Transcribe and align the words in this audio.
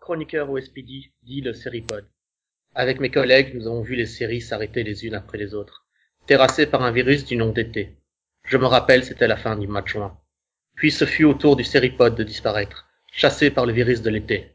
chroniqueur 0.00 0.50
au 0.50 0.58
dit 0.58 1.40
le 1.40 1.52
Seripod. 1.52 2.04
Avec 2.74 3.00
mes 3.00 3.10
collègues, 3.10 3.54
nous 3.54 3.66
avons 3.66 3.82
vu 3.82 3.94
les 3.94 4.06
séries 4.06 4.40
s'arrêter 4.40 4.82
les 4.82 5.04
unes 5.04 5.14
après 5.14 5.38
les 5.38 5.54
autres, 5.54 5.86
terrassées 6.26 6.66
par 6.66 6.82
un 6.82 6.92
virus 6.92 7.24
du 7.24 7.36
nom 7.36 7.50
d'été. 7.50 7.96
Je 8.44 8.58
me 8.58 8.66
rappelle, 8.66 9.04
c'était 9.04 9.26
la 9.26 9.36
fin 9.36 9.56
du 9.56 9.66
mois 9.66 9.82
de 9.82 9.88
juin. 9.88 10.16
Puis 10.76 10.90
ce 10.92 11.04
fut 11.04 11.24
au 11.24 11.34
tour 11.34 11.56
du 11.56 11.64
Seripod 11.64 12.14
de 12.14 12.22
disparaître, 12.22 12.86
chassé 13.12 13.50
par 13.50 13.66
le 13.66 13.72
virus 13.72 14.02
de 14.02 14.10
l'été. 14.10 14.52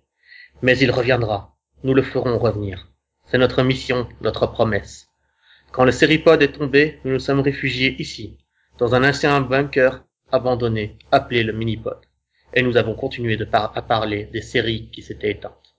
Mais 0.62 0.78
il 0.78 0.92
reviendra. 0.92 1.58
Nous 1.84 1.94
le 1.94 2.04
ferons 2.04 2.38
revenir. 2.38 2.88
C'est 3.26 3.40
notre 3.40 3.64
mission, 3.64 4.08
notre 4.22 4.48
promesse. 4.48 5.08
Quand 5.72 5.84
le 5.84 5.92
Seripod 5.92 6.42
est 6.42 6.54
tombé, 6.54 7.00
nous 7.04 7.14
nous 7.14 7.20
sommes 7.20 7.40
réfugiés 7.40 7.96
ici, 8.00 8.38
dans 8.78 8.94
un 8.94 9.04
ancien 9.04 9.42
bunker 9.42 10.04
abandonné, 10.32 10.98
appelé 11.12 11.44
le 11.44 11.54
Minipod. 11.54 12.00
Et 12.54 12.64
nous 12.64 12.78
avons 12.78 12.96
continué 12.96 13.38
de 13.38 13.48
à 13.52 13.82
parler 13.82 14.26
des 14.26 14.42
séries 14.42 14.90
qui 14.92 15.02
s'étaient 15.02 15.32
éteintes. 15.32 15.76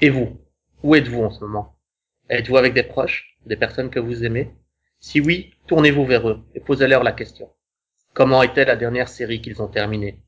Et 0.00 0.10
vous 0.10 0.38
Où 0.82 0.94
êtes-vous 0.94 1.22
en 1.22 1.30
ce 1.30 1.44
moment? 1.44 1.76
Êtes-vous 2.28 2.56
avec 2.56 2.74
des 2.74 2.82
proches 2.82 3.36
Des 3.46 3.56
personnes 3.56 3.90
que 3.90 4.00
vous 4.00 4.24
aimez? 4.24 4.50
Si 5.00 5.20
oui, 5.20 5.54
tournez-vous 5.66 6.04
vers 6.04 6.28
eux 6.28 6.42
et 6.54 6.60
posez-leur 6.60 7.04
la 7.04 7.12
question. 7.12 7.50
Comment 8.12 8.42
était 8.42 8.64
la 8.64 8.76
dernière 8.76 9.08
série 9.08 9.40
qu'ils 9.40 9.62
ont 9.62 9.68
terminée? 9.68 10.20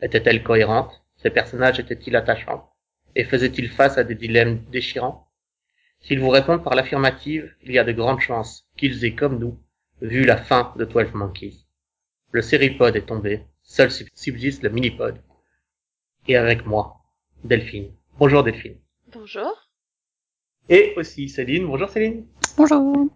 Était-elle 0.00 0.42
cohérente 0.42 1.02
Ces 1.16 1.30
personnages 1.30 1.80
étaient-ils 1.80 2.16
attachants? 2.16 2.70
Et 3.14 3.24
faisaient-ils 3.24 3.68
face 3.68 3.98
à 3.98 4.04
des 4.04 4.14
dilemmes 4.14 4.64
déchirants? 4.70 5.28
S'ils 6.00 6.20
vous 6.20 6.30
répondent 6.30 6.64
par 6.64 6.74
l'affirmative, 6.74 7.54
il 7.62 7.72
y 7.72 7.78
a 7.78 7.84
de 7.84 7.92
grandes 7.92 8.20
chances 8.20 8.66
qu'ils 8.76 9.04
aient, 9.04 9.14
comme 9.14 9.38
nous, 9.38 9.58
vu 10.00 10.24
la 10.24 10.36
fin 10.36 10.74
de 10.76 10.84
Twelve 10.84 11.14
Monkeys. 11.14 11.66
Le 12.32 12.42
séripod 12.42 12.96
est 12.96 13.06
tombé, 13.06 13.44
seul 13.72 13.90
subsiste 13.90 14.62
le 14.62 14.68
minipod. 14.68 15.16
Et 16.28 16.36
avec 16.36 16.66
moi, 16.66 17.00
Delphine. 17.42 17.90
Bonjour 18.18 18.44
Delphine. 18.44 18.76
Bonjour. 19.06 19.70
Et 20.68 20.92
aussi 20.96 21.30
Céline. 21.30 21.66
Bonjour 21.66 21.88
Céline. 21.88 22.26
Bonjour. 22.58 23.08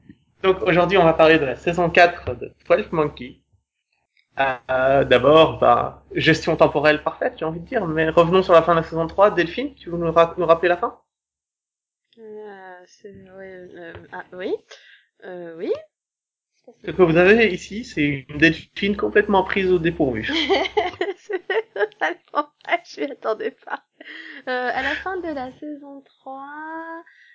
Donc 0.42 0.62
aujourd'hui 0.62 0.96
on 0.96 1.04
va 1.04 1.12
parler 1.12 1.38
de 1.38 1.44
la 1.44 1.56
saison 1.56 1.90
4 1.90 2.36
de 2.36 2.54
Twelve 2.64 2.88
Monkeys. 2.92 3.42
Euh, 4.38 5.04
D'abord, 5.04 5.58
bah, 5.58 6.04
gestion 6.14 6.56
temporelle 6.56 7.02
parfaite, 7.02 7.34
j'ai 7.38 7.44
envie 7.44 7.60
de 7.60 7.66
dire, 7.66 7.86
mais 7.86 8.08
revenons 8.08 8.42
sur 8.42 8.52
la 8.54 8.62
fin 8.62 8.74
de 8.74 8.80
la 8.80 8.84
saison 8.84 9.06
3. 9.06 9.32
Delphine, 9.32 9.74
tu 9.74 9.90
veux 9.90 9.98
nous, 9.98 10.10
ra 10.10 10.34
nous 10.38 10.46
rappeler 10.46 10.70
la 10.70 10.76
fin? 10.78 10.98
Euh, 12.18 12.80
ouais, 13.04 13.68
euh, 13.76 13.92
ah, 14.12 14.24
Oui. 14.32 14.54
Euh, 15.24 15.54
oui. 15.56 15.72
Ce 16.84 16.90
que 16.90 17.02
vous 17.02 17.16
avez 17.16 17.52
ici, 17.52 17.84
c'est 17.84 18.26
une 18.28 18.38
Delphine 18.38 18.96
complètement 18.96 19.44
prise 19.44 19.70
au 19.70 19.78
dépourvu. 19.78 20.28
je 22.86 23.00
m'y 23.00 23.10
attendais 23.12 23.50
pas. 23.64 23.84
Euh, 24.48 24.70
à 24.72 24.82
la 24.82 24.94
fin 24.96 25.16
de 25.18 25.28
la 25.28 25.50
saison 25.58 26.02
3, 26.02 26.42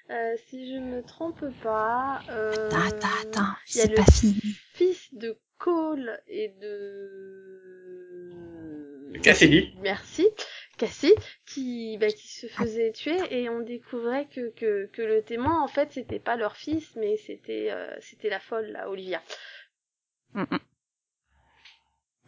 euh, 0.10 0.36
si 0.48 0.74
je 0.74 0.80
me 0.80 1.04
trompe 1.04 1.44
pas, 1.64 2.22
euh, 2.30 2.70
Attends, 2.70 2.78
attends, 2.88 3.08
attends, 3.30 3.56
il 3.70 3.78
y 3.78 3.82
a 3.82 3.84
c'est 3.84 3.90
le 3.90 3.96
pas 3.96 4.12
fini. 4.12 4.42
fils 4.74 5.14
de 5.14 5.38
Cole 5.58 6.20
et 6.28 6.50
de 6.60 7.92
Cassidy. 9.22 9.74
Merci, 9.82 10.28
Cassie, 10.82 11.14
qui, 11.46 12.00
bah, 12.00 12.08
qui 12.08 12.28
se 12.28 12.48
faisait 12.48 12.92
tuer 12.92 13.20
et 13.30 13.50
on 13.50 13.60
découvrait 13.60 14.26
que, 14.26 14.50
que, 14.50 14.88
que 14.92 15.04
le 15.04 15.22
témoin, 15.22 15.62
en 15.62 15.68
fait, 15.68 15.92
c'était 15.92 16.18
pas 16.18 16.36
leur 16.36 16.56
fils, 16.56 16.96
mais 16.96 17.18
c'était 17.18 17.70
euh, 17.70 17.96
c'était 18.00 18.30
la 18.30 18.40
folle, 18.40 18.66
là, 18.72 18.90
Olivia. 18.90 19.22
Mm, 20.34 20.42
mm. 20.42 20.60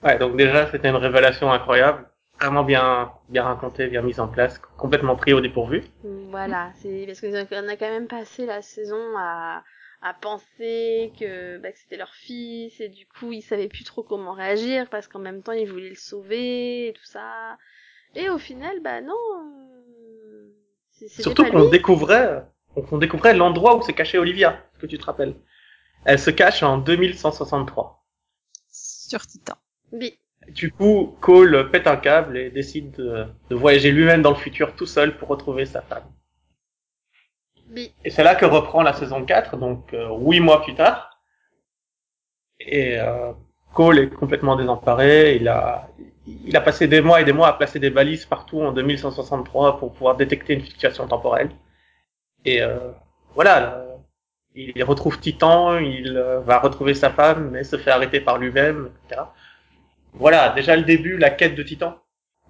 Ouais, 0.03 0.19
donc 0.19 0.37
déjà, 0.37 0.69
c'était 0.69 0.89
une 0.89 0.97
révélation 0.97 1.51
incroyable. 1.51 2.07
Vraiment 2.39 2.63
bien, 2.63 3.11
bien 3.29 3.43
racontée, 3.43 3.87
bien 3.87 4.03
mise 4.03 4.19
en 4.19 4.27
place, 4.27 4.59
complètement 4.77 5.15
pris 5.15 5.33
au 5.33 5.41
dépourvu. 5.41 5.83
Voilà, 6.03 6.71
c'est 6.75 7.05
parce 7.07 7.21
qu'on 7.21 7.33
a 7.33 7.75
quand 7.75 7.89
même 7.89 8.07
passé 8.07 8.45
la 8.45 8.61
saison 8.61 9.17
à, 9.17 9.63
à 10.03 10.13
penser 10.13 11.11
que, 11.19 11.57
bah, 11.57 11.71
que 11.71 11.79
c'était 11.79 11.97
leur 11.97 12.13
fils 12.13 12.79
et 12.81 12.89
du 12.89 13.07
coup 13.07 13.31
ils 13.31 13.41
savaient 13.41 13.69
plus 13.69 13.85
trop 13.85 14.03
comment 14.03 14.33
réagir 14.33 14.89
parce 14.89 15.07
qu'en 15.07 15.19
même 15.19 15.41
temps 15.41 15.53
ils 15.53 15.71
voulaient 15.71 15.89
le 15.89 15.95
sauver 15.95 16.89
et 16.89 16.93
tout 16.93 17.05
ça. 17.05 17.57
Et 18.15 18.29
au 18.29 18.37
final, 18.37 18.79
bah 18.81 19.01
non. 19.01 19.13
euh, 19.37 21.07
Surtout 21.07 21.45
qu'on 21.45 21.69
découvrait, 21.69 22.45
qu'on 22.89 22.97
découvrait 22.97 23.33
l'endroit 23.33 23.75
où 23.77 23.81
se 23.81 23.91
cachait 23.91 24.17
Olivia, 24.17 24.51
est-ce 24.73 24.79
que 24.79 24.85
tu 24.87 24.97
te 24.97 25.05
rappelles? 25.05 25.35
Elle 26.05 26.19
se 26.19 26.29
cache 26.29 26.63
en 26.63 26.77
2163. 26.77 28.05
Sur 28.69 29.25
Titan. 29.25 29.55
Oui. 29.91 30.19
Du 30.49 30.71
coup, 30.71 31.15
Cole 31.21 31.69
pète 31.71 31.87
un 31.87 31.95
câble 31.95 32.37
et 32.37 32.49
décide 32.49 32.91
de, 32.91 33.25
de 33.49 33.55
voyager 33.55 33.91
lui-même 33.91 34.21
dans 34.21 34.31
le 34.31 34.35
futur 34.35 34.75
tout 34.75 34.85
seul 34.85 35.17
pour 35.17 35.29
retrouver 35.29 35.65
sa 35.65 35.81
femme. 35.81 36.03
Oui. 37.73 37.93
Et 38.03 38.09
c'est 38.09 38.23
là 38.23 38.35
que 38.35 38.45
reprend 38.45 38.83
la 38.83 38.93
saison 38.93 39.23
4, 39.25 39.57
donc 39.57 39.93
euh, 39.93 40.09
huit 40.19 40.41
mois 40.41 40.61
plus 40.61 40.75
tard. 40.75 41.17
Et 42.59 42.99
euh, 42.99 43.31
Cole 43.73 43.99
est 43.99 44.09
complètement 44.09 44.55
désemparé. 44.55 45.37
Il 45.37 45.47
a, 45.47 45.87
il 46.27 46.55
a 46.55 46.61
passé 46.61 46.87
des 46.87 47.01
mois 47.01 47.21
et 47.21 47.25
des 47.25 47.33
mois 47.33 47.49
à 47.49 47.53
placer 47.53 47.79
des 47.79 47.89
balises 47.89 48.25
partout 48.25 48.61
en 48.61 48.71
2163 48.71 49.77
pour 49.79 49.93
pouvoir 49.93 50.15
détecter 50.15 50.53
une 50.53 50.61
fluctuation 50.61 51.07
temporelle. 51.07 51.51
Et 52.45 52.61
euh, 52.61 52.77
voilà, 53.35 53.59
là, 53.59 53.85
il 54.55 54.83
retrouve 54.83 55.19
Titan, 55.19 55.77
il 55.77 56.15
euh, 56.15 56.39
va 56.41 56.59
retrouver 56.59 56.93
sa 56.93 57.09
femme, 57.09 57.49
mais 57.51 57.63
se 57.63 57.77
fait 57.77 57.91
arrêter 57.91 58.21
par 58.21 58.37
lui-même, 58.37 58.89
etc. 59.09 59.21
Voilà, 60.13 60.49
déjà 60.49 60.75
le 60.75 60.83
début, 60.83 61.17
la 61.17 61.29
quête 61.31 61.55
de 61.55 61.63
Titan. 61.63 61.97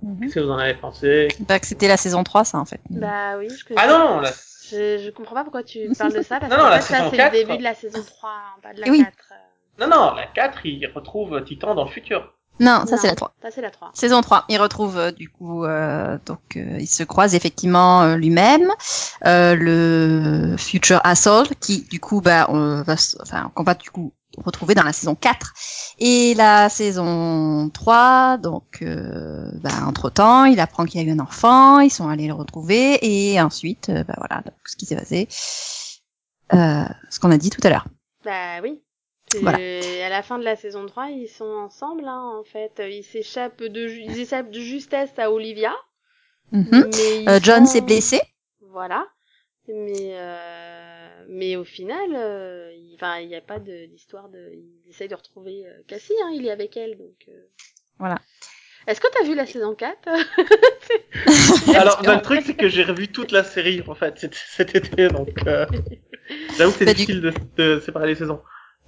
Mhm. 0.01 0.19
Qu'est-ce 0.19 0.35
que 0.35 0.39
vous 0.41 0.49
en 0.51 0.57
avez 0.57 0.73
pensé? 0.73 1.29
Bah, 1.47 1.59
que 1.59 1.65
c'était 1.65 1.87
la 1.87 1.97
saison 1.97 2.23
3, 2.23 2.43
ça, 2.43 2.57
en 2.59 2.65
fait. 2.65 2.81
Bah 2.89 3.37
oui. 3.37 3.47
Je, 3.49 3.73
Ah 3.77 3.87
non, 3.87 4.19
la- 4.19 4.31
je, 4.31 4.97
je 4.97 5.09
comprends 5.11 5.35
pas 5.35 5.43
pourquoi 5.43 5.63
tu 5.63 5.89
parles 5.97 6.13
de 6.13 6.21
ça 6.21 6.39
parce 6.39 6.51
Non, 6.51 6.57
non, 6.57 6.69
la 6.69 6.81
fait 6.81 6.93
ça 6.93 6.97
saison 6.97 7.11
c'est 7.11 7.17
4, 7.17 7.31
le 7.33 7.39
début 7.39 7.57
de 7.57 7.63
la 7.63 7.73
saison 7.73 8.03
3, 8.03 8.29
hein, 8.29 8.59
pas 8.61 8.73
de 8.73 8.81
la 8.81 8.89
oui. 8.89 8.99
4. 9.03 9.13
euh. 9.31 9.87
non, 9.87 9.87
non, 9.95 10.13
la 10.13 10.27
4, 10.27 10.65
il 10.65 10.85
retrouve 10.87 11.41
Titan 11.45 11.73
dans 11.75 11.85
le 11.85 11.89
futur. 11.91 12.32
Non, 12.59 12.85
ça, 12.87 12.97
c'est 12.97 13.07
la 13.07 13.15
3. 13.15 13.33
Ça 13.41 13.49
c'est 13.51 13.61
la 13.61 13.71
3. 13.71 13.91
Saison 13.93 14.21
3, 14.21 14.45
il 14.47 14.57
retrouve 14.59 14.97
euh, 14.97 15.11
du 15.11 15.27
coup 15.29 15.65
euh, 15.65 16.17
donc 16.25 16.55
euh, 16.55 16.77
il 16.79 16.87
se 16.87 17.03
croise 17.03 17.33
effectivement 17.35 18.03
euh, 18.03 18.15
lui-même 18.15 18.69
euh, 19.25 19.55
le 19.55 20.55
future 20.57 21.01
asshole 21.03 21.47
qui 21.59 21.81
du 21.89 21.99
coup 21.99 22.21
bah 22.21 22.45
on 22.49 22.83
va 22.83 22.95
enfin 23.21 23.51
qu'on 23.55 23.63
va 23.63 23.73
du 23.73 23.89
coup 23.89 24.13
retrouver 24.37 24.75
dans 24.75 24.83
la 24.83 24.93
saison 24.93 25.15
4 25.15 25.53
et 25.99 26.35
la 26.35 26.69
saison 26.69 27.69
3 27.73 28.37
donc 28.37 28.79
euh, 28.83 29.49
bah, 29.61 29.71
entre 29.87 30.09
temps 30.11 30.45
il 30.45 30.59
apprend 30.59 30.85
qu'il 30.85 31.01
y 31.01 31.03
a 31.03 31.07
eu 31.07 31.11
un 31.11 31.19
enfant 31.19 31.79
ils 31.79 31.91
sont 31.91 32.07
allés 32.07 32.27
le 32.27 32.33
retrouver 32.33 32.99
et 33.01 33.41
ensuite 33.41 33.89
bah 33.91 34.15
voilà 34.17 34.41
donc 34.43 34.55
ce 34.65 34.75
qui 34.75 34.85
s'est 34.85 34.95
passé 34.95 35.27
euh, 36.53 36.83
ce 37.09 37.19
qu'on 37.19 37.31
a 37.31 37.37
dit 37.37 37.49
tout 37.49 37.61
à 37.63 37.69
l'heure 37.69 37.87
Bah 38.23 38.61
oui. 38.61 38.79
C'est- 39.33 39.39
Voilà. 39.41 39.57
À 40.05 40.09
la 40.09 40.21
fin 40.23 40.37
de 40.39 40.43
la 40.43 40.55
saison 40.55 40.85
3, 40.85 41.07
ils 41.09 41.27
sont 41.27 41.45
ensemble, 41.45 42.05
hein, 42.07 42.37
en 42.39 42.43
fait. 42.43 42.81
Ils 42.87 43.03
s'échappent 43.03 43.63
de, 43.63 43.87
ju- 43.87 44.01
ils 44.01 44.19
échappent 44.19 44.51
de 44.51 44.59
justesse 44.59 45.11
à 45.17 45.31
Olivia. 45.31 45.73
Euh, 46.53 47.39
John 47.41 47.65
sont- 47.65 47.71
s'est 47.73 47.81
blessé 47.81 48.21
Voilà. 48.61 49.07
Mais, 49.67 50.11
euh, 50.13 51.25
mais 51.29 51.55
au 51.55 51.63
final, 51.63 52.13
euh, 52.15 52.71
il 52.75 52.95
enfin, 52.95 53.19
il 53.19 53.27
n'y 53.29 53.35
a 53.35 53.41
pas 53.41 53.59
de- 53.59 53.85
d'histoire 53.85 54.27
de, 54.29 54.51
il 54.53 54.89
essaye 54.89 55.07
de 55.07 55.15
retrouver 55.15 55.65
euh, 55.65 55.71
Cassie, 55.87 56.13
hein, 56.23 56.31
il 56.33 56.45
est 56.45 56.51
avec 56.51 56.75
elle, 56.77 56.97
donc. 56.97 57.15
euh. 57.29 57.47
Voilà. 57.97 58.19
Est-ce 58.85 58.99
que 58.99 59.07
t'as 59.13 59.23
vu 59.23 59.33
la 59.35 59.45
saison 59.45 59.73
4 59.73 59.97
Alors, 61.75 62.01
le 62.03 62.21
truc, 62.21 62.41
c'est 62.45 62.55
que 62.55 62.67
j'ai 62.67 62.83
revu 62.83 63.07
toute 63.07 63.31
la 63.31 63.43
série, 63.43 63.81
en 63.87 63.95
fait, 63.95 64.19
cet, 64.19 64.35
cet 64.35 64.75
été, 64.75 65.07
donc 65.07 65.29
euh, 65.47 65.65
j'avoue 66.57 66.71
que 66.73 66.79
c'est 66.79 66.85
Bah, 66.85 66.91
du- 66.93 66.97
difficile 67.05 67.21
de, 67.21 67.33
de 67.57 67.79
séparer 67.79 68.07
les 68.07 68.15
saisons. 68.15 68.41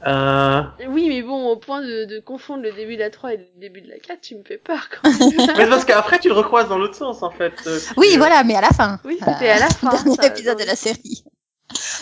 Euh... 0.08 0.62
Oui, 0.90 1.08
mais 1.10 1.22
bon, 1.24 1.48
au 1.50 1.56
point 1.58 1.82
de, 1.82 2.06
de 2.06 2.20
confondre 2.20 2.62
le 2.64 2.72
début 2.72 2.96
de 2.96 3.02
la 3.02 3.10
3 3.10 3.34
et 3.34 3.38
le 3.38 3.60
début 3.60 3.82
de 3.82 3.90
la 3.90 3.98
4, 3.98 4.22
tu 4.22 4.36
me 4.36 4.44
fais 4.44 4.58
peur 4.58 4.88
quand 4.90 5.10
même. 5.20 5.32
Mais 5.38 5.64
c'est 5.64 5.68
parce 5.70 5.86
qu'après, 5.86 6.20
tu 6.20 6.28
le 6.28 6.36
recroises 6.36 6.70
dans 6.70 6.78
l'autre 6.78 6.96
sens, 6.96 7.24
en 7.24 7.32
fait. 7.32 7.54
euh, 7.68 7.80
tu- 7.80 7.94
oui 7.98 8.16
voilà 8.18 8.44
mais 8.44 8.56
à 8.56 8.62
la 8.62 8.70
fin 8.70 9.00
Oui, 9.04 9.18
c'était 9.20 9.50
à 9.50 9.60
la 9.60 9.68
fin, 9.70 9.90
dernier 9.92 10.16
ça, 10.16 10.28
épisode 10.28 10.60
de 10.60 10.66
la 10.66 10.76
série 10.76 11.24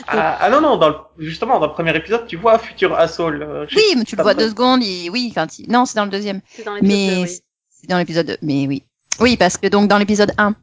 Ah, 0.07 0.37
ah 0.41 0.49
non, 0.49 0.59
non, 0.61 0.75
dans 0.77 0.89
le, 0.89 0.95
justement, 1.19 1.59
dans 1.59 1.67
le 1.67 1.73
premier 1.73 1.95
épisode, 1.95 2.27
tu 2.27 2.35
vois 2.35 2.59
Future 2.59 2.93
Asshole. 2.95 3.41
euh, 3.41 3.65
je 3.69 3.75
Oui, 3.77 3.83
mais 3.97 4.03
tu 4.03 4.15
le 4.17 4.23
vois 4.23 4.33
deux 4.33 4.49
secondes. 4.49 4.81
Et 4.83 5.09
oui, 5.09 5.31
quand 5.33 5.57
il... 5.59 5.69
non, 5.71 5.85
c'est 5.85 5.95
dans 5.95 6.05
le 6.05 6.11
deuxième. 6.11 6.41
C'est 6.49 6.63
dans 6.63 6.73
l'épisode 6.75 6.97
Mais 6.97 7.15
2, 7.15 7.21
oui. 7.21 7.39
c'est 7.69 7.87
dans 7.89 7.97
l'épisode 7.97 8.25
2. 8.27 8.37
Mais 8.41 8.67
oui, 8.67 8.83
oui, 9.21 9.37
parce 9.37 9.57
que 9.57 9.67
donc 9.67 9.87
dans 9.87 9.97
l'épisode 9.97 10.33
1, 10.37 10.53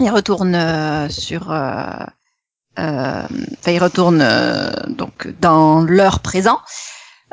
il 0.00 0.10
retourne 0.10 0.54
euh, 0.56 1.08
sur, 1.08 1.52
euh, 1.52 1.88
enfin, 2.76 3.72
il 3.72 3.78
retourne 3.78 4.20
euh, 4.22 4.70
donc 4.88 5.28
dans 5.40 5.82
leur 5.82 6.20
présent, 6.20 6.60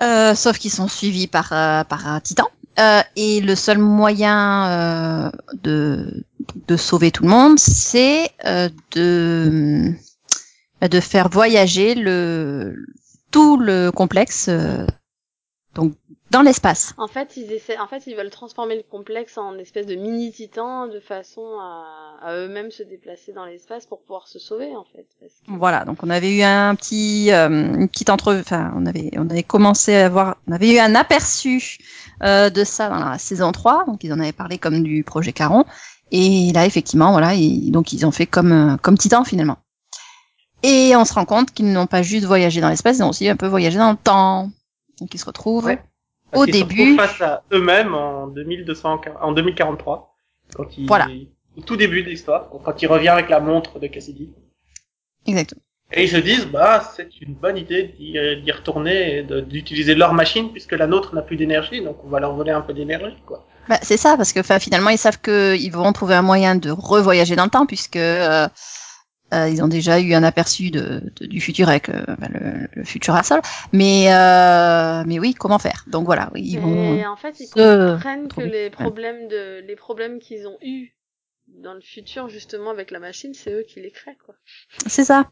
euh, 0.02 0.36
sauf 0.36 0.58
qu'ils 0.58 0.72
sont 0.72 0.88
suivis 0.88 1.28
par 1.28 1.52
euh, 1.52 1.84
par 1.84 2.08
un 2.08 2.20
Titan. 2.20 2.48
Euh, 2.80 3.02
et 3.18 3.42
le 3.42 3.56
seul 3.56 3.78
moyen 3.78 4.70
euh, 4.70 5.32
de 5.64 6.26
de 6.68 6.78
sauver 6.78 7.12
tout 7.12 7.24
le 7.24 7.30
monde, 7.30 7.60
c'est 7.60 8.30
euh, 8.46 8.70
de 8.96 9.94
de 10.82 11.00
faire 11.00 11.30
voyager 11.30 11.96
le 11.96 12.76
tout 13.30 13.58
le 13.58 13.92
complexe 13.92 14.48
euh, 14.50 14.86
donc 15.74 15.94
dans 16.32 16.42
l'espace. 16.42 16.94
En 16.98 17.08
fait, 17.08 17.36
ils 17.36 17.52
essaient, 17.52 17.78
en 17.78 17.88
fait, 17.88 18.08
ils 18.08 18.16
veulent 18.16 18.30
transformer 18.30 18.76
le 18.76 18.84
complexe 18.84 19.38
en 19.38 19.58
espèce 19.58 19.86
de 19.86 19.96
mini 19.96 20.32
titan 20.32 20.88
de 20.88 21.00
façon 21.00 21.58
à, 21.60 22.16
à 22.22 22.36
eux-mêmes 22.36 22.72
se 22.72 22.84
déplacer 22.84 23.34
dans 23.34 23.46
l'espace 23.46 23.86
pour 23.86 24.02
pouvoir 24.02 24.28
se 24.28 24.40
sauver, 24.40 24.76
en 24.76 24.86
fait. 24.86 25.06
Parce 25.20 25.34
que... 25.34 25.52
Voilà, 25.58 25.84
donc 25.84 26.04
on 26.04 26.10
avait 26.10 26.34
eu 26.38 26.42
un 26.42 26.74
petit, 26.76 27.32
euh, 27.32 27.50
une 27.50 27.90
petite 27.90 28.10
entre, 28.10 28.34
enfin, 28.36 28.72
on 28.76 28.86
avait, 28.86 29.12
on 29.18 29.30
avait 29.30 29.44
commencé 29.44 29.96
à 29.96 30.10
voir, 30.10 30.38
on 30.48 30.54
avait 30.54 30.74
eu 30.74 30.80
un 30.80 30.96
aperçu 30.96 31.80
euh, 32.24 32.50
de 32.50 32.64
ça 32.64 32.90
dans 32.90 33.00
la 33.00 33.18
saison 33.18 33.52
3, 33.52 33.86
donc 33.86 34.04
ils 34.04 34.14
en 34.14 34.20
avaient 34.20 34.32
parlé 34.32 34.58
comme 34.58 34.84
du 34.84 35.04
projet 35.04 35.34
Caron, 35.34 35.66
et 36.12 36.52
là 36.54 36.66
effectivement, 36.66 37.12
voilà, 37.12 37.36
et, 37.36 37.72
donc 37.72 37.92
ils 37.92 38.06
ont 38.06 38.12
fait 38.12 38.26
comme, 38.26 38.52
euh, 38.52 38.78
comme 38.78 38.98
Titan 38.98 39.26
finalement. 39.26 39.58
Et 40.64 40.96
on 40.96 41.06
se 41.06 41.14
rend 41.14 41.26
compte 41.26 41.52
qu'ils 41.52 41.72
n'ont 41.74 41.88
pas 41.88 42.04
juste 42.04 42.26
voyagé 42.26 42.62
dans 42.62 42.70
l'espace, 42.70 42.98
ils 43.00 43.04
ont 43.04 43.10
aussi 43.10 43.28
un 43.28 43.36
peu 43.36 43.48
voyagé 43.48 43.80
dans 43.80 43.92
le 43.92 43.98
temps. 43.98 44.50
Donc 45.02 45.14
ils 45.14 45.18
se 45.18 45.26
retrouvent 45.26 45.66
Ouais. 45.66 45.80
au 46.32 46.32
Parce 46.32 46.46
qu'ils 46.46 46.54
se 46.56 46.60
début. 46.64 46.82
retrouvent 46.94 47.08
face 47.08 47.22
à 47.22 47.44
eux-mêmes 47.52 47.94
en 47.94 48.28
2200, 48.28 49.02
en 49.22 49.32
2043, 49.34 50.16
quand 50.56 50.78
ils, 50.78 50.88
Voilà. 50.88 51.08
au 51.58 51.62
tout 51.62 51.76
début 51.76 52.04
de 52.04 52.10
l'histoire, 52.10 52.48
quand 52.64 52.82
il 52.82 52.88
revient 52.88 53.10
avec 53.10 53.30
la 53.30 53.40
montre 53.42 53.80
de 53.80 53.88
Cassidy. 53.88 54.30
Exactement. 55.26 55.62
Et 55.94 56.04
ils 56.06 56.10
se 56.10 56.16
disent, 56.18 56.46
bah, 56.46 56.82
c'est 56.96 57.20
une 57.20 57.34
bonne 57.34 57.58
idée 57.58 57.84
d'y 58.00 58.14
d'y 58.42 58.52
retourner 58.54 59.18
et 59.18 59.24
d'utiliser 59.24 59.94
leur 59.94 60.14
machine 60.14 60.50
puisque 60.54 60.72
la 60.72 60.88
nôtre 60.88 61.14
n'a 61.14 61.22
plus 61.22 61.36
d'énergie, 61.36 61.82
donc 61.84 61.98
on 62.06 62.08
va 62.08 62.22
leur 62.22 62.34
voler 62.34 62.52
un 62.52 62.62
peu 62.62 62.74
d'énergie, 62.74 63.18
quoi. 63.26 63.46
Bah, 63.68 63.78
c'est 63.82 63.98
ça, 63.98 64.16
parce 64.16 64.32
que 64.32 64.42
finalement, 64.60 64.90
ils 64.90 64.98
savent 64.98 65.20
qu'ils 65.20 65.72
vont 65.72 65.92
trouver 65.92 66.16
un 66.16 66.22
moyen 66.22 66.56
de 66.56 66.72
revoyager 66.72 67.36
dans 67.36 67.44
le 67.44 67.50
temps, 67.50 67.66
puisque 67.66 67.98
euh, 67.98 68.48
euh, 69.34 69.50
ils 69.50 69.64
ont 69.64 69.68
déjà 69.68 70.00
eu 70.00 70.14
un 70.14 70.24
aperçu 70.24 70.72
de, 70.72 71.02
de- 71.20 71.26
du 71.26 71.42
futur 71.42 71.70
avec 71.70 71.90
euh, 71.90 72.04
le, 72.30 72.68
le 72.74 72.84
futur 72.84 73.16
Asol. 73.16 73.42
Mais, 73.74 74.14
euh, 74.14 75.04
mais 75.06 75.20
oui, 75.20 75.34
comment 75.34 75.60
faire? 75.60 75.84
Donc 75.88 76.06
voilà, 76.06 76.30
oui, 76.34 76.42
ils 76.46 76.58
vont. 76.60 76.98
Et 76.98 77.06
en 77.06 77.16
fait, 77.18 77.40
ils 77.40 77.50
comprennent 77.50 78.28
que 78.28 78.42
les 78.42 78.70
problèmes 78.70 79.28
de, 79.28 79.60
les 79.66 79.76
problèmes 79.76 80.20
qu'ils 80.20 80.48
ont 80.48 80.58
eus 80.62 80.96
dans 81.48 81.74
le 81.74 81.82
futur, 81.82 82.30
justement, 82.30 82.72
avec 82.72 82.92
la 82.92 83.00
machine, 83.00 83.34
c'est 83.34 83.54
eux 83.54 83.64
qui 83.64 83.82
les 83.82 83.92
créent, 83.92 84.18
quoi. 84.18 84.36
C'est 84.88 85.06
ça. 85.06 85.32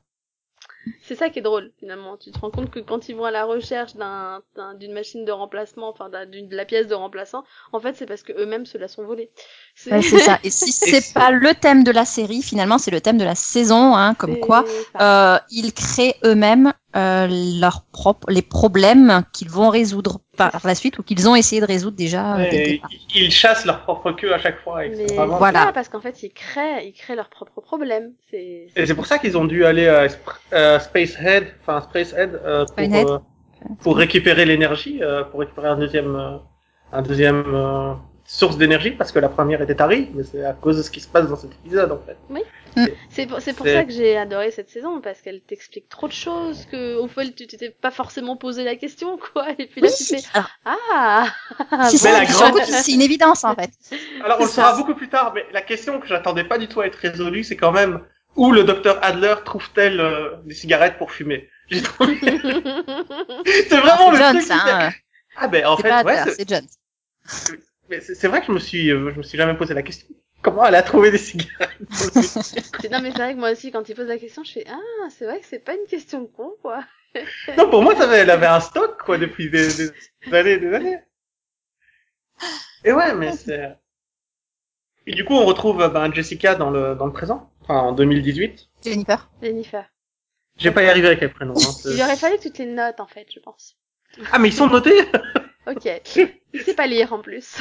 C'est 1.02 1.16
ça 1.16 1.30
qui 1.30 1.40
est 1.40 1.42
drôle, 1.42 1.72
finalement. 1.80 2.18
Tu 2.18 2.32
te 2.32 2.40
rends 2.40 2.52
compte 2.52 2.70
que 2.70 2.80
quand 2.80 3.10
ils 3.10 3.16
vont 3.16 3.24
à 3.26 3.32
la 3.32 3.46
recherche 3.46 3.96
d'un, 3.96 4.42
d'un- 4.56 4.74
d'une 4.76 4.94
machine 4.94 5.26
de 5.26 5.32
remplacement, 5.32 5.90
enfin, 5.90 6.10
de 6.10 6.56
la 6.56 6.66
pièce 6.66 6.88
de 6.88 6.94
remplaçant, 6.94 7.44
en 7.72 7.80
fait, 7.80 7.96
c'est 7.96 8.06
parce 8.06 8.22
que 8.22 8.34
eux-mêmes 8.34 8.66
se 8.66 8.78
la 8.78 8.88
sont 8.88 9.04
volée. 9.06 9.32
C'est, 9.76 9.92
Ouais, 9.92 10.02
ça. 10.02 10.40
Et 10.44 10.50
si 10.50 10.72
c'est 10.72 11.14
pas 11.14 11.32
le 11.32 11.54
thème 11.54 11.84
de 11.84 11.92
la 11.92 12.06
série, 12.06 12.42
finalement, 12.42 12.78
c'est 12.78 12.92
le 12.92 13.02
thème 13.02 13.18
de 13.18 13.24
la 13.24 13.36
saison, 13.36 13.96
hein, 13.96 14.14
comme 14.14 14.38
quoi 14.40 14.66
euh, 15.02 15.38
ils 15.52 15.74
créent 15.74 16.16
eux-mêmes 16.24 16.74
euh, 16.96 17.28
leurs 17.60 17.84
propres 17.92 18.32
les 18.32 18.42
problèmes 18.42 19.24
qu'ils 19.34 19.50
vont 19.50 19.70
résoudre 19.70 20.20
par 20.38 20.60
la 20.66 20.74
suite 20.76 20.98
ou 21.00 21.04
qu'ils 21.04 21.30
ont 21.30 21.36
essayé 21.36 21.62
de 21.62 21.66
résoudre 21.68 21.96
déjà 21.98 22.36
euh, 22.38 22.50
dès 22.50 22.52
le 22.52 22.56
Et 22.68 22.72
départ. 22.74 22.90
ils 23.16 23.32
chassent 23.32 23.66
leur 23.66 23.82
propre 23.82 24.12
queue 24.14 24.34
à 24.34 24.40
chaque 24.40 24.60
fois. 24.62 24.86
et 24.86 24.90
Mais 24.90 25.06
vraiment- 25.16 25.38
Voilà. 25.38 25.72
parce 25.74 25.88
qu'en 25.90 26.02
fait, 26.02 26.24
ils 26.24 26.32
créent, 26.32 26.88
ils 26.88 26.94
créent 26.94 27.16
leurs 27.16 27.30
propres 27.30 27.62
problèmes. 27.62 28.14
C'est, 28.32 28.68
Et 28.76 28.86
c'est 28.86 28.96
pour 28.96 29.06
ça 29.06 29.20
qu'ils 29.20 29.38
ont 29.38 29.46
dû 29.46 29.66
aller 29.66 29.88
à 29.88 30.08
Sp- 30.08 30.18
euh, 30.54 30.80
Spacehead, 30.80 31.48
enfin 31.62 31.82
Spacehead, 31.82 32.40
euh, 32.44 32.66
pour, 32.66 32.74
Spacehead. 32.74 33.08
euh, 33.08 33.18
pour 33.82 33.98
récupérer 33.98 34.46
l'énergie, 34.46 35.00
euh, 35.04 35.24
pour 35.26 35.42
récupérer 35.42 35.68
un 35.68 35.78
deuxième, 35.78 36.16
euh, 36.16 36.38
un 36.92 37.02
deuxième 37.04 37.44
euh, 37.54 37.94
source 38.26 38.58
d'énergie, 38.58 38.92
parce 38.92 39.12
que 39.12 39.20
la 39.20 39.30
première 39.30 39.62
était 39.62 39.76
tarie, 39.76 40.10
mais 40.14 40.24
c'est 40.24 40.44
à 40.46 40.54
cause 40.54 40.78
de 40.78 40.82
ce 40.84 40.90
qui 40.92 41.02
se 41.02 41.08
passe 41.08 41.28
dans 41.28 41.36
cet 41.36 41.52
épisode 41.52 41.92
en 41.92 42.00
fait. 42.00 42.18
C'est 43.10 43.26
pour, 43.28 43.42
c'est 43.42 43.54
pour 43.54 43.66
C'est- 43.66 43.74
ça 43.74 43.84
que 43.86 43.92
j'ai 43.92 44.16
adoré 44.18 44.52
cette 44.52 44.70
saison, 44.70 45.02
parce 45.02 45.22
qu'elle 45.22 45.42
t'explique 45.42 45.90
trop 45.90 46.08
de 46.08 46.14
choses 46.14 46.66
que, 46.66 46.96
au 46.96 47.08
fait, 47.08 47.32
tu 47.36 47.48
t'étais 47.48 47.70
pas 47.72 47.92
forcément 47.92 48.38
posé 48.38 48.64
la 48.64 48.76
question, 48.76 49.18
quoi. 49.18 49.48
Et 49.58 49.66
puis 49.68 49.82
là, 49.82 49.88
Oui, 49.90 49.96
tu 49.98 50.04
fais, 50.06 50.22
ah! 50.66 51.26
c'est 51.90 51.98
ça, 51.98 52.24
grande- 52.26 52.62
c'est 52.64 52.92
une 52.92 53.02
évidence 53.02 53.44
en 53.44 53.56
fait. 53.56 53.72
Alors 54.24 54.38
on 54.40 54.44
le 54.46 54.50
saura 54.50 54.76
beaucoup 54.78 54.96
plus 54.96 55.10
tard, 55.10 55.34
mais 55.34 55.46
la 55.52 55.62
question 55.62 56.00
que 56.00 56.08
j'attendais 56.08 56.44
pas 56.44 56.58
du 56.58 56.68
tout 56.68 56.82
à 56.82 56.88
être 56.88 56.96
résolue, 56.98 57.44
c'est 57.44 57.58
quand 57.58 57.72
même 57.72 58.02
où 58.36 58.52
le 58.52 58.64
docteur 58.64 59.00
Adler 59.04 59.36
trouve-t-elle 59.44 60.00
euh, 60.00 60.36
des 60.46 60.54
cigarettes 60.54 60.98
pour 60.98 61.12
fumer? 61.12 61.50
J'ai 61.70 61.82
trouvé. 61.82 62.18
c'est 63.46 63.78
vraiment 63.78 64.12
le 64.12 64.18
Jones, 64.18 64.38
truc. 64.40 64.52
hein. 64.52 64.92
Ah 65.36 65.48
ben 65.48 65.66
en 65.66 65.78
fait, 65.78 66.04
ouais, 66.04 66.18
c'est- 66.36 66.50
Jones. 66.50 66.68
mais 67.90 68.02
c'est 68.02 68.16
c'est 68.16 68.28
vrai 68.28 68.42
que 68.42 68.48
je 68.48 68.52
me 68.52 68.60
suis, 68.60 68.92
euh, 68.92 69.12
je 69.14 69.18
me 69.18 69.24
suis 69.24 69.38
jamais 69.38 69.56
posé 69.56 69.74
la 69.74 69.82
question. 69.84 70.08
Comment 70.42 70.66
elle 70.66 70.76
a 70.76 70.84
trouvé 70.84 71.12
des 71.12 71.18
cigarettes 71.18 71.70
C'est- 71.92 72.90
non, 72.90 73.02
mais 73.02 73.12
c'est 73.12 73.18
vrai 73.18 73.34
que 73.34 73.40
moi 73.40 73.52
aussi, 73.52 73.72
quand 73.72 73.88
il 73.90 73.96
pose 73.96 74.08
la 74.08 74.18
question, 74.18 74.44
je 74.44 74.52
fais, 74.54 74.66
ah, 74.70 75.08
c'est 75.10 75.26
vrai 75.26 75.40
que 75.42 75.46
c'est 75.46 75.60
pas 75.60 75.74
une 75.74 75.86
question 75.88 76.26
con, 76.26 76.54
quoi. 76.62 76.84
Non, 77.58 77.70
pour 77.70 77.82
moi, 77.82 77.96
ça 77.96 78.04
avait, 78.04 78.20
elle 78.20 78.30
avait 78.30 78.46
un 78.46 78.60
stock, 78.60 79.02
quoi, 79.04 79.18
depuis 79.18 79.50
des, 79.50 79.68
des 79.68 80.34
années, 80.34 80.58
des 80.60 80.74
années. 80.74 81.00
Et 82.86 82.94
ouais, 82.94 83.14
mais 83.16 83.34
c'est... 83.34 83.76
Et 85.08 85.14
du 85.14 85.26
coup, 85.26 85.34
on 85.34 85.46
retrouve 85.46 85.82
euh, 85.82 85.90
ben, 85.90 86.14
Jessica 86.14 86.56
dans 86.56 86.70
le, 86.70 86.96
dans 86.96 87.08
le 87.08 87.12
présent, 87.14 87.52
enfin 87.62 87.80
en 87.80 87.92
2018. 87.94 88.70
Jennifer. 88.84 89.30
Jennifer. 89.42 89.86
J'ai 90.58 90.72
pas 90.72 90.84
y 90.84 90.90
arrivé 90.90 91.08
avec 91.08 91.22
les 91.22 91.30
prénoms. 91.30 91.56
Hein, 91.58 91.74
Il 91.86 92.02
aurait 92.02 92.16
fallu 92.16 92.38
te 92.38 92.58
les 92.62 92.68
notes, 92.68 93.00
en 93.00 93.08
fait, 93.08 93.26
je 93.34 93.40
pense. 93.40 93.76
ah, 94.32 94.38
mais 94.40 94.50
ils 94.50 94.54
sont 94.54 94.68
notés 94.68 94.94
Ok. 95.68 95.88
Il 96.54 96.62
sait 96.62 96.74
pas 96.76 96.88
lire, 96.88 97.12
en 97.14 97.22
plus. 97.22 97.58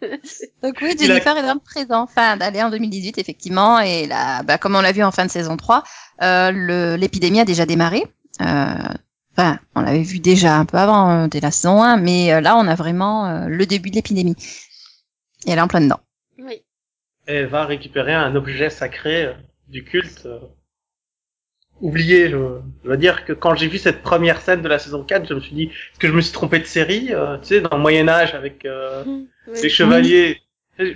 Donc 0.62 0.76
oui, 0.82 0.94
a- 0.98 1.04
Jennifer 1.04 1.36
est 1.36 1.42
le 1.42 1.58
présent, 1.60 2.02
enfin 2.02 2.36
d'aller 2.36 2.62
en 2.62 2.70
2018 2.70 3.18
effectivement, 3.18 3.80
et 3.80 4.06
là, 4.06 4.42
bah, 4.42 4.58
comme 4.58 4.76
on 4.76 4.80
l'a 4.80 4.92
vu 4.92 5.02
en 5.02 5.10
fin 5.10 5.26
de 5.26 5.30
saison 5.30 5.56
3, 5.56 5.84
euh, 6.22 6.50
le- 6.50 6.96
l'épidémie 6.96 7.40
a 7.40 7.44
déjà 7.44 7.66
démarré. 7.66 8.04
Euh, 8.40 8.74
Enfin, 9.38 9.60
on 9.76 9.80
l'avait 9.82 10.02
vu 10.02 10.18
déjà 10.18 10.56
un 10.56 10.64
peu 10.64 10.76
avant, 10.76 11.08
euh, 11.10 11.26
dès 11.28 11.38
la 11.40 11.52
saison 11.52 11.82
1, 11.82 11.96
mais 11.98 12.32
euh, 12.32 12.40
là 12.40 12.56
on 12.56 12.66
a 12.66 12.74
vraiment 12.74 13.26
euh, 13.26 13.46
le 13.46 13.64
début 13.64 13.88
de 13.90 13.94
l'épidémie. 13.94 14.34
Et 15.46 15.52
elle 15.52 15.58
est 15.58 15.62
en 15.62 15.68
plein 15.68 15.80
dedans. 15.80 16.00
Oui. 16.36 16.62
Elle 17.26 17.46
va 17.46 17.64
récupérer 17.64 18.12
un 18.12 18.34
objet 18.34 18.70
sacré 18.70 19.26
euh, 19.26 19.32
du 19.68 19.84
culte. 19.84 20.26
Oublié, 21.80 22.28
je, 22.30 22.36
je 22.82 22.86
dois 22.88 22.96
dire 22.96 23.24
que 23.24 23.32
quand 23.32 23.54
j'ai 23.54 23.68
vu 23.68 23.78
cette 23.78 24.02
première 24.02 24.40
scène 24.40 24.62
de 24.62 24.68
la 24.68 24.78
saison 24.78 25.02
4, 25.04 25.28
je 25.28 25.34
me 25.34 25.40
suis 25.40 25.54
dit, 25.54 25.64
est-ce 25.64 25.98
que 25.98 26.08
je 26.08 26.12
me 26.12 26.20
suis 26.20 26.32
trompé 26.32 26.58
de 26.58 26.64
série 26.64 27.08
euh, 27.12 27.38
Tu 27.38 27.46
sais, 27.48 27.60
dans 27.60 27.76
le 27.76 27.82
Moyen-Âge 27.82 28.34
avec... 28.34 28.64
euh, 28.64 29.04
Oui. 29.06 29.26
les 29.62 29.68
chevaliers. 29.68 30.40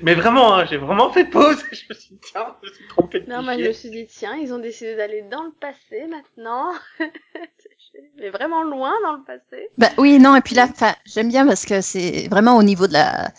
Mais 0.02 0.14
vraiment, 0.14 0.54
hein, 0.54 0.64
j'ai 0.64 0.78
vraiment 0.78 1.10
fait 1.12 1.26
pause. 1.26 1.62
Je 1.72 1.82
me 1.90 1.94
suis 1.94 2.14
dit, 2.14 2.20
tiens, 2.32 2.56
je 2.62 2.68
me 2.70 2.74
suis 2.74 2.86
trompé 2.88 3.20
de 3.20 3.28
Non, 3.30 3.42
moi, 3.42 3.58
je 3.58 3.64
me 3.64 3.72
suis 3.72 3.90
dit, 3.90 4.06
tiens, 4.06 4.34
ils 4.36 4.50
ont 4.54 4.58
décidé 4.58 4.96
d'aller 4.96 5.22
dans 5.30 5.42
le 5.42 5.50
passé, 5.60 6.06
maintenant. 6.08 6.72
Mais 8.18 8.30
vraiment 8.30 8.62
loin 8.64 8.92
dans 9.04 9.12
le 9.14 9.24
passé. 9.24 9.68
Bah 9.78 9.90
oui, 9.98 10.18
non, 10.18 10.34
et 10.36 10.40
puis 10.40 10.54
là, 10.54 10.66
enfin, 10.70 10.94
j'aime 11.04 11.28
bien 11.28 11.46
parce 11.46 11.64
que 11.64 11.80
c'est 11.80 12.28
vraiment 12.28 12.56
au 12.56 12.62
niveau 12.62 12.86
de 12.86 12.92
la 12.94 13.30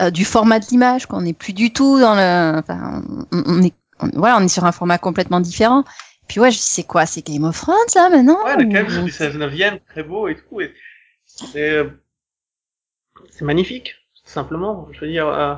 euh, 0.00 0.10
du 0.10 0.24
format 0.24 0.58
de 0.60 0.66
l'image 0.70 1.06
qu'on 1.06 1.22
n'est 1.22 1.32
plus 1.32 1.52
du 1.52 1.72
tout 1.72 1.98
dans 1.98 2.14
le, 2.14 2.58
enfin, 2.58 3.02
on, 3.32 3.42
on 3.46 3.62
est, 3.62 3.72
on- 4.00 4.10
voilà, 4.14 4.36
on 4.38 4.40
est 4.44 4.48
sur 4.48 4.64
un 4.64 4.72
format 4.72 4.98
complètement 4.98 5.40
différent. 5.40 5.84
Puis 6.28 6.40
ouais, 6.40 6.50
je 6.50 6.58
c'est 6.58 6.84
quoi, 6.84 7.06
c'est 7.06 7.26
Game 7.26 7.44
of 7.44 7.56
Thrones 7.56 7.76
là 7.94 8.10
maintenant? 8.10 8.42
Ouais, 8.44 8.56
le 8.56 9.00
ou- 9.00 9.04
du 9.04 9.10
16 9.10 9.36
9 9.36 9.54
très 9.86 10.02
beau 10.02 10.28
et 10.28 10.36
tout. 10.36 10.60
et 10.60 10.72
C'est, 11.26 11.70
euh, 11.70 11.84
c'est 13.30 13.44
magnifique, 13.44 13.94
tout 14.24 14.30
simplement. 14.30 14.88
Je 14.92 15.00
veux 15.00 15.08
dire, 15.08 15.28
euh, 15.28 15.54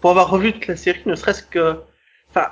pour 0.00 0.10
avoir 0.10 0.30
revu 0.30 0.52
toute 0.52 0.66
la 0.66 0.76
série, 0.76 1.02
ne 1.06 1.14
serait-ce 1.14 1.42
que, 1.42 1.80
enfin, 2.30 2.48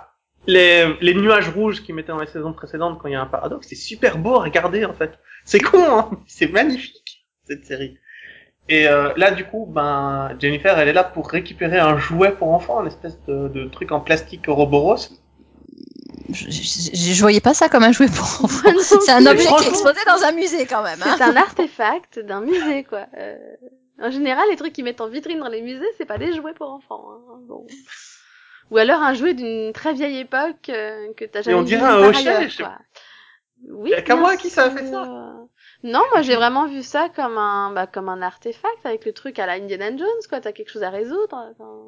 les, 0.47 0.95
les 1.01 1.15
nuages 1.15 1.49
rouges 1.49 1.83
qu'ils 1.83 1.95
mettaient 1.95 2.13
dans 2.13 2.21
les 2.21 2.27
saisons 2.27 2.53
précédentes 2.53 2.99
quand 2.99 3.09
il 3.09 3.13
y 3.13 3.17
a 3.17 3.21
un 3.23 3.27
paradoxe, 3.27 3.69
c'est 3.69 3.75
super 3.77 4.19
beau 4.19 4.37
à 4.37 4.43
regarder, 4.43 4.85
en 4.85 4.95
fait. 4.95 5.19
C'est 5.45 5.61
con, 5.61 5.79
hein, 5.99 6.11
c'est 6.27 6.49
magnifique, 6.51 7.27
cette 7.47 7.65
série. 7.67 7.99
Et 8.69 8.89
euh, 8.89 9.13
là, 9.17 9.31
du 9.31 9.45
coup, 9.45 9.67
ben, 9.67 10.37
Jennifer, 10.41 10.79
elle 10.79 10.89
est 10.89 10.93
là 10.93 11.05
pour 11.05 11.31
récupérer 11.31 11.79
un 11.79 11.99
jouet 11.99 12.33
pour 12.33 12.53
enfants, 12.53 12.81
une 12.83 12.89
espèce 12.89 13.19
de, 13.27 13.49
de 13.49 13.67
truc 13.69 13.93
en 13.93 14.01
plastique 14.01 14.47
Ouroboros. 14.49 14.97
Je, 16.31 16.51
je, 16.51 16.91
je- 16.95 17.13
je 17.15 17.21
voyais 17.21 17.41
pas 17.41 17.55
ça 17.55 17.69
comme 17.69 17.83
un 17.83 17.93
jouet 17.93 18.09
pour 18.09 18.25
enfants. 18.45 18.71
C'est 19.01 19.13
un 19.13 19.27
objet 19.27 19.49
qui 19.59 19.65
est 19.65 19.69
exposé 19.69 20.01
dans 20.07 20.23
un 20.25 20.33
musée 20.33 20.67
quand 20.67 20.83
même. 20.83 21.01
Hein. 21.03 21.15
C'est 21.17 21.25
un 21.25 21.37
artefact 21.37 22.19
d'un 22.21 22.41
musée, 22.41 22.85
quoi. 22.85 23.07
Euh, 23.17 23.37
en 24.01 24.11
général, 24.11 24.45
les 24.51 24.57
trucs 24.57 24.73
qu'ils 24.73 24.85
mettent 24.85 25.01
en 25.01 25.09
vitrine 25.09 25.39
dans 25.41 25.49
les 25.49 25.63
musées, 25.63 25.89
c'est 25.97 26.05
pas 26.07 26.19
des 26.19 26.33
jouets 26.35 26.55
pour 26.55 26.71
enfants. 26.71 27.05
Hein. 27.11 27.39
Bon. 27.49 27.67
Ou 28.71 28.77
alors 28.77 29.01
un 29.03 29.15
jouet 29.15 29.35
d'une 29.35 29.73
très 29.73 29.95
vieille 29.95 30.19
époque 30.19 30.69
euh, 30.69 31.13
que 31.17 31.25
t'as 31.25 31.43
jamais 31.43 31.57
on 31.57 31.61
vu 31.63 31.67
dirait 31.67 31.81
nulle 31.83 31.91
un 31.91 32.13
part 32.13 32.21
hochet, 32.21 32.49
je. 32.51 32.63
Oui, 33.71 33.91
Y 33.91 33.95
a 33.95 34.03
qu'à 34.03 34.15
moi 34.15 34.37
qui 34.37 34.51
ça 34.51 34.65
a 34.65 34.71
fait 34.71 34.87
ça. 34.87 35.05
Non, 35.85 36.03
moi 36.13 36.23
j'ai 36.23 36.37
vraiment 36.37 36.67
vu 36.67 36.83
ça 36.83 37.09
comme 37.09 37.39
un, 37.39 37.73
bah, 37.73 37.87
comme 37.87 38.09
un 38.09 38.21
artefact 38.23 38.85
avec 38.85 39.05
le 39.05 39.13
truc 39.13 39.39
à 39.39 39.47
la 39.47 39.55
Indiana 39.55 39.91
Jones, 39.97 40.07
quoi. 40.29 40.41
T'as 40.41 40.53
quelque 40.53 40.71
chose 40.71 40.83
à 40.83 40.91
résoudre. 40.91 41.51
Enfin, 41.53 41.83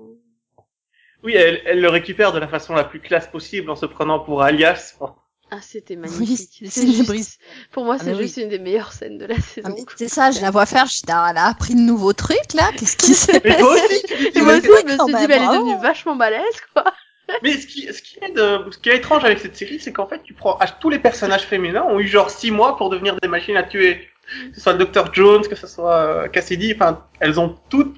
Oui, 1.23 1.35
elle, 1.35 1.61
elle 1.67 1.81
le 1.81 1.89
récupère 1.89 2.33
de 2.33 2.39
la 2.39 2.49
façon 2.49 2.75
la 2.75 2.85
plus 2.85 3.00
classe 3.00 3.27
possible 3.29 3.71
en 3.71 3.77
se 3.77 3.87
prenant 3.87 4.21
pour 4.21 4.43
alias. 4.43 4.95
Ah, 5.53 5.59
c'était 5.61 5.97
magnifique. 5.97 6.49
c'est 6.61 6.67
c'est 6.71 6.87
une 6.87 6.93
juste, 6.93 7.09
brise. 7.09 7.39
pour 7.73 7.85
moi, 7.85 7.97
Ah, 7.99 8.05
c'est 8.05 8.15
juste 8.15 8.37
une 8.37 8.49
des 8.49 8.61
meilleures 8.61 8.93
scènes 8.93 9.19
de 9.19 9.27
la 9.27 9.35
Ah, 9.37 9.41
saison. 9.43 9.69
mais 9.77 9.85
quoi. 9.85 9.95
C'est 9.97 10.09
ça, 10.09 10.31
je 10.31 10.41
la 10.41 10.50
vois 10.50 10.65
faire, 10.65 10.87
je 10.87 10.99
dis, 10.99 11.03
ah, 11.12 11.27
elle 11.31 11.39
a 11.39 11.47
appris 11.47 11.75
de 11.75 11.81
nouveaux 11.81 12.12
trucs 12.12 12.55
là, 12.55 12.71
qu'est-ce 12.79 12.97
qui 12.97 13.15
s'est 13.15 13.41
dis, 13.41 13.49
moi 14.43 14.55
aussi, 14.55 14.69
je 14.69 14.85
me 14.85 14.89
suis 14.91 15.07
dit, 15.07 15.12
bah, 15.12 15.35
elle 15.35 15.43
est 15.43 15.59
devenue 15.59 15.81
vachement 15.83 16.15
balèze, 16.15 16.61
quoi. 16.73 16.85
mais 17.43 17.53
ce 17.59 17.67
qui, 17.67 17.93
ce 17.93 18.00
qui 18.00 18.19
est 18.23 18.31
de, 18.31 18.71
ce 18.71 18.79
qui 18.79 18.91
est 18.91 18.97
étrange 18.99 19.25
avec 19.25 19.41
cette 19.41 19.57
série, 19.57 19.81
c'est 19.81 19.93
qu'en 19.93 20.07
fait, 20.07 20.23
tu 20.23 20.35
prends, 20.35 20.57
ah, 20.61 20.69
tous 20.69 20.89
les 20.89 21.00
personnages 21.00 21.43
féminins 21.43 21.83
ont 21.85 21.99
eu 21.99 22.07
genre 22.07 22.31
six 22.31 22.53
mois 22.53 22.77
pour 22.77 22.89
devenir 22.89 23.17
des 23.21 23.29
machines 23.29 23.57
à 23.57 23.65
tuer. 23.65 24.09
que 24.50 24.55
ce 24.55 24.61
soit 24.61 24.75
Dr. 24.75 25.12
Jones, 25.12 25.43
que 25.49 25.57
ce 25.57 25.67
soit 25.67 25.97
euh, 25.97 26.29
Cassidy, 26.29 26.75
enfin, 26.77 27.05
elles 27.19 27.41
ont 27.41 27.57
toutes, 27.69 27.97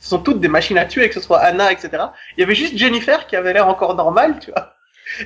ce 0.00 0.08
sont 0.08 0.18
toutes 0.18 0.40
des 0.40 0.48
machines 0.48 0.78
à 0.78 0.86
tuer, 0.86 1.08
que 1.08 1.14
ce 1.14 1.20
soit 1.20 1.38
Anna, 1.38 1.70
etc. 1.70 1.90
Il 2.36 2.40
y 2.40 2.42
avait 2.42 2.54
juste 2.54 2.76
Jennifer 2.76 3.26
qui 3.26 3.36
avait 3.36 3.52
l'air 3.52 3.68
encore 3.68 3.94
normale, 3.94 4.38
tu 4.40 4.50
vois. 4.50 4.74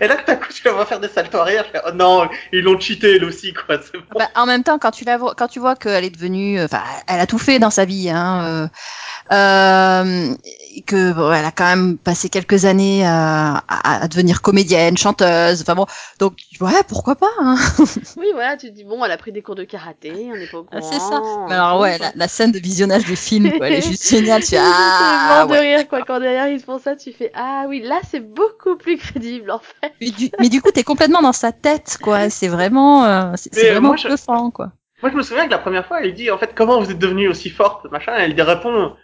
Et 0.01 0.09
là, 0.09 0.17
tout 0.17 0.31
à 0.31 0.37
coup, 0.37 0.53
tu 0.53 0.65
la 0.65 0.73
vois 0.73 0.87
faire 0.87 1.01
des 1.01 1.09
saltos 1.09 1.39
arrière. 1.39 1.67
Oh 1.87 1.93
non, 1.93 2.29
ils 2.53 2.63
l'ont 2.63 2.79
cheaté, 2.81 3.17
elle 3.17 3.25
aussi, 3.25 3.53
quoi. 3.53 3.77
Bah, 4.15 4.29
en 4.35 4.47
même 4.47 4.65
temps, 4.65 4.79
quand 4.79 4.91
tu 4.91 5.05
la 5.05 5.17
vois, 5.17 5.35
quand 5.37 5.49
tu 5.49 5.61
vois 5.61 5.77
qu'elle 5.77 6.05
est 6.05 6.11
devenue, 6.11 6.63
enfin, 6.63 6.83
elle 7.07 7.21
a 7.21 7.27
tout 7.27 7.39
fait 7.39 7.59
dans 7.59 7.71
sa 7.71 7.85
vie, 7.85 8.11
hein, 8.11 8.45
euh, 8.45 8.69
euh, 9.33 10.35
que 10.83 11.13
bon, 11.13 11.33
elle 11.33 11.45
a 11.45 11.53
quand 11.53 11.65
même 11.65 11.99
passé 11.99 12.29
quelques 12.29 12.65
années 12.65 13.05
à, 13.07 13.63
à, 13.69 14.03
à 14.03 14.09
devenir 14.09 14.43
comédienne, 14.43 14.97
chanteuse. 14.97 15.63
Enfin 15.63 15.75
bon, 15.75 15.87
donc 16.19 16.37
ouais, 16.61 16.83
pourquoi 16.89 17.15
pas. 17.17 17.31
Hein. 17.41 17.57
Oui, 18.17 18.27
voilà, 18.33 18.57
tu 18.57 18.69
te 18.69 18.73
dis, 18.73 18.85
bon, 18.85 19.05
elle 19.05 19.11
a 19.13 19.17
pris 19.17 19.33
des 19.33 19.43
cours 19.43 19.55
de 19.55 19.65
karaté, 19.65 20.13
on 20.33 20.37
n'est 20.37 20.47
pas 20.47 20.59
au 20.59 20.65
courant. 20.65 20.81
Ah, 20.83 20.87
c'est 20.93 21.01
ça. 21.01 21.21
Mais 21.49 21.55
alors 21.55 21.81
ouais, 21.81 21.99
la, 21.99 22.13
la 22.15 22.29
scène 22.29 22.53
de 22.53 22.59
visionnage 22.59 23.03
films, 23.03 23.53
quoi, 23.57 23.69
elle 23.69 23.75
est 23.75 23.83
juste 23.83 24.09
géniale. 24.09 24.43
Tu 24.43 24.51
fais, 24.51 24.59
ah, 24.61 25.45
mort 25.47 25.47
de 25.49 25.53
ouais. 25.53 25.77
rire, 25.77 25.89
quoi, 25.89 26.03
quand 26.03 26.21
derrière 26.21 26.49
ils 26.49 26.61
font 26.61 26.79
ça, 26.79 26.97
tu 26.97 27.13
fais, 27.13 27.31
ah 27.35 27.65
oui, 27.69 27.81
là 27.83 28.01
c'est 28.11 28.21
beaucoup 28.21 28.77
plus 28.77 28.97
crédible, 28.97 29.51
en 29.51 29.59
fait. 29.59 29.93
Mais 30.01 30.11
du, 30.11 30.31
mais 30.41 30.49
du 30.49 30.61
coup, 30.63 30.71
t'es 30.71 30.83
complètement 30.85 31.23
dans 31.23 31.33
sa 31.33 31.53
tête, 31.53 31.99
quoi. 32.03 32.31
C'est 32.31 32.49
vraiment, 32.49 33.05
euh, 33.05 33.33
c'est 33.37 33.57
euh, 33.69 33.73
vraiment 33.73 33.97
je- 33.97 34.09
bluffant, 34.09 34.51
quoi. 34.51 34.73
Moi, 35.03 35.11
je 35.11 35.17
me 35.17 35.23
souviens 35.23 35.47
que 35.47 35.51
la 35.51 35.59
première 35.59 35.87
fois, 35.87 36.01
elle 36.03 36.15
dit, 36.15 36.31
en 36.31 36.39
fait, 36.39 36.53
comment 36.55 36.81
vous 36.81 36.91
êtes 36.91 36.99
devenue 36.99 37.29
aussi 37.29 37.51
forte, 37.51 37.85
machin. 37.91 38.13
Elle 38.17 38.33
lui 38.33 38.43
répond, 38.43 38.95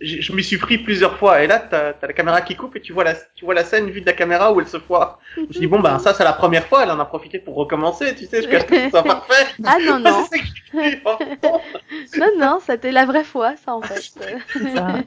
je, 0.00 0.20
je 0.20 0.32
m'y 0.32 0.42
suis 0.44 0.58
pris 0.58 0.78
plusieurs 0.78 1.16
fois. 1.18 1.42
Et 1.42 1.46
là, 1.46 1.58
t'as 1.58 1.90
as 1.90 2.06
la 2.06 2.12
caméra 2.12 2.40
qui 2.40 2.56
coupe 2.56 2.76
et 2.76 2.80
tu 2.80 2.92
vois 2.92 3.04
la, 3.04 3.14
tu 3.34 3.44
vois 3.44 3.54
la 3.54 3.64
scène 3.64 3.90
vue 3.90 4.00
de 4.00 4.06
la 4.06 4.12
caméra 4.12 4.52
où 4.52 4.60
elle 4.60 4.68
se 4.68 4.78
foire. 4.78 5.18
Je 5.50 5.58
dit, 5.58 5.66
bon, 5.66 5.80
ben, 5.80 5.98
ça, 5.98 6.14
c'est 6.14 6.24
la 6.24 6.32
première 6.32 6.66
fois. 6.66 6.82
Elle 6.84 6.90
en 6.90 7.00
a 7.00 7.04
profité 7.04 7.38
pour 7.38 7.54
recommencer, 7.56 8.14
tu 8.14 8.26
sais, 8.26 8.42
jusqu'à 8.42 8.60
ce 8.60 8.64
que 8.66 8.76
ce 8.76 8.90
soit 8.90 9.02
parfait. 9.02 9.46
Ah 9.64 9.78
non, 9.82 9.98
non, 10.00 10.26
C'est 10.30 10.40
je 10.72 12.20
dis, 12.20 12.20
non. 12.20 12.26
non, 12.38 12.58
c'était 12.64 12.92
la 12.92 13.06
vraie 13.06 13.24
fois, 13.24 13.56
ça, 13.56 13.74
en 13.74 13.82
fait. 13.82 14.00
C'est 14.52 14.74
ça. 14.74 15.04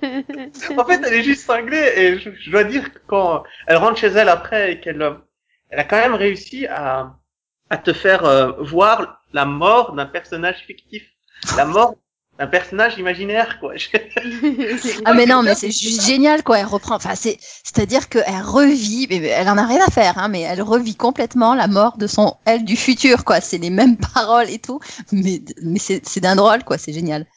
En 0.78 0.86
fait, 0.86 1.02
elle 1.06 1.14
est 1.14 1.24
juste 1.24 1.46
cinglée 1.46 1.94
et 1.96 2.20
je, 2.20 2.30
je 2.32 2.52
dois 2.52 2.64
dire 2.64 2.92
que 2.92 3.00
quand 3.08 3.44
elle 3.68 3.78
rentre 3.78 3.98
chez 3.98 4.08
elle 4.08 4.30
après 4.30 4.74
et 4.74 4.80
qu'elle, 4.80 5.02
euh, 5.02 5.14
elle 5.70 5.80
a 5.80 5.84
quand 5.84 5.98
même 5.98 6.16
réussi 6.16 6.68
à, 6.68 7.16
à 7.70 7.78
te 7.78 7.94
faire 7.94 8.26
euh, 8.26 8.52
voir 8.60 9.22
la 9.34 9.46
mort 9.46 9.94
d'un 9.94 10.06
personnage 10.06 10.58
fictif, 10.66 11.04
la 11.58 11.66
mort 11.66 11.96
d'un 12.42 12.48
personnage 12.48 12.98
imaginaire, 12.98 13.60
quoi. 13.60 13.74
Ah 15.06 15.14
mais 15.14 15.28
non, 15.28 15.44
mais 15.44 15.54
c'est 15.54 15.72
juste 15.72 16.04
génial 16.04 16.44
quoi. 16.44 16.58
Elle 16.58 16.66
reprend. 16.66 16.96
Enfin 16.96 17.14
c'est 17.16 17.38
c'est-à-dire 17.64 18.10
qu'elle 18.10 18.42
revit. 18.42 19.08
Mais 19.10 19.18
elle 19.28 19.48
en 19.48 19.58
a 19.58 19.66
rien 19.66 19.82
à 19.86 19.92
faire, 19.92 20.18
hein. 20.18 20.28
Mais 20.28 20.42
elle 20.42 20.62
revit 20.62 20.96
complètement 20.96 21.54
la 21.54 21.68
mort 21.68 21.98
de 21.98 22.08
son 22.08 22.36
elle 22.46 22.66
du 22.66 22.76
futur 22.76 23.26
quoi. 23.26 23.42
C'est 23.42 23.60
les 23.60 23.70
mêmes 23.70 23.98
paroles 24.14 24.50
et 24.50 24.60
tout. 24.60 24.80
Mais 25.12 25.42
mais 25.62 25.80
c'est 25.80 26.02
c'est 26.08 26.20
d'un 26.20 26.36
drôle 26.36 26.64
quoi. 26.64 26.78
C'est 26.80 26.94
génial. 26.94 27.28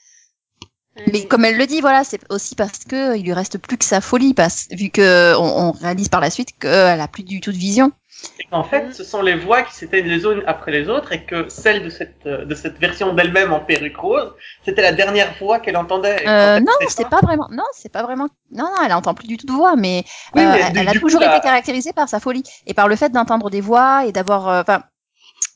Mais 1.12 1.26
comme 1.26 1.44
elle 1.44 1.56
le 1.56 1.66
dit, 1.66 1.80
voilà, 1.80 2.04
c'est 2.04 2.20
aussi 2.30 2.54
parce 2.54 2.78
que 2.84 3.16
il 3.16 3.24
lui 3.24 3.32
reste 3.32 3.58
plus 3.58 3.76
que 3.76 3.84
sa 3.84 4.00
folie, 4.00 4.32
parce 4.32 4.68
vu 4.70 4.90
que 4.90 5.34
on, 5.36 5.68
on 5.68 5.72
réalise 5.72 6.08
par 6.08 6.20
la 6.20 6.30
suite 6.30 6.50
qu'elle 6.58 7.00
a 7.00 7.08
plus 7.08 7.24
du 7.24 7.40
tout 7.40 7.50
de 7.52 7.56
vision. 7.56 7.90
Et 8.38 8.44
qu'en 8.44 8.62
fait, 8.64 8.94
ce 8.94 9.02
sont 9.04 9.20
les 9.22 9.34
voix 9.36 9.62
qui 9.62 9.74
s'éteignent 9.74 10.06
les 10.06 10.22
unes 10.24 10.42
après 10.46 10.70
les 10.70 10.88
autres 10.88 11.12
et 11.12 11.24
que 11.24 11.48
celle 11.48 11.82
de 11.84 11.90
cette, 11.90 12.14
euh, 12.26 12.44
de 12.44 12.54
cette 12.54 12.78
version 12.78 13.12
d'elle-même 13.12 13.52
en 13.52 13.60
perruque 13.60 13.96
rose, 13.96 14.32
c'était 14.64 14.82
la 14.82 14.92
dernière 14.92 15.34
voix 15.40 15.58
qu'elle 15.58 15.76
entendait. 15.76 16.26
Euh, 16.28 16.60
non, 16.60 16.72
c'est 16.88 17.08
pas 17.08 17.20
vraiment. 17.22 17.48
Non, 17.50 17.64
c'est 17.74 17.92
pas 17.92 18.02
vraiment. 18.02 18.28
Non, 18.52 18.64
non, 18.64 18.82
elle 18.86 18.92
entend 18.92 19.14
plus 19.14 19.26
du 19.26 19.36
tout 19.36 19.46
de 19.46 19.52
voix, 19.52 19.74
mais, 19.76 20.04
Oui, 20.34 20.42
euh, 20.42 20.52
mais 20.52 20.60
elle, 20.60 20.72
du- 20.72 20.78
elle 20.78 20.88
a 20.88 20.92
coup, 20.92 21.00
toujours 21.00 21.22
été 21.22 21.40
caractérisée 21.40 21.92
par 21.92 22.08
sa 22.08 22.20
folie 22.20 22.44
et 22.66 22.74
par 22.74 22.88
le 22.88 22.96
fait 22.96 23.10
d'entendre 23.10 23.50
des 23.50 23.60
voix 23.60 24.06
et 24.06 24.12
d'avoir. 24.12 24.48
euh, 24.48 24.60
Enfin. 24.62 24.76
euh, 24.76 24.78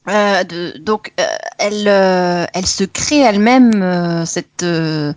de, 0.07 0.78
donc, 0.78 1.12
euh, 1.21 1.25
elle, 1.59 1.87
euh, 1.88 2.47
elle 2.55 2.67
se 2.67 2.85
crée 2.85 3.21
elle-même 3.21 3.83
euh, 3.83 4.25
cette 4.25 4.62
euh, 4.62 5.12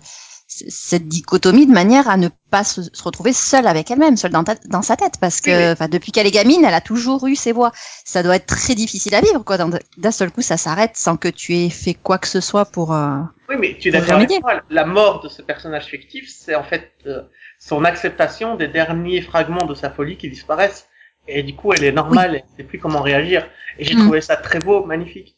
cette 0.46 1.08
dichotomie 1.08 1.66
de 1.66 1.72
manière 1.72 2.10
à 2.10 2.18
ne 2.18 2.28
pas 2.50 2.62
se, 2.62 2.82
se 2.82 3.02
retrouver 3.02 3.32
seule 3.32 3.66
avec 3.66 3.90
elle-même, 3.90 4.18
seule 4.18 4.32
dans, 4.32 4.44
ta- 4.44 4.54
dans 4.66 4.82
sa 4.82 4.96
tête, 4.96 5.14
parce 5.18 5.40
que, 5.40 5.86
depuis 5.88 6.12
qu'elle 6.12 6.26
est 6.26 6.30
gamine, 6.30 6.62
elle 6.62 6.74
a 6.74 6.82
toujours 6.82 7.26
eu 7.26 7.34
ses 7.36 7.52
voix. 7.52 7.72
Ça 8.04 8.22
doit 8.22 8.36
être 8.36 8.46
très 8.46 8.74
difficile 8.74 9.14
à 9.14 9.22
vivre, 9.22 9.42
quoi. 9.44 9.56
D'un 9.56 10.10
seul 10.10 10.30
coup, 10.30 10.42
ça 10.42 10.58
s'arrête 10.58 10.92
sans 10.94 11.16
que 11.16 11.28
tu 11.28 11.56
aies 11.56 11.70
fait 11.70 11.94
quoi 11.94 12.18
que 12.18 12.28
ce 12.28 12.40
soit 12.42 12.66
pour. 12.66 12.92
euh, 12.92 13.16
Oui, 13.48 13.56
mais 13.58 13.78
tu 13.80 13.88
es 13.88 13.92
d'accord 13.92 14.16
avec 14.16 14.28
remédier. 14.28 14.40
moi, 14.42 14.60
la 14.68 14.84
mort 14.84 15.22
de 15.22 15.30
ce 15.30 15.40
personnage 15.40 15.86
fictif, 15.86 16.28
c'est 16.30 16.54
en 16.54 16.64
fait 16.64 16.92
euh, 17.06 17.22
son 17.58 17.84
acceptation 17.86 18.54
des 18.56 18.68
derniers 18.68 19.22
fragments 19.22 19.64
de 19.64 19.74
sa 19.74 19.88
folie 19.90 20.18
qui 20.18 20.28
disparaissent. 20.28 20.86
Et 21.28 21.42
du 21.42 21.54
coup, 21.54 21.72
elle 21.72 21.84
est 21.84 21.92
normale, 21.92 22.34
elle 22.36 22.44
sait 22.56 22.64
plus 22.64 22.78
comment 22.78 23.00
réagir. 23.02 23.46
Et 23.78 23.84
j'ai 23.84 23.94
Mm. 23.94 24.00
trouvé 24.00 24.20
ça 24.20 24.36
très 24.36 24.58
beau, 24.60 24.84
magnifique. 24.84 25.36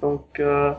Donc, 0.00 0.40
euh, 0.40 0.72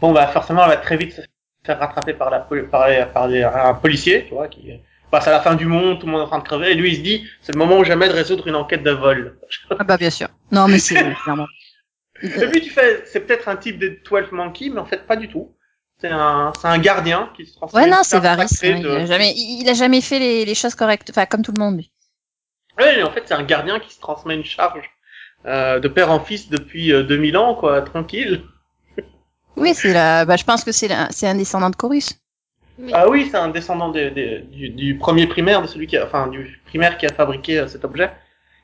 bon, 0.00 0.12
bah 0.12 0.26
forcément, 0.28 0.62
elle 0.64 0.70
va 0.70 0.76
très 0.76 0.96
vite 0.96 1.12
se 1.12 1.20
faire 1.64 1.78
rattraper 1.78 2.14
par, 2.14 2.30
la, 2.30 2.40
par, 2.40 2.88
les- 2.88 3.06
par 3.06 3.28
les- 3.28 3.42
un 3.44 3.74
policier, 3.74 4.24
tu 4.26 4.34
vois, 4.34 4.48
qui 4.48 4.72
passe 5.10 5.28
à 5.28 5.30
la 5.30 5.40
fin 5.40 5.54
du 5.54 5.66
monde, 5.66 6.00
tout 6.00 6.06
le 6.06 6.12
monde 6.12 6.22
est 6.22 6.24
en 6.24 6.28
train 6.28 6.38
de 6.38 6.44
crever, 6.44 6.72
et 6.72 6.74
lui, 6.74 6.90
il 6.92 6.96
se 6.96 7.00
dit, 7.02 7.26
c'est 7.42 7.52
le 7.52 7.58
moment 7.58 7.78
ou 7.78 7.84
jamais 7.84 8.08
de 8.08 8.12
résoudre 8.14 8.48
une 8.48 8.56
enquête 8.56 8.82
de 8.82 8.90
vol. 8.90 9.38
Ah 9.78 9.84
bah 9.84 9.96
bien 9.96 10.10
sûr. 10.10 10.28
Non, 10.50 10.66
mais 10.68 10.78
c'est 10.78 10.94
clairement. 11.22 11.46
Et 12.22 12.28
puis, 12.28 12.60
tu 12.62 12.70
fais, 12.70 13.02
c'est 13.06 13.20
peut-être 13.20 13.48
un 13.48 13.56
type 13.56 13.78
de 13.78 13.98
12 14.04 14.32
Monkey, 14.32 14.70
mais 14.70 14.80
en 14.80 14.86
fait, 14.86 15.06
pas 15.06 15.16
du 15.16 15.28
tout. 15.28 15.54
C'est 16.00 16.08
un, 16.08 16.52
c'est 16.60 16.66
un 16.66 16.78
gardien 16.78 17.30
qui 17.36 17.46
se 17.46 17.54
transforme 17.54 17.84
Ouais, 17.84 17.88
non, 17.88 18.00
c'est 18.02 18.18
Varys. 18.18 18.46
de- 18.60 18.78
il, 18.78 18.86
a 18.86 19.06
jamais, 19.06 19.32
il 19.36 19.60
il 19.62 19.68
a 19.68 19.74
jamais 19.74 20.00
fait 20.00 20.18
les, 20.18 20.44
les 20.44 20.54
choses 20.56 20.74
correctes, 20.74 21.10
enfin 21.10 21.26
comme 21.26 21.42
tout 21.42 21.52
le 21.56 21.62
monde. 21.62 21.76
lui. 21.76 21.91
Oui, 22.78 23.02
en 23.02 23.10
fait, 23.10 23.22
c'est 23.26 23.34
un 23.34 23.42
gardien 23.42 23.78
qui 23.80 23.92
se 23.94 24.00
transmet 24.00 24.34
une 24.34 24.44
charge 24.44 24.88
euh, 25.46 25.78
de 25.80 25.88
père 25.88 26.10
en 26.10 26.20
fils 26.20 26.48
depuis 26.48 26.92
euh, 26.92 27.02
2000 27.02 27.36
ans, 27.36 27.54
quoi, 27.54 27.82
tranquille. 27.82 28.42
Oui, 29.56 29.74
c'est 29.74 29.92
la. 29.92 30.24
Bah, 30.24 30.36
je 30.36 30.44
pense 30.44 30.64
que 30.64 30.72
c'est 30.72 30.88
la- 30.88 31.08
c'est 31.10 31.26
un 31.26 31.34
descendant 31.34 31.68
de 31.70 31.76
Chorus. 31.76 32.14
Oui. 32.78 32.90
Ah 32.94 33.08
oui, 33.08 33.28
c'est 33.30 33.36
un 33.36 33.48
descendant 33.48 33.90
des- 33.90 34.10
des- 34.10 34.38
du, 34.40 34.70
du 34.70 34.96
premier 34.96 35.26
primaire, 35.26 35.60
de 35.60 35.66
celui 35.66 35.86
qui 35.86 35.96
a, 35.98 36.06
enfin, 36.06 36.26
du 36.28 36.60
primaire 36.64 36.96
qui 36.96 37.04
a 37.06 37.12
fabriqué 37.12 37.58
euh, 37.58 37.68
cet 37.68 37.84
objet. 37.84 38.10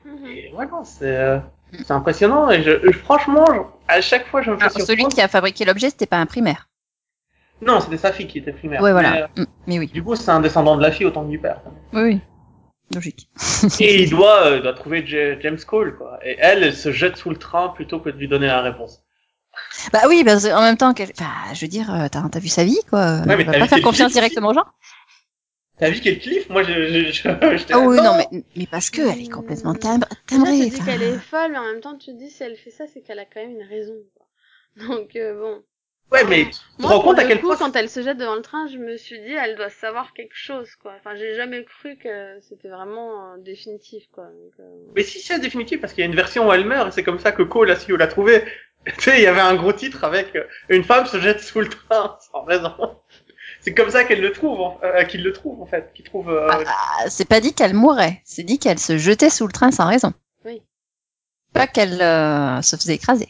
Mhm. 0.03 0.25
Et 0.25 0.49
voilà, 0.53 0.71
c'est 0.83 1.15
euh, 1.15 1.37
c'est 1.73 1.91
impressionnant. 1.91 2.49
Et 2.49 2.63
je, 2.63 2.71
je- 2.83 2.97
franchement, 2.97 3.45
je- 3.53 3.61
à 3.87 4.01
chaque 4.01 4.25
fois, 4.27 4.41
je 4.41 4.49
me 4.49 4.57
fais 4.57 4.63
Alors, 4.63 4.81
celui 4.87 5.05
qui 5.05 5.21
a 5.21 5.27
fabriqué 5.27 5.63
l'objet, 5.65 5.89
c'était 5.91 6.07
pas 6.07 6.17
un 6.17 6.25
primaire. 6.25 6.67
Non, 7.61 7.81
c'était 7.81 7.97
sa 7.97 8.11
fille 8.11 8.25
qui 8.27 8.39
était 8.39 8.53
primaire. 8.53 8.81
Ouais, 8.81 8.89
Mais, 8.93 9.01
voilà. 9.01 9.23
euh, 9.37 9.41
Mm, 9.41 9.45
Mais 9.67 9.79
oui, 9.79 9.87
du 9.87 10.01
coup, 10.01 10.15
c'est 10.15 10.31
un 10.31 10.39
descendant 10.39 10.75
de 10.77 10.81
la 10.81 10.91
fille 10.91 11.05
autant 11.05 11.23
que 11.23 11.29
du 11.29 11.37
père. 11.39 11.61
oui, 11.93 12.01
oui. 12.01 12.19
Logique. 12.93 13.29
Et 13.79 14.03
il 14.03 14.09
doit, 14.09 14.45
euh, 14.47 14.61
doit 14.61 14.73
trouver 14.73 15.05
J- 15.05 15.39
James 15.41 15.59
Cole, 15.67 15.95
quoi. 15.97 16.19
Et 16.25 16.37
elle, 16.39 16.63
elle 16.63 16.75
se 16.75 16.91
jette 16.91 17.17
sous 17.17 17.29
le 17.29 17.35
train 17.37 17.69
plutôt 17.69 17.99
que 17.99 18.09
de 18.09 18.17
lui 18.17 18.27
donner 18.27 18.47
la 18.47 18.61
réponse. 18.61 19.03
Bah 19.93 20.01
oui, 20.07 20.23
parce 20.23 20.43
que 20.45 20.53
en 20.53 20.61
même 20.61 20.77
temps, 20.77 20.91
enfin, 20.91 21.53
je 21.53 21.61
veux 21.61 21.67
dire, 21.67 21.93
euh, 21.93 22.07
t'as 22.11 22.27
t'as 22.29 22.39
vu 22.39 22.47
sa 22.47 22.63
vie, 22.63 22.79
quoi. 22.89 23.21
mais 23.25 23.33
Elle 23.33 23.45
va 23.45 23.53
t'as 23.53 23.59
pas 23.59 23.67
faire 23.67 23.81
confiance 23.81 24.11
directement 24.13 24.49
aux 24.49 24.53
gens. 24.53 24.65
T'as 25.77 25.89
vu 25.89 25.99
quel 26.01 26.19
cliff 26.19 26.49
Moi, 26.49 26.63
je, 26.63 26.73
je, 26.73 27.11
je, 27.11 27.57
j'étais 27.57 27.73
Ah 27.73 27.79
oui, 27.79 27.97
non, 27.97 28.15
mais, 28.17 28.43
mais 28.55 28.67
parce 28.67 28.89
que 28.89 29.01
elle 29.01 29.21
est 29.21 29.29
complètement 29.31 29.73
timbre- 29.75 30.07
timbrée. 30.27 30.51
tu 30.65 30.69
dis 30.69 30.79
qu'elle 30.83 31.01
est 31.03 31.19
folle, 31.19 31.51
mais 31.51 31.57
en 31.57 31.65
même 31.65 31.81
temps, 31.81 31.97
tu 31.97 32.07
te 32.11 32.17
dis 32.17 32.29
si 32.29 32.43
elle 32.43 32.57
fait 32.57 32.71
ça, 32.71 32.85
c'est 32.93 33.01
qu'elle 33.01 33.19
a 33.19 33.25
quand 33.25 33.41
même 33.41 33.51
une 33.51 33.67
raison. 33.67 33.95
quoi. 34.15 34.25
Donc 34.87 35.15
euh, 35.15 35.39
bon. 35.39 35.63
Ouais, 36.11 36.23
mais 36.25 36.45
tu 36.45 36.51
te 36.51 36.81
Moi, 36.81 36.91
rends 36.91 37.01
compte 37.01 37.19
à 37.19 37.23
le 37.23 37.27
quel 37.29 37.39
coup, 37.39 37.47
point 37.47 37.57
quand 37.57 37.75
elle 37.75 37.89
se 37.89 38.01
jette 38.01 38.17
devant 38.17 38.35
le 38.35 38.41
train, 38.41 38.67
je 38.67 38.77
me 38.77 38.97
suis 38.97 39.19
dit, 39.19 39.31
elle 39.33 39.55
doit 39.55 39.69
savoir 39.69 40.13
quelque 40.13 40.35
chose, 40.35 40.73
quoi. 40.81 40.93
Enfin, 40.99 41.15
j'ai 41.15 41.35
jamais 41.35 41.63
cru 41.63 41.97
que 41.97 42.39
c'était 42.41 42.69
vraiment 42.69 43.33
euh, 43.33 43.37
définitif, 43.37 44.05
quoi. 44.11 44.25
Donc, 44.25 44.53
euh, 44.59 44.63
Mais 44.95 45.03
si 45.03 45.19
c'est 45.19 45.39
définitif, 45.39 45.79
parce 45.81 45.93
qu'il 45.93 46.01
y 46.03 46.07
a 46.07 46.09
une 46.09 46.15
version 46.15 46.47
où 46.47 46.53
elle 46.53 46.65
meurt, 46.65 46.87
et 46.87 46.91
c'est 46.91 47.03
comme 47.03 47.19
ça 47.19 47.31
que 47.31 47.43
Cole 47.43 47.69
a 47.71 47.75
su 47.75 47.95
l'a 47.95 48.07
trouvé. 48.07 48.43
Tu 48.97 49.01
sais, 49.01 49.17
il 49.19 49.23
y 49.23 49.27
avait 49.27 49.41
un 49.41 49.55
gros 49.55 49.73
titre 49.73 50.05
avec 50.05 50.33
euh, 50.37 50.45
une 50.69 50.85
femme 50.85 51.05
se 51.05 51.19
jette 51.19 51.41
sous 51.41 51.59
le 51.59 51.67
train 51.67 52.17
sans 52.31 52.43
raison. 52.43 52.73
C'est 53.61 53.73
comme 53.73 53.89
ça 53.89 54.05
qu'elle 54.05 54.21
le 54.21 54.31
trouve, 54.31 54.61
en- 54.61 54.79
euh, 54.83 55.03
qu'il 55.03 55.21
le 55.21 55.33
trouve 55.33 55.61
en 55.61 55.65
fait, 55.65 55.91
qu'il 55.93 56.05
trouve. 56.05 56.29
euh, 56.29 56.47
Ah, 56.49 56.59
ah, 56.65 57.09
c'est 57.09 57.27
pas 57.27 57.41
dit 57.41 57.53
qu'elle 57.53 57.73
mourrait, 57.73 58.21
c'est 58.23 58.43
dit 58.43 58.57
qu'elle 58.57 58.79
se 58.79 58.97
jetait 58.97 59.29
sous 59.29 59.45
le 59.47 59.51
train 59.53 59.71
sans 59.71 59.85
raison. 59.85 60.13
Oui. 60.45 60.61
Pas 61.53 61.67
qu'elle 61.67 62.01
euh, 62.01 62.61
se 62.61 62.77
faisait 62.77 62.95
écraser. 62.95 63.27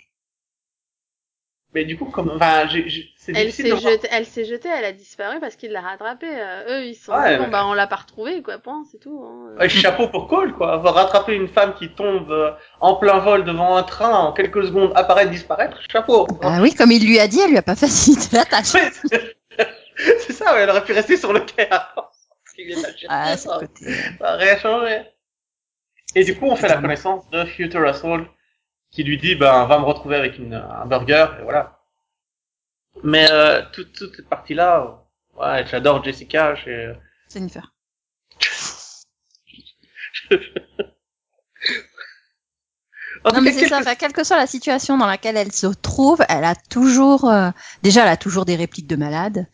Mais 1.75 1.85
du 1.85 1.97
coup, 1.97 2.05
comme, 2.05 2.31
enfin, 2.35 2.67
j'ai- 2.67 2.89
j'ai- 2.89 3.11
c'est 3.15 3.31
Elle 3.35 3.45
difficile 3.45 3.65
s'est 3.67 3.71
de 3.75 3.91
jetée, 3.91 4.07
elle 4.11 4.25
s'est 4.25 4.45
jetée, 4.45 4.69
elle 4.75 4.85
a 4.85 4.91
disparu 4.91 5.39
parce 5.39 5.55
qu'il 5.55 5.71
l'a 5.71 5.81
rattrapée. 5.81 6.25
Euh, 6.27 6.79
eux, 6.79 6.85
ils 6.85 6.95
sont 6.95 7.13
Ouais, 7.13 7.33
dit, 7.33 7.37
bon, 7.37 7.43
ouais. 7.43 7.49
bah, 7.51 7.67
on 7.67 7.73
l'a 7.73 7.85
pas 7.85 7.97
retrouvée, 7.97 8.41
quoi, 8.41 8.57
point, 8.57 8.83
c'est 8.91 8.97
tout. 8.97 9.23
Hein. 9.23 9.55
Ouais, 9.59 9.69
chapeau 9.69 10.07
pour 10.07 10.27
Cole, 10.27 10.53
quoi. 10.53 10.73
Avoir 10.73 10.95
rattrapé 10.95 11.33
une 11.35 11.47
femme 11.47 11.75
qui 11.75 11.89
tombe 11.89 12.31
euh, 12.31 12.51
en 12.79 12.95
plein 12.95 13.19
vol 13.19 13.43
devant 13.45 13.75
un 13.77 13.83
train 13.83 14.11
en 14.11 14.33
quelques 14.33 14.65
secondes, 14.65 14.91
apparaître, 14.95 15.29
disparaître, 15.29 15.77
chapeau. 15.91 16.25
Ah 16.41 16.57
oui, 16.59 16.73
comme 16.73 16.91
il 16.91 17.05
lui 17.07 17.19
a 17.19 17.27
dit, 17.27 17.39
elle 17.39 17.51
lui 17.51 17.57
a 17.57 17.61
pas 17.61 17.75
facilité 17.75 18.35
la 18.37 18.45
tâche. 18.45 18.73
Ouais, 18.73 18.89
c'est 19.11 20.19
c'est 20.21 20.33
ça, 20.33 20.53
ouais, 20.55 20.61
elle 20.61 20.69
aurait 20.71 20.83
pu 20.83 20.93
rester 20.93 21.17
sur 21.17 21.33
le 21.33 21.41
quai 21.41 21.69
avant. 21.69 22.07
Ah, 23.09 23.37
c'est 23.37 23.47
le 23.47 23.59
côté. 23.59 23.85
Ça 24.19 24.33
a 24.33 24.35
rien 24.37 24.57
changé. 24.57 25.01
Et 26.15 26.23
du 26.23 26.35
coup, 26.37 26.47
on 26.47 26.55
fait 26.55 26.67
la 26.67 26.77
connaissance 26.77 27.29
de 27.29 27.45
Future 27.45 27.87
Assault, 27.87 28.21
qui 28.91 29.03
lui 29.03 29.17
dit, 29.17 29.35
ben, 29.35 29.65
va 29.65 29.79
me 29.79 29.85
retrouver 29.85 30.15
avec 30.15 30.37
une, 30.37 30.53
un 30.55 30.85
burger, 30.85 31.27
et 31.39 31.43
voilà. 31.43 31.79
Mais 33.03 33.29
euh, 33.31 33.61
toute, 33.71 33.93
toute 33.93 34.15
cette 34.15 34.29
partie-là, 34.29 34.99
euh, 35.37 35.41
ouais, 35.41 35.65
j'adore 35.67 36.03
Jessica. 36.03 36.55
j'ai- 36.55 36.93
Jennifer. 37.31 37.73
En 43.25 43.33
Non 43.33 43.41
mais 43.41 43.51
c'est 43.51 43.67
ça, 43.67 43.77
quelques- 43.77 43.81
enfin, 43.87 43.95
quelle 43.95 44.13
que 44.13 44.23
soit 44.23 44.37
la 44.37 44.47
situation 44.47 44.97
dans 44.97 45.05
laquelle 45.05 45.35
elle 45.35 45.51
se 45.51 45.67
trouve, 45.67 46.23
elle 46.29 46.45
a 46.45 46.55
toujours, 46.55 47.25
euh, 47.29 47.49
déjà, 47.83 48.03
elle 48.03 48.09
a 48.09 48.17
toujours 48.17 48.45
des 48.45 48.55
répliques 48.55 48.87
de 48.87 48.95
malade. 48.95 49.45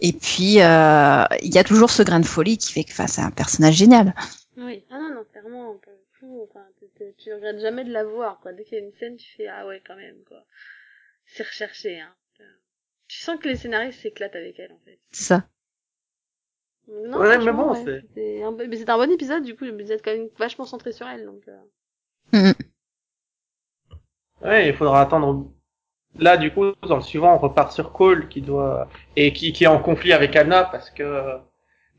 Et 0.00 0.12
puis, 0.12 0.60
euh, 0.62 1.24
il 1.42 1.52
y 1.52 1.58
a 1.58 1.64
toujours 1.64 1.90
ce 1.90 2.02
grain 2.02 2.20
de 2.20 2.26
folie 2.26 2.56
qui 2.56 2.72
fait 2.72 2.84
que, 2.84 2.92
enfin, 2.92 3.06
c'est 3.08 3.20
un 3.20 3.30
personnage 3.32 3.74
génial. 3.74 4.14
Oui. 4.56 4.84
Ah 4.90 4.98
non, 4.98 5.12
non, 5.14 5.24
clairement, 5.32 5.74
pour 5.82 5.92
le 5.92 6.20
coup, 6.20 6.46
enfin, 6.48 6.64
tu- 7.20 7.32
regrettes 7.34 7.60
jamais 7.60 7.84
de 7.84 7.92
la 7.92 8.04
voir, 8.04 8.40
quoi. 8.40 8.52
Dès 8.52 8.64
qu'il 8.64 8.78
y 8.78 8.80
a 8.80 8.84
une 8.84 8.92
scène, 8.94 9.16
tu 9.16 9.30
fais, 9.36 9.46
ah 9.48 9.66
ouais, 9.66 9.82
quand 9.86 9.96
même, 9.96 10.16
quoi. 10.26 10.42
C'est 11.26 11.44
recherché, 11.44 12.00
hein. 12.00 12.14
Tu 13.08 13.18
sens 13.18 13.38
que 13.40 13.48
les 13.48 13.56
scénaristes 13.56 14.00
s'éclatent 14.00 14.36
avec 14.36 14.58
elle, 14.60 14.72
en 14.72 14.78
fait. 14.84 14.98
C'est 15.10 15.24
ça. 15.24 15.48
Non, 16.88 17.18
Ouais, 17.18 17.38
mais 17.38 17.52
bon, 17.52 17.72
ouais, 17.72 18.02
c'est- 18.14 18.42
un... 18.42 18.52
bon- 18.52 18.68
mais 18.68 18.76
c'était 18.76 18.90
un 18.92 18.98
bon 18.98 19.10
épisode, 19.10 19.42
du 19.44 19.56
coup, 19.56 19.64
l'épisode 19.64 20.00
quand 20.04 20.12
même 20.12 20.28
vachement 20.38 20.64
centré 20.64 20.92
sur 20.92 21.06
elle, 21.08 21.24
donc, 21.24 21.42
euh... 21.48 21.60
Mhm. 22.32 22.54
Ouais, 24.42 24.68
il 24.68 24.74
faudra 24.74 25.02
attendre. 25.02 25.50
Là, 26.18 26.36
du 26.36 26.52
coup, 26.52 26.72
dans 26.82 26.96
le 26.96 27.02
suivant, 27.02 27.34
on 27.34 27.38
repart 27.38 27.72
sur 27.72 27.92
Cole 27.92 28.28
qui 28.28 28.42
doit 28.42 28.88
et 29.16 29.32
qui, 29.32 29.52
qui 29.52 29.64
est 29.64 29.68
en 29.68 29.80
conflit 29.80 30.12
avec 30.12 30.34
Anna 30.34 30.64
parce 30.64 30.90
que 30.90 31.38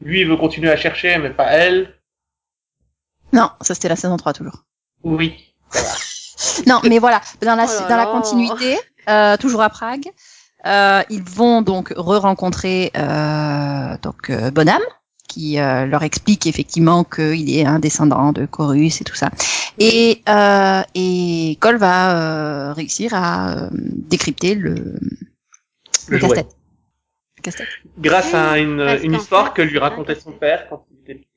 lui 0.01 0.22
il 0.22 0.28
veut 0.28 0.36
continuer 0.38 0.70
à 0.70 0.75
chercher, 0.75 1.18
mais 1.18 1.30
pas 1.34 1.51
elle. 1.51 1.98
Non, 3.32 3.50
ça 3.62 3.74
c'était 3.74 3.88
la 3.90 3.96
saison 3.96 4.18
3 4.18 4.34
toujours. 4.34 4.66
Oui. 5.03 5.53
Non, 6.67 6.81
mais 6.84 7.00
voilà, 7.00 7.22
dans 7.41 7.55
la, 7.55 7.65
Oh 7.65 7.89
dans 7.89 7.98
la 7.98 8.05
continuité, 8.08 8.77
euh, 9.10 9.38
toujours 9.38 9.62
à 9.62 9.70
Prague, 9.70 10.10
euh, 10.65 11.01
ils 11.10 11.24
vont 11.24 11.62
donc 11.62 11.93
re-rencontrer 11.96 12.91
euh, 12.98 13.98
donc 14.01 14.29
euh, 14.29 14.51
Bonham, 14.51 14.81
qui 15.27 15.60
euh, 15.60 15.86
leur 15.86 16.03
explique 16.03 16.46
effectivement 16.48 17.03
qu'il 17.03 17.55
est 17.55 17.65
un 17.65 17.79
descendant 17.79 18.31
de 18.31 18.46
Chorus 18.46 19.01
et 19.01 19.03
tout 19.03 19.15
ça. 19.15 19.29
Et, 19.79 20.22
euh, 20.27 20.81
et 20.93 21.58
Cole 21.62 21.77
va 21.77 22.15
euh, 22.70 22.74
réussir 22.74 23.13
à 23.13 23.53
euh, 23.53 23.70
décrypter 23.72 24.55
le, 24.55 24.74
Le 24.75 25.00
le 26.10 26.20
casse-tête. 26.20 26.55
Le 27.38 27.41
casse-tête. 27.41 27.67
Grâce 27.98 28.34
à 28.34 28.58
une, 28.58 28.81
une 29.03 29.13
histoire 29.13 29.48
fait, 29.48 29.53
que 29.53 29.62
lui 29.62 29.79
racontait 29.79 30.15
son 30.15 30.31
père 30.31 30.67
quand 30.70 30.86
il 30.91 31.00
était 31.00 31.15
petit. 31.15 31.30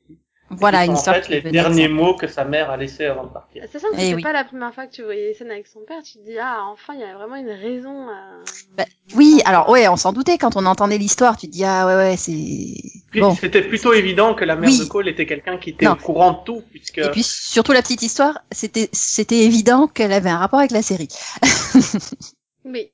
Voilà, 0.58 0.84
une 0.84 0.94
histoire 0.94 1.16
en 1.16 1.23
fait 1.23 1.28
les 1.28 1.40
derniers 1.50 1.84
ça. 1.88 1.88
mots 1.88 2.14
que 2.14 2.26
sa 2.26 2.44
mère 2.44 2.70
a 2.70 2.76
laissés 2.76 3.04
avant 3.06 3.25
de 3.25 3.28
partir. 3.32 3.64
Sachant 3.73 3.88
que 3.88 3.94
Eh 3.96 4.00
c'était 4.00 4.14
oui. 4.14 4.23
pas 4.23 4.32
la 4.32 4.44
première 4.44 4.73
fois 4.75 4.87
que 4.87 4.92
tu 4.92 5.02
voyais 5.02 5.28
les 5.28 5.34
scènes 5.34 5.50
avec 5.50 5.66
son 5.66 5.80
père, 5.87 6.02
tu 6.02 6.14
te 6.18 6.25
dis, 6.25 6.38
ah, 6.40 6.64
enfin, 6.73 6.94
il 6.94 7.00
y 7.00 7.04
a 7.04 7.14
vraiment 7.14 7.37
une 7.37 7.50
raison 7.50 8.08
à... 8.08 8.40
Bah, 8.76 8.84
Oui, 9.14 9.40
alors 9.44 9.68
ouais, 9.70 9.88
on 9.88 9.96
s'en 9.96 10.12
doutait 10.12 10.38
quand 10.38 10.56
on 10.56 10.66
entendait 10.66 10.99
l'histoire. 10.99 11.37
Tu 11.37 11.46
te 11.46 11.52
dis 11.52 11.64
ah 11.64 11.87
ouais 11.87 11.94
ouais 11.96 12.16
c'est 12.16 13.20
bon. 13.20 13.34
c'était 13.34 13.62
plutôt 13.62 13.92
évident 13.92 14.34
que 14.34 14.44
la 14.44 14.56
mère 14.56 14.70
Oui. 14.70 14.78
de 14.78 14.84
Cole 14.84 15.08
était 15.08 15.26
quelqu'un 15.26 15.58
qui 15.58 15.70
était 15.70 15.87
Non. 15.87 15.92
au 15.92 15.96
courant 15.96 16.32
de 16.32 16.44
tout, 16.44 16.62
puisque 16.70 16.99
Et 16.99 17.11
puis 17.11 17.23
surtout 17.23 17.73
la 17.73 17.82
petite 17.82 18.02
histoire, 18.02 18.40
c'était 18.50 18.88
c'était 18.92 19.40
évident 19.44 19.87
qu'elle 19.88 20.12
avait 20.12 20.30
un 20.30 20.38
rapport 20.38 20.58
avec 20.61 20.70
la 20.73 20.82
série. 20.82 21.08
Mais, 22.64 22.92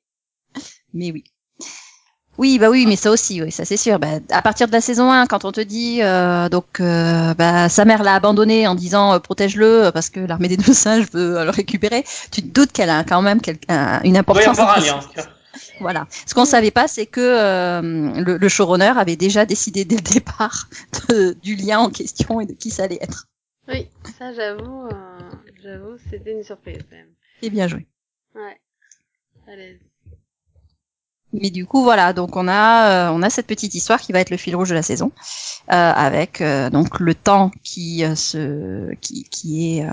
Mais 0.93 1.13
oui. 1.13 1.25
Oui, 2.41 2.59
bah 2.59 2.71
oui, 2.71 2.87
mais 2.87 2.97
ça 2.97 3.11
aussi, 3.11 3.43
oui, 3.43 3.53
ça 3.53 3.67
c'est 3.67 3.77
sûr. 3.77 3.99
Bah, 3.99 4.19
à 4.31 4.41
partir 4.41 4.67
de 4.67 4.73
la 4.73 4.81
saison 4.81 5.13
1, 5.13 5.27
quand 5.27 5.45
on 5.45 5.53
te 5.53 5.61
dit 5.61 5.99
euh, 6.03 6.49
donc 6.49 6.81
euh, 6.81 7.35
bah, 7.35 7.69
sa 7.69 7.85
mère 7.85 8.03
l'a 8.03 8.15
abandonné 8.15 8.67
en 8.67 8.75
disant 8.75 9.13
euh, 9.13 9.19
protège-le 9.19 9.85
euh, 9.85 9.93
parce 9.93 10.09
que 10.09 10.21
l'armée 10.21 10.49
des 10.49 10.57
deux 10.57 10.73
singes 10.73 11.05
veut 11.13 11.37
euh, 11.37 11.45
le 11.45 11.51
récupérer, 11.51 12.03
tu 12.33 12.41
te 12.41 12.47
doutes 12.49 12.73
qu'elle 12.73 12.89
a 12.89 13.05
quand 13.05 13.21
même 13.21 13.43
quel- 13.43 13.59
un- 13.69 14.01
une 14.05 14.17
importance. 14.17 14.57
tiens. 14.57 15.01
Voilà. 15.81 16.07
Ce 16.27 16.33
qu'on 16.33 16.47
savait 16.47 16.71
pas, 16.71 16.89
c'est 16.89 17.05
que 17.05 17.21
euh, 17.21 17.83
le, 18.23 18.39
le 18.39 18.49
showrunner 18.49 18.95
avait 18.97 19.17
déjà 19.17 19.45
décidé 19.45 19.85
dès 19.85 19.97
le 19.97 20.03
départ 20.03 20.71
de- 21.11 21.35
du 21.43 21.57
lien 21.57 21.81
en 21.81 21.91
question 21.91 22.41
et 22.41 22.47
de 22.47 22.55
qui 22.55 22.71
ça 22.71 22.85
allait 22.85 22.99
être. 23.03 23.27
oui, 23.69 23.87
ça, 24.19 24.33
j'avoue, 24.33 24.87
euh, 24.87 25.31
j'avoue, 25.63 25.99
c'était 26.09 26.33
une 26.33 26.43
surprise, 26.43 26.79
quand 26.89 26.97
même. 26.97 27.13
Et 27.43 27.51
bien 27.51 27.69
joué. 27.69 27.87
Ouais. 28.35 28.59
Allez. 29.47 29.79
Mais 31.33 31.51
du 31.51 31.65
coup, 31.65 31.85
voilà, 31.85 32.13
donc 32.13 32.37
on 32.37 32.49
a 32.49 33.09
euh, 33.09 33.11
on 33.13 33.23
a 33.23 33.31
cette 33.31 33.47
petite 33.47 33.75
histoire 33.75 34.01
qui 34.01 34.13
va 34.13 34.21
être 34.21 34.31
le 34.31 34.37
fil 34.37 34.57
rouge 34.57 34.71
de 34.71 34.75
la 34.75 34.83
saison, 34.83 35.13
euh, 35.73 35.93
avec 35.93 36.41
euh, 36.41 36.71
donc 36.71 36.99
le 36.99 37.15
temps 37.15 37.53
qui 37.63 38.05
euh, 38.05 38.17
se 38.17 38.93
qui 38.97 39.25
qui 39.31 39.79
est 39.79 39.85
euh, 39.85 39.93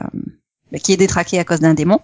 bah, 0.71 0.79
qui 0.79 0.93
est 0.93 0.97
détraqué 0.97 1.37
à 1.37 1.43
cause 1.43 1.59
d'un 1.59 1.75
démon, 1.75 1.99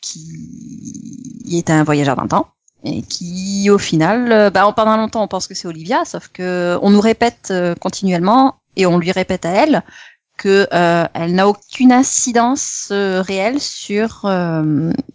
qui 0.00 1.56
est 1.56 1.70
un 1.70 1.84
voyageur 1.84 2.20
le 2.20 2.28
temps 2.28 2.48
et 2.82 3.02
qui 3.02 3.70
au 3.70 3.78
final, 3.78 4.32
euh, 4.32 4.50
bah, 4.50 4.70
pendant 4.74 4.96
longtemps 4.96 5.22
on 5.22 5.28
pense 5.28 5.46
que 5.46 5.54
c'est 5.54 5.68
Olivia, 5.68 6.04
sauf 6.04 6.28
que 6.28 6.76
on 6.82 6.90
nous 6.90 7.00
répète 7.00 7.52
continuellement 7.80 8.56
et 8.74 8.86
on 8.86 8.98
lui 8.98 9.12
répète 9.12 9.46
à 9.46 9.50
elle 9.50 9.82
que 10.36 10.66
elle 11.14 11.36
n'a 11.36 11.46
aucune 11.46 11.92
incidence 11.92 12.88
réelle 12.90 13.60
sur 13.60 14.28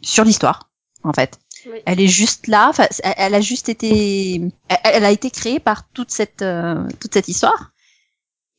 sur 0.01 0.23
l'histoire 0.23 0.69
en 1.03 1.11
fait. 1.11 1.37
Elle 1.85 1.99
est 1.99 2.07
juste 2.07 2.47
là. 2.47 2.71
Elle, 3.17 3.35
a 3.35 3.41
juste 3.41 3.69
été, 3.69 4.41
elle, 4.83 5.05
a 5.05 5.11
été 5.11 5.29
créée 5.29 5.59
par 5.59 5.87
toute 5.89 6.11
cette 6.11 6.41
euh, 6.41 6.87
toute 6.99 7.13
cette 7.13 7.27
histoire. 7.27 7.71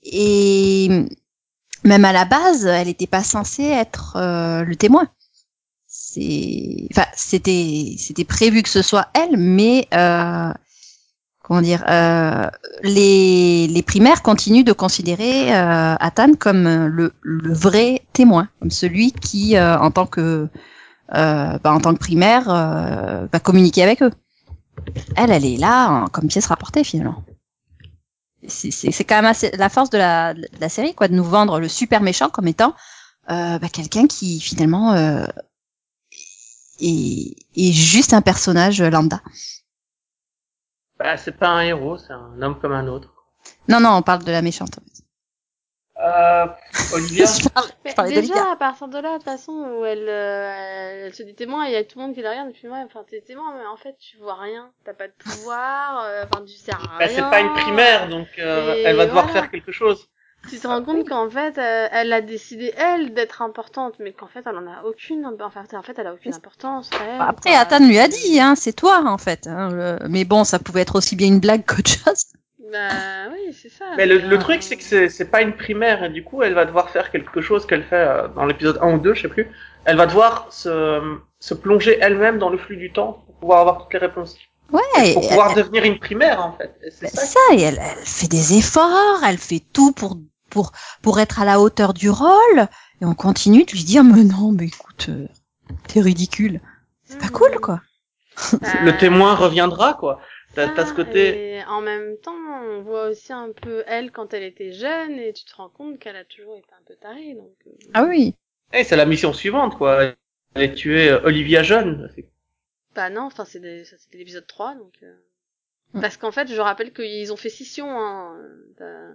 Et 0.02 1.06
même 1.84 2.04
à 2.04 2.12
la 2.12 2.24
base, 2.24 2.66
elle 2.66 2.88
n'était 2.88 3.06
pas 3.06 3.22
censée 3.22 3.64
être 3.64 4.16
euh, 4.16 4.64
le 4.64 4.76
témoin. 4.76 5.08
C'est, 5.86 6.86
enfin, 6.92 7.06
c'était 7.14 7.94
c'était 7.98 8.24
prévu 8.24 8.62
que 8.62 8.68
ce 8.68 8.82
soit 8.82 9.08
elle, 9.14 9.36
mais 9.36 9.88
euh, 9.94 10.52
comment 11.42 11.62
dire, 11.62 11.84
euh, 11.88 12.48
les 12.82 13.66
les 13.66 13.82
primaires 13.82 14.22
continuent 14.22 14.64
de 14.64 14.72
considérer 14.72 15.52
Athan 15.52 16.34
comme 16.38 16.86
le 16.86 17.12
le 17.22 17.52
vrai 17.52 18.02
témoin, 18.12 18.48
comme 18.60 18.70
celui 18.70 19.12
qui, 19.12 19.58
en 19.58 19.90
tant 19.90 20.06
que 20.06 20.48
bah, 21.12 21.72
en 21.72 21.80
tant 21.80 21.92
que 21.94 21.98
primaire, 21.98 22.48
euh, 22.48 23.26
va 23.32 23.40
communiquer 23.40 23.82
avec 23.82 24.02
eux. 24.02 24.12
Elle, 25.16 25.30
elle 25.30 25.44
est 25.44 25.56
là 25.56 25.88
hein, 25.88 26.08
comme 26.12 26.28
pièce 26.28 26.46
rapportée 26.46 26.84
finalement. 26.84 27.24
C'est 28.46 29.04
quand 29.04 29.16
même 29.16 29.26
assez, 29.26 29.50
la 29.56 29.68
force 29.68 29.90
de 29.90 29.98
la, 29.98 30.34
de 30.34 30.48
la 30.60 30.68
série, 30.68 30.94
quoi, 30.94 31.08
de 31.08 31.14
nous 31.14 31.24
vendre 31.24 31.60
le 31.60 31.68
super 31.68 32.00
méchant 32.00 32.30
comme 32.30 32.48
étant 32.48 32.74
euh, 33.30 33.58
bah, 33.58 33.68
quelqu'un 33.68 34.06
qui 34.06 34.40
finalement 34.40 34.92
euh, 34.92 35.26
est, 36.80 37.36
est 37.54 37.72
juste 37.72 38.14
un 38.14 38.22
personnage 38.22 38.80
lambda. 38.80 39.20
Bah, 40.98 41.16
c'est 41.16 41.36
pas 41.36 41.48
un 41.48 41.60
héros, 41.60 41.98
c'est 41.98 42.12
un 42.12 42.40
homme 42.40 42.58
comme 42.58 42.72
un 42.72 42.86
autre. 42.86 43.12
Non, 43.68 43.80
non, 43.80 43.90
on 43.90 44.02
parle 44.02 44.24
de 44.24 44.32
la 44.32 44.42
méchante. 44.42 44.78
en 44.78 44.82
fait. 44.82 44.99
Euh, 46.02 46.46
Olivia, 46.94 47.24
je 47.42 47.48
parle, 47.48 47.66
Mais 47.84 47.90
je 47.90 47.94
parlais 47.96 48.10
déjà, 48.20 48.34
d'Olivia. 48.34 48.52
à 48.52 48.56
partir 48.56 48.88
de 48.88 48.98
là, 48.98 49.10
de 49.12 49.14
toute 49.16 49.24
façon, 49.24 49.52
où 49.52 49.84
elle, 49.84 50.08
euh, 50.08 51.06
elle 51.06 51.14
se 51.14 51.22
dit 51.22 51.34
témoin, 51.34 51.66
il 51.66 51.72
y 51.72 51.76
a 51.76 51.84
tout 51.84 51.98
le 51.98 52.06
monde 52.06 52.14
qui 52.14 52.22
la 52.22 52.30
regarde, 52.30 52.48
et 52.48 52.52
puis 52.52 52.68
ouais, 52.68 52.82
enfin, 52.84 53.04
t'es 53.08 53.20
témoin, 53.20 53.54
mais 53.58 53.66
en 53.66 53.76
fait, 53.76 53.96
tu 53.98 54.16
vois 54.16 54.34
rien, 54.36 54.70
t'as 54.84 54.94
pas 54.94 55.08
de 55.08 55.12
pouvoir, 55.18 56.04
euh, 56.04 56.24
enfin, 56.30 56.44
tu 56.44 56.54
sers 56.54 56.76
à 56.76 56.98
bah, 56.98 57.06
rien. 57.06 57.08
c'est 57.08 57.30
pas 57.30 57.40
une 57.40 57.52
primaire, 57.52 58.08
donc 58.08 58.28
euh, 58.38 58.74
elle 58.84 58.96
va 58.96 59.06
devoir 59.06 59.26
voilà. 59.26 59.40
faire 59.42 59.50
quelque 59.50 59.72
chose. 59.72 60.08
Tu 60.48 60.58
te 60.58 60.66
rends 60.66 60.82
compte 60.82 61.06
qu'en 61.06 61.28
fait, 61.28 61.58
euh, 61.58 61.88
elle 61.92 62.10
a 62.14 62.22
décidé, 62.22 62.72
elle, 62.78 63.12
d'être 63.12 63.42
importante, 63.42 63.96
mais 63.98 64.12
qu'en 64.12 64.26
fait, 64.26 64.42
elle 64.46 64.56
en 64.56 64.66
a 64.66 64.84
aucune, 64.84 65.26
enfin, 65.38 65.64
en 65.74 65.82
fait, 65.82 65.98
elle 65.98 66.06
a 66.06 66.14
aucune 66.14 66.32
importance. 66.32 66.88
elle, 66.98 67.18
Bah, 67.18 67.26
Après. 67.28 67.54
Athan 67.54 67.86
lui 67.86 67.98
a 67.98 68.08
dit, 68.08 68.40
hein, 68.40 68.54
c'est 68.54 68.72
toi 68.72 69.02
en 69.06 69.18
fait. 69.18 69.46
Hein, 69.46 69.70
le- 69.70 70.08
Mais 70.08 70.24
bon, 70.24 70.44
ça 70.44 70.58
pouvait 70.58 70.80
être 70.80 70.96
aussi 70.96 71.14
bien 71.14 71.26
une 71.28 71.40
blague 71.40 71.66
qu'autre 71.66 71.90
chose. 71.90 72.24
Bah, 72.70 73.28
oui, 73.32 73.52
c'est 73.52 73.68
ça. 73.68 73.84
Mais 73.96 74.06
le, 74.06 74.18
le 74.18 74.36
euh, 74.36 74.38
truc, 74.38 74.62
c'est 74.62 74.76
que 74.76 74.82
c'est 74.82 75.08
c'est 75.08 75.24
pas 75.24 75.42
une 75.42 75.54
primaire, 75.54 76.04
et 76.04 76.10
du 76.10 76.22
coup, 76.22 76.42
elle 76.42 76.54
va 76.54 76.64
devoir 76.64 76.90
faire 76.90 77.10
quelque 77.10 77.40
chose 77.40 77.66
qu'elle 77.66 77.82
fait 77.82 77.96
euh, 77.96 78.28
dans 78.28 78.46
l'épisode 78.46 78.78
1 78.80 78.94
ou 78.94 78.98
2, 78.98 79.14
je 79.14 79.22
sais 79.22 79.28
plus. 79.28 79.50
Elle 79.84 79.96
va 79.96 80.06
devoir 80.06 80.46
se, 80.50 81.16
se 81.40 81.54
plonger 81.54 81.98
elle-même 82.00 82.38
dans 82.38 82.50
le 82.50 82.58
flux 82.58 82.76
du 82.76 82.92
temps 82.92 83.24
pour 83.26 83.34
pouvoir 83.36 83.60
avoir 83.60 83.78
toutes 83.78 83.92
les 83.92 83.98
réponses. 83.98 84.36
Ouais, 84.70 85.14
pour 85.14 85.26
pouvoir 85.26 85.54
devenir 85.54 85.84
une 85.84 85.98
primaire, 85.98 86.44
en 86.44 86.52
fait. 86.52 86.76
Et 86.84 86.90
C'est 86.90 87.08
C'est 87.08 87.16
ça. 87.16 87.26
ça, 87.26 87.54
et 87.54 87.62
elle, 87.62 87.80
elle 87.82 88.04
fait 88.04 88.28
des 88.28 88.58
efforts, 88.58 89.20
elle 89.26 89.38
fait 89.38 89.62
tout 89.72 89.92
pour 89.92 90.18
pour 90.48 90.72
pour 91.02 91.20
être 91.20 91.40
à 91.40 91.44
la 91.44 91.60
hauteur 91.60 91.94
du 91.94 92.10
rôle, 92.10 92.68
et 93.00 93.04
on 93.04 93.14
continue 93.14 93.64
de 93.64 93.72
lui 93.72 93.84
dire 93.84 94.04
mais 94.04 94.24
non, 94.24 94.52
mais 94.52 94.66
écoute, 94.66 95.06
euh, 95.08 95.26
t'es 95.88 96.00
ridicule, 96.00 96.60
c'est 97.04 97.18
pas 97.18 97.26
hmm. 97.26 97.30
cool 97.30 97.60
quoi. 97.60 97.80
Bah, 98.60 98.68
Le 98.82 98.96
témoin 98.96 99.34
reviendra, 99.34 99.94
quoi. 99.94 100.20
T'as 100.54 100.68
t'as 100.68 100.86
ce 100.86 100.92
Ah, 100.92 100.96
côté. 100.96 101.54
Et 101.56 101.64
en 101.64 101.80
même 101.80 102.16
temps, 102.18 102.34
on 102.34 102.82
voit 102.82 103.08
aussi 103.08 103.32
un 103.32 103.52
peu 103.52 103.84
elle 103.86 104.10
quand 104.12 104.34
elle 104.34 104.42
était 104.42 104.72
jeune 104.72 105.18
et 105.18 105.32
tu 105.32 105.44
te 105.44 105.54
rends 105.54 105.68
compte 105.70 105.98
qu'elle 105.98 106.16
a 106.16 106.24
toujours 106.24 106.56
été 106.56 106.72
un 106.72 106.82
peu 106.86 106.96
tarée. 106.96 107.34
Donc, 107.34 107.54
euh, 107.66 107.70
Ah 107.94 108.04
oui. 108.04 108.34
Eh, 108.72 108.82
c'est 108.84 108.96
la 108.96 109.06
mission 109.06 109.32
suivante, 109.32 109.76
quoi. 109.76 110.12
Elle 110.54 110.74
tuer 110.74 111.08
euh, 111.10 111.20
Olivia 111.24 111.62
jeune. 111.62 112.10
Bah 112.94 113.10
non, 113.10 113.22
enfin 113.22 113.44
c'est 113.44 113.60
des- 113.60 113.84
ça, 113.84 113.96
c'était 113.98 114.18
l'épisode 114.18 114.46
3 114.46 114.74
donc 114.74 114.94
euh, 115.02 115.14
Mm. 115.94 116.00
parce 116.00 116.16
qu'en 116.16 116.32
fait, 116.32 116.48
je 116.48 116.60
rappelle 116.60 116.92
qu'ils 116.94 117.32
ont 117.32 117.36
fait 117.36 117.50
scission 117.50 117.88
hein. 117.90 118.40
T'as- 118.78 119.14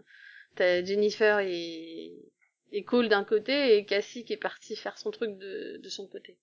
T'as 0.55 0.83
Jennifer 0.85 1.39
et 1.41 2.13
et 2.73 2.83
Cole 2.85 3.09
d'un 3.09 3.23
côté 3.25 3.77
et 3.77 3.85
Cassie 3.85 4.25
qui 4.25 4.33
est 4.33 4.37
partie 4.37 4.75
faire 4.77 4.97
son 4.99 5.11
truc 5.11 5.37
de 5.39 5.77
de 5.83 5.89
son 5.89 6.07
côté. 6.07 6.37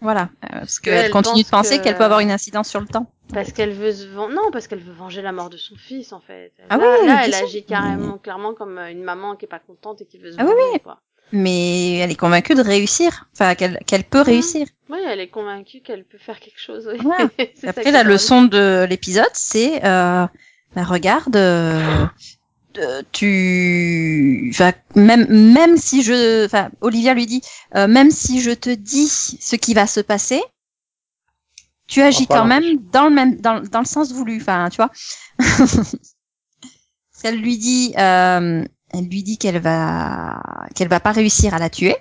Voilà, 0.00 0.28
euh, 0.44 0.48
parce 0.60 0.80
que 0.80 0.84
qu'elle 0.90 1.06
elle 1.06 1.10
continue 1.10 1.42
de 1.44 1.48
pense 1.48 1.62
penser 1.62 1.78
que- 1.78 1.84
qu'elle 1.84 1.96
peut 1.96 2.04
avoir 2.04 2.20
une 2.20 2.30
incidence 2.30 2.68
sur 2.68 2.80
le 2.80 2.86
temps. 2.86 3.10
Parce 3.32 3.52
qu'elle 3.52 3.72
veut 3.72 3.92
se 3.92 4.06
ven- 4.06 4.28
non, 4.28 4.50
parce 4.52 4.66
qu'elle 4.68 4.80
veut 4.80 4.92
venger 4.92 5.22
la 5.22 5.32
mort 5.32 5.48
de 5.48 5.56
son 5.56 5.76
fils 5.76 6.12
en 6.12 6.20
fait. 6.20 6.52
Ah 6.68 6.76
là, 6.76 6.96
oui, 7.00 7.06
là 7.06 7.22
elle 7.24 7.34
agit 7.34 7.64
carrément 7.64 8.18
clairement 8.18 8.52
comme 8.54 8.76
euh, 8.78 8.90
une 8.90 9.02
maman 9.02 9.34
qui 9.36 9.46
est 9.46 9.48
pas 9.48 9.60
contente 9.60 10.02
et 10.02 10.06
qui 10.06 10.18
veut 10.18 10.32
se 10.32 10.36
Ah 10.38 10.44
oui, 10.44 10.50
venger 10.50 10.70
oui. 10.74 10.80
quoi. 10.80 11.00
mais 11.32 11.96
elle 11.98 12.10
est 12.10 12.16
convaincue 12.16 12.54
de 12.54 12.60
réussir, 12.62 13.26
enfin 13.32 13.54
qu'elle 13.54 13.78
qu'elle 13.86 14.04
peut 14.04 14.18
Mhm. 14.20 14.24
réussir. 14.24 14.66
Oui, 14.90 14.98
elle 15.06 15.20
est 15.20 15.28
convaincue 15.28 15.80
qu'elle 15.80 16.04
peut 16.04 16.18
faire 16.18 16.38
quelque 16.38 16.60
chose. 16.60 16.86
Oui. 16.92 16.98
Après, 17.66 17.90
la 17.90 18.02
leçon 18.02 18.42
de 18.42 18.84
l'épisode, 18.88 19.30
c'est, 19.32 19.82
euh, 19.84 20.26
bah, 20.76 20.84
regarde, 20.84 21.34
euh, 21.36 22.04
tu, 23.12 24.50
enfin, 24.52 24.72
même, 24.94 25.26
même 25.28 25.76
si 25.76 26.02
je, 26.02 26.46
enfin, 26.46 26.70
Olivia 26.80 27.14
lui 27.14 27.26
dit, 27.26 27.42
euh, 27.74 27.86
même 27.86 28.10
si 28.10 28.40
je 28.40 28.50
te 28.50 28.70
dis 28.70 29.08
ce 29.08 29.56
qui 29.56 29.74
va 29.74 29.86
se 29.86 30.00
passer, 30.00 30.42
tu 31.86 32.00
agis 32.02 32.26
quand 32.26 32.46
même 32.46 32.78
dans 32.92 33.04
le 33.04 33.10
même, 33.10 33.40
dans, 33.40 33.60
dans 33.60 33.80
le 33.80 33.84
sens 33.84 34.12
voulu, 34.12 34.38
enfin, 34.40 34.68
tu 34.70 34.76
vois. 34.76 34.90
elle 37.24 37.40
lui 37.40 37.58
dit, 37.58 37.94
euh, 37.98 38.64
elle 38.90 39.08
lui 39.08 39.22
dit 39.22 39.38
qu'elle 39.38 39.58
va, 39.58 40.40
qu'elle 40.74 40.88
va 40.88 41.00
pas 41.00 41.12
réussir 41.12 41.54
à 41.54 41.58
la 41.58 41.70
tuer. 41.70 41.96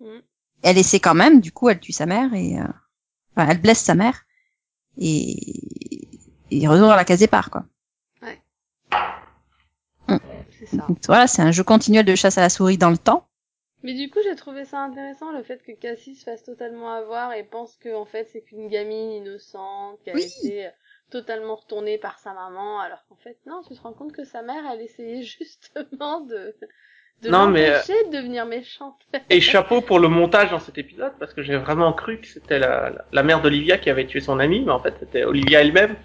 Mhm. 0.00 0.22
Elle 0.62 0.78
essaie 0.78 1.00
quand 1.00 1.14
même, 1.14 1.40
du 1.40 1.52
coup, 1.52 1.68
elle 1.68 1.80
tue 1.80 1.92
sa 1.92 2.06
mère 2.06 2.32
et, 2.34 2.58
euh, 2.58 2.64
enfin, 3.36 3.48
elle 3.50 3.60
blesse 3.60 3.80
sa 3.80 3.94
mère 3.94 4.24
et, 4.96 5.36
et 6.50 6.68
retourne 6.68 6.90
à 6.90 6.96
la 6.96 7.04
case 7.04 7.18
départ, 7.18 7.50
quoi. 7.50 7.64
C'est 10.66 10.76
ça. 10.76 10.88
Donc, 10.88 10.98
voilà, 11.06 11.26
c'est 11.26 11.42
un 11.42 11.52
jeu 11.52 11.62
continuel 11.64 12.04
de 12.04 12.14
chasse 12.14 12.38
à 12.38 12.40
la 12.40 12.50
souris 12.50 12.78
dans 12.78 12.90
le 12.90 12.98
temps. 12.98 13.26
Mais 13.84 13.94
du 13.94 14.10
coup, 14.10 14.18
j'ai 14.24 14.34
trouvé 14.34 14.64
ça 14.64 14.80
intéressant 14.80 15.30
le 15.30 15.42
fait 15.44 15.62
que 15.62 15.70
Cassie 15.72 16.16
se 16.16 16.24
fasse 16.24 16.42
totalement 16.42 16.90
avoir 16.92 17.32
et 17.34 17.44
pense 17.44 17.76
que 17.76 17.94
en 17.94 18.04
fait 18.04 18.24
c'est 18.32 18.42
qu'une 18.42 18.68
gamine 18.68 19.12
innocente 19.12 20.00
qui 20.02 20.10
a 20.10 20.14
Oui. 20.14 20.22
été 20.22 20.66
euh, 20.66 20.70
totalement 21.10 21.54
retournée 21.56 21.98
par 21.98 22.18
sa 22.18 22.32
maman, 22.34 22.80
alors 22.80 23.04
qu'en 23.06 23.16
fait 23.16 23.38
non, 23.46 23.62
tu 23.62 23.74
te 23.74 23.80
rends 23.82 23.92
compte 23.92 24.12
que 24.12 24.24
sa 24.24 24.42
mère, 24.42 24.64
elle 24.72 24.80
essayait 24.80 25.22
justement 25.38 26.20
de 26.22 26.56
de 27.22 27.30
Non, 27.30 27.48
mais, 27.48 27.70
euh, 27.70 27.80
de 28.06 28.10
devenir 28.16 28.46
méchante. 28.46 29.06
Et 29.30 29.40
chapeau 29.40 29.80
pour 29.80 29.98
le 29.98 30.08
montage 30.08 30.50
dans 30.50 30.58
cet 30.58 30.76
épisode, 30.78 31.12
parce 31.18 31.32
que 31.34 31.42
j'ai 31.42 31.56
vraiment 31.56 31.92
cru 31.92 32.20
que 32.20 32.26
c'était 32.26 32.58
la, 32.58 32.90
la, 32.90 33.04
la 33.12 33.22
mère 33.22 33.40
d'Olivia 33.40 33.78
qui 33.78 33.88
avait 33.90 34.06
tué 34.06 34.20
son 34.20 34.38
amie, 34.38 34.60
mais 34.64 34.72
en 34.72 34.80
fait 34.80 34.94
c'était 35.00 35.24
Olivia 35.24 35.60
elle-même. 35.60 35.96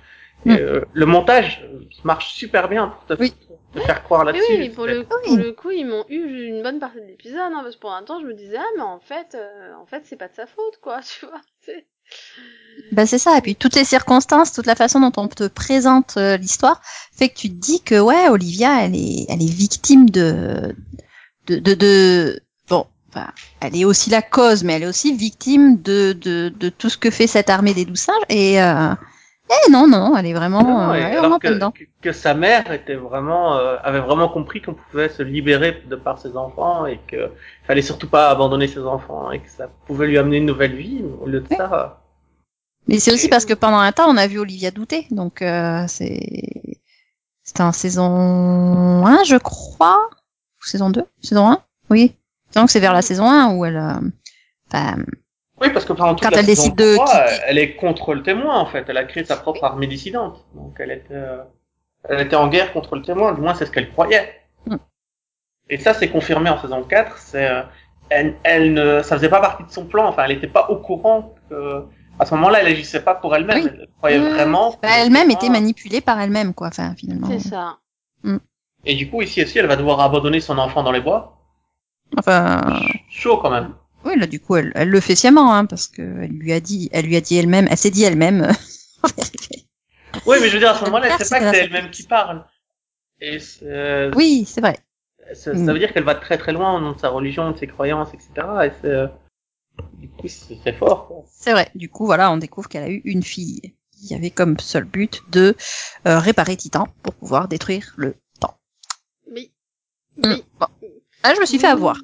Et, 0.46 0.50
Mm. 0.52 0.56
euh, 0.56 0.82
le 0.94 1.06
montage 1.06 1.66
marche 2.04 2.34
super 2.34 2.70
bien 2.70 2.88
pour 2.88 3.06
te, 3.18 3.22
Oui. 3.22 3.34
te 3.74 3.80
faire 3.82 4.04
croire 4.04 4.24
Mais 4.26 4.32
là-dessus. 4.32 4.54
oui, 4.58 4.70
pour 4.70 4.86
le, 4.86 5.04
coup, 5.04 5.16
pour 5.26 5.36
le 5.38 5.52
coup, 5.52 5.72
ils 5.72 5.86
m'ont 5.86 6.06
eu 6.10 6.46
une 6.48 6.64
bonne 6.64 6.80
partie 6.80 7.02
de 7.02 7.06
l'épisode, 7.06 7.40
hein, 7.54 7.60
parce 7.62 7.76
que 7.76 7.82
pour 7.82 7.92
un 7.94 8.04
temps, 8.04 8.22
je 8.22 8.26
me 8.26 8.34
disais, 8.34 8.58
ah, 8.58 8.64
mais 8.78 8.84
en 8.84 9.00
fait, 9.00 9.36
euh, 9.36 9.74
en 9.76 9.86
fait, 9.86 10.04
c'est 10.06 10.16
pas 10.16 10.28
de 10.30 10.36
sa 10.36 10.48
faute, 10.48 10.80
quoi, 10.82 11.02
tu 11.20 11.26
vois. 11.26 11.42
c'est- 11.66 11.86
Bah, 12.92 13.06
c'est 13.06 13.20
ça. 13.20 13.38
Et 13.38 13.42
puis, 13.42 13.56
toutes 13.56 13.76
les 13.76 13.84
circonstances, 13.84 14.54
toute 14.54 14.66
la 14.66 14.76
façon 14.76 15.00
dont 15.02 15.12
on 15.18 15.28
te 15.28 15.48
présente 15.48 16.16
euh, 16.18 16.38
l'histoire 16.38 16.82
fait 17.16 17.30
que 17.30 17.36
tu 17.36 17.50
te 17.50 17.54
dis 17.56 17.82
que, 17.82 18.00
ouais, 18.00 18.30
Olivia, 18.30 18.84
elle 18.86 18.96
est, 18.96 19.26
elle 19.30 19.42
est 19.44 19.54
victime 19.54 20.10
de, 20.10 20.74
de, 21.48 21.58
de, 21.60 21.74
de- 21.76 22.42
bon, 22.70 22.88
enfin, 23.10 23.28
elle 23.62 23.76
est 23.76 23.86
aussi 23.86 24.10
la 24.10 24.22
cause, 24.24 24.64
mais 24.64 24.74
elle 24.74 24.84
est 24.84 24.88
aussi 24.88 25.14
victime 25.16 25.80
de, 25.82 26.14
de, 26.14 26.50
de 26.58 26.70
tout 26.70 26.90
ce 26.90 26.98
que 26.98 27.12
fait 27.12 27.28
cette 27.28 27.50
armée 27.50 27.74
des 27.76 27.86
douze 27.86 28.00
singes. 28.00 28.24
Et, 28.30 28.62
euh, 28.62 28.94
eh, 29.50 29.72
non, 29.72 29.88
non, 29.88 30.16
elle 30.16 30.28
est 30.28 30.34
vraiment, 30.34 30.62
Non, 30.64 30.92
euh, 30.92 30.94
elle 30.94 31.14
est 31.14 31.18
vraiment 31.18 31.40
que, 31.40 31.48
dedans. 31.48 31.72
que, 31.72 31.84
que 32.02 32.12
sa 32.12 32.34
mère 32.34 32.72
était 32.72 32.96
vraiment 32.96 33.58
euh, 33.58 33.78
avait 33.84 34.00
vraiment 34.00 34.30
compris 34.30 34.62
qu'on 34.62 34.76
pouvait 34.76 35.10
se 35.10 35.24
libérer 35.24 35.82
de 35.90 35.96
par 35.96 36.20
ses 36.20 36.38
enfants 36.38 36.86
et 36.86 37.00
que 37.08 37.32
fallait 37.66 37.82
surtout 37.82 38.08
pas 38.10 38.30
abandonner 38.30 38.68
ses 38.68 38.82
enfants 38.82 39.32
et 39.32 39.40
que 39.40 39.50
ça 39.50 39.68
pouvait 39.88 40.08
lui 40.08 40.18
amener 40.18 40.38
une 40.38 40.46
nouvelle 40.46 40.76
vie. 40.76 41.04
Au 41.22 41.26
lieu 41.28 41.40
de 41.42 41.56
ça, 41.56 41.74
euh, 41.74 41.88
Mais 42.88 43.00
c'est 43.00 43.12
aussi 43.12 43.28
parce 43.28 43.46
que 43.46 43.54
pendant 43.56 43.80
un 43.80 43.92
temps, 43.92 44.08
on 44.08 44.18
a 44.18 44.28
vu 44.28 44.40
Olivia 44.40 44.72
douter. 44.72 45.08
Donc, 45.12 45.42
euh, 45.42 45.84
c'est, 45.88 46.80
c'était 47.44 47.64
en 47.64 47.72
saison 47.72 49.06
1, 49.06 49.24
je 49.24 49.38
crois. 49.38 50.10
Ou 50.62 50.66
saison 50.66 50.90
2? 50.90 51.04
Saison 51.22 51.50
1? 51.50 51.60
Oui. 51.90 52.14
Donc, 52.56 52.70
c'est 52.70 52.80
vers 52.80 52.94
la 52.94 53.02
saison 53.02 53.30
1 53.30 53.56
où 53.56 53.66
elle, 53.66 53.78
euh, 53.78 54.80
oui, 55.62 55.70
parce 55.72 55.86
que 55.86 55.94
pendant 55.94 56.16
toute 56.16 56.24
Quand 56.24 56.32
la 56.36 56.40
elle 56.40 56.46
saison 56.46 56.64
décide 56.64 56.76
de 56.76 56.96
3, 56.96 57.06
quitter- 57.06 57.20
elle, 57.20 57.42
elle 57.48 57.58
est 57.58 57.76
contre 57.76 58.14
le 58.14 58.24
témoin 58.24 58.58
en 58.58 58.66
fait. 58.66 58.86
Elle 58.88 58.98
a 58.98 59.04
créé 59.04 59.24
sa 59.24 59.36
propre 59.38 59.64
armée 59.64 59.88
dissidente. 59.88 60.46
Donc 60.56 60.76
elle 60.80 60.92
était, 60.92 61.14
euh, 61.14 61.44
elle 62.08 62.22
était 62.22 62.36
en 62.36 62.48
guerre 62.48 62.72
contre 62.74 62.96
le 62.96 63.02
témoin. 63.02 63.34
Du 63.34 63.42
moins, 63.42 63.54
c'est 63.54 63.66
ce 63.66 63.72
qu'elle 63.72 63.92
croyait. 63.92 64.42
Mm. 64.66 64.76
Et 65.70 65.78
ça, 65.78 65.94
c'est 65.94 66.10
confirmé 66.10 66.50
en 66.50 66.60
saison 66.60 66.84
4. 66.84 67.18
C'est, 67.18 67.48
euh, 67.50 67.62
elle, 68.10 68.36
elle 68.44 68.74
ne, 68.74 69.02
ça 69.04 69.16
faisait 69.18 69.30
pas 69.30 69.42
partie 69.42 69.64
de 69.64 69.72
son 69.72 69.86
plan. 69.86 70.08
Enfin, 70.08 70.24
elle 70.26 70.34
n'était 70.34 70.48
pas 70.48 70.70
au 70.70 70.78
courant 70.78 71.36
que, 71.50 71.84
à 72.20 72.26
ce 72.26 72.34
moment-là, 72.36 72.62
elle 72.62 72.68
agissait 72.68 73.04
pas 73.04 73.16
pour 73.16 73.36
elle-même. 73.36 73.64
Oui. 73.64 73.70
Elle 73.72 73.88
croyait 73.98 74.20
Oui. 74.20 74.30
vraiment. 74.30 74.72
que 74.72 74.78
bah, 74.82 74.88
le 74.98 75.06
elle-même 75.06 75.30
était 75.32 75.50
manipulée 75.50 76.02
par 76.02 76.20
elle-même, 76.20 76.54
quoi. 76.54 76.68
Enfin, 76.68 76.96
finalement. 76.96 77.28
C'est 77.28 77.40
ça. 77.50 77.78
Et 78.86 78.96
du 78.96 79.10
coup, 79.10 79.22
ici 79.22 79.44
aussi, 79.44 79.60
elle 79.60 79.68
va 79.68 79.76
devoir 79.76 80.00
abandonner 80.00 80.40
son 80.40 80.58
enfant 80.58 80.84
dans 80.84 80.92
les 80.94 81.02
bois. 81.02 81.38
Enfin, 82.18 82.62
Chaud 83.10 83.38
quand 83.38 83.50
même. 83.52 83.74
Oui, 84.10 84.20
là, 84.20 84.28
du 84.28 84.40
coup, 84.40 84.56
elle, 84.56 84.72
elle 84.76 84.90
le 84.90 85.00
fait 85.00 85.16
sciemment, 85.16 85.54
hein, 85.54 85.66
parce 85.66 85.88
que 85.88 86.02
elle 86.02 86.32
lui 86.32 86.54
a 86.54 86.60
dit, 86.60 86.90
elle 86.92 87.06
lui 87.06 87.16
a 87.16 87.22
dit 87.22 87.38
elle-même, 87.38 87.68
elle 87.70 87.78
s'est 87.78 87.92
dit 87.92 88.04
elle-même. 88.04 88.52
Oui, 90.26 90.38
mais 90.42 90.48
je 90.48 90.54
veux 90.54 90.60
dire, 90.60 90.72
à 90.72 90.76
ce 90.76 90.86
moment-là, 90.86 91.08
elle 91.08 91.16
Claire, 91.16 91.28
sait 91.28 91.40
pas 91.40 91.40
que 91.40 91.56
c'est 91.56 91.64
elle-même 91.64 91.92
qui 91.92 92.04
parle. 92.04 92.46
Et 93.22 93.38
euh, 93.64 94.12
oui, 94.16 94.46
c'est 94.48 94.62
vrai. 94.62 94.80
ça, 95.34 95.54
ça 95.54 95.74
veut 95.74 95.80
dire 95.80 95.94
qu'elle 95.94 96.04
va 96.04 96.16
très 96.16 96.38
très 96.38 96.52
loin 96.52 96.76
au 96.76 96.80
nom 96.80 96.94
de 96.94 97.00
sa 97.00 97.10
religion, 97.10 97.52
de 97.52 97.58
ses 97.58 97.68
croyances, 97.68 98.10
etc. 98.14 98.48
Et 98.66 98.72
c'est, 98.82 98.88
euh, 98.88 99.08
du 99.94 100.10
coup, 100.10 100.28
c'est 100.28 100.58
c'est 100.64 100.74
fort. 100.74 101.26
C'est 101.30 101.52
vrai. 101.52 101.70
Du 101.76 101.90
coup, 101.90 102.06
voilà, 102.06 102.32
on 102.32 102.38
découvre 102.38 102.70
qu'elle 102.70 102.84
a 102.84 102.90
eu 102.90 103.02
une 103.06 103.24
fille 103.24 103.76
qui 103.92 104.16
avait 104.16 104.30
comme 104.32 104.58
seul 104.60 104.86
but 104.86 105.22
de 105.30 105.56
euh, 106.08 106.20
réparer 106.20 106.56
Titan 106.56 106.88
pour 107.04 107.14
pouvoir 107.14 107.48
détruire 107.48 107.94
le 107.98 108.16
temps. 108.40 108.58
Oui. 109.32 109.52
Mm. 110.18 110.32
Oui. 110.32 110.44
Bon. 110.60 110.68
Là, 111.24 111.36
je 111.36 111.42
me 111.42 111.46
suis 111.46 111.60
fait 111.60 111.68
avoir. 111.68 111.98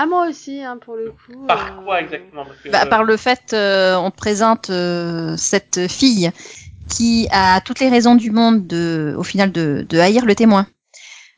Ah, 0.00 0.06
moi 0.06 0.28
aussi, 0.28 0.62
hein, 0.62 0.78
pour 0.80 0.94
le 0.94 1.10
coup. 1.10 1.44
Par 1.48 1.80
euh, 1.80 1.82
quoi 1.82 2.00
exactement 2.00 2.44
Parce 2.44 2.58
que, 2.58 2.68
Bah, 2.68 2.82
euh, 2.84 2.88
par 2.88 3.02
le 3.02 3.16
fait, 3.16 3.52
euh, 3.52 3.96
on 3.96 4.12
te 4.12 4.16
présente 4.16 4.70
euh, 4.70 5.34
cette 5.36 5.88
fille 5.88 6.30
qui 6.88 7.26
a 7.32 7.60
toutes 7.60 7.80
les 7.80 7.88
raisons 7.88 8.14
du 8.14 8.30
monde 8.30 8.68
de, 8.68 9.16
au 9.18 9.24
final, 9.24 9.50
de, 9.50 9.84
de 9.88 9.98
haïr 9.98 10.24
le 10.24 10.36
témoin. 10.36 10.68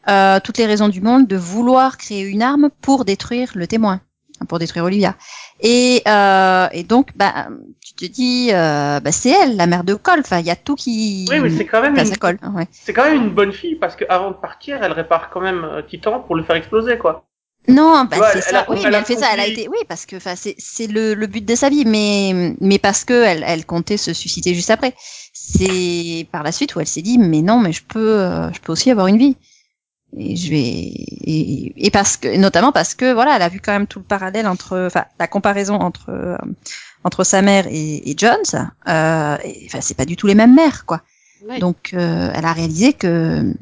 Euh, 0.08 0.40
toutes 0.44 0.58
les 0.58 0.66
raisons 0.66 0.90
du 0.90 1.00
monde 1.00 1.26
de 1.26 1.36
vouloir 1.36 1.96
créer 1.96 2.20
une 2.20 2.42
arme 2.42 2.68
pour 2.82 3.06
détruire 3.06 3.50
le 3.54 3.66
témoin, 3.66 4.02
hein, 4.42 4.44
pour 4.46 4.58
détruire 4.58 4.84
Olivia. 4.84 5.14
Et, 5.60 6.02
euh, 6.06 6.68
et 6.72 6.82
donc, 6.82 7.16
bah, 7.16 7.48
tu 7.82 7.94
te 7.94 8.04
dis, 8.12 8.50
euh, 8.52 9.00
bah, 9.00 9.10
c'est 9.10 9.30
elle, 9.30 9.56
la 9.56 9.66
mère 9.66 9.84
de 9.84 9.94
Cole. 9.94 10.20
Enfin, 10.20 10.40
il 10.40 10.44
y 10.44 10.50
a 10.50 10.56
tout 10.56 10.74
qui. 10.74 11.26
Oui, 11.30 11.40
mais 11.40 11.48
c'est 11.48 11.64
quand 11.64 11.80
même 11.80 11.96
une, 11.96 12.36
hein, 12.42 12.52
ouais. 12.54 12.68
c'est 12.72 12.92
quand 12.92 13.04
même 13.04 13.22
une 13.22 13.30
bonne 13.30 13.52
fille 13.52 13.76
parce 13.76 13.96
que 13.96 14.04
avant 14.10 14.32
de 14.32 14.36
partir, 14.36 14.82
elle 14.82 14.92
répare 14.92 15.30
quand 15.30 15.40
même 15.40 15.64
euh, 15.64 15.80
Titan 15.80 16.20
pour 16.20 16.36
le 16.36 16.42
faire 16.42 16.56
exploser, 16.56 16.98
quoi. 16.98 17.24
Non, 17.68 18.04
bah, 18.04 18.16
vois, 18.16 18.32
c'est 18.32 18.40
ça. 18.40 18.60
a- 18.60 18.70
oui, 18.70 18.78
elle 18.84 18.90
mais 18.90 18.98
elle 18.98 19.04
fait 19.04 19.16
ça. 19.16 19.28
Elle 19.34 19.40
a 19.40 19.46
été, 19.46 19.68
oui, 19.68 19.76
parce 19.88 20.06
que, 20.06 20.16
enfin, 20.16 20.34
c'est, 20.36 20.54
c'est 20.58 20.86
le, 20.86 21.14
le 21.14 21.26
but 21.26 21.44
de 21.44 21.54
sa 21.54 21.68
vie, 21.68 21.84
mais, 21.84 22.54
mais 22.60 22.78
parce 22.78 23.04
que 23.04 23.22
elle, 23.24 23.44
elle 23.46 23.64
comptait 23.66 23.96
se 23.96 24.12
suicider 24.12 24.54
juste 24.54 24.70
après. 24.70 24.94
C'est 25.32 26.26
par 26.32 26.42
la 26.42 26.52
suite 26.52 26.74
où 26.74 26.80
elle 26.80 26.86
s'est 26.86 27.02
dit, 27.02 27.18
mais 27.18 27.42
non, 27.42 27.58
mais 27.60 27.72
je 27.72 27.82
peux, 27.84 28.18
euh, 28.20 28.52
je 28.52 28.60
peux 28.60 28.72
aussi 28.72 28.90
avoir 28.90 29.06
une 29.06 29.18
vie. 29.18 29.36
Et 30.16 30.34
je 30.36 30.50
vais, 30.50 30.58
et, 30.60 31.86
et 31.86 31.90
parce 31.90 32.16
que, 32.16 32.36
notamment 32.36 32.72
parce 32.72 32.94
que, 32.94 33.12
voilà, 33.12 33.36
elle 33.36 33.42
a 33.42 33.48
vu 33.48 33.60
quand 33.60 33.72
même 33.72 33.86
tout 33.86 34.00
le 34.00 34.04
parallèle 34.04 34.48
entre, 34.48 34.86
enfin, 34.86 35.04
la 35.20 35.28
comparaison 35.28 35.74
entre, 35.76 36.10
euh, 36.10 36.36
entre 37.04 37.22
sa 37.22 37.42
mère 37.42 37.66
et, 37.70 38.10
et 38.10 38.14
Jones. 38.16 38.70
Euh, 38.88 39.36
enfin, 39.66 39.80
c'est 39.80 39.96
pas 39.96 40.06
du 40.06 40.16
tout 40.16 40.26
les 40.26 40.34
mêmes 40.34 40.54
mères, 40.54 40.84
quoi. 40.84 41.02
oui. 41.48 41.60
Donc, 41.60 41.90
euh, 41.94 42.30
elle 42.34 42.44
a 42.44 42.52
réalisé 42.52 42.92
que, 42.92 43.54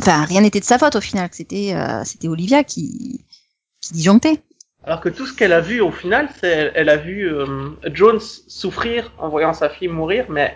enfin, 0.00 0.24
rien 0.24 0.40
n'était 0.40 0.60
de 0.60 0.64
sa 0.64 0.78
faute 0.78 0.96
au 0.96 1.00
final. 1.00 1.28
que 1.30 1.36
C'était, 1.36 1.72
euh, 1.74 2.02
c'était 2.04 2.28
Olivia 2.28 2.64
qui, 2.64 3.24
qui 3.80 3.92
disjonctait. 3.94 4.42
Alors 4.84 5.00
que 5.00 5.08
tout 5.08 5.26
ce 5.26 5.32
qu'elle 5.32 5.52
a 5.52 5.60
vu 5.60 5.80
au 5.80 5.90
final, 5.90 6.28
c'est 6.40 6.48
elle, 6.48 6.72
elle 6.74 6.88
a 6.90 6.96
vu 6.96 7.26
euh, 7.32 7.70
Jones 7.92 8.20
souffrir 8.20 9.12
en 9.18 9.28
voyant 9.30 9.54
sa 9.54 9.70
fille 9.70 9.88
mourir, 9.88 10.26
mais 10.28 10.54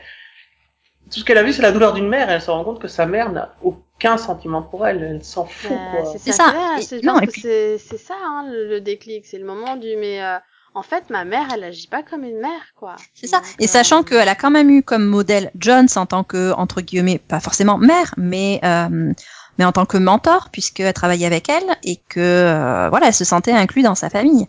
tout 1.11 1.21
ce 1.21 1.25
qu'elle 1.25 1.39
a 1.39 1.43
vu, 1.43 1.55
c'est 1.55 1.63
la 1.63 1.73
douleur 1.73 1.95
d'une 1.95 2.09
mère. 2.09 2.29
Et 2.29 2.35
elle 2.35 2.43
se 2.43 2.51
rend 2.51 2.63
compte 2.65 2.79
que 2.81 2.89
sa 2.89 3.07
mère 3.07 3.33
n'a 3.33 3.55
aucun 3.63 4.19
sentiment 4.19 4.63
pour 4.63 4.87
elle. 4.87 5.03
Elle 5.03 5.25
s'en 5.25 5.47
fout, 5.47 5.71
Bah, 5.71 6.03
quoi. 6.03 6.13
c'est 6.13 6.19
C'est 6.19 6.33
ça. 6.33 6.45
ça. 6.53 6.75
c'est 6.77 6.83
Et- 6.83 6.87
c'est- 6.87 7.01
je 7.01 7.07
non, 7.07 7.15
pense 7.15 7.23
et 7.23 7.27
que 7.27 7.33
puis- 7.33 7.41
c'est 7.41 7.79
c'est 7.79 7.97
ça 7.99 8.15
hein, 8.23 8.47
le, 8.51 8.69
le 8.69 8.81
déclic. 8.83 9.25
C'est 9.25 9.39
le 9.39 9.47
moment 9.47 9.77
du 9.77 9.97
mais 9.97 10.23
euh, 10.23 10.37
en 10.75 10.83
fait 10.83 11.11
ma 11.11 11.25
mère 11.25 11.47
elle 11.53 11.65
agit 11.65 11.87
pas 11.89 12.03
comme 12.03 12.25
une 12.25 12.39
mère 12.41 12.73
quoi. 12.77 12.97
C'est 13.15 13.27
ça. 13.27 13.39
Donc, 13.39 13.47
Et 13.59 13.65
euh, 13.65 13.69
sachant 13.69 14.03
qu'elle 14.03 14.29
a 14.29 14.35
quand 14.35 14.51
même 14.51 14.71
eu 14.71 14.83
comme 14.83 15.05
modèle 15.05 15.51
Jones 15.59 15.89
en 15.97 16.07
tant 16.07 16.25
que, 16.25 16.53
entre 16.53 16.81
guillemets, 16.81 17.19
pas 17.19 17.41
forcément 17.41 17.79
mère, 17.79 18.15
mais, 18.17 18.61
euh, 18.65 19.13
mais 19.59 19.65
en 19.65 19.73
tant 19.73 19.87
que 19.87 19.97
mentor, 19.99 20.51
puisqu'elle 20.53 20.93
travaillait 20.93 21.27
avec 21.27 21.49
elle 21.49 21.77
et 21.83 21.97
que, 22.09 22.21
euh, 22.21 22.89
voilà, 22.91 23.09
elle 23.09 23.15
se 23.15 23.25
sentait 23.25 23.53
inclue 23.53 23.83
dans 23.83 23.95
sa 23.97 24.09
famille. 24.11 24.47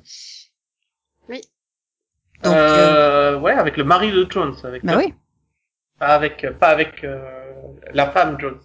Oui. 1.29 1.41
Donc, 2.43 2.53
euh, 2.55 3.35
Euh, 3.35 3.39
ouais, 3.39 3.53
avec 3.53 3.77
le 3.77 3.83
mari 3.83 4.11
de 4.11 4.25
Jones, 4.29 4.55
avec 4.63 4.83
bah 4.85 4.93
le- 4.93 4.97
oui. 4.99 5.13
pas 5.99 6.07
avec 6.15 6.45
pas 6.59 6.69
avec 6.69 7.03
euh, 7.03 7.19
la 7.93 8.09
femme 8.11 8.37
Jones. 8.39 8.59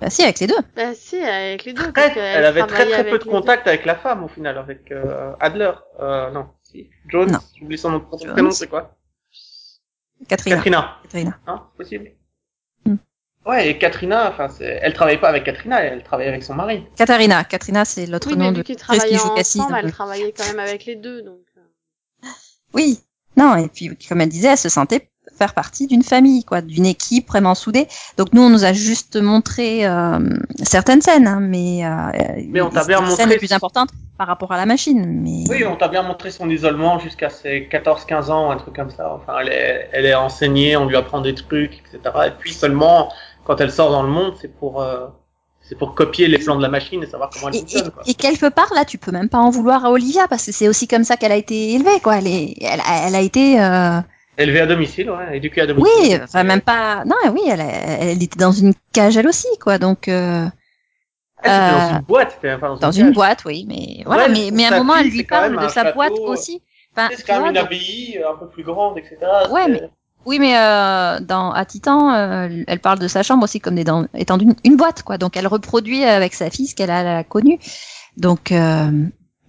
Bah 0.00 0.10
si, 0.10 0.22
avec 0.22 0.40
les 0.40 0.46
deux. 0.46 0.58
Bah 0.76 0.94
si 0.94 1.16
avec 1.18 1.64
les 1.64 1.72
deux. 1.72 1.82
Très, 1.84 1.92
parce 1.92 2.14
qu'elle 2.14 2.24
elle 2.36 2.44
avait 2.44 2.66
très 2.66 2.86
très 2.86 3.04
peu 3.04 3.18
de 3.18 3.24
contact 3.24 3.66
avec 3.66 3.84
la 3.86 3.94
femme 3.94 4.22
au 4.24 4.28
final, 4.28 4.58
avec 4.58 4.90
euh, 4.92 5.32
Adler. 5.40 5.72
Euh, 6.00 6.30
non, 6.32 6.48
si. 6.74 6.90
Jones. 7.08 7.30
Non. 7.32 7.38
J'oublie 7.58 7.78
son 7.78 7.90
nom. 7.90 8.04
Son 8.12 8.18
Jones. 8.18 8.32
prénom 8.32 8.50
c'est 8.50 8.66
quoi? 8.66 8.96
Katrina. 10.28 10.56
Katrina. 10.56 10.96
Katrina. 11.02 11.38
Hein, 11.46 11.62
c'est 11.72 11.76
possible. 11.84 12.10
Hmm. 12.86 12.96
Ouais, 13.46 13.68
et 13.68 13.78
Katrina, 13.78 14.30
enfin, 14.30 14.48
c'est- 14.48 14.78
elle 14.82 14.94
travaille 14.94 15.20
pas 15.20 15.28
avec 15.28 15.44
Katrina, 15.44 15.82
elle 15.82 16.02
travaille 16.02 16.28
avec 16.28 16.42
son 16.42 16.54
mari. 16.54 16.86
Katarina. 16.96 17.44
Katrina, 17.44 17.84
c'est 17.84 18.06
l'autre 18.06 18.28
Oui, 18.30 18.36
nom 18.36 18.50
mais 18.50 18.58
de 18.58 18.62
qui 18.62 18.74
Cassie. 18.76 19.60
ensemble, 19.60 19.70
dans 19.72 19.76
elle 19.78 19.84
le- 19.86 19.92
travaillait 19.92 20.32
quand 20.32 20.46
même 20.46 20.60
avec 20.60 20.86
les 20.86 20.96
deux, 20.96 21.22
donc. 21.22 21.40
euh. 21.58 22.28
Oui. 22.72 23.00
Non, 23.36 23.56
et 23.56 23.68
puis 23.68 23.96
comme 24.08 24.20
elle 24.20 24.28
disait, 24.28 24.48
elle 24.48 24.58
se 24.58 24.68
sentait 24.68 25.10
faire 25.36 25.54
partie 25.54 25.86
d'une 25.88 26.04
famille, 26.04 26.44
quoi, 26.44 26.60
d'une 26.62 26.86
équipe 26.86 27.26
vraiment 27.28 27.54
soudée. 27.56 27.88
Donc 28.16 28.32
nous, 28.32 28.42
on 28.42 28.50
nous 28.50 28.64
a 28.64 28.72
juste 28.72 29.16
montré 29.20 29.84
euh, 29.84 30.20
certaines 30.62 31.02
scènes, 31.02 31.26
hein, 31.26 31.40
mais, 31.40 31.84
euh, 31.84 32.42
Mais 32.48 32.60
on 32.60 32.70
t'a 32.70 32.84
bien 32.84 33.00
les 33.00 33.06
montré- 33.06 33.16
scènes 33.16 33.30
les 33.30 33.38
plus 33.38 33.52
importantes 33.52 33.90
par 34.18 34.26
rapport 34.28 34.52
à 34.52 34.56
la 34.56 34.66
machine. 34.66 35.04
Mais 35.22 35.44
Oui, 35.48 35.64
on 35.64 35.76
t'a 35.76 35.88
bien 35.88 36.02
montré 36.02 36.30
son 36.30 36.48
isolement 36.50 36.98
jusqu'à 36.98 37.30
ses 37.30 37.68
14-15 37.70 38.30
ans, 38.30 38.50
un 38.50 38.56
truc 38.56 38.74
comme 38.76 38.90
ça. 38.90 39.12
Enfin, 39.14 39.38
elle 39.40 39.48
est, 39.48 39.88
elle 39.92 40.06
est 40.06 40.14
enseignée, 40.14 40.76
on 40.76 40.86
lui 40.86 40.96
apprend 40.96 41.20
des 41.20 41.34
trucs, 41.34 41.82
etc. 41.92 42.14
Et 42.28 42.30
puis 42.38 42.52
seulement, 42.52 43.12
quand 43.44 43.60
elle 43.60 43.72
sort 43.72 43.90
dans 43.90 44.02
le 44.02 44.08
monde, 44.08 44.34
c'est 44.40 44.48
pour, 44.56 44.80
euh, 44.82 45.06
c'est 45.60 45.76
pour 45.78 45.94
copier 45.94 46.28
les 46.28 46.38
plans 46.38 46.56
de 46.56 46.62
la 46.62 46.68
machine 46.68 47.02
et 47.02 47.06
savoir 47.06 47.30
comment 47.30 47.48
elle 47.48 47.56
et, 47.56 47.60
fonctionne, 47.60 47.86
et- 47.88 47.90
quoi. 47.90 48.02
et 48.06 48.14
quelque 48.14 48.46
part 48.50 48.72
là, 48.74 48.84
tu 48.84 48.98
peux 48.98 49.10
même 49.12 49.28
pas 49.28 49.38
en 49.38 49.50
vouloir 49.50 49.84
à 49.84 49.90
Olivia 49.90 50.28
parce 50.28 50.46
que 50.46 50.52
c'est 50.52 50.68
aussi 50.68 50.86
comme 50.86 51.04
ça 51.04 51.16
qu'elle 51.16 51.32
a 51.32 51.36
été 51.36 51.72
élevée, 51.72 52.00
quoi. 52.02 52.18
Elle 52.18 52.26
est, 52.28 52.54
elle, 52.60 52.80
a- 52.80 53.06
elle 53.08 53.14
a 53.14 53.20
été, 53.20 53.60
euh, 53.60 54.00
Élevée 54.36 54.60
à 54.60 54.66
domicile, 54.66 55.10
ouais, 55.10 55.36
éduquée 55.36 55.60
à 55.60 55.66
domicile. 55.66 55.92
oui, 56.02 56.18
enfin 56.22 56.42
même 56.42 56.60
pas. 56.60 57.04
Non, 57.04 57.14
oui, 57.32 57.42
elle, 57.48 57.60
a- 57.60 57.64
elle 58.00 58.20
était 58.22 58.38
dans 58.38 58.50
une 58.50 58.74
cage 58.92 59.16
elle 59.16 59.28
aussi, 59.28 59.46
quoi. 59.62 59.78
Donc 59.78 60.08
euh, 60.08 60.46
C'était 61.44 61.56
dans 61.58 61.94
euh, 61.94 61.98
une 61.98 62.04
boîte, 62.06 62.38
pas 62.40 62.56
dans, 62.56 62.76
dans 62.76 62.90
une 62.92 63.06
cage. 63.06 63.14
boîte, 63.14 63.42
oui, 63.44 63.64
mais 63.68 64.02
voilà. 64.06 64.24
Ouais, 64.24 64.28
mais 64.30 64.50
mais 64.52 64.64
à 64.64 64.74
un 64.74 64.78
moment, 64.78 64.94
elle 64.96 65.10
lui 65.10 65.24
parle 65.24 65.56
de 65.62 65.68
sa 65.68 65.92
boîte 65.92 66.12
château, 66.12 66.26
aussi. 66.26 66.62
Enfin, 66.96 67.08
C'est 67.14 67.26
quand 67.26 67.40
même 67.40 67.50
une 67.50 67.58
abbaye 67.58 68.20
un 68.28 68.36
peu 68.36 68.46
plus 68.48 68.62
grande, 68.62 68.96
etc. 68.98 69.16
Ouais, 69.50 69.68
mais- 69.68 69.82
Oui, 70.26 70.38
mais 70.38 70.56
euh, 70.56 71.20
dans 71.20 71.50
à 71.52 71.64
Titan, 71.66 72.14
euh, 72.14 72.48
elle 72.66 72.78
parle 72.78 72.98
de 72.98 73.08
sa 73.08 73.22
chambre 73.22 73.44
aussi 73.44 73.60
comme 73.60 73.74
des- 73.74 73.84
dans- 73.84 74.06
étant 74.14 74.38
une, 74.38 74.54
une 74.64 74.76
boîte, 74.76 75.02
quoi. 75.02 75.18
Donc 75.18 75.36
elle 75.36 75.46
reproduit 75.46 76.02
avec 76.04 76.32
sa 76.32 76.48
fille 76.48 76.66
ce 76.66 76.74
qu'elle 76.74 76.90
a, 76.90 77.24
connu. 77.24 77.58
Donc 78.16 78.50
euh, 78.50 78.86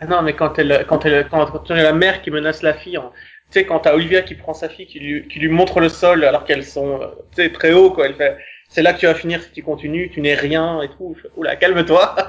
Ah 0.01 0.05
non, 0.05 0.21
mais 0.21 0.33
quand 0.33 0.59
elle, 0.59 0.85
quand 0.89 1.05
elle, 1.05 1.27
quand, 1.31 1.45
quand 1.45 1.63
elle 1.71 1.79
a 1.79 1.83
la 1.83 1.93
mère 1.93 2.21
qui 2.21 2.29
menace 2.29 2.61
la 2.61 2.73
fille, 2.73 2.97
hein, 2.97 3.11
tu 3.51 3.59
sais, 3.59 3.65
quand 3.65 3.79
t'as 3.79 3.93
Olivia 3.93 4.21
qui 4.23 4.35
prend 4.35 4.53
sa 4.53 4.67
fille, 4.67 4.87
qui 4.87 4.99
lui, 4.99 5.27
qui 5.29 5.39
lui 5.39 5.47
montre 5.49 5.79
le 5.79 5.87
sol 5.87 6.25
alors 6.25 6.43
qu'elles 6.43 6.65
sont, 6.65 6.99
euh, 6.99 7.07
tu 7.33 7.43
sais, 7.43 7.51
très 7.53 7.71
haut, 7.73 7.91
quoi. 7.91 8.07
Elle 8.07 8.15
fait, 8.15 8.37
c'est 8.69 8.81
là 8.81 8.93
que 8.93 8.99
tu 8.99 9.05
vas 9.05 9.15
finir 9.15 9.41
si 9.41 9.51
tu 9.51 9.63
continues, 9.63 10.09
tu 10.11 10.21
n'es 10.21 10.35
rien 10.35 10.81
et 10.81 10.89
tout. 10.89 11.15
Oula, 11.37 11.55
calme-toi. 11.55 12.15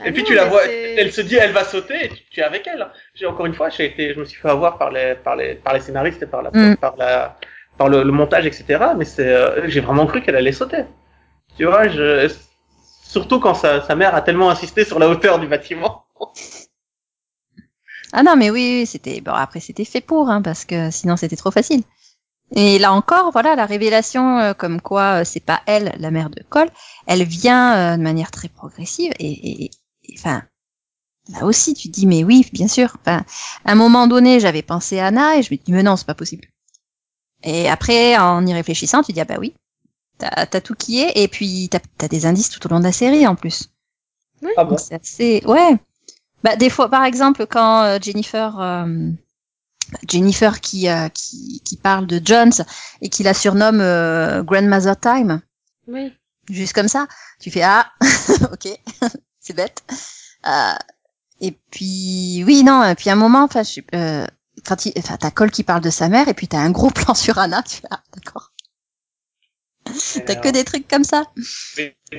Ah 0.00 0.08
et 0.08 0.12
puis 0.12 0.22
non, 0.22 0.28
tu 0.28 0.34
la 0.34 0.46
vois, 0.46 0.62
elle 0.66 1.12
se 1.12 1.20
dit, 1.20 1.36
elle 1.36 1.52
va 1.52 1.62
sauter, 1.64 2.06
et 2.06 2.08
tu, 2.08 2.16
tu 2.30 2.40
es 2.40 2.42
avec 2.42 2.66
elle. 2.66 2.84
J'ai 3.14 3.26
encore 3.26 3.46
une 3.46 3.54
fois, 3.54 3.68
j'ai 3.68 3.84
été, 3.86 4.12
je 4.14 4.18
me 4.18 4.24
suis 4.24 4.40
fait 4.40 4.48
avoir 4.48 4.78
par 4.78 4.90
les, 4.90 5.14
par 5.14 5.36
les, 5.36 5.54
par 5.54 5.74
les 5.74 5.80
scénaristes 5.80 6.22
et 6.22 6.26
par 6.26 6.42
la, 6.42 6.50
Mm. 6.52 6.76
par 6.76 6.96
la, 6.96 7.36
par 7.76 7.88
le, 7.88 8.02
le 8.02 8.10
montage, 8.12 8.46
etc. 8.46 8.64
Mais 8.96 9.04
c'est, 9.04 9.28
euh, 9.32 9.68
j'ai 9.68 9.80
vraiment 9.80 10.06
cru 10.06 10.22
qu'elle 10.22 10.34
allait 10.36 10.50
sauter. 10.52 10.84
Tu 11.56 11.64
vois, 11.66 11.88
je, 11.88 12.32
surtout 13.04 13.40
quand 13.40 13.54
sa, 13.54 13.80
sa 13.82 13.94
mère 13.94 14.14
a 14.14 14.22
tellement 14.22 14.50
insisté 14.50 14.84
sur 14.84 14.98
la 14.98 15.08
hauteur 15.08 15.38
du 15.38 15.46
bâtiment. 15.46 16.04
ah 18.12 18.22
non, 18.22 18.36
mais 18.36 18.50
oui, 18.50 18.78
oui, 18.80 18.86
c'était 18.86 19.20
bon 19.20 19.32
après 19.32 19.60
c'était 19.60 19.84
fait 19.84 20.00
pour, 20.00 20.30
hein, 20.30 20.42
parce 20.42 20.64
que 20.64 20.90
sinon 20.90 21.16
c'était 21.16 21.36
trop 21.36 21.50
facile. 21.50 21.82
Et 22.54 22.78
là 22.78 22.92
encore, 22.92 23.30
voilà, 23.30 23.54
la 23.54 23.66
révélation 23.66 24.38
euh, 24.38 24.54
comme 24.54 24.80
quoi 24.80 25.20
euh, 25.20 25.24
c'est 25.24 25.40
pas 25.40 25.60
elle 25.66 25.94
la 25.98 26.10
mère 26.10 26.30
de 26.30 26.42
Cole, 26.48 26.70
elle 27.06 27.24
vient 27.24 27.76
euh, 27.76 27.96
de 27.96 28.02
manière 28.02 28.30
très 28.30 28.48
progressive 28.48 29.12
et, 29.18 29.70
enfin 30.14 30.42
là 31.28 31.44
aussi 31.44 31.74
tu 31.74 31.88
te 31.88 31.92
dis 31.92 32.06
mais 32.06 32.24
oui, 32.24 32.48
bien 32.52 32.68
sûr. 32.68 32.96
Enfin, 33.00 33.24
à 33.64 33.72
un 33.72 33.74
moment 33.74 34.06
donné, 34.06 34.40
j'avais 34.40 34.62
pensé 34.62 34.98
à 34.98 35.08
Anna 35.08 35.36
et 35.36 35.42
je 35.42 35.52
me 35.52 35.58
dis 35.58 35.72
mais 35.72 35.82
non, 35.82 35.96
c'est 35.96 36.06
pas 36.06 36.14
possible. 36.14 36.48
Et 37.44 37.68
après, 37.68 38.16
en 38.16 38.44
y 38.46 38.54
réfléchissant, 38.54 39.02
tu 39.02 39.12
dis 39.12 39.20
ah 39.20 39.26
bah 39.26 39.36
oui, 39.38 39.54
t'as 40.16 40.28
as 40.28 40.60
tout 40.60 40.74
qui 40.74 41.00
est 41.00 41.12
et 41.16 41.28
puis 41.28 41.68
t'as 41.70 41.80
as 42.00 42.08
des 42.08 42.24
indices 42.24 42.48
tout 42.48 42.66
au 42.66 42.70
long 42.70 42.80
de 42.80 42.84
la 42.84 42.92
série 42.92 43.26
en 43.26 43.34
plus. 43.34 43.68
Ah 44.56 44.64
bon? 44.64 44.78
C'est 44.78 44.94
assez 44.94 45.42
ouais. 45.46 45.76
Bah 46.44 46.56
des 46.56 46.70
fois 46.70 46.88
par 46.88 47.04
exemple 47.04 47.46
quand 47.46 47.82
euh, 47.82 47.98
Jennifer 48.00 48.58
euh, 48.60 49.10
Jennifer 50.08 50.60
qui, 50.60 50.88
euh, 50.88 51.08
qui 51.08 51.62
qui 51.64 51.76
parle 51.76 52.06
de 52.06 52.20
Jones 52.24 52.52
et 53.00 53.08
qui 53.08 53.22
la 53.22 53.34
surnomme 53.34 53.80
euh, 53.80 54.42
Grandmother 54.42 54.98
Time 54.98 55.40
Oui. 55.86 56.12
juste 56.50 56.72
comme 56.74 56.88
ça, 56.88 57.06
tu 57.40 57.50
fais 57.50 57.62
ah 57.62 57.90
OK, 58.52 58.68
c'est 59.40 59.54
bête. 59.56 59.82
Euh, 60.46 60.72
et 61.40 61.52
puis 61.70 62.42
oui 62.46 62.64
non, 62.64 62.84
et 62.84 62.94
puis 62.94 63.10
à 63.10 63.14
un 63.14 63.16
moment 63.16 63.44
enfin 63.44 63.62
je 63.62 63.70
sais- 63.72 63.84
euh, 63.94 64.26
quand 64.66 64.86
il 64.86 64.92
enfin 64.98 65.16
t'as 65.16 65.30
Cole 65.30 65.50
qui 65.50 65.62
parle 65.64 65.80
de 65.82 65.90
sa 65.90 66.08
mère 66.08 66.28
et 66.28 66.34
puis 66.34 66.48
t'as 66.48 66.58
un 66.58 66.70
gros 66.70 66.90
plan 66.98 67.14
sur 67.14 67.38
Anna, 67.38 67.62
tu 67.62 67.76
fais 67.76 67.88
ah 67.90 68.02
d'accord. 68.14 68.52
T'as 70.26 70.34
que 70.34 70.50
des 70.50 70.64
trucs 70.64 70.86
comme 70.86 71.04
ça. 71.04 71.24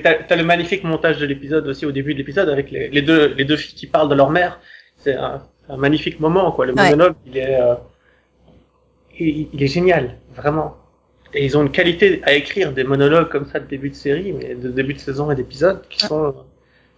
T'as 0.02 0.34
le 0.36 0.42
magnifique 0.42 0.82
montage 0.82 1.18
de 1.18 1.26
l'épisode 1.26 1.68
aussi 1.68 1.86
au 1.86 1.92
début 1.92 2.14
de 2.14 2.18
l'épisode 2.18 2.48
avec 2.48 2.72
les, 2.72 2.88
les 2.88 3.02
deux 3.02 3.32
les 3.34 3.44
deux 3.44 3.56
filles 3.56 3.76
qui 3.76 3.86
parlent 3.86 4.08
de 4.08 4.16
leur 4.16 4.30
mère. 4.30 4.58
C'est 5.04 5.14
un, 5.14 5.40
un 5.70 5.76
magnifique 5.76 6.20
moment 6.20 6.52
quoi. 6.52 6.66
Le 6.66 6.74
Ouais. 6.74 6.94
monologue 6.96 7.14
il 7.26 7.38
est 7.38 7.60
euh, 7.60 7.74
il, 9.18 9.48
il 9.52 9.62
est 9.62 9.66
génial 9.66 10.18
vraiment. 10.34 10.76
Et 11.32 11.44
ils 11.44 11.56
ont 11.56 11.62
une 11.62 11.70
qualité 11.70 12.22
à 12.24 12.32
écrire 12.34 12.72
des 12.72 12.84
monologues 12.84 13.28
comme 13.28 13.46
ça 13.46 13.60
de 13.60 13.66
début 13.66 13.90
de 13.90 13.94
série, 13.94 14.32
mais 14.32 14.54
de 14.56 14.68
début 14.70 14.94
de 14.94 14.98
saison 14.98 15.30
et 15.30 15.36
d'épisode 15.36 15.86
qui 15.88 16.00
sont 16.00 16.34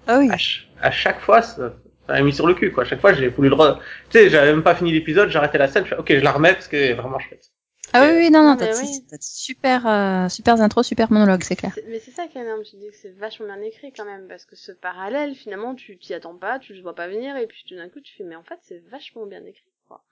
Ah 0.07 0.19
oui. 0.19 0.29
à, 0.31 0.39
ch- 0.39 0.71
à 0.81 0.91
chaque 0.91 1.21
fois 1.21 1.43
ça, 1.43 1.75
m'a 2.09 2.23
mis 2.23 2.33
sur 2.35 2.49
le 2.49 2.55
cul 2.55 2.73
quoi. 2.73 2.85
À 2.85 2.87
chaque 2.87 3.01
fois 3.03 3.15
j'ai 3.15 3.29
voulu 3.29 3.51
le 3.51 3.57
re... 3.57 3.79
tu 4.11 4.19
sais 4.19 4.31
j'avais 4.31 4.53
même 4.53 4.65
pas 4.65 4.75
fini 4.77 4.93
l'épisode, 4.93 5.31
j'arrêtais 5.31 5.59
la 5.59 5.69
scène, 5.69 5.85
je 5.85 5.91
fais 5.91 5.99
ok 5.99 6.09
je 6.11 6.25
la 6.25 6.33
remets 6.33 6.55
parce 6.55 6.69
que 6.69 6.95
vraiment 6.95 7.21
chouette. 7.21 7.52
Ah 7.93 8.03
oui 8.03 8.17
oui 8.17 8.31
non 8.31 8.43
non, 8.43 8.57
t'as 8.57 8.75
oui. 8.81 9.05
super 9.21 9.87
euh, 9.87 10.29
super 10.29 10.61
intro, 10.61 10.83
super 10.83 11.13
monologue, 11.13 11.43
c'est 11.43 11.57
clair. 11.57 11.73
Mais 11.89 11.99
c'est 11.99 12.11
ça 12.11 12.27
qui 12.27 12.39
est 12.39 12.43
énorme, 12.43 12.63
tu 12.63 12.77
dis 12.77 12.89
que 12.89 12.97
c'est 12.97 13.11
vachement 13.11 13.47
bien 13.47 13.61
écrit 13.61 13.93
quand 13.93 14.05
même, 14.05 14.27
parce 14.29 14.45
que 14.45 14.57
ce 14.57 14.73
parallèle, 14.73 15.35
finalement, 15.35 15.75
tu 15.75 15.99
t'y 15.99 16.15
attends 16.15 16.37
pas, 16.37 16.59
tu 16.59 16.75
le 16.75 16.83
vois 16.83 16.95
pas 16.95 17.09
venir, 17.09 17.37
et 17.37 17.47
puis 17.47 17.65
tout 17.69 17.75
d'un 17.75 17.89
coup, 17.89 18.01
tu 18.01 18.15
fais, 18.15 18.25
mais 18.25 18.37
en 18.37 18.43
fait, 18.43 18.59
c'est 18.63 18.83
vachement 18.91 19.27
bien 19.27 19.45
écrit, 19.45 19.71
quoi. 19.89 20.03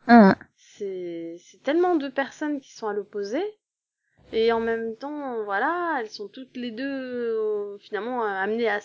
C'est 0.56 1.36
c'est 1.42 1.62
tellement 1.62 1.96
de 1.96 2.08
personnes 2.08 2.60
qui 2.60 2.72
sont 2.72 2.88
à 2.88 2.92
l'opposé, 2.92 3.42
et 4.32 4.52
en 4.52 4.60
même 4.60 4.96
temps, 4.96 5.42
voilà, 5.44 5.98
elles 6.00 6.10
sont 6.10 6.28
toutes 6.28 6.56
les 6.56 6.70
deux, 6.70 6.84
euh, 6.84 7.78
finalement, 7.78 8.24
euh, 8.24 8.28
amenées 8.28 8.68
à 8.68 8.80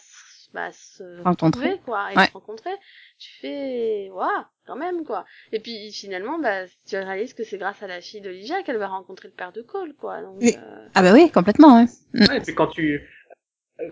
bah, 0.55 0.71
se 0.71 1.21
Rencontrer. 1.23 1.61
retrouver, 1.61 1.81
quoi, 1.85 2.13
et 2.13 2.17
Ouais. 2.17 2.27
se 2.27 2.31
rencontrer. 2.33 2.71
Tu 3.19 3.29
fais, 3.41 4.09
waouh, 4.11 4.27
quand 4.65 4.75
même, 4.77 5.05
quoi. 5.05 5.25
Et 5.51 5.59
puis, 5.59 5.91
finalement, 5.91 6.39
bah, 6.39 6.65
tu 6.87 6.95
réalises 6.97 7.33
que 7.35 7.43
c'est 7.43 7.57
grâce 7.59 7.83
à 7.83 7.87
la 7.87 8.01
fille 8.01 8.21
d'Olivia 8.21 8.63
qu'elle 8.63 8.77
va 8.77 8.87
rencontrer 8.87 9.27
le 9.27 9.33
père 9.35 9.51
de 9.51 9.61
Cole, 9.61 9.93
quoi. 9.95 10.21
Donc, 10.21 10.37
Oui. 10.41 10.55
euh, 10.57 10.87
Ah 10.95 11.01
bah 11.03 11.13
oui, 11.13 11.29
complètement 11.31 11.77
ouais. 11.79 11.87
Ouais, 12.27 12.37
et 12.37 12.41
puis 12.41 12.55
quand 12.55 12.67
tu 12.67 13.07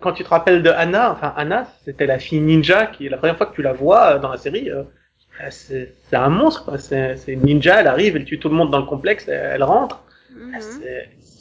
quand 0.02 0.14
tu 0.14 0.24
te 0.24 0.30
rappelles 0.30 0.64
de 0.64 0.70
Anna, 0.70 1.12
enfin 1.12 1.34
Anna, 1.36 1.68
c'était 1.84 2.06
la 2.06 2.20
fille 2.20 2.40
ninja 2.40 2.88
qui 2.88 3.10
la 3.10 3.18
première 3.18 3.38
fois 3.38 3.48
que 3.48 3.56
tu 3.56 3.62
la 3.62 3.74
vois 3.74 4.16
euh, 4.16 4.20
dans 4.20 4.30
la 4.30 4.38
série, 4.38 4.70
euh, 4.72 4.84
euh, 5.42 5.50
c'est 5.52 6.16
un 6.16 6.30
monstre 6.30 6.66
quoi. 6.66 6.78
C'est 6.78 7.18
c'est 7.18 7.34
une 7.34 7.42
ninja, 7.44 7.82
elle 7.82 7.88
arrive, 7.88 8.16
elle 8.16 8.26
tue 8.26 8.40
tout 8.40 8.50
le 8.50 8.56
monde 8.56 8.72
dans 8.72 8.80
le 8.80 8.86
complexe, 8.86 9.28
elle, 9.28 9.52
elle 9.56 9.64
rentre. 9.64 10.04
mhm. 10.30 10.54
Ah, 10.56 10.60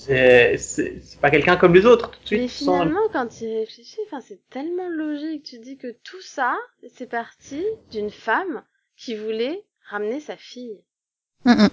C'est 0.07 1.21
pas 1.21 1.31
quelqu'un 1.31 1.57
comme 1.57 1.75
les 1.75 1.87
autres. 1.87 2.11
Tout 2.11 2.21
de 2.21 2.27
suite, 2.27 2.41
Mais 2.41 2.49
finalement, 2.49 3.01
quand 3.13 3.27
tu 3.27 3.45
y 3.45 3.59
réfléchis, 3.59 4.01
enfin, 4.07 4.21
c'est 4.27 4.41
tellement 4.51 4.89
logique. 4.89 5.45
Tu 5.45 5.59
dis 5.59 5.77
que 5.77 5.95
tout 6.05 6.21
ça, 6.21 6.57
c'est 6.95 7.09
parti 7.09 7.63
d'une 7.91 8.11
femme 8.11 8.63
qui 8.97 9.15
voulait 9.15 9.65
ramener 9.89 10.21
sa 10.21 10.37
fille. 10.37 10.81
Mm, 11.45 11.65
mm. 11.65 11.69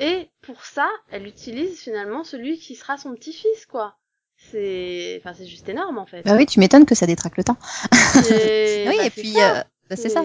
Et 0.00 0.28
pour 0.40 0.64
ça, 0.64 0.88
elle 1.10 1.26
utilise 1.26 1.80
finalement 1.80 2.24
celui 2.24 2.58
qui 2.58 2.74
sera 2.74 2.96
son 2.96 3.14
petit-fils, 3.14 3.66
quoi. 3.66 3.96
C'est, 4.50 5.20
enfin, 5.20 5.34
c'est 5.34 5.46
juste 5.46 5.68
énorme, 5.68 5.98
en 5.98 6.06
fait. 6.06 6.22
Bah 6.24 6.34
oui, 6.36 6.46
tu 6.46 6.58
m'étonnes 6.58 6.86
que 6.86 6.94
ça 6.94 7.06
détraque 7.06 7.36
le 7.36 7.44
temps. 7.44 7.58
Oui, 8.14 8.98
bah, 8.98 9.06
et 9.06 9.10
puis 9.10 9.34
euh, 9.40 9.62
bah, 9.88 9.96
c'est 9.96 10.08
ça. 10.08 10.24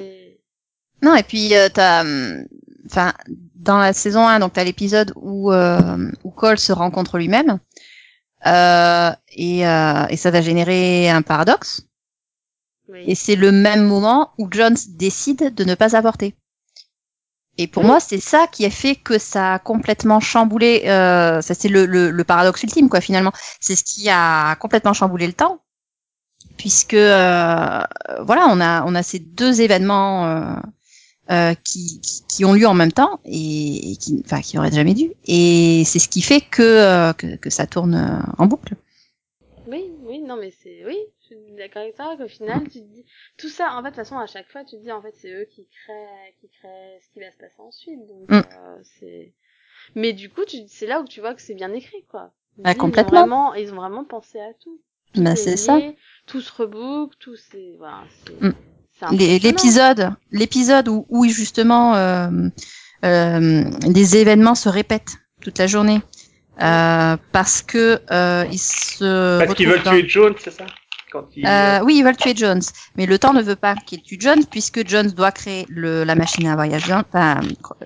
Non, 1.02 1.16
et 1.16 1.24
puis 1.24 1.56
euh, 1.56 1.70
t'as, 1.70 2.02
hum, 2.02 2.48
enfin, 2.88 3.14
dans 3.56 3.78
la 3.78 3.94
saison 3.94 4.28
1, 4.28 4.40
donc 4.40 4.54
t'as 4.54 4.64
l'épisode 4.64 5.14
où 5.16 5.52
euh, 5.52 6.12
où 6.24 6.32
Cole 6.32 6.60
se 6.60 6.74
rencontre 6.74 7.18
lui-même, 7.18 7.60
euh, 8.48 9.12
et 9.32 9.68
euh, 9.68 10.06
et 10.10 10.18
ça 10.18 10.32
va 10.32 10.42
générer 10.42 11.10
un 11.10 11.22
paradoxe. 11.22 11.84
Oui. 12.88 13.08
Et 13.08 13.16
c'est 13.16 13.36
le 13.36 13.52
même 13.52 13.84
moment 13.88 14.34
où 14.38 14.48
Jones 14.52 14.78
décide 14.90 15.56
de 15.56 15.64
ne 15.64 15.74
pas 15.74 15.96
avorter. 15.96 16.36
Et 17.58 17.68
pour 17.68 17.84
Oui. 17.84 17.86
moi, 17.86 18.00
c'est 18.00 18.20
ça 18.20 18.46
qui 18.52 18.66
a 18.66 18.70
fait 18.70 18.96
que 18.96 19.18
ça 19.18 19.56
a 19.56 19.60
complètement 19.60 20.20
chamboulé. 20.20 20.84
Euh, 20.86 21.42
ça, 21.42 21.56
c'est 21.56 21.70
le, 21.70 21.86
le, 21.86 22.12
le 22.12 22.24
paradoxe 22.24 22.62
ultime, 22.64 22.88
quoi. 22.90 23.02
Finalement, 23.02 23.32
c'est 23.60 23.76
ce 23.76 23.84
qui 23.84 24.10
a 24.10 24.56
complètement 24.58 24.94
chamboulé 24.94 25.26
le 25.26 25.34
temps, 25.34 25.60
puisque 26.58 26.94
euh, 26.96 27.82
voilà, 28.22 28.48
on 28.50 28.62
a 28.62 28.84
on 28.86 28.96
a 28.96 29.04
ces 29.04 29.20
deux 29.20 29.62
événements 29.62 30.26
euh, 30.28 30.56
euh, 31.32 31.54
qui, 31.64 32.00
qui 32.02 32.22
qui 32.30 32.46
ont 32.46 32.54
lieu 32.54 32.68
en 32.68 32.74
même 32.74 32.92
temps 32.92 33.20
et, 33.26 33.92
et 33.92 33.96
qui, 33.98 34.22
enfin, 34.26 34.42
qui 34.42 34.58
auraient 34.58 34.72
jamais 34.72 34.94
dû. 34.94 35.12
Et 35.26 35.84
c'est 35.86 36.00
ce 36.00 36.08
qui 36.08 36.22
fait 36.22 36.42
que 36.42 36.62
euh, 36.64 37.14
que, 37.14 37.36
que 37.36 37.50
ça 37.50 37.66
tourne 37.68 37.96
euh, 37.96 38.32
en 38.38 38.46
boucle. 38.46 38.76
Oui, 39.68 39.84
oui, 40.04 40.20
non, 40.22 40.38
mais 40.38 40.54
c'est, 40.64 40.86
oui, 40.86 40.96
je 41.22 41.26
suis 41.26 41.36
d'accord 41.58 41.82
avec 41.82 41.96
toi, 41.96 42.16
qu'au 42.16 42.28
final, 42.30 42.64
tu 42.64 42.80
te 42.80 42.86
dis, 42.86 43.04
tout 43.38 43.50
ça, 43.50 43.74
en 43.74 43.80
fait, 43.84 43.90
de 43.90 43.96
toute 43.96 43.96
façon, 43.96 44.18
à 44.18 44.26
chaque 44.26 44.50
fois, 44.50 44.64
tu 44.64 44.78
te 44.78 44.82
dis, 44.82 44.92
en 44.94 45.02
fait, 45.02 45.14
c'est 45.20 45.30
eux 45.34 45.46
qui 45.52 45.68
créent, 45.84 46.34
qui 46.40 46.48
créent 46.48 47.00
ce 47.06 47.14
qui 47.14 47.20
va 47.20 47.30
se 47.34 47.38
passer 47.38 47.60
ensuite, 47.60 48.08
donc, 48.08 48.30
Mm. 48.32 48.36
euh, 48.54 48.78
c'est, 49.00 49.34
mais 49.96 50.14
du 50.14 50.30
coup, 50.30 50.46
tu, 50.46 50.60
c'est 50.70 50.88
là 50.88 51.02
où 51.02 51.06
tu 51.06 51.20
vois 51.20 51.34
que 51.36 51.42
c'est 51.42 51.54
bien 51.54 51.74
écrit, 51.74 52.04
quoi. 52.10 52.32
Bah, 52.58 52.72
Ils 52.72 52.78
ont 52.78 52.82
complètement. 52.82 53.12
vraiment, 53.20 53.54
ils 53.56 53.74
ont 53.74 53.76
vraiment 53.76 54.06
pensé 54.06 54.40
à 54.40 54.54
tout. 54.54 54.80
Tout 55.14 55.22
Bah, 55.22 55.32
est 55.34 55.36
c'est 55.36 55.58
ça. 55.58 55.82
Tout 56.28 56.40
se 56.40 56.54
rebook, 56.54 57.20
tout 57.20 57.36
c'est, 57.36 57.76
voilà, 57.78 58.04
c'est, 58.26 58.42
Mm. 58.42 58.54
L'épisode, 59.12 60.14
l'épisode 60.32 60.88
où, 60.88 61.06
où 61.10 61.26
justement 61.26 61.96
euh, 61.96 62.30
euh, 63.06 63.64
les 63.88 64.18
événements 64.18 64.56
se 64.56 64.70
répètent 64.70 65.18
toute 65.42 65.58
la 65.60 65.68
journée 65.68 66.02
euh, 66.62 67.16
parce 67.32 67.62
que 67.62 68.02
euh, 68.12 68.46
ils 68.52 68.58
se 68.58 69.40
Parce 69.40 69.54
qu'ils 69.56 69.68
veulent 69.70 69.84
dans- 69.84 69.92
tuer 69.92 70.08
Jones, 70.08 70.34
c'est 70.44 70.52
ça? 70.52 70.66
Quand 71.12 71.26
ils... 71.36 71.46
Euh, 71.46 71.80
oui, 71.86 71.98
ils 72.00 72.04
veulent 72.04 72.18
tuer 72.18 72.34
Jones, 72.36 72.62
mais 72.98 73.06
le 73.06 73.18
temps 73.18 73.32
ne 73.34 73.42
veut 73.42 73.56
pas 73.56 73.76
qu'il 73.76 74.02
tue 74.02 74.18
Jones 74.20 74.44
puisque 74.50 74.86
Jones 74.88 75.12
doit 75.12 75.32
créer 75.32 75.66
le, 75.70 76.04
la 76.04 76.16
machine 76.16 76.48
à 76.48 76.56
voyage 76.56 76.88
dans, 76.88 77.00
enfin, 77.08 77.40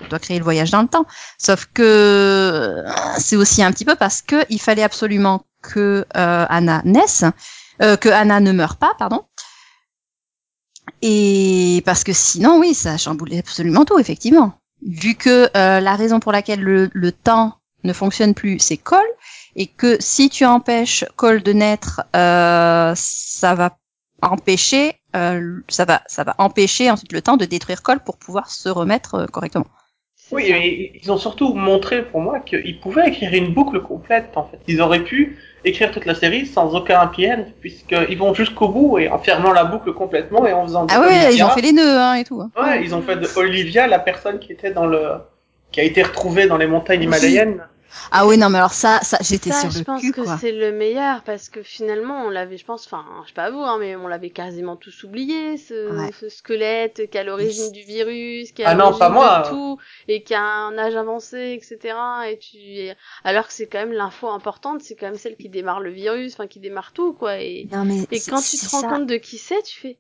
doit 0.10 0.17
créer 0.19 0.38
le 0.39 0.43
voyage 0.43 0.71
dans 0.71 0.82
le 0.82 0.88
temps. 0.88 1.06
Sauf 1.38 1.67
que 1.74 1.84
euh, 1.84 2.84
c'est 3.17 3.36
aussi 3.36 3.62
un 3.63 3.71
petit 3.71 3.86
peu 3.86 3.95
parce 3.95 4.21
que 4.24 4.38
il 4.50 4.60
fallait 4.60 4.82
absolument 4.82 5.45
que 5.62 6.06
euh, 6.17 6.45
Anna 6.50 6.82
naisse, 6.84 7.24
euh, 7.84 7.95
que 7.95 8.10
Anna 8.10 8.39
ne 8.39 8.52
meure 8.54 8.78
pas, 8.78 8.93
pardon. 8.97 9.24
Et 11.02 11.82
parce 11.86 12.04
que 12.04 12.14
sinon, 12.14 12.60
oui, 12.60 12.74
ça 12.74 12.98
chamboulait 12.98 13.40
absolument 13.40 13.86
tout, 13.86 14.00
effectivement. 14.00 14.54
Vu 14.86 15.16
que 15.16 15.50
euh, 15.56 15.80
la 15.80 15.96
raison 15.96 16.20
pour 16.20 16.32
laquelle 16.32 16.62
le, 16.62 16.90
le 16.94 17.12
temps 17.12 17.56
ne 17.84 17.94
fonctionne 17.94 18.34
plus, 18.34 18.60
c'est 18.60 18.78
Cole, 18.78 19.00
et 19.56 19.68
que 19.68 19.98
si 20.00 20.30
tu 20.30 20.46
empêches 20.46 21.06
Cole 21.16 21.42
de 21.42 21.54
naître, 21.54 22.02
euh, 22.16 22.94
ça 22.96 23.56
va 23.56 23.78
empêcher, 24.22 24.94
euh, 25.16 25.60
ça 25.68 25.86
va, 25.86 26.04
ça 26.08 26.24
va 26.24 26.36
empêcher 26.38 26.92
ensuite 26.92 27.12
le 27.12 27.22
temps 27.22 27.38
de 27.38 27.46
détruire 27.46 27.82
Cole 27.82 28.04
pour 28.04 28.18
pouvoir 28.18 28.50
se 28.52 28.70
remettre 28.70 29.16
euh, 29.16 29.26
correctement. 29.26 29.68
Oui, 30.32 30.46
mais 30.50 30.92
ils 31.02 31.12
ont 31.12 31.18
surtout 31.18 31.54
montré 31.54 32.06
pour 32.06 32.22
moi 32.22 32.40
qu'ils 32.40 32.80
pouvaient 32.80 33.10
écrire 33.10 33.34
une 33.34 33.54
boucle 33.54 33.82
complète, 33.82 34.32
en 34.36 34.48
fait. 34.48 34.60
Ils 34.68 34.80
auraient 34.80 35.04
pu 35.04 35.38
écrire 35.63 35.91
toute 35.91 36.06
la 36.06 36.15
série 36.15 36.45
sans 36.45 36.74
aucun 36.76 37.00
happy 37.00 37.28
end, 37.32 37.45
puisqu'ils 37.60 38.17
vont 38.17 38.34
jusqu'au 38.34 38.69
bout 38.69 38.97
et 39.00 39.10
en 39.10 39.19
fermant 39.19 39.52
la 39.54 39.63
boucle 39.63 39.93
complètement 39.93 40.45
et 40.47 40.54
en 40.54 40.63
faisant 40.65 40.88
Ah 40.89 41.00
ouais, 41.02 41.08
Olivia- 41.08 41.32
ils 41.32 41.43
ont 41.43 41.50
fait 41.50 41.62
les 41.62 41.71
nœuds 41.74 41.97
hein, 42.00 42.13
et 42.15 42.24
tout. 42.24 42.41
hein. 42.41 42.50
Ouais, 42.62 42.84
ils 42.84 42.95
ont 42.95 43.02
fait 43.02 43.15
de 43.15 43.28
Olivia 43.36 43.88
la 43.88 44.00
personne 44.00 44.39
qui 44.39 44.52
était 44.52 44.71
dans 44.71 44.86
le, 44.88 45.02
qui 45.71 45.80
a 45.80 45.84
été 45.84 46.02
retrouvée 46.04 46.47
dans 46.47 46.58
les 46.58 46.67
montagnes 46.67 47.04
himalayennes. 47.04 47.62
Ah 48.12 48.25
oui, 48.27 48.38
non, 48.38 48.49
mais 48.49 48.58
alors 48.58 48.73
ça, 48.73 48.99
ça 49.01 49.17
j'étais 49.21 49.51
Ça, 49.51 49.62
sur 49.62 49.71
je 49.71 49.80
le 49.80 49.84
pense 49.86 50.01
cul, 50.01 50.12
que 50.12 50.21
c'est 50.39 50.51
le 50.51 50.71
meilleur 50.71 51.23
parce 51.23 51.49
que 51.49 51.62
finalement 51.63 52.25
on 52.25 52.30
l'avait, 52.30 52.58
je 52.58 52.65
pense, 52.65 52.86
enfin, 52.86 53.06
je 53.23 53.27
sais 53.30 53.34
pas 53.34 53.49
vous, 53.51 53.60
hein, 53.62 53.77
mais 53.80 53.95
on 53.95 54.08
l'avait 54.08 54.30
quasiment 54.30 54.75
tous 54.75 55.04
oublié, 55.04 55.58
ce, 55.58 55.89
Ouais. 55.97 56.12
ce 56.19 56.30
squelette 56.30 57.10
qui 57.10 57.17
a 57.17 57.23
l'origine 57.23 57.71
du 57.71 57.82
virus, 57.84 58.51
qui 58.51 58.63
a 58.63 58.69
Ah 58.69 58.75
non, 58.75 58.91
l'origine 58.91 58.99
pas 58.99 59.10
moi. 59.10 59.43
de 59.43 59.49
tout 59.49 59.77
et 60.08 60.23
qui 60.23 60.34
a 60.34 60.41
un 60.43 60.77
âge 60.77 60.95
avancé, 60.95 61.60
etc. 61.62 61.95
Et 62.30 62.38
tu, 62.39 62.58
et- 62.58 62.93
alors 63.23 63.47
que 63.47 63.54
c'est 63.54 63.67
quand 63.67 63.80
même 63.80 63.93
l'info 63.93 64.27
importante, 64.30 64.82
c'est 64.82 64.95
quand 64.95 65.08
même 65.08 65.17
celle 65.17 65.36
qui 65.36 65.49
démarre 65.49 65.80
le 65.82 65.91
virus, 65.91 66.34
enfin 66.34 66.47
qui 66.47 66.60
démarre 66.60 66.93
tout, 66.93 67.13
quoi. 67.13 67.39
Et, 67.39 67.67
Non, 67.71 67.86
mais 67.86 68.04
et 68.12 68.19
quand 68.21 68.41
tu 68.41 68.58
te 68.58 68.69
rends 68.69 68.82
ça. 68.82 68.88
compte 68.88 69.08
de 69.08 69.17
qui 69.17 69.38
c'est, 69.38 69.62
tu 69.63 69.80
fais 69.80 69.99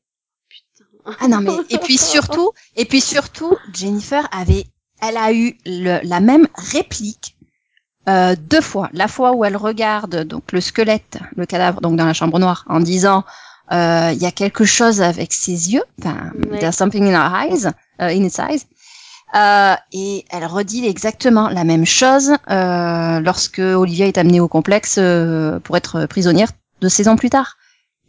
putain. 0.49 1.15
Ah 1.19 1.27
non 1.27 1.39
mais 1.41 1.53
et 1.69 1.77
puis 1.77 1.97
surtout 1.97 2.51
et 2.75 2.85
puis 2.85 3.01
surtout 3.01 3.57
Jennifer 3.73 4.27
avait 4.31 4.65
elle 5.01 5.17
a 5.17 5.31
eu 5.33 5.57
le, 5.65 5.99
la 6.07 6.19
même 6.19 6.47
réplique 6.73 7.35
euh, 8.09 8.35
deux 8.39 8.61
fois. 8.61 8.89
La 8.93 9.07
fois 9.07 9.33
où 9.33 9.45
elle 9.45 9.57
regarde 9.57 10.23
donc 10.23 10.51
le 10.51 10.61
squelette 10.61 11.19
le 11.35 11.45
cadavre 11.45 11.81
donc 11.81 11.95
dans 11.97 12.05
la 12.05 12.13
chambre 12.13 12.39
noire 12.39 12.65
en 12.67 12.79
disant 12.79 13.23
euh, 13.71 14.11
il 14.13 14.21
y 14.21 14.25
a 14.25 14.31
quelque 14.31 14.65
chose 14.65 15.01
avec 15.01 15.33
ses 15.33 15.71
yeux. 15.73 15.83
Enfin 15.99 16.31
Ouais. 16.51 16.59
there's 16.59 16.75
something 16.75 17.03
in 17.07 17.13
her 17.13 17.31
eyes 17.47 17.67
euh, 18.01 18.07
in 18.07 18.23
its 18.25 18.39
eyes. 18.39 18.65
Euh, 19.33 19.75
et 19.93 20.25
elle 20.29 20.45
redit 20.45 20.85
exactement 20.85 21.47
la 21.47 21.63
même 21.63 21.85
chose 21.85 22.31
euh, 22.49 23.19
lorsque 23.21 23.59
Olivia 23.59 24.07
est 24.07 24.17
amenée 24.17 24.41
au 24.41 24.49
complexe 24.49 24.95
euh, 24.97 25.59
pour 25.59 25.77
être 25.77 26.05
prisonnière 26.07 26.49
deux 26.81 26.89
saisons 26.89 27.15
plus 27.15 27.29
tard. 27.29 27.55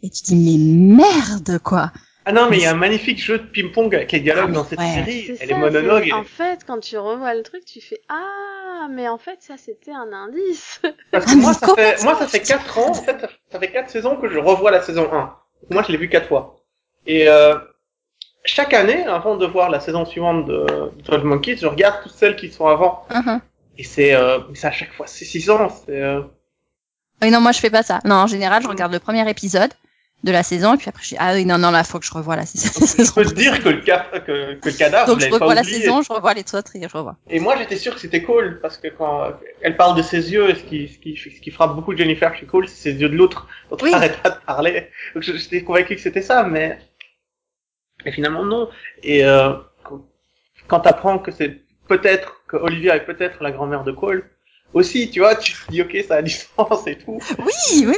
Et 0.01 0.09
tu 0.09 0.21
dis 0.23 0.35
mais 0.35 0.95
merde 0.97 1.59
quoi 1.63 1.91
Ah 2.25 2.31
non, 2.31 2.49
mais 2.49 2.57
il 2.57 2.63
y 2.63 2.65
a 2.65 2.71
un 2.71 2.75
magnifique 2.75 3.21
jeu 3.21 3.37
de 3.39 3.43
ping-pong 3.45 3.93
avec 3.93 4.11
les 4.11 4.19
dialogues 4.21 4.49
Ah, 4.51 4.53
dans 4.53 4.63
cette 4.63 4.79
ouais. 4.79 4.93
série. 4.93 5.35
Ça, 5.37 5.45
les 5.45 5.53
monologues. 5.53 6.05
c'est- 6.05 6.13
En 6.13 6.23
fait, 6.23 6.61
quand 6.65 6.79
tu 6.79 6.97
revois 6.97 7.33
le 7.33 7.43
truc, 7.43 7.65
tu 7.65 7.81
fais 7.81 7.99
ah, 8.09 8.87
mais 8.89 9.07
en 9.07 9.17
fait 9.17 9.37
ça 9.41 9.55
c'était 9.57 9.91
un 9.91 10.11
indice. 10.13 10.81
Parce 11.11 11.25
que 11.25 11.35
moi, 11.35 11.53
ça 11.53 11.73
fait, 11.75 12.01
moi, 12.03 12.15
ça 12.17 12.27
fait 12.27 12.41
4 12.41 12.77
ans, 12.77 12.89
en 12.91 12.93
fait, 12.93 13.19
ça- 13.51 13.59
fait 13.59 13.71
4 13.71 13.89
saisons 13.89 14.15
que 14.15 14.29
je 14.29 14.39
revois 14.39 14.71
la 14.71 14.81
saison 14.81 15.09
1. 15.11 15.35
Moi, 15.69 15.83
je 15.85 15.91
l'ai 15.91 15.97
vu 15.97 16.09
4 16.09 16.27
fois. 16.27 16.55
Et 17.07 17.27
euh, 17.27 17.55
chaque 18.45 18.73
année, 18.73 19.03
avant 19.05 19.35
de 19.35 19.45
voir 19.45 19.69
la 19.69 19.79
saison 19.81 20.05
suivante 20.05 20.45
de, 20.45 20.65
de 20.97 21.01
12 21.03 21.23
Monkeys, 21.23 21.57
je 21.57 21.67
regarde 21.67 22.03
toutes 22.03 22.13
celles 22.13 22.35
qui 22.37 22.49
sont 22.51 22.67
avant. 22.67 23.05
Mhm. 23.13 23.41
Et 23.77 23.83
c'est 23.83 24.13
euh, 24.13 24.39
c'est 24.53 24.67
à 24.67 24.71
chaque 24.71 24.93
fois, 24.93 25.07
c'est 25.07 25.25
6 25.25 25.49
ans. 25.49 25.67
C'est, 25.69 26.01
euh... 26.01 26.21
Oui, 27.21 27.31
non, 27.31 27.41
moi 27.41 27.51
je 27.51 27.59
fais 27.59 27.69
pas 27.69 27.83
ça. 27.83 27.99
Non, 28.05 28.15
en 28.15 28.27
général, 28.27 28.63
je 28.63 28.67
regarde 28.67 28.91
le 28.93 28.99
premier 28.99 29.27
épisode 29.29 29.73
de 30.23 30.31
la 30.31 30.41
saison 30.43 30.73
et 30.73 30.77
puis 30.77 30.87
après 30.87 31.03
je 31.03 31.09
dis 31.09 31.15
ah 31.19 31.33
oui 31.33 31.45
non 31.45 31.57
non 31.57 31.69
là 31.71 31.83
faut 31.83 31.99
que 31.99 32.05
je 32.05 32.13
revoie 32.13 32.37
la 32.37 32.45
saison. 32.45 32.85
Je 33.03 33.11
peux 33.13 33.25
te 33.25 33.33
dire 33.33 33.61
que 33.61 33.67
le, 33.69 33.81
que, 33.81 34.53
que 34.55 34.69
le 34.69 34.77
cadavre, 34.77 35.07
Donc 35.07 35.19
je 35.19 35.27
pas 35.27 35.33
revois 35.37 35.53
la 35.55 35.61
oublié. 35.61 35.81
saison, 35.81 36.01
je 36.01 36.13
revois 36.13 36.33
les 36.33 36.45
autres 36.55 36.75
et 36.75 36.81
je 36.87 36.97
revois. 36.97 37.17
Et 37.29 37.39
moi, 37.41 37.57
j'étais 37.57 37.75
sûr 37.75 37.93
que 37.93 37.99
c'était 37.99 38.21
cool 38.23 38.59
parce 38.61 38.77
que 38.77 38.87
quand 38.87 39.33
elle 39.61 39.75
parle 39.75 39.97
de 39.97 40.01
ses 40.01 40.31
yeux, 40.31 40.55
ce 40.55 40.63
qui, 40.63 40.87
ce 40.87 40.97
qui, 40.97 41.17
ce 41.17 41.27
qui 41.41 41.51
frappe 41.51 41.75
beaucoup 41.75 41.95
Jennifer 41.95 42.33
chez 42.37 42.45
Cole, 42.45 42.69
c'est 42.69 42.91
ses 42.91 43.01
yeux 43.01 43.09
de 43.09 43.15
l'autre. 43.17 43.47
dont 43.69 43.77
Oui. 43.81 43.91
arrête 43.93 44.17
pas 44.21 44.29
de 44.29 44.39
parler. 44.45 44.87
Donc 45.13 45.23
j'étais 45.23 45.63
convaincu 45.63 45.95
que 45.95 46.01
c'était 46.01 46.21
ça, 46.21 46.43
mais 46.43 46.77
mais 48.05 48.11
finalement 48.13 48.45
non. 48.45 48.69
Et 49.03 49.25
euh, 49.25 49.53
quand- 49.83 50.05
quand 50.67 50.79
t'apprends 50.81 51.19
que 51.19 51.31
c'est 51.31 51.61
peut-être 51.89 52.43
que 52.47 52.55
Olivia 52.57 52.95
est 52.95 53.05
peut-être 53.05 53.43
la 53.43 53.51
grand-mère 53.51 53.83
de 53.83 53.91
Cole, 53.91 54.29
aussi, 54.73 55.09
tu 55.09 55.19
vois, 55.19 55.35
tu 55.35 55.53
te 55.53 55.71
dis 55.71 55.81
ok, 55.81 55.97
ça 56.07 56.15
a 56.15 56.21
du 56.21 56.31
sens 56.31 56.87
et 56.87 56.97
tout. 56.97 57.19
Oui, 57.39 57.85
oui, 57.85 57.95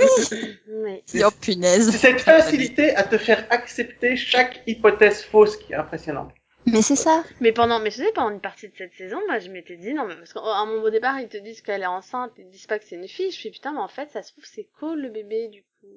oui. 0.67 1.01
Oh 1.23 1.29
C'est 1.31 1.39
punaise. 1.39 1.91
cette 1.97 2.21
facilité 2.21 2.95
à 2.95 3.03
te 3.03 3.17
faire 3.17 3.45
accepter 3.49 4.15
chaque 4.17 4.61
hypothèse 4.67 5.23
fausse 5.23 5.57
qui 5.57 5.73
est 5.73 5.77
impressionnante. 5.77 6.31
Mais 6.67 6.81
c'est 6.81 6.95
ça. 6.95 7.23
Mais 7.41 7.51
pendant, 7.51 7.79
mais 7.79 7.91
je 7.91 7.97
sais, 7.97 8.11
pendant 8.15 8.31
une 8.31 8.39
partie 8.39 8.67
de 8.67 8.73
cette 8.75 8.93
saison, 8.95 9.17
moi, 9.27 9.37
je 9.37 9.49
m'étais 9.49 9.77
dit, 9.77 9.93
non, 9.93 10.05
mais 10.07 10.15
parce 10.15 10.33
qu'à 10.33 10.39
un 10.39 10.65
moment 10.65 10.81
au 10.81 10.89
départ, 10.89 11.19
ils 11.19 11.27
te 11.27 11.37
disent 11.37 11.61
qu'elle 11.61 11.83
est 11.83 11.87
enceinte, 11.87 12.31
ils 12.39 12.45
te 12.45 12.51
disent 12.51 12.65
pas 12.65 12.79
que 12.79 12.85
c'est 12.89 12.95
une 12.95 13.07
fille. 13.07 13.31
Je 13.31 13.39
fais, 13.39 13.51
putain, 13.51 13.71
mais 13.73 13.79
en 13.81 13.87
fait, 13.87 14.09
ça 14.11 14.23
se 14.23 14.31
trouve, 14.31 14.45
c'est 14.51 14.67
cool, 14.79 14.99
le 15.01 15.09
bébé, 15.09 15.47
du 15.49 15.61
coup. 15.61 15.87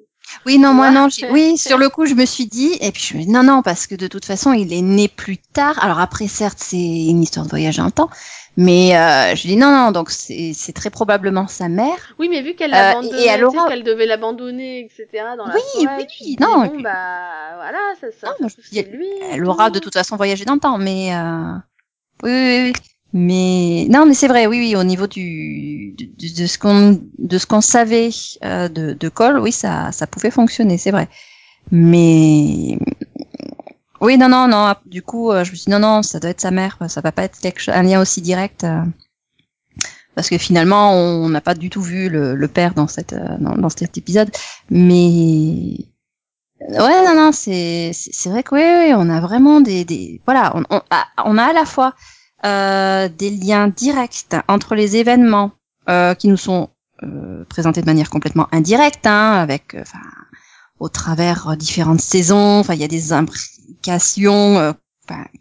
Oui, 0.45 0.59
non, 0.59 0.75
moi 0.75 0.91
non. 0.91 1.09
Oui, 1.31 1.57
sur 1.57 1.79
le 1.79 1.89
coup, 1.89 2.05
je 2.05 2.13
me 2.15 2.27
suis 2.27 2.45
dit, 2.45 2.77
et 2.83 2.93
puis 2.93 3.03
je 3.03 3.17
me 3.17 3.23
dis, 3.23 3.31
non, 3.31 3.43
non, 3.43 3.63
parce 3.63 3.87
que 3.87 3.95
de 3.95 4.07
toute 4.09 4.27
façon, 4.27 4.53
il 4.53 4.75
est 4.75 4.83
né 4.83 5.09
plus 5.09 5.39
tard. 5.39 5.83
Alors 5.83 6.01
après, 6.01 6.29
certes, 6.29 6.59
c'est 6.61 6.77
une 6.77 7.23
histoire 7.23 7.47
de 7.47 7.51
voyage 7.51 7.79
dans 7.79 7.87
le 7.87 7.91
temps, 7.91 8.11
mais 8.61 8.97
euh, 8.97 9.35
je 9.37 9.47
dis 9.47 9.57
non, 9.57 9.71
non, 9.71 9.93
donc 9.93 10.11
c'est 10.11 10.73
très 10.75 10.91
probablement 10.91 11.47
sa 11.47 11.69
mère. 11.69 12.15
Oui, 12.19 12.29
mais 12.29 12.43
vu 12.43 12.55
qu'elle 12.55 12.75
Euh, 12.75 12.77
l'abandonnait, 12.77 13.23
et 13.23 13.27
elle 13.27 13.41
tu 13.45 13.51
sais, 13.53 13.57
aura- 13.57 13.69
qu'elle 13.69 13.85
devait 13.85 14.05
l'abandonner, 14.07 14.81
etc., 14.81 15.07
dans 15.37 15.47
la 15.47 15.55
Oui, 15.55 15.61
forêt, 15.85 15.97
oui, 15.99 16.07
dis, 16.21 16.37
non, 16.41 16.65
bon, 16.65 16.71
puis- 16.71 16.83
bah, 16.83 17.55
voilà, 17.57 17.79
ça, 18.01 18.09
ça, 18.11 18.35
Non, 18.41 18.49
dis, 18.49 18.55
c'est 18.73 18.83
lui. 18.91 19.07
Elle 19.33 19.45
tout. 19.45 19.49
aura 19.49 19.71
de 19.71 19.79
toute 19.79 19.95
façon 19.95 20.17
voyagé 20.17 20.45
dans 20.45 20.55
le 20.55 20.61
temps, 20.61 20.77
mais 20.77 21.15
euh... 21.15 21.55
oui, 22.25 22.31
oui, 22.33 22.61
oui. 22.67 22.73
Mais 23.15 23.87
non, 23.89 24.05
mais 24.05 24.13
c'est 24.15 24.29
vrai, 24.29 24.47
oui, 24.47 24.59
oui, 24.59 24.77
au 24.77 24.85
niveau 24.85 25.07
du 25.07 25.95
de, 25.97 26.05
de- 26.05 26.43
de 26.43 26.47
ce 26.47 26.59
qu'on 26.59 27.01
de 27.19 27.39
ce 27.39 27.47
qu'on 27.47 27.63
savait 27.63 28.11
euh, 28.45 28.69
de, 28.69 28.93
de 28.93 29.09
Cole, 29.09 29.39
oui, 29.39 29.51
ça 29.51 29.93
ça 29.93 30.07
pouvait 30.07 30.31
fonctionner, 30.31 30.77
c'est 30.77 30.91
vrai. 30.91 31.09
Mais 31.71 32.79
oui, 34.01 34.17
non, 34.19 34.29
non, 34.29 34.49
non. 34.49 34.75
Du 34.87 35.03
coup, 35.03 35.31
euh, 35.31 35.45
je 35.45 35.51
me 35.51 35.57
suis 35.57 35.67
dit 35.67 35.71
non, 35.71 35.79
non, 35.79 36.03
ça 36.03 36.21
doit 36.21 36.31
être 36.31 36.41
sa 36.41 36.51
mère, 36.51 36.79
ça 36.89 37.01
va 37.01 37.13
pas 37.13 37.25
être 37.25 37.39
un 37.69 37.83
lien 37.83 38.01
aussi 38.01 38.23
direct. 38.23 38.65
euh, 38.65 38.83
parce 40.19 40.31
que 40.31 40.39
finalement, 40.39 40.95
on 40.95 41.29
n'a 41.29 41.41
pas 41.41 41.55
du 41.55 41.71
tout 41.71 41.81
vu 41.81 42.09
le, 42.09 42.49
père 42.49 42.75
dans 42.75 42.89
cette 42.89 43.13
euh, 43.13 43.37
dans, 43.39 43.69
cet 43.69 43.99
épisode, 43.99 44.33
mais 44.69 45.77
Ouais, 46.61 47.05
non, 47.07 47.15
non, 47.15 47.31
c'est 47.31 47.93
c'est 47.95 48.29
vrai 48.29 48.43
que 48.43 48.57
oui, 48.57 48.63
oui, 48.63 48.95
on 48.97 49.09
a 49.11 49.21
vraiment 49.21 49.61
des 49.61 49.85
des 49.85 50.21
voilà, 50.27 50.57
on 50.57 50.65
on 51.25 51.39
a, 51.39 51.45
à 51.45 51.53
la 51.53 51.65
fois 51.65 51.95
euh, 52.45 53.09
des 53.09 53.31
liens 53.31 53.69
directs 53.69 54.27
entre 54.49 54.75
les 54.75 54.97
événements 54.97 55.53
euh, 55.89 56.15
qui 56.15 56.27
nous 56.27 56.37
sont 56.37 56.71
présentés 57.49 57.81
de 57.81 57.87
manière 57.87 58.11
complètement 58.11 58.49
indirecte, 58.51 59.07
hein, 59.07 59.35
avec 59.35 59.77
au 60.81 60.89
travers 60.89 61.57
différentes 61.57 62.01
saisons, 62.01 62.59
enfin 62.59 62.75
il 62.75 62.81
y 62.81 62.85
a 62.85 62.89
des 62.89 63.13
euh, 63.87 64.73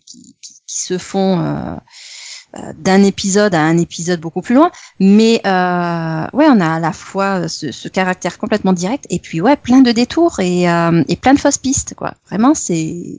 qui, 0.05 0.35
qui, 0.41 0.53
qui 0.67 0.81
se 0.81 0.97
font 0.97 1.39
euh, 1.39 1.75
euh, 2.55 2.71
d'un 2.77 3.03
épisode 3.03 3.53
à 3.53 3.61
un 3.61 3.77
épisode 3.77 4.21
beaucoup 4.21 4.41
plus 4.41 4.55
loin, 4.55 4.71
mais 5.01 5.41
euh, 5.45 6.27
ouais, 6.33 6.45
on 6.49 6.61
a 6.61 6.75
à 6.75 6.79
la 6.79 6.93
fois 6.93 7.49
ce, 7.49 7.73
ce 7.73 7.89
caractère 7.89 8.37
complètement 8.37 8.71
direct 8.71 9.05
et 9.09 9.19
puis 9.19 9.41
ouais, 9.41 9.57
plein 9.57 9.81
de 9.81 9.91
détours 9.91 10.39
et, 10.39 10.69
euh, 10.69 11.03
et 11.09 11.17
plein 11.17 11.33
de 11.33 11.39
fausses 11.39 11.57
pistes, 11.57 11.93
quoi. 11.93 12.13
Vraiment, 12.29 12.53
c'est 12.53 13.17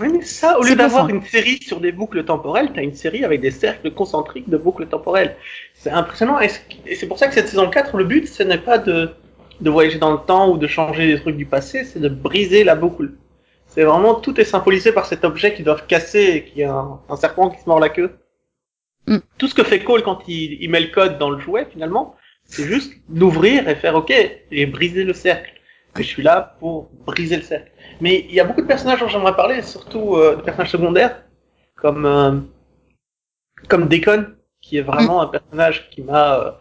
Oui, 0.00 0.08
mais 0.12 0.22
ça, 0.22 0.58
au 0.58 0.62
lieu 0.62 0.76
d'avoir 0.76 1.08
une 1.08 1.24
série 1.24 1.58
sur 1.62 1.80
des 1.80 1.90
boucles 1.90 2.22
temporelles, 2.24 2.70
t'as 2.74 2.82
une 2.82 2.94
série 2.94 3.24
avec 3.24 3.40
des 3.40 3.50
cercles 3.50 3.92
concentriques 3.92 4.50
de 4.50 4.58
boucles 4.58 4.86
temporelles. 4.88 5.36
C'est 5.74 5.90
impressionnant, 5.90 6.38
et 6.38 6.50
c'est 6.94 7.06
pour 7.06 7.18
ça 7.18 7.28
que 7.28 7.34
cette 7.34 7.48
saison 7.48 7.70
4, 7.70 7.96
le 7.96 8.04
but, 8.04 8.28
ce 8.28 8.42
n'est 8.42 8.58
pas 8.58 8.76
de, 8.76 9.10
de 9.62 9.70
voyager 9.70 9.98
dans 9.98 10.12
le 10.12 10.18
temps 10.18 10.50
ou 10.50 10.58
de 10.58 10.66
changer 10.66 11.06
les 11.06 11.18
trucs 11.18 11.36
du 11.36 11.46
passé, 11.46 11.84
c'est 11.84 12.00
de 12.00 12.10
briser 12.10 12.62
la 12.62 12.74
boucle. 12.74 13.12
C'est 13.70 13.84
vraiment, 13.84 14.14
tout 14.16 14.40
est 14.40 14.44
symbolisé 14.44 14.92
par 14.92 15.06
cet 15.06 15.24
objet 15.24 15.54
qu'ils 15.54 15.64
doivent 15.64 15.86
casser 15.86 16.24
et 16.36 16.44
qui 16.44 16.62
est 16.62 16.64
un, 16.64 17.00
un 17.08 17.16
serpent 17.16 17.50
qui 17.50 17.60
se 17.60 17.68
mord 17.68 17.80
la 17.80 17.88
queue. 17.88 18.18
Mm. 19.06 19.18
Tout 19.38 19.48
ce 19.48 19.54
que 19.54 19.64
fait 19.64 19.82
Cole 19.84 20.02
quand 20.02 20.20
il, 20.28 20.62
il 20.62 20.70
met 20.70 20.80
le 20.80 20.88
code 20.88 21.18
dans 21.18 21.30
le 21.30 21.40
jouet, 21.40 21.66
finalement, 21.72 22.16
C'est 22.44 22.64
juste 22.64 22.94
d'ouvrir 23.08 23.68
et 23.68 23.76
faire 23.76 23.94
OK 23.96 24.12
et 24.12 24.66
briser 24.66 25.04
le 25.04 25.14
cercle. 25.14 25.52
Et 25.98 26.02
je 26.02 26.08
suis 26.08 26.22
là 26.22 26.56
pour 26.60 26.90
briser 27.06 27.36
le 27.36 27.42
cercle. 27.42 27.70
Mais 28.00 28.26
il 28.28 28.34
y 28.34 28.40
a 28.40 28.44
beaucoup 28.44 28.62
de 28.62 28.66
personnages 28.66 29.00
dont 29.00 29.08
j'aimerais 29.08 29.36
parler, 29.36 29.62
surtout 29.62 30.16
euh, 30.16 30.36
de 30.36 30.42
personnages 30.42 30.70
secondaires, 30.72 31.24
comme 31.76 32.06
euh, 32.06 32.32
comme 33.68 33.88
Deacon, 33.88 34.36
qui 34.60 34.76
est 34.76 34.82
vraiment 34.82 35.22
un 35.22 35.26
personnage 35.28 35.88
qui 35.90 36.02
m'a 36.02 36.38
euh, 36.38 36.52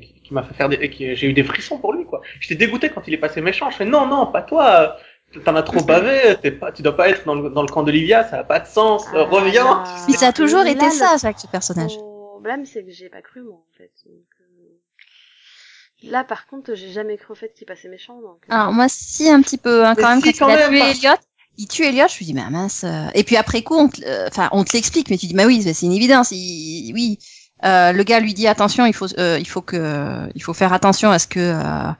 qui, 0.00 0.20
qui 0.22 0.34
m'a 0.34 0.42
fait 0.42 0.54
faire 0.54 0.68
des, 0.68 0.90
qui- 0.90 1.14
j'ai 1.16 1.28
eu 1.28 1.32
des 1.32 1.44
frissons 1.44 1.78
pour 1.78 1.92
lui 1.92 2.04
quoi. 2.06 2.20
J'étais 2.40 2.54
dégoûté 2.66 2.90
quand 2.90 3.06
il 3.06 3.14
est 3.14 3.18
passé 3.18 3.40
méchant. 3.40 3.70
Je 3.70 3.76
fais 3.76 3.84
non 3.84 4.06
non 4.06 4.26
pas 4.26 4.42
toi. 4.42 4.96
T'en 5.44 5.56
as 5.56 5.62
trop 5.62 5.82
bavé, 5.82 6.36
t'es 6.42 6.50
pas, 6.52 6.70
tu 6.72 6.82
dois 6.82 6.96
pas 6.96 7.08
être 7.08 7.24
dans 7.24 7.34
le, 7.34 7.50
dans 7.50 7.62
le 7.62 7.68
camp 7.68 7.82
d'Olivia, 7.82 8.28
ça 8.28 8.38
a 8.40 8.44
pas 8.44 8.60
de 8.60 8.66
sens, 8.66 9.06
Ah, 9.12 9.22
reviens. 9.22 9.64
là. 9.64 9.84
Mais 10.08 10.16
ça 10.16 10.28
a 10.28 10.32
toujours 10.32 10.62
Là, 10.62 10.70
été 10.70 10.84
le 10.86 10.92
ça, 10.92 11.16
chaque 11.20 11.38
ce 11.40 11.46
personnage. 11.46 11.96
problème, 12.30 12.64
c'est 12.66 12.84
que 12.84 12.90
j'ai 12.90 13.08
pas 13.08 13.22
cru, 13.22 13.42
moi, 13.42 13.56
en 13.56 13.76
fait. 13.76 13.90
Donc, 14.06 14.22
euh, 14.40 16.10
Là, 16.10 16.22
par 16.24 16.46
contre, 16.46 16.74
j'ai 16.74 16.90
jamais 16.92 17.16
cru 17.16 17.32
au 17.32 17.34
fait 17.34 17.52
qu'il 17.54 17.66
passait 17.66 17.88
méchant, 17.88 18.20
donc. 18.20 18.38
euh, 18.48 18.54
Alors 18.54 18.72
moi, 18.72 18.86
si 18.88 19.28
un 19.28 19.40
petit 19.40 19.56
peu, 19.58 19.84
hein, 19.86 19.94
Mais 19.96 20.02
quand 20.02 20.08
même, 20.10 20.20
si, 20.20 20.32
quand, 20.34 20.46
quand 20.46 20.52
il 20.52 20.60
a 20.60 20.68
tué 20.68 20.78
parce- 20.78 20.98
Elliot, 20.98 21.16
il 21.56 21.68
tue 21.68 21.84
Elliot, 21.84 22.06
je 22.08 22.14
me 22.22 22.24
dis, 22.26 22.34
mais 22.34 22.50
mince. 22.50 22.84
euh. 22.84 23.06
Et 23.14 23.24
puis 23.24 23.36
après 23.36 23.62
coup, 23.62 23.76
on 23.76 23.88
te, 23.88 24.28
enfin, 24.28 24.48
on 24.52 24.64
te 24.64 24.72
l'explique, 24.74 25.08
mais 25.10 25.16
tu 25.16 25.26
dis, 25.26 25.34
mais 25.34 25.46
oui, 25.46 25.62
c'est 25.62 25.86
une 25.86 25.92
évidence. 25.92 26.30
Il, 26.32 26.92
oui, 26.94 27.18
Euh, 27.64 27.92
le 27.92 28.02
gars 28.02 28.20
lui 28.20 28.34
dit, 28.34 28.46
attention, 28.46 28.84
il 28.84 28.92
faut, 28.92 29.06
euh, 29.18 29.38
il 29.40 29.48
faut 29.48 29.62
que, 29.62 30.28
il 30.34 30.42
faut 30.42 30.52
faire 30.52 30.74
attention 30.74 31.10
à 31.10 31.18
ce 31.18 31.26
que 31.26 31.40
euh, 31.40 31.90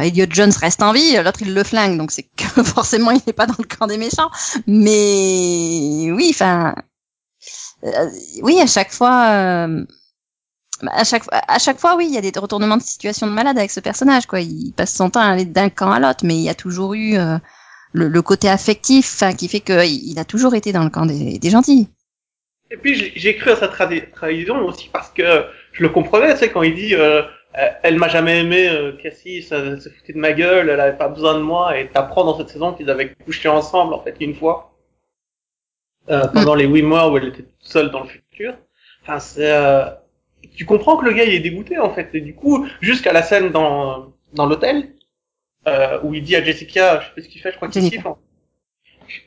Elliot 0.00 0.26
Jones 0.30 0.52
reste 0.60 0.82
en 0.82 0.92
vie. 0.92 1.16
L'autre, 1.22 1.42
il 1.42 1.54
le 1.54 1.64
flingue, 1.64 1.98
donc 1.98 2.10
c'est 2.12 2.24
que 2.24 2.44
forcément, 2.64 3.10
il 3.10 3.20
n'est 3.26 3.32
pas 3.32 3.46
dans 3.46 3.54
le 3.58 3.64
camp 3.64 3.86
des 3.86 3.98
méchants. 3.98 4.30
Mais 4.66 6.10
oui, 6.12 6.28
enfin, 6.30 6.74
euh, 7.84 8.10
oui, 8.42 8.60
à 8.60 8.66
chaque 8.66 8.92
fois. 8.92 9.26
euh, 9.30 9.84
à 10.90 11.04
chaque, 11.04 11.24
à 11.30 11.58
chaque 11.58 11.78
fois, 11.78 11.96
oui, 11.96 12.06
il 12.08 12.14
y 12.14 12.18
a 12.18 12.20
des 12.20 12.32
retournements 12.38 12.76
de 12.76 12.82
situation 12.82 13.26
de 13.26 13.32
malade 13.32 13.56
avec 13.58 13.70
ce 13.70 13.80
personnage, 13.80 14.26
quoi. 14.26 14.40
Il 14.40 14.72
passe 14.72 14.94
son 14.94 15.10
temps 15.10 15.20
à 15.20 15.26
aller 15.26 15.44
d'un 15.44 15.68
camp 15.68 15.92
à 15.92 16.00
l'autre, 16.00 16.24
mais 16.24 16.34
il 16.36 16.42
y 16.42 16.48
a 16.48 16.54
toujours 16.54 16.94
eu 16.94 17.16
euh, 17.16 17.38
le, 17.92 18.08
le 18.08 18.22
côté 18.22 18.48
affectif, 18.48 19.22
qui 19.38 19.48
fait 19.48 19.60
qu'il 19.60 20.08
il 20.10 20.18
a 20.18 20.24
toujours 20.24 20.54
été 20.56 20.72
dans 20.72 20.82
le 20.82 20.90
camp 20.90 21.06
des, 21.06 21.38
des 21.38 21.50
gentils. 21.50 21.88
Et 22.70 22.76
puis 22.76 23.12
j'ai- 23.14 23.36
cru 23.36 23.50
à 23.50 23.56
sa 23.56 23.68
trahison 23.68 24.58
aussi 24.64 24.88
parce 24.92 25.10
que 25.10 25.44
je 25.72 25.82
le 25.82 25.90
comprenais, 25.90 26.36
sais, 26.36 26.50
quand 26.50 26.62
il 26.62 26.74
dit 26.74 26.94
euh, 26.94 27.22
elle 27.54 27.96
m'a 27.96 28.08
jamais 28.08 28.40
aimé, 28.40 28.68
euh, 28.68 28.92
Cassie, 28.92 29.42
ça 29.42 29.78
se 29.78 29.88
foutait 29.88 30.12
de 30.14 30.18
ma 30.18 30.32
gueule, 30.32 30.70
elle 30.70 30.80
avait 30.80 30.96
pas 30.96 31.08
besoin 31.08 31.34
de 31.34 31.40
moi, 31.40 31.78
et 31.78 31.88
t'apprends 31.88 32.24
dans 32.24 32.38
cette 32.38 32.48
saison 32.48 32.72
qu'ils 32.72 32.90
avaient 32.90 33.14
couché 33.14 33.48
ensemble 33.48 33.94
en 33.94 34.02
fait 34.02 34.16
une 34.20 34.34
fois 34.34 34.74
euh, 36.10 36.26
pendant 36.28 36.54
les 36.54 36.66
huit 36.66 36.82
mois 36.82 37.10
où 37.10 37.18
elle 37.18 37.28
était 37.28 37.42
toute 37.42 37.54
seule 37.60 37.90
dans 37.90 38.02
le 38.02 38.08
futur. 38.08 38.56
Enfin 39.02 39.20
c'est, 39.20 39.52
euh, 39.52 39.84
tu 40.56 40.64
comprends 40.64 40.96
que 40.96 41.04
le 41.04 41.12
gars 41.12 41.24
il 41.24 41.34
est 41.34 41.40
dégoûté 41.40 41.78
en 41.78 41.92
fait, 41.92 42.08
et 42.14 42.20
du 42.20 42.34
coup 42.34 42.66
jusqu'à 42.80 43.12
la 43.12 43.22
scène 43.22 43.50
dans 43.50 44.12
dans 44.32 44.46
l'hôtel 44.46 44.94
euh, 45.66 46.00
où 46.02 46.14
il 46.14 46.22
dit 46.22 46.36
à 46.36 46.42
Jessica, 46.42 47.00
je 47.00 47.06
sais 47.06 47.12
plus 47.12 47.22
ce 47.22 47.28
qu'il 47.28 47.40
fait, 47.40 47.52
je 47.52 47.56
crois 47.56 47.68
qu'il 47.68 47.82
siffle. 47.82 48.08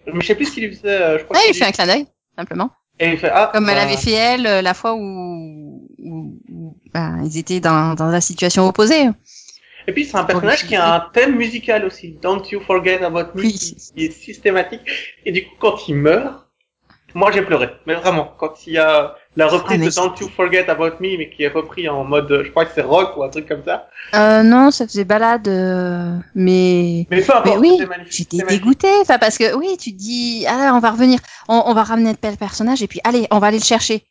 Mais 0.07 0.21
je 0.21 0.25
sais 0.25 0.35
plus 0.35 0.45
ce 0.45 0.53
qu'il 0.53 0.69
faisait, 0.69 1.01
euh, 1.01 1.19
je 1.19 1.23
crois 1.23 1.37
Ouais, 1.37 1.43
il 1.49 1.53
fait 1.53 1.65
un 1.65 1.71
clin 1.71 1.85
d'œil, 1.85 2.07
simplement. 2.37 2.71
Et 2.99 3.09
il 3.09 3.17
fait 3.17 3.29
ah 3.33 3.51
Comme 3.53 3.69
elle 3.69 3.75
bah, 3.75 3.83
avait 3.83 3.97
fait 3.97 4.11
elle, 4.11 4.47
euh, 4.47 4.61
la 4.61 4.73
fois 4.73 4.93
où, 4.95 5.87
où, 5.99 6.39
où, 6.49 6.77
ben, 6.93 7.21
ils 7.25 7.37
étaient 7.37 7.59
dans, 7.59 7.93
dans 7.95 8.07
la 8.07 8.21
situation 8.21 8.67
opposée. 8.67 9.09
Et 9.87 9.91
puis 9.93 10.05
c'est 10.05 10.17
un 10.17 10.23
personnage 10.23 10.65
qui 10.65 10.75
a 10.75 10.95
un 10.95 10.99
thème 11.13 11.35
musical 11.35 11.85
aussi, 11.85 12.17
Don't 12.21 12.43
You 12.51 12.61
Forget 12.61 13.03
About 13.03 13.35
Me, 13.35 13.41
Oui. 13.41 13.53
qui, 13.53 13.75
qui 13.75 14.05
est 14.05 14.11
systématique. 14.11 14.81
Et 15.25 15.31
du 15.31 15.45
coup, 15.45 15.55
quand 15.59 15.87
il 15.87 15.95
meurt, 15.95 16.47
moi 17.13 17.31
j'ai 17.31 17.41
pleuré. 17.41 17.69
Mais 17.85 17.95
vraiment, 17.95 18.33
quand 18.37 18.65
il 18.65 18.73
y 18.73 18.77
a 18.77 19.15
la 19.35 19.47
reprise 19.47 19.81
Ah, 19.81 19.85
de 19.85 19.95
Don't 20.09 20.15
You 20.21 20.29
Forget 20.35 20.69
About 20.69 20.95
Me, 21.01 21.17
mais 21.17 21.29
qui 21.29 21.43
est 21.43 21.49
repris 21.49 21.89
en 21.89 22.03
mode, 22.03 22.43
je 22.45 22.49
crois 22.51 22.65
que 22.65 22.71
c'est 22.73 22.81
rock 22.81 23.15
ou 23.17 23.23
un 23.23 23.29
truc 23.29 23.47
comme 23.47 23.63
ça. 23.63 23.87
Euh, 24.13 24.43
non, 24.43 24.71
ça 24.71 24.87
faisait 24.87 25.03
balade, 25.03 25.47
euh, 25.47 26.17
mais 26.35 27.07
Mais 27.09 27.21
peu 27.21 27.35
importe, 27.35 27.45
Mais 27.47 27.57
oui, 27.57 27.77
j'étais 28.09 28.37
dégoûtée. 28.37 28.87
Enfin, 29.01 29.17
parce 29.19 29.37
que 29.37 29.55
oui, 29.55 29.77
tu 29.77 29.91
te 29.93 29.97
dis, 29.97 30.45
ah, 30.47 30.71
on 30.75 30.79
va 30.79 30.91
revenir, 30.91 31.19
on, 31.47 31.63
on 31.65 31.73
va 31.73 31.83
ramener 31.83 32.15
tel 32.15 32.37
personnage 32.37 32.81
et 32.81 32.87
puis 32.87 33.01
allez, 33.03 33.27
on 33.31 33.39
va 33.39 33.47
aller 33.47 33.59
le 33.59 33.63
chercher. 33.63 34.05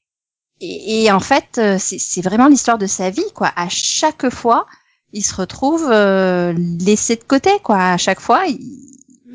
Et, 0.60 1.04
et 1.04 1.12
en 1.12 1.20
fait, 1.20 1.58
euh, 1.58 1.76
c'est 1.78 2.22
vraiment 2.22 2.48
l'histoire 2.48 2.78
de 2.78 2.86
sa 2.86 3.10
vie, 3.10 3.24
quoi. 3.34 3.50
À 3.56 3.68
chaque 3.68 4.28
fois, 4.30 4.66
il 5.12 5.22
se 5.22 5.34
retrouve 5.34 5.88
euh, 5.90 6.54
laissé 6.80 7.16
de 7.16 7.24
côté, 7.24 7.50
quoi. 7.62 7.78
À 7.78 7.96
chaque 7.96 8.20
fois, 8.20 8.44
il, 8.46 8.58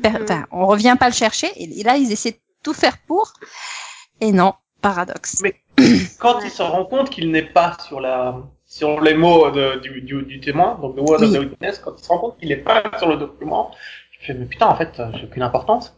Mhm. 0.02 0.20
enfin, 0.22 0.46
on 0.50 0.66
revient 0.66 0.96
pas 0.98 1.08
le 1.08 1.14
chercher. 1.14 1.48
Et, 1.56 1.80
et 1.80 1.82
là, 1.82 1.96
ils 1.98 2.10
essaient 2.10 2.30
de 2.30 2.38
tout 2.62 2.72
faire 2.72 2.96
pour. 3.06 3.34
Et 4.22 4.32
non, 4.32 4.54
paradoxe. 4.80 5.40
Mais- 5.42 5.60
Quand 6.18 6.40
il 6.40 6.50
se 6.50 6.62
rend 6.62 6.84
compte 6.84 7.10
qu'il 7.10 7.30
n'est 7.30 7.42
pas 7.42 7.76
sur 7.86 8.00
la, 8.00 8.36
sur 8.66 9.00
les 9.00 9.14
mots 9.14 9.50
de, 9.50 9.78
du, 9.80 10.00
du, 10.02 10.22
du 10.22 10.40
témoin, 10.40 10.78
donc 10.80 10.96
the 10.96 11.00
word 11.00 11.20
Oui. 11.20 11.26
of 11.28 11.32
the 11.32 11.38
witness, 11.38 11.78
quand 11.78 11.94
il 11.98 12.02
se 12.04 12.08
rend 12.08 12.18
compte 12.18 12.38
qu'il 12.38 12.48
n'est 12.48 12.56
pas 12.56 12.82
sur 12.98 13.08
le 13.08 13.16
document, 13.16 13.70
je 14.12 14.26
fais, 14.26 14.34
mais 14.34 14.46
putain, 14.46 14.66
en 14.66 14.76
fait, 14.76 15.00
j'ai 15.14 15.24
aucune 15.24 15.42
importance. 15.42 15.96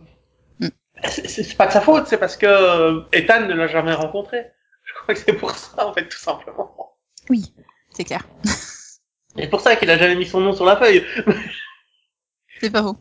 Mm. 0.60 0.68
C'est- 1.08 1.56
pas 1.56 1.66
de 1.66 1.72
sa 1.72 1.80
faute, 1.80 2.06
c'est 2.06 2.18
parce 2.18 2.36
que 2.36 2.46
euh, 2.46 3.00
Ethan 3.12 3.40
ne 3.46 3.54
l'a 3.54 3.66
jamais 3.66 3.94
rencontré. 3.94 4.46
Je 4.84 4.92
crois 4.94 5.14
que 5.14 5.20
c'est 5.20 5.32
pour 5.32 5.50
ça, 5.50 5.86
en 5.86 5.92
fait, 5.92 6.08
tout 6.08 6.18
simplement. 6.18 6.94
Oui, 7.30 7.52
c'est 7.90 8.04
clair. 8.04 8.26
Et 9.36 9.42
c'est 9.44 9.48
pour 9.48 9.60
ça 9.60 9.76
qu'il 9.76 9.88
a 9.90 9.96
jamais 9.96 10.14
mis 10.16 10.26
son 10.26 10.40
nom 10.40 10.52
sur 10.52 10.66
la 10.66 10.76
feuille. 10.76 11.02
C'est 12.60 12.70
pas 12.70 12.82
faux. 12.82 12.96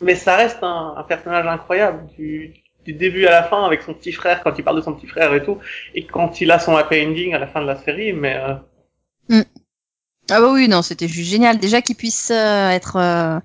Mais 0.00 0.16
ça 0.16 0.36
reste 0.36 0.62
un, 0.62 0.94
un 0.96 1.02
personnage 1.04 1.46
incroyable 1.46 2.06
du, 2.16 2.54
du 2.84 2.92
début 2.94 3.26
à 3.26 3.30
la 3.30 3.42
fin 3.44 3.64
avec 3.64 3.82
son 3.82 3.94
petit 3.94 4.12
frère 4.12 4.42
quand 4.42 4.52
il 4.58 4.64
parle 4.64 4.76
de 4.76 4.82
son 4.82 4.94
petit 4.94 5.06
frère 5.06 5.32
et 5.34 5.42
tout, 5.44 5.58
et 5.94 6.04
quand 6.06 6.40
il 6.40 6.50
a 6.50 6.58
son 6.58 6.76
happy 6.76 7.04
ending 7.06 7.34
à 7.34 7.38
la 7.38 7.46
fin 7.46 7.60
de 7.62 7.66
la 7.66 7.76
série. 7.76 8.12
Mais 8.12 8.36
euh, 8.36 9.42
Ah 10.30 10.40
bah 10.40 10.52
oui, 10.52 10.68
non, 10.68 10.82
c'était 10.82 11.08
juste 11.08 11.30
génial. 11.30 11.58
Déjà 11.58 11.82
qu'il 11.82 11.96
puisse 11.96 12.30
euh, 12.30 12.68
être 12.70 12.96
euh, 12.96 13.38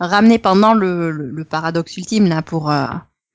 ramené 0.00 0.38
pendant 0.38 0.74
le, 0.74 1.10
le, 1.10 1.30
le 1.30 1.44
paradoxe 1.44 1.96
ultime 1.96 2.28
là 2.28 2.42
pour 2.42 2.70
euh, 2.70 2.86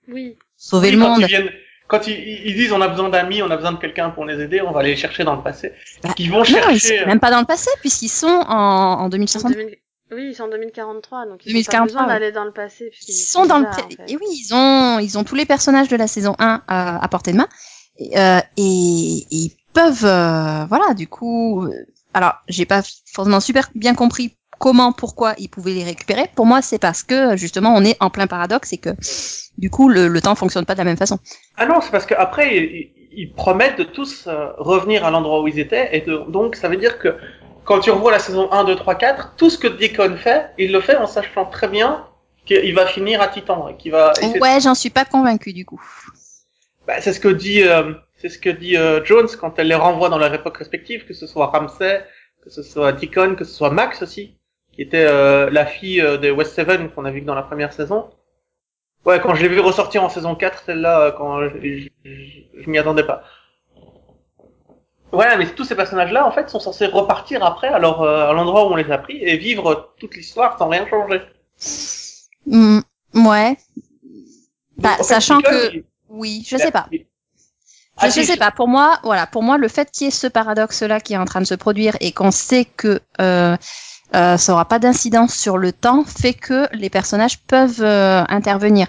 Oui. 0.08 0.38
sauver 0.58 0.90
oui, 0.90 0.96
le 0.96 1.02
quand 1.02 1.10
monde. 1.12 1.22
ils 1.22 1.28
viennent, 1.28 1.50
quand 1.88 2.08
ils, 2.08 2.18
ils 2.46 2.56
disent 2.56 2.72
on 2.72 2.82
a 2.82 2.88
besoin 2.88 3.10
d'amis, 3.10 3.42
on 3.42 3.50
a 3.50 3.56
besoin 3.58 3.72
de 3.72 3.80
quelqu'un 3.80 4.10
pour 4.12 4.26
les 4.26 4.40
aider, 4.42 4.62
on 4.62 4.72
va 4.72 4.82
aller 4.82 4.92
les 4.92 4.96
chercher 4.96 5.24
dans 5.24 5.36
le 5.36 5.42
passé. 5.42 5.74
Bah, 6.04 6.14
Ils 6.18 6.30
vont 6.30 6.40
Non, 6.40 6.44
ils 6.70 6.80
chercher. 6.80 7.00
sont 7.00 7.06
même 7.08 7.20
pas 7.20 7.32
dans 7.32 7.40
le 7.40 7.46
passé 7.46 7.70
puisqu'ils 7.80 8.10
sont 8.10 8.28
en, 8.28 9.00
en 9.00 9.06
En 9.06 9.10
2060. 9.10 9.52
2000 9.54 9.78
Oui, 10.12 10.30
ils 10.30 10.36
sont 10.36 10.44
en 10.44 10.50
2043, 10.50 11.26
donc 11.28 11.46
ils 11.46 11.50
2043, 11.50 11.78
ont 11.78 11.80
pas 11.80 11.86
besoin 11.86 12.02
ouais. 12.02 12.20
d'aller 12.20 12.32
dans 12.32 12.46
le 12.46 12.52
passé. 12.52 12.92
Ils 13.08 13.14
sont 13.14 13.42
sont 13.42 13.46
dans 13.46 13.60
le 13.60 13.68
en 13.68 13.72
fait. 13.74 13.98
et 14.08 14.16
oui, 14.16 14.26
ils 14.32 14.54
ont 14.54 15.00
ils 15.00 15.18
ont 15.18 15.24
tous 15.24 15.36
les 15.36 15.46
personnages 15.46 15.88
de 15.88 15.96
la 15.98 16.08
saison 16.08 16.36
1 16.40 16.64
à, 16.68 17.04
à 17.04 17.08
portée 17.08 17.32
de 17.32 17.38
main 17.38 17.48
et, 17.98 18.18
euh, 18.20 18.40
et, 18.58 18.62
et 18.64 19.26
ils 19.32 19.52
peuvent 19.74 20.06
euh, 20.06 20.66
voilà 20.66 20.94
du 20.96 21.08
coup 21.08 21.64
euh, 21.64 21.70
alors 22.14 22.34
j'ai 22.48 22.66
pas 22.66 22.82
forcément 23.14 23.40
super 23.40 23.70
bien 23.76 23.94
compris 23.94 24.36
comment 24.58 24.92
pourquoi 24.94 25.36
ils 25.38 25.48
pouvaient 25.50 25.74
les 25.74 25.84
récupérer 25.84 26.30
pour 26.36 26.46
moi 26.46 26.62
c'est 26.62 26.80
parce 26.80 27.04
que 27.04 27.38
justement 27.38 27.74
on 27.76 27.84
est 27.84 27.96
en 28.00 28.10
plein 28.10 28.26
paradoxe 28.28 28.74
et 28.74 28.78
que 28.78 28.90
du 29.58 29.70
coup 29.70 29.90
le, 29.90 30.08
le 30.08 30.22
temps 30.22 30.36
fonctionne 30.36 30.66
pas 30.66 30.74
de 30.74 30.80
la 30.80 30.86
même 30.86 30.98
façon 30.98 31.20
Ah 31.58 31.66
non, 31.66 31.82
c'est 31.82 31.92
parce 31.92 32.06
qu'après 32.06 32.56
ils, 32.58 32.92
ils 33.12 33.34
promettent 33.34 33.78
de 33.78 33.84
tous 33.84 34.26
euh, 34.28 34.48
revenir 34.58 35.06
à 35.06 35.12
l'endroit 35.12 35.42
où 35.42 35.48
ils 35.48 35.60
étaient, 35.60 35.90
et 35.96 36.02
de- 36.02 36.24
donc 36.30 36.56
ça 36.56 36.68
veut 36.70 36.78
dire 36.78 37.00
que 37.00 37.16
quand 37.70 37.80
tu 37.80 37.92
revois 37.92 38.12
la 38.12 38.20
saison 38.20 38.52
1, 38.52 38.66
2, 38.66 38.76
3, 38.76 38.96
4, 38.96 39.36
tout 39.38 39.50
ce 39.50 39.58
que 39.58 39.68
Deacon 39.68 40.18
fait, 40.18 40.50
il 40.58 40.72
le 40.74 40.82
fait 40.82 40.98
en 40.98 41.08
sachant 41.08 41.46
très 41.46 41.68
bien 41.70 42.06
qu'il 42.46 42.74
va 42.76 42.86
finir 42.88 43.22
à 43.22 43.28
Titan 43.30 43.68
et 43.70 43.78
qu'il 43.78 43.92
va. 43.94 44.12
et 44.22 44.40
ouais 44.42 44.60
j'en 44.60 44.76
suis 44.76 44.90
pas 44.90 45.06
convaincue 45.06 45.54
du 45.54 45.66
coup 45.66 45.82
Bah, 46.88 47.00
c'est 47.00 47.14
ce 47.14 47.20
que 47.20 47.28
dit, 47.30 47.64
euh, 47.64 47.94
c'est 48.18 48.30
ce 48.30 48.40
que 48.40 48.50
dit 48.50 48.76
euh, 48.76 49.04
Jones 49.06 49.28
quand 49.40 49.60
elle 49.60 49.68
les 49.68 49.76
renvoie 49.76 50.10
dans 50.10 50.18
leur 50.18 50.34
époque 50.34 50.58
respective, 50.58 51.06
que 51.06 51.14
ce 51.14 51.28
soit 51.28 51.48
Ramsay, 51.48 52.04
que 52.44 52.50
ce 52.50 52.64
soit 52.64 52.92
Deacon, 52.92 53.36
que 53.36 53.46
ce 53.46 53.54
soit 53.54 53.70
Max 53.70 54.02
aussi, 54.02 54.36
qui 54.74 54.82
était 54.82 55.06
euh, 55.08 55.50
la 55.52 55.66
fille 55.66 56.02
euh, 56.02 56.18
de 56.18 56.32
West 56.32 56.56
Seven 56.56 56.90
qu'on 56.90 57.06
a 57.06 57.12
vu 57.12 57.22
dans 57.22 57.36
la 57.36 57.44
première 57.44 57.72
saison. 57.74 58.10
Ouais, 59.06 59.20
quand 59.22 59.36
je 59.36 59.44
l'ai 59.44 59.48
vu 59.50 59.60
ressortir 59.60 60.04
en 60.04 60.10
saison 60.10 60.36
4, 60.36 60.64
celle-là, 60.66 61.00
euh, 61.02 61.12
quand 61.12 61.42
je, 61.44 61.50
je, 61.62 61.90
je- 62.04 62.62
je 62.64 62.70
m'y 62.70 62.78
attendais 62.80 63.04
pas. 63.04 63.24
Voilà, 65.12 65.38
mais 65.38 65.48
tous 65.48 65.64
ces 65.66 65.76
personnages-là, 65.76 66.26
en 66.28 66.32
fait, 66.32 66.50
sont 66.50 66.60
censés 66.60 66.86
repartir 66.86 67.44
après 67.44 67.68
à, 67.68 67.80
leur, 67.80 68.02
euh, 68.02 68.30
à 68.30 68.34
l'endroit 68.34 68.68
où 68.68 68.74
on 68.74 68.76
les 68.76 68.92
a 68.92 68.98
pris 68.98 69.18
et 69.24 69.38
vivre 69.38 69.94
toute 70.00 70.16
l'histoire 70.16 70.58
sans 70.58 70.68
rien 70.70 70.86
changer. 70.88 71.22
Hmm, 72.46 72.80
ouais 73.16 73.58
Bah, 74.78 74.92
Donc, 74.92 74.92
en 74.92 74.96
fait, 74.98 75.04
sachant 75.04 75.42
que- 75.42 75.84
oui 76.10 76.44
je 76.48 76.58
sais 76.58 76.72
pas 76.72 76.88
Je, 76.92 76.98
Ah, 77.98 78.10
je 78.10 78.22
sais 78.22 78.38
pas. 78.38 78.52
Pour 78.52 78.68
moi, 78.68 79.00
voilà, 79.04 79.28
pour 79.28 79.44
moi, 79.44 79.58
le 79.58 79.68
fait 79.68 79.92
qu'il 79.92 80.06
y 80.06 80.08
ait 80.08 80.12
ce 80.12 80.28
paradoxe-là 80.28 81.02
qui 81.02 81.14
est 81.14 81.18
en 81.18 81.26
train 81.26 81.42
de 81.42 81.46
se 81.46 81.56
produire 81.56 81.98
et 82.00 82.12
qu'on 82.12 82.32
sait 82.32 82.66
que 82.66 83.02
euh, 83.20 83.58
euh, 84.16 84.38
ça 84.38 84.54
aura 84.54 84.66
pas 84.66 84.80
d'incidence 84.80 85.34
sur 85.36 85.58
le 85.58 85.72
temps, 85.74 86.04
fait 86.06 86.34
que 86.34 86.68
les 86.74 86.90
personnages 86.90 87.40
peuvent 87.40 87.82
euh, 87.82 88.24
intervenir. 88.30 88.88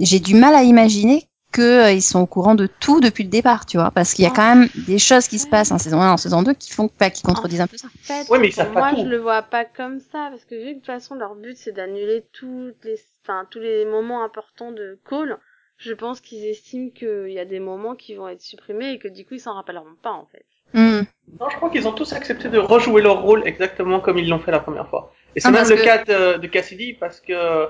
J'ai 0.00 0.18
du 0.18 0.34
mal 0.34 0.54
à 0.54 0.62
imaginer 0.62 1.28
qu'ils 1.52 2.02
sont 2.02 2.20
au 2.20 2.26
courant 2.26 2.54
de 2.54 2.66
tout 2.66 3.00
depuis 3.00 3.24
le 3.24 3.30
départ, 3.30 3.66
tu 3.66 3.76
vois, 3.78 3.90
parce 3.90 4.14
qu'il 4.14 4.24
y 4.24 4.26
a 4.28 4.30
En 4.30 4.34
quand 4.34 4.54
même 4.54 4.68
des 4.86 4.98
choses 4.98 5.28
qui 5.28 5.38
se 5.38 5.46
passent 5.48 5.70
en 5.72 5.78
saison 5.78 6.00
1, 6.00 6.12
en 6.12 6.16
saison 6.16 6.42
2 6.42 6.54
qui 6.54 6.72
font, 6.72 6.90
bah, 7.00 7.10
qui 7.10 7.22
contredisent 7.22 7.60
un 7.60 7.66
peu 7.66 7.76
ça. 7.76 7.88
En 7.88 8.02
fait, 8.02 8.28
Ouais, 8.30 8.38
mais 8.38 8.48
ils 8.48 8.54
pour 8.54 8.64
pas 8.72 8.80
moi, 8.80 8.90
tout. 8.94 9.00
je 9.02 9.08
le 9.08 9.18
vois 9.18 9.42
pas 9.42 9.64
comme 9.64 9.98
ça, 10.00 10.28
parce 10.30 10.44
que 10.44 10.54
vu 10.54 10.64
que 10.64 10.68
de 10.70 10.74
toute 10.74 10.86
façon, 10.86 11.14
leur 11.14 11.34
but, 11.34 11.56
c'est 11.56 11.72
d'annuler 11.72 12.24
toutes 12.32 12.84
les, 12.84 13.00
enfin, 13.24 13.46
tous 13.50 13.60
les 13.60 13.84
moments 13.84 14.22
importants 14.24 14.72
de 14.72 14.98
Call, 15.08 15.38
je 15.78 15.92
pense 15.94 16.20
qu'ils 16.20 16.44
estiment 16.44 16.90
qu'il 16.90 17.30
y 17.32 17.38
a 17.38 17.44
des 17.44 17.60
moments 17.60 17.94
qui 17.94 18.14
vont 18.14 18.28
être 18.28 18.42
supprimés 18.42 18.90
et 18.92 18.98
que 18.98 19.08
du 19.08 19.24
coup, 19.24 19.34
ils 19.34 19.40
s'en 19.40 19.54
rappelleront 19.54 19.94
pas, 20.02 20.12
en 20.12 20.26
fait. 20.26 20.44
Hmm. 20.74 21.02
Non, 21.40 21.48
je 21.50 21.56
crois 21.56 21.70
qu'ils 21.70 21.88
ont 21.88 21.92
tous 21.92 22.12
accepté 22.12 22.48
de 22.50 22.58
rejouer 22.58 23.00
leur 23.00 23.22
rôle 23.22 23.42
exactement 23.46 24.00
comme 24.00 24.18
ils 24.18 24.28
l'ont 24.28 24.38
fait 24.38 24.50
la 24.50 24.60
première 24.60 24.88
fois. 24.88 25.12
Et 25.34 25.40
c'est 25.40 25.48
Ah, 25.48 25.50
même 25.52 25.68
le 25.68 25.76
que- 25.76 25.82
cas 25.84 26.04
de, 26.04 26.38
de 26.38 26.46
Cassidy 26.46 26.92
parce 26.94 27.20
que 27.20 27.68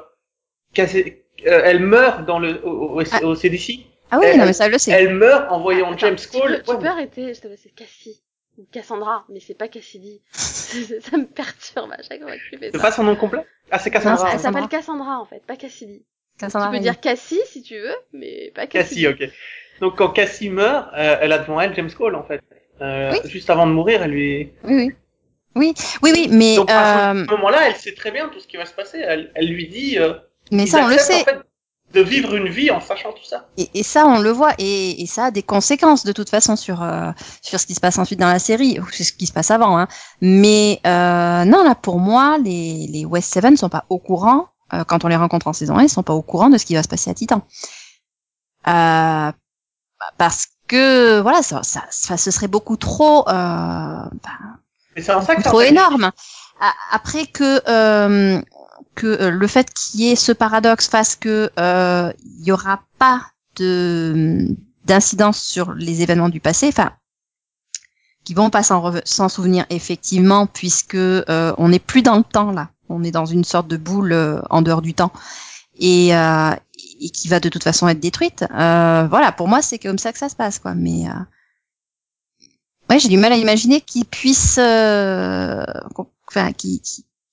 Cassi- 0.74 1.16
euh, 1.46 1.62
elle 1.64 1.80
meurt 1.80 2.24
dans 2.26 2.38
le 2.38 2.60
au, 2.64 2.98
au- 2.98 3.02
Ah. 3.10 3.24
au 3.24 3.34
CDC. 3.34 3.80
Ah 4.10 4.18
oui, 4.18 4.26
Elle- 4.28 4.38
non, 4.38 4.46
mais 4.46 4.52
ça, 4.52 4.66
je 4.66 4.72
le 4.72 4.78
sais. 4.78 4.90
Elle 4.92 5.14
meurt 5.14 5.50
en 5.52 5.60
voyant 5.60 5.88
Attends, 5.88 5.98
James 5.98 6.16
tu 6.16 6.28
peux, 6.28 6.38
Cole. 6.40 6.62
tu 6.64 6.70
Ouais, 6.70 6.78
peux 6.78 6.86
arrêter, 6.86 7.34
je 7.34 7.40
c'est 7.56 7.74
Cassie. 7.74 8.22
Ou 8.56 8.66
Cassandra, 8.72 9.24
mais 9.28 9.38
c'est 9.40 9.54
pas 9.54 9.68
Cassidy. 9.68 10.20
ça 10.32 11.16
me 11.16 11.26
perturbe 11.26 11.92
à 11.92 12.02
chaque 12.02 12.20
fois 12.22 12.32
que 12.32 12.50
tu 12.50 12.58
fais 12.58 12.70
C'est 12.72 12.78
ça. 12.78 12.82
pas 12.82 12.90
son 12.92 13.04
nom 13.04 13.14
complet? 13.16 13.44
Ah, 13.70 13.78
c'est 13.78 13.90
Cassandra. 13.90 14.24
Non, 14.24 14.30
Elle 14.32 14.38
c'est- 14.38 14.44
s'appelle 14.44 14.68
Cassandra 14.68 15.20
en 15.20 15.26
fait, 15.26 15.42
pas 15.46 15.56
Cassidy. 15.56 16.04
Cassandra 16.40 16.68
tu 16.70 16.76
peux 16.76 16.82
dire 16.82 16.98
Cassie 17.00 17.40
si 17.46 17.62
tu 17.62 17.78
veux, 17.78 17.94
mais 18.12 18.50
pas 18.54 18.66
Cassidy. 18.66 19.02
Cassie, 19.04 19.24
ok. 19.24 19.30
Donc 19.80 19.96
quand 19.98 20.08
Cassie 20.10 20.50
meurt, 20.50 20.88
euh, 20.96 21.16
elle 21.20 21.32
a 21.32 21.38
devant 21.38 21.60
elle 21.60 21.74
James 21.76 21.90
Cole 21.96 22.16
en 22.16 22.24
fait. 22.24 22.40
Euh, 22.80 23.12
Oui. 23.12 23.30
Juste 23.30 23.50
avant 23.50 23.66
de 23.66 23.72
mourir, 23.72 24.02
elle 24.02 24.10
lui. 24.10 24.52
Oui, 24.64 24.74
oui. 24.74 24.92
Oui, 25.54 25.74
oui, 26.02 26.12
oui, 26.14 26.28
mais, 26.30 26.56
Donc 26.56 26.70
à 26.70 27.12
euh, 27.12 27.24
ce 27.24 27.30
moment-là, 27.32 27.66
elle 27.68 27.74
sait 27.74 27.94
très 27.94 28.10
bien 28.12 28.28
tout 28.28 28.38
ce 28.40 28.46
qui 28.46 28.56
va 28.56 28.64
se 28.66 28.74
passer. 28.74 28.98
Elle, 28.98 29.32
elle 29.34 29.48
lui 29.48 29.66
dit. 29.68 29.98
Euh, 30.52 30.56
mais 30.56 30.64
ils 30.64 30.68
ça, 30.68 30.80
on 30.84 30.88
le 30.88 30.98
sait. 30.98 31.22
En 31.22 31.24
fait, 31.24 31.40
de 31.94 32.02
vivre 32.02 32.34
une 32.34 32.48
vie 32.48 32.70
en 32.70 32.82
sachant 32.82 33.12
tout 33.12 33.24
ça. 33.24 33.46
Et, 33.56 33.70
et 33.72 33.82
ça, 33.82 34.06
on 34.06 34.18
le 34.18 34.30
voit, 34.30 34.52
et, 34.58 35.02
et 35.02 35.06
ça 35.06 35.26
a 35.26 35.30
des 35.30 35.42
conséquences 35.42 36.04
de 36.04 36.12
toute 36.12 36.28
façon 36.28 36.54
sur 36.54 36.82
euh, 36.82 37.10
sur 37.40 37.58
ce 37.58 37.64
qui 37.66 37.74
se 37.74 37.80
passe 37.80 37.98
ensuite 37.98 38.20
dans 38.20 38.28
la 38.28 38.38
série, 38.38 38.78
ou 38.78 38.86
sur 38.90 39.06
ce 39.06 39.12
qui 39.12 39.26
se 39.26 39.32
passe 39.32 39.50
avant. 39.50 39.78
Hein. 39.78 39.88
Mais 40.20 40.80
euh, 40.86 41.44
non, 41.46 41.64
là, 41.64 41.74
pour 41.74 41.98
moi, 41.98 42.36
les 42.44 42.86
les 42.88 43.06
West 43.06 43.32
Seven 43.32 43.56
sont 43.56 43.70
pas 43.70 43.86
au 43.88 43.98
courant 43.98 44.48
euh, 44.74 44.84
quand 44.84 45.04
on 45.06 45.08
les 45.08 45.16
rencontre 45.16 45.46
en 45.46 45.54
saison 45.54 45.78
1, 45.78 45.84
ils 45.84 45.88
sont 45.88 46.02
pas 46.02 46.12
au 46.12 46.20
courant 46.20 46.50
de 46.50 46.58
ce 46.58 46.66
qui 46.66 46.74
va 46.74 46.82
se 46.82 46.88
passer 46.88 47.08
à 47.10 47.14
Titan. 47.14 47.40
Euh, 48.66 49.32
parce 50.18 50.46
que 50.66 51.20
voilà, 51.20 51.42
ça, 51.42 51.62
ça, 51.62 51.84
ça- 51.88 52.18
ce 52.18 52.30
serait 52.30 52.48
beaucoup 52.48 52.76
trop, 52.76 53.26
euh, 53.28 53.32
ben, 53.32 54.58
Mais 54.94 55.00
c'est 55.02 55.12
en 55.14 55.22
ça 55.22 55.36
que 55.36 55.42
trop 55.42 55.62
énorme. 55.62 56.10
Après 56.92 57.24
que 57.26 57.62
euh, 57.66 58.42
que 58.98 59.06
euh, 59.06 59.30
le 59.30 59.46
fait 59.46 59.72
qu'il 59.72 60.00
y 60.00 60.10
ait 60.10 60.16
ce 60.16 60.32
paradoxe 60.32 60.88
fasse 60.88 61.14
que 61.14 61.50
euh, 61.58 62.12
il 62.24 62.44
y 62.44 62.52
aura 62.52 62.82
pas 62.98 63.22
de 63.56 64.48
d'incidence 64.84 65.40
sur 65.40 65.72
les 65.72 66.02
événements 66.02 66.28
du 66.28 66.40
passé, 66.40 66.66
enfin 66.68 66.92
qui 68.24 68.34
vont 68.34 68.50
pas 68.50 68.62
s'en 68.62 69.28
souvenir 69.28 69.64
effectivement 69.70 70.46
puisque 70.46 70.96
euh, 70.96 71.54
on 71.56 71.68
n'est 71.68 71.78
plus 71.78 72.02
dans 72.02 72.16
le 72.16 72.24
temps 72.24 72.50
là, 72.50 72.70
on 72.88 73.04
est 73.04 73.12
dans 73.12 73.24
une 73.24 73.44
sorte 73.44 73.68
de 73.68 73.76
boule 73.76 74.42
en 74.50 74.62
dehors 74.62 74.82
du 74.82 74.94
temps. 74.94 75.12
Et 75.80 76.10
qui 77.12 77.28
va 77.28 77.38
de 77.38 77.48
toute 77.48 77.62
façon 77.62 77.86
être 77.86 78.00
détruite. 78.00 78.44
Voilà, 78.50 79.32
pour 79.32 79.46
moi 79.46 79.62
c'est 79.62 79.78
comme 79.78 79.98
ça 79.98 80.12
que 80.12 80.18
ça 80.18 80.28
se 80.28 80.34
passe 80.34 80.58
quoi, 80.58 80.74
mais 80.74 81.04
ouais 82.90 82.98
j'ai 82.98 83.08
du 83.08 83.16
mal 83.16 83.32
à 83.32 83.36
imaginer 83.36 83.80
qu'ils 83.80 84.04
puissent 84.04 84.58
enfin 84.58 86.52
qui 86.52 86.82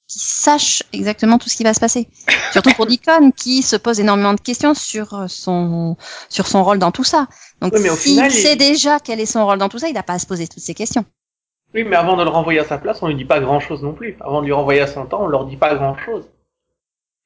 qui 0.07 0.19
sache 0.19 0.83
exactement 0.93 1.37
tout 1.37 1.49
ce 1.49 1.55
qui 1.57 1.63
va 1.63 1.73
se 1.73 1.79
passer. 1.79 2.07
Surtout 2.51 2.71
pour 2.73 2.85
Deacon 2.85 3.31
qui 3.31 3.61
se 3.63 3.75
pose 3.75 3.99
énormément 3.99 4.33
de 4.33 4.39
questions 4.41 4.73
sur 4.73 5.13
euh, 5.13 5.27
son 5.27 5.97
sur 6.29 6.47
son 6.47 6.63
rôle 6.63 6.79
dans 6.79 6.91
tout 6.91 7.03
ça. 7.03 7.27
Donc 7.61 7.73
Oui, 7.73 7.79
mais 7.81 7.89
au 7.89 7.95
s'il 7.95 8.13
final, 8.13 8.31
sait 8.31 8.53
il- 8.53 8.57
déjà 8.57 8.99
quel 8.99 9.19
est 9.19 9.25
son 9.25 9.45
rôle 9.45 9.57
dans 9.57 9.69
tout 9.69 9.79
ça, 9.79 9.87
il 9.87 9.93
n'a 9.93 10.03
pas 10.03 10.13
à 10.13 10.19
se 10.19 10.27
poser 10.27 10.47
toutes 10.47 10.63
ces 10.63 10.73
questions. 10.75 11.05
Oui, 11.73 11.83
mais 11.83 11.95
avant 11.95 12.15
de 12.15 12.23
le 12.23 12.29
renvoyer 12.29 12.59
à 12.59 12.65
sa 12.65 12.77
place, 12.77 13.01
on 13.01 13.07
lui 13.07 13.15
dit 13.15 13.25
pas 13.25 13.39
grand 13.41 13.59
chose 13.59 13.83
non 13.83 13.93
plus. 13.93 14.15
Avant 14.21 14.41
de 14.41 14.45
lui 14.45 14.53
renvoyer 14.53 14.81
à 14.81 14.87
son 14.87 15.05
temps, 15.05 15.23
on 15.23 15.27
leur 15.27 15.45
dit 15.45 15.57
pas 15.57 15.75
grand 15.75 15.97
chose. 15.97 16.29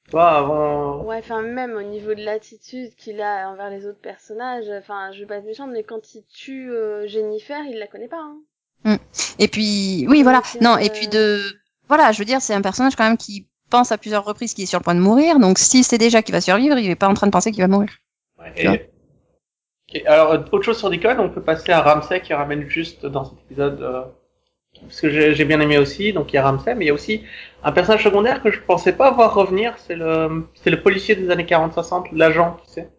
Tu 0.06 0.12
vois, 0.12 0.32
avant. 0.38 1.04
Ouais, 1.04 1.20
enfin 1.20 1.44
même 1.44 1.74
au 1.76 1.84
niveau 1.84 2.16
de 2.16 2.24
l'attitude 2.24 2.96
qu'il 2.96 3.22
a 3.22 3.48
envers 3.52 3.70
les 3.70 3.86
autres 3.86 4.00
personnages, 4.02 4.66
enfin 4.80 5.12
je 5.12 5.20
vais 5.20 5.26
pas 5.28 5.36
être 5.36 5.46
méchante, 5.46 5.70
mais 5.72 5.84
quand 5.84 6.16
il 6.16 6.24
tue 6.34 6.72
euh, 6.72 7.06
Jennifer, 7.08 7.60
il 7.70 7.78
la 7.78 7.86
connaît 7.88 8.08
pas. 8.08 8.26
Hein. 8.86 8.98
Et 9.38 9.48
puis 9.48 10.06
oui, 10.10 10.24
voilà. 10.24 10.42
Non, 10.62 10.76
euh, 10.76 10.80
et 10.80 10.90
puis 10.90 11.08
de 11.10 11.42
voilà, 11.90 12.12
je 12.14 12.20
veux 12.20 12.26
dire, 12.26 12.42
c'est 12.42 12.54
un 12.54 12.62
personnage 12.62 12.96
quand 12.96 13.04
même 13.04 13.18
qui 13.18 13.48
pense 13.70 13.92
à 13.92 13.98
plusieurs 13.98 14.24
reprises 14.24 14.54
qu'il 14.54 14.64
est 14.64 14.68
sur 14.68 14.80
le 14.80 14.84
point 14.84 14.96
de 14.96 15.00
mourir. 15.02 15.40
Donc 15.40 15.60
s'il 15.60 15.84
sait 15.84 15.98
déjà 15.98 16.22
qu'il 16.22 16.34
va 16.34 16.42
survivre, 16.42 16.78
il 16.78 16.90
est 16.90 16.96
pas 16.96 17.08
en 17.08 17.14
train 17.14 17.28
de 17.28 17.32
penser 17.32 17.52
qu'il 17.52 17.62
va 17.62 17.68
mourir. 17.68 17.90
Ouais, 18.40 18.54
et- 18.58 18.90
Ok, 19.92 20.04
Alors, 20.06 20.32
euh, 20.32 20.38
autre 20.52 20.62
chose 20.62 20.78
sur 20.78 20.90
Deacon, 20.90 21.18
on 21.20 21.30
peut 21.30 21.42
passer 21.42 21.72
à 21.72 21.82
Ramsay 21.82 22.22
qui 22.22 22.34
ramène 22.34 22.70
juste 22.70 23.06
dans 23.08 23.26
cet 23.26 23.40
épisode, 23.46 23.82
euh, 23.82 24.04
parce 24.82 25.02
que 25.02 25.10
j'ai 25.34 25.46
bien 25.46 25.60
aimé 25.60 25.80
aussi, 25.80 26.14
donc 26.14 26.32
il 26.32 26.36
y 26.36 26.40
a 26.40 26.44
Ramsay, 26.50 26.76
mais 26.76 26.86
il 26.86 26.88
y 26.90 26.92
a 26.92 26.94
aussi 26.94 27.24
un 27.64 27.72
personnage 27.72 28.04
secondaire 28.04 28.44
que 28.44 28.52
je 28.52 28.60
pensais 28.62 28.94
pas 28.94 29.10
voir 29.12 29.34
revenir, 29.34 29.76
c'est 29.80 29.96
le, 29.96 30.48
c'est 30.54 30.70
le 30.70 30.82
policier 30.82 31.16
des 31.16 31.32
années 31.32 31.46
40-60, 31.46 32.08
l'agent, 32.12 32.58
tu 32.68 32.74
sais. 32.74 32.90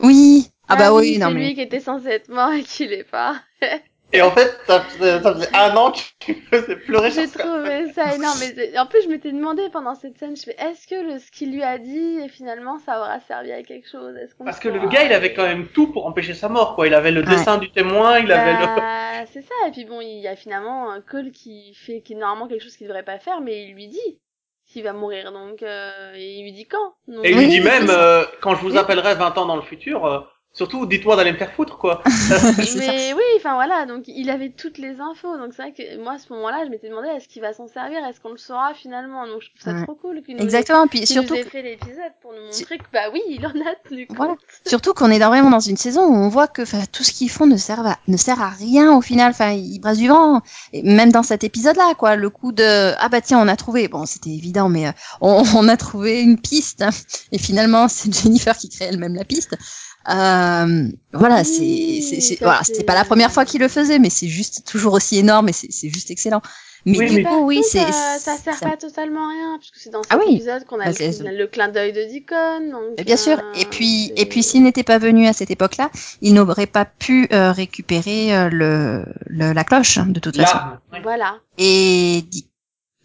Oui. 0.00 0.48
Ah, 0.68 0.76
bah 0.76 0.92
oui, 0.92 1.14
c'est 1.14 1.20
non 1.20 1.30
lui 1.30 1.48
mais 1.48 1.54
qui 1.54 1.60
était 1.60 1.80
censé 1.80 2.08
être 2.08 2.28
mort 2.28 2.52
et 2.52 2.62
qui 2.62 2.86
l'est 2.88 3.04
pas. 3.04 3.40
Et 4.12 4.22
en 4.22 4.30
fait, 4.32 4.58
ça, 4.66 4.80
faisait- 4.82 5.22
ça 5.22 5.34
faisait 5.34 5.54
un 5.54 5.76
an 5.76 5.92
que 5.92 5.98
tu 6.18 6.34
me 6.34 6.40
faisais 6.58 6.76
pleurer 6.76 7.10
J'ai 7.10 7.28
trouvé 7.28 7.92
ça 7.92 8.14
énorme. 8.14 8.38
Mais 8.56 8.78
en 8.78 8.86
plus, 8.86 9.02
je 9.02 9.08
m'étais 9.08 9.32
demandé 9.32 9.68
pendant 9.72 9.94
cette 9.94 10.18
scène, 10.18 10.36
je 10.36 10.42
fais, 10.42 10.56
est-ce 10.58 10.86
que 10.86 10.94
le, 10.94 11.18
ce 11.18 11.30
qu'il 11.30 11.52
lui 11.52 11.62
a 11.62 11.78
dit, 11.78 12.18
et 12.20 12.28
finalement, 12.28 12.78
ça 12.78 12.98
aura 12.98 13.20
servi 13.20 13.52
à 13.52 13.62
quelque 13.62 13.88
chose? 13.88 14.14
Parce 14.44 14.58
que 14.58 14.68
le 14.68 14.88
gars, 14.88 15.04
il 15.04 15.12
avait 15.12 15.32
quand 15.32 15.44
même 15.46 15.68
tout 15.68 15.92
pour 15.92 16.06
empêcher 16.06 16.34
sa 16.34 16.48
mort, 16.48 16.74
quoi. 16.74 16.86
Il 16.86 16.94
avait 16.94 17.12
le 17.12 17.20
Ouais. 17.20 17.26
dessin 17.26 17.58
du 17.58 17.70
témoin, 17.70 18.18
il 18.18 18.32
avait 18.32 18.52
le... 18.52 18.66
Bah, 18.66 19.26
c'est 19.26 19.42
ça. 19.42 19.54
Et 19.68 19.70
puis 19.70 19.84
bon, 19.84 20.00
il 20.00 20.18
y 20.20 20.28
a 20.28 20.36
finalement 20.36 20.90
un 20.90 21.00
Cole 21.00 21.30
qui 21.30 21.74
fait, 21.74 22.00
qui 22.02 22.14
est 22.14 22.16
normalement 22.16 22.48
quelque 22.48 22.62
chose 22.62 22.76
qu'il 22.76 22.86
devrait 22.88 23.04
pas 23.04 23.18
faire, 23.18 23.40
mais 23.40 23.64
il 23.64 23.74
lui 23.74 23.88
dit 23.88 24.20
s'il 24.66 24.82
va 24.84 24.92
mourir. 24.92 25.32
Donc, 25.32 25.62
euh, 25.62 26.14
et 26.14 26.34
il 26.38 26.42
lui 26.44 26.52
dit 26.52 26.66
quand? 26.66 26.94
Donc, 27.08 27.24
Et 27.24 27.30
il 27.30 27.38
lui 27.38 27.48
dit 27.48 27.60
même, 27.60 27.90
euh, 27.90 28.24
quand 28.40 28.54
je 28.54 28.60
vous 28.62 28.76
appellerai 28.76 29.14
20 29.14 29.36
ans 29.38 29.46
dans 29.46 29.56
le 29.56 29.62
futur, 29.62 30.06
euh, 30.06 30.20
surtout 30.52 30.84
dites-moi 30.86 31.16
d'aller 31.16 31.32
me 31.32 31.36
faire 31.38 31.52
foutre, 31.52 31.78
quoi. 31.78 32.02
Mais 32.76 33.12
oui, 33.14 33.22
enfin 33.36 33.54
voilà, 33.54 33.86
donc 33.86 34.04
il 34.06 34.30
avait 34.30 34.50
toutes 34.50 34.78
les 34.78 35.00
infos. 35.00 35.36
Donc 35.38 35.52
c'est 35.54 35.62
vrai 35.62 35.72
que 35.72 36.02
moi 36.02 36.14
à 36.14 36.18
ce 36.18 36.32
moment-là, 36.32 36.62
je 36.64 36.70
m'étais 36.70 36.88
demandé 36.88 37.08
est-ce 37.08 37.28
qu'il 37.28 37.42
va 37.42 37.52
s'en 37.52 37.66
servir, 37.68 37.98
est-ce 38.08 38.20
qu'on 38.20 38.30
le 38.32 38.36
saura 38.38 38.74
finalement. 38.74 39.26
Donc 39.26 39.40
je 39.42 39.48
trouve 39.50 39.60
ça 39.62 39.72
Ouais. 39.72 39.84
trop 39.84 39.94
cool 39.94 40.22
qu'il 40.22 40.34
nous, 40.36 40.40
ait, 40.42 40.44
Exactement. 40.44 40.86
Puis 40.86 41.06
surtout 41.06 41.34
nous 41.34 41.40
ait 41.40 41.44
fait 41.44 41.62
l'épisode 41.62 42.12
pour 42.20 42.32
nous 42.32 42.44
montrer 42.46 42.78
que 42.78 42.84
bah 42.92 43.04
oui, 43.12 43.20
il 43.28 43.46
en 43.46 43.50
a 43.50 43.74
tenu 43.88 44.06
compte. 44.06 44.16
Voilà. 44.16 44.34
Surtout 44.66 44.92
qu'on 44.94 45.10
est 45.10 45.18
dans- 45.18 45.28
vraiment 45.28 45.50
dans 45.50 45.60
une 45.60 45.76
saison 45.76 46.02
où 46.06 46.14
on 46.14 46.28
voit 46.28 46.48
que 46.48 46.62
tout 46.86 47.04
ce 47.04 47.12
qu'ils 47.12 47.30
font 47.30 47.46
ne 47.46 47.56
sert 47.56 47.86
à 47.86 47.96
ne 48.08 48.16
sert 48.16 48.42
à 48.42 48.48
rien 48.50 48.92
au 48.96 49.00
final. 49.00 49.30
Enfin, 49.30 49.50
ils 49.52 49.78
brassent 49.78 49.98
du 49.98 50.08
vent. 50.08 50.40
Et 50.72 50.82
même 50.82 51.12
dans 51.12 51.22
cet 51.22 51.44
épisode-là, 51.44 51.94
quoi, 51.96 52.16
le 52.16 52.28
coup 52.30 52.52
de 52.52 52.92
ah 52.98 53.08
bah 53.08 53.20
tiens, 53.20 53.38
on 53.40 53.48
a 53.48 53.56
trouvé. 53.56 53.88
Bon, 53.88 54.04
c'était 54.06 54.30
évident, 54.30 54.68
mais 54.68 54.88
euh, 54.88 54.92
on, 55.20 55.42
on 55.54 55.68
a 55.68 55.76
trouvé 55.76 56.20
une 56.22 56.38
piste. 56.40 56.82
hein. 56.82 56.90
Et 57.32 57.38
finalement, 57.38 57.86
c'est 57.88 58.12
Jennifer 58.12 58.56
qui 58.56 58.68
crée 58.68 58.86
elle-même 58.86 59.14
la 59.14 59.24
piste. 59.24 59.56
Euh, 60.08 60.88
voilà, 61.12 61.44
c'est 61.44 61.60
Oui, 61.60 62.02
c'est 62.22 62.38
voilà, 62.42 62.60
c'est- 62.64 62.72
c'était 62.72 62.84
pas 62.84 62.94
la 62.94 63.04
première 63.04 63.30
fois 63.30 63.44
qu'il 63.44 63.60
le 63.60 63.68
faisait, 63.68 63.98
mais 63.98 64.10
c'est 64.10 64.28
juste 64.28 64.66
toujours 64.66 64.94
aussi 64.94 65.18
énorme 65.18 65.48
et 65.50 65.52
c'est 65.52 65.70
c'est 65.70 65.90
juste 65.90 66.10
excellent. 66.10 66.40
Mais 66.86 66.96
Oui, 66.98 67.10
du 67.10 67.16
mais- 67.16 67.24
coup, 67.24 67.44
oui, 67.44 67.62
c'est 67.62 67.80
ça, 67.92 68.16
ça 68.18 68.36
sert 68.38 68.54
ça- 68.54 68.70
pas 68.70 68.76
totalement 68.78 69.26
à 69.28 69.32
rien, 69.32 69.58
puisque 69.58 69.76
c'est 69.76 69.90
dans 69.90 70.02
cet 70.02 70.10
Ah 70.14 70.18
oui. 70.18 70.36
épisode 70.36 70.64
qu'on 70.64 70.80
a, 70.80 70.86
Bah, 70.86 71.30
le- 71.30 71.46
clin 71.46 71.68
d'œil 71.68 71.92
de 71.92 72.04
Deacon. 72.04 72.70
Donc, 72.70 73.04
Bien 73.04 73.18
sûr. 73.18 73.38
euh, 73.38 73.52
Et 73.60 73.66
puis, 73.66 74.12
et 74.16 74.24
puis, 74.24 74.42
s'il 74.42 74.62
n'était 74.62 74.82
pas 74.82 74.96
venu 74.96 75.26
à 75.26 75.34
cette 75.34 75.50
époque-là, 75.50 75.90
il 76.22 76.32
n'aurait 76.32 76.66
pas 76.66 76.86
pu 76.86 77.28
euh, 77.34 77.52
récupérer 77.52 78.34
euh, 78.34 78.48
le, 78.48 79.04
le- 79.26 79.52
la 79.52 79.64
cloche 79.64 79.98
hein, 79.98 80.06
de 80.08 80.18
toute 80.20 80.36
façon. 80.38 80.56
Ouais. 80.90 81.02
Voilà. 81.02 81.36
Et 81.58 82.24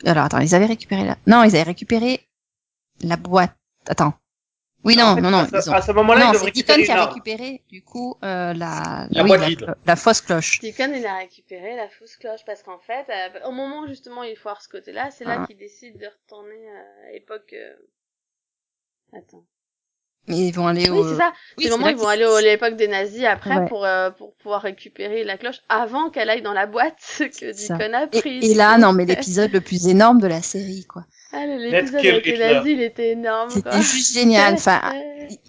alors 0.06 0.24
attends, 0.24 0.40
ils 0.40 0.56
avaient 0.56 0.66
récupéré 0.68 1.04
la. 1.04 1.18
Non, 1.28 1.44
ils 1.44 1.50
avaient 1.56 1.64
récupéré 1.64 2.22
la 3.02 3.18
boîte. 3.18 3.56
Attends. 3.90 4.14
Oui, 4.86 4.96
non, 4.96 5.04
En 5.06 5.16
fait, 5.16 5.22
non, 5.22 5.32
non. 5.32 5.40
À 5.40 5.48
ce, 5.48 5.56
ils 5.56 5.70
ont- 5.70 5.74
à 5.74 5.82
ce 5.82 5.92
moment-là, 5.92 6.20
Non, 6.20 6.28
ils 6.28 6.32
doivent 6.34 6.46
c'est 6.46 6.52
Deacon 6.52 6.84
qui 6.84 6.92
a 6.92 7.06
récupéré 7.06 7.64
du 7.70 7.84
coup 7.84 8.16
euh, 8.24 8.54
la 8.54 9.08
La 9.10 9.24
oui, 9.24 9.28
boîte 9.30 9.42
la, 9.42 9.48
vide. 9.48 9.76
la 9.86 9.96
fausse 9.96 10.22
cloche. 10.22 10.60
Deacon, 10.60 10.94
il 10.96 11.06
a 11.06 11.18
récupéré 11.18 11.76
la 11.76 11.90
fausse 11.90 12.16
cloche 12.18 12.42
parce 12.46 12.62
qu'en 12.64 12.80
fait, 12.80 13.06
euh, 13.10 13.48
au 13.48 13.52
moment 13.52 13.80
où 13.82 13.88
justement 13.88 14.24
il 14.24 14.36
foire 14.38 14.62
ce 14.62 14.70
côté-là, 14.70 15.10
c'est 15.12 15.26
là 15.26 15.40
Ah. 15.42 15.48
qu'il 15.48 15.58
décide 15.58 15.98
de 15.98 16.06
retourner 16.06 16.70
euh, 16.70 17.10
à 17.10 17.12
l'époque. 17.14 17.54
euh, 17.54 17.74
Attends. 19.18 19.46
Mais 20.28 20.38
ils 20.48 20.52
vont 20.52 20.66
aller 20.66 20.90
Oui, 20.90 20.98
au. 20.98 21.08
c'est 21.08 21.18
ça. 21.18 21.34
Oui, 21.58 21.66
c'est 21.66 21.70
le 21.70 21.76
moment 21.78 21.88
où 21.88 21.90
ils 21.92 21.98
vont 21.98 22.08
aller 22.08 22.24
à 22.24 22.42
l'époque 22.42 22.76
des 22.76 22.88
nazis 22.88 23.24
après 23.26 23.58
Ouais. 23.58 23.68
pour 23.68 23.86
euh, 23.86 24.10
pour 24.10 24.36
pouvoir 24.38 24.64
récupérer 24.64 25.24
la 25.24 25.38
cloche 25.38 25.62
avant 25.70 26.10
qu'elle 26.10 26.32
aille 26.32 26.42
dans 26.42 26.54
la 26.54 26.66
boîte 26.66 26.98
que. 27.20 27.52
Deacon 27.54 27.94
a 27.94 28.04
Et, 28.12 28.20
pris. 28.22 28.40
et 28.44 28.56
là, 28.56 28.78
non, 28.80 28.92
mais 28.92 29.06
l'épisode 29.30 29.52
le 29.52 29.62
plus 29.62 29.88
énorme 29.88 30.20
de 30.20 30.28
la 30.28 30.42
série, 30.42 30.86
quoi. 30.86 31.04
Ah, 31.36 31.46
l'épisode 31.46 31.96
avec 32.06 32.26
les 32.26 32.38
nazis, 32.38 32.72
il 32.74 32.82
était 32.82 33.10
énorme. 33.12 33.50
C'était 33.50 33.82
juste 33.82 34.14
génial. 34.14 34.54
Enfin, 34.54 34.82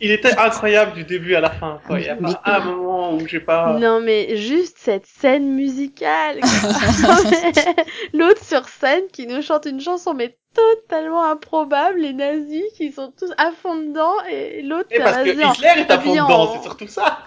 Il 0.00 0.10
était 0.10 0.36
incroyable 0.38 0.94
du 0.94 1.04
début 1.04 1.34
à 1.34 1.40
la 1.40 1.50
fin. 1.50 1.80
Quoi. 1.86 2.00
Il 2.00 2.06
y 2.06 2.08
a 2.08 2.14
Mais- 2.16 2.32
pas 2.32 2.40
un 2.56 2.60
moment 2.64 3.14
où 3.14 3.26
j'ai 3.26 3.40
pas... 3.40 3.74
Non 3.78 4.00
mais 4.00 4.36
juste 4.36 4.76
cette 4.78 5.06
scène 5.06 5.52
musicale. 5.54 6.40
L'autre 8.14 8.44
sur 8.44 8.68
scène 8.68 9.04
qui 9.12 9.26
nous 9.26 9.42
chante 9.42 9.66
une 9.66 9.80
chanson 9.80 10.14
mais 10.14 10.36
totalement 10.54 11.24
improbable, 11.24 11.98
les 12.00 12.12
nazis 12.14 12.64
qui 12.76 12.90
sont 12.92 13.12
tous 13.18 13.30
à 13.36 13.50
fond 13.52 13.76
dedans 13.76 14.14
et 14.30 14.62
l'autre 14.62 14.88
Et 14.90 14.96
c'est 14.96 15.02
parce 15.02 15.18
que 15.18 15.28
Hitler 15.30 15.82
est 15.82 15.90
à 15.90 15.98
fond 16.00 16.12
dedans, 16.12 16.28
en- 16.30 16.56
c'est 16.56 16.62
surtout 16.62 16.88
ça. 16.88 17.18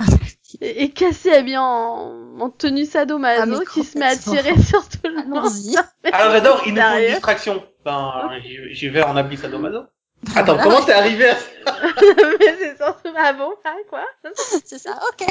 et, 0.62 0.84
et 0.84 0.90
cassé 0.90 1.32
habillé 1.32 1.58
en, 1.58 2.14
en 2.40 2.50
tenue 2.50 2.86
sadomaso 2.86 3.60
Ah, 3.62 3.72
qui 3.72 3.84
se 3.84 4.00
met 4.00 4.06
à 4.08 4.16
tirer 4.16 4.60
sur 4.60 4.82
tout 4.90 4.98
le 5.04 5.28
monde. 5.28 5.46
Alors 6.12 6.32
j'adore, 6.32 6.64
il 6.66 6.74
nous 6.74 6.82
faut 6.82 6.98
une 6.98 7.06
distraction. 7.12 7.64
Ben, 7.86 8.30
j'y- 8.44 8.74
j'y 8.74 8.90
vais 8.90 9.04
en 9.04 9.16
habit 9.16 9.38
sadomaso. 9.38 9.84
Attends, 10.36 10.56
Voilà. 10.56 10.64
comment 10.64 10.82
t'es 10.86 10.92
arrivé 10.92 11.30
à 11.30 11.36
ça 11.36 11.46
mais 12.40 12.56
c'est 12.60 12.76
surtout 12.76 13.08
ah 13.16 13.32
bon 13.32 13.54
ah 13.64 13.74
quoi 13.90 14.04
C'est 14.66 14.80
ça, 14.80 15.00
ok. 15.14 15.28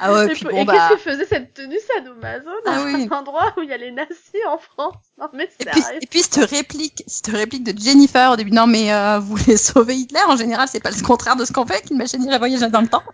Ah 0.00 0.12
ouais, 0.12 0.26
et, 0.26 0.28
puis 0.34 0.44
bon, 0.44 0.50
et 0.58 0.64
bah. 0.66 0.72
qu'est-ce 0.90 1.04
que 1.04 1.10
faisait 1.10 1.24
cette 1.24 1.54
tenue 1.54 1.78
sadomaso 1.78 2.50
dans 2.66 2.72
Ah 2.72 2.82
oui. 2.84 3.08
un 3.10 3.16
endroit 3.16 3.54
où 3.56 3.62
il 3.62 3.70
y 3.70 3.72
a 3.72 3.78
les 3.78 3.90
nazis 3.90 4.18
en 4.46 4.58
France? 4.58 4.96
Non 5.18 5.28
mais 5.32 5.48
Et 5.60 5.64
puis, 5.64 5.82
et 6.02 6.06
puis 6.06 6.20
cette 6.20 6.44
réplique, 6.50 7.04
cette 7.06 7.28
réplique 7.28 7.64
de 7.64 7.72
Jennifer 7.80 8.32
au 8.32 8.36
début, 8.36 8.50
non 8.50 8.66
mais 8.66 8.92
euh, 8.92 9.18
vous 9.18 9.36
voulez 9.36 9.56
sauver 9.56 9.94
Hitler, 9.96 10.20
en 10.28 10.36
général 10.36 10.68
c'est 10.70 10.82
pas 10.82 10.90
le 10.90 11.02
contraire 11.02 11.36
de 11.36 11.46
ce 11.46 11.52
qu'on 11.52 11.64
fait 11.64 11.74
avec 11.76 11.90
une 11.90 11.96
machine 11.96 12.28
à 12.30 12.38
voyager 12.38 12.68
dans 12.68 12.82
le 12.82 12.88
temps. 12.88 13.04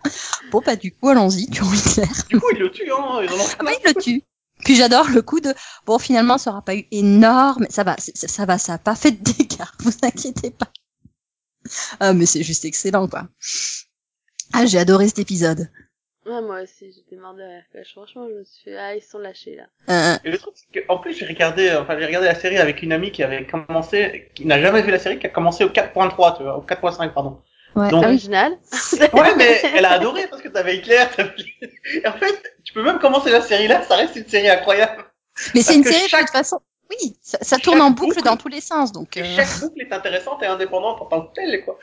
Bon 0.51 0.61
bah 0.67 0.75
du 0.75 0.91
coup 0.93 1.11
allons-y, 1.11 1.49
tuons 1.49 1.73
Hitler. 1.73 2.09
Du 2.29 2.41
coup, 2.41 2.47
il 2.55 2.59
le 2.59 2.71
tue, 2.73 2.91
hein. 2.91 3.21
Ils 3.23 3.31
en 3.31 3.35
ont 3.37 3.47
Ah 3.61 3.63
bah 3.65 3.71
il 3.85 3.87
le 3.87 3.95
tue. 4.01 4.23
Puis 4.65 4.75
j'adore 4.77 5.09
le 5.11 5.23
coup 5.23 5.41
de, 5.41 5.55
bon 5.87 5.99
finalement 5.99 6.39
ça 6.39 6.51
aura 6.51 6.63
pas 6.63 6.75
eu 6.77 6.87
énorme, 6.91 7.67
ça 7.71 7.85
va, 7.85 7.97
ça 7.99 8.47
va, 8.47 8.59
ça 8.59 8.75
a 8.75 8.79
pas 8.79 8.95
fait 8.97 9.13
de 9.13 9.33
dégâts, 9.33 9.65
vous 9.81 9.93
inquiétez 10.03 10.51
pas. 10.51 10.69
Ah 12.01 12.13
mais 12.13 12.27
c'est 12.27 12.43
juste 12.43 12.65
excellent 12.65 13.09
quoi. 13.09 13.29
Ah 14.53 14.67
j'ai 14.67 14.79
adoré 14.79 15.07
cet 15.09 15.19
épisode. 15.19 15.69
Ouais, 16.27 16.43
moi 16.43 16.63
aussi 16.63 16.93
j'étais 16.93 17.17
mort 17.17 17.35
de 17.35 17.43
rire 17.43 17.65
quoi. 17.73 17.81
franchement 17.85 18.29
je 18.29 18.35
me 18.35 18.45
suis 18.45 18.65
fait 18.65 18.77
ah 18.77 18.95
ils 18.95 19.03
sont 19.03 19.19
lâchés 19.19 19.57
là 19.57 19.67
Euh, 19.89 20.19
Et 20.25 20.31
le 20.31 20.39
truc, 20.39 20.55
c'est 20.57 20.83
qu'en 20.87 20.99
plus, 20.99 21.15
j'ai 21.15 21.27
regardé, 21.27 21.73
enfin, 21.75 21.99
j'ai 21.99 22.05
regardé 22.07 22.27
la 22.29 22.35
série 22.35 22.59
avec 22.59 22.83
une 22.83 22.93
amie 22.93 23.13
qui 23.13 23.23
avait 23.23 23.47
commencé, 23.47 24.31
qui 24.35 24.45
n'a 24.47 24.61
jamais 24.61 24.83
vu 24.83 24.91
la 24.91 24.99
série, 24.99 25.19
qui 25.19 25.27
a 25.27 25.31
commencé 25.31 25.65
au 25.65 25.71
4.3, 25.71 26.37
tu 26.37 26.43
vois, 26.43 26.59
au 26.59 26.63
4.5, 26.63 27.15
pardon. 27.15 27.41
Ouais. 27.79 27.91
Donc- 27.91 28.03
Ah 28.05 28.09
oui. 28.09 28.15
original 28.15 28.59
Ouais, 29.13 29.35
mais 29.37 29.61
elle 29.75 29.85
a 29.85 29.93
adoré 29.93 30.27
parce 30.29 30.43
que 30.43 30.49
t'avais 30.49 30.77
Hitler, 30.79 31.05
t'avais... 31.17 31.33
Et 31.95 32.07
en 32.07 32.13
fait, 32.13 32.43
tu 32.65 32.73
peux 32.73 32.83
même 32.83 32.99
commencer 32.99 33.31
la 33.31 33.41
série 33.41 33.69
là, 33.69 33.83
ça 33.87 33.97
reste 33.97 34.17
une 34.17 34.29
série 34.29 34.49
incroyable. 34.49 35.05
Mais 35.55 35.63
c'est 35.63 35.75
une 35.77 35.85
série 35.85 36.11
de 36.11 36.19
toute 36.19 36.31
façon. 36.31 36.61
Oui, 36.91 37.17
ça, 37.21 37.39
ça 37.43 37.59
tourne 37.59 37.81
en 37.83 37.91
boucle 37.91 38.17
boucle- 38.17 38.25
dans 38.25 38.37
tous 38.39 38.49
les 38.49 38.61
sens 38.63 38.93
donc. 38.93 39.17
Euh, 39.19 39.23
chaque 39.37 39.61
boucle 39.61 39.81
est 39.83 39.93
intéressante 39.93 40.43
et 40.43 40.47
indépendante 40.47 41.03
en 41.03 41.05
tant 41.07 41.21
que 41.23 41.35
telle, 41.35 41.63
quoi. 41.65 41.79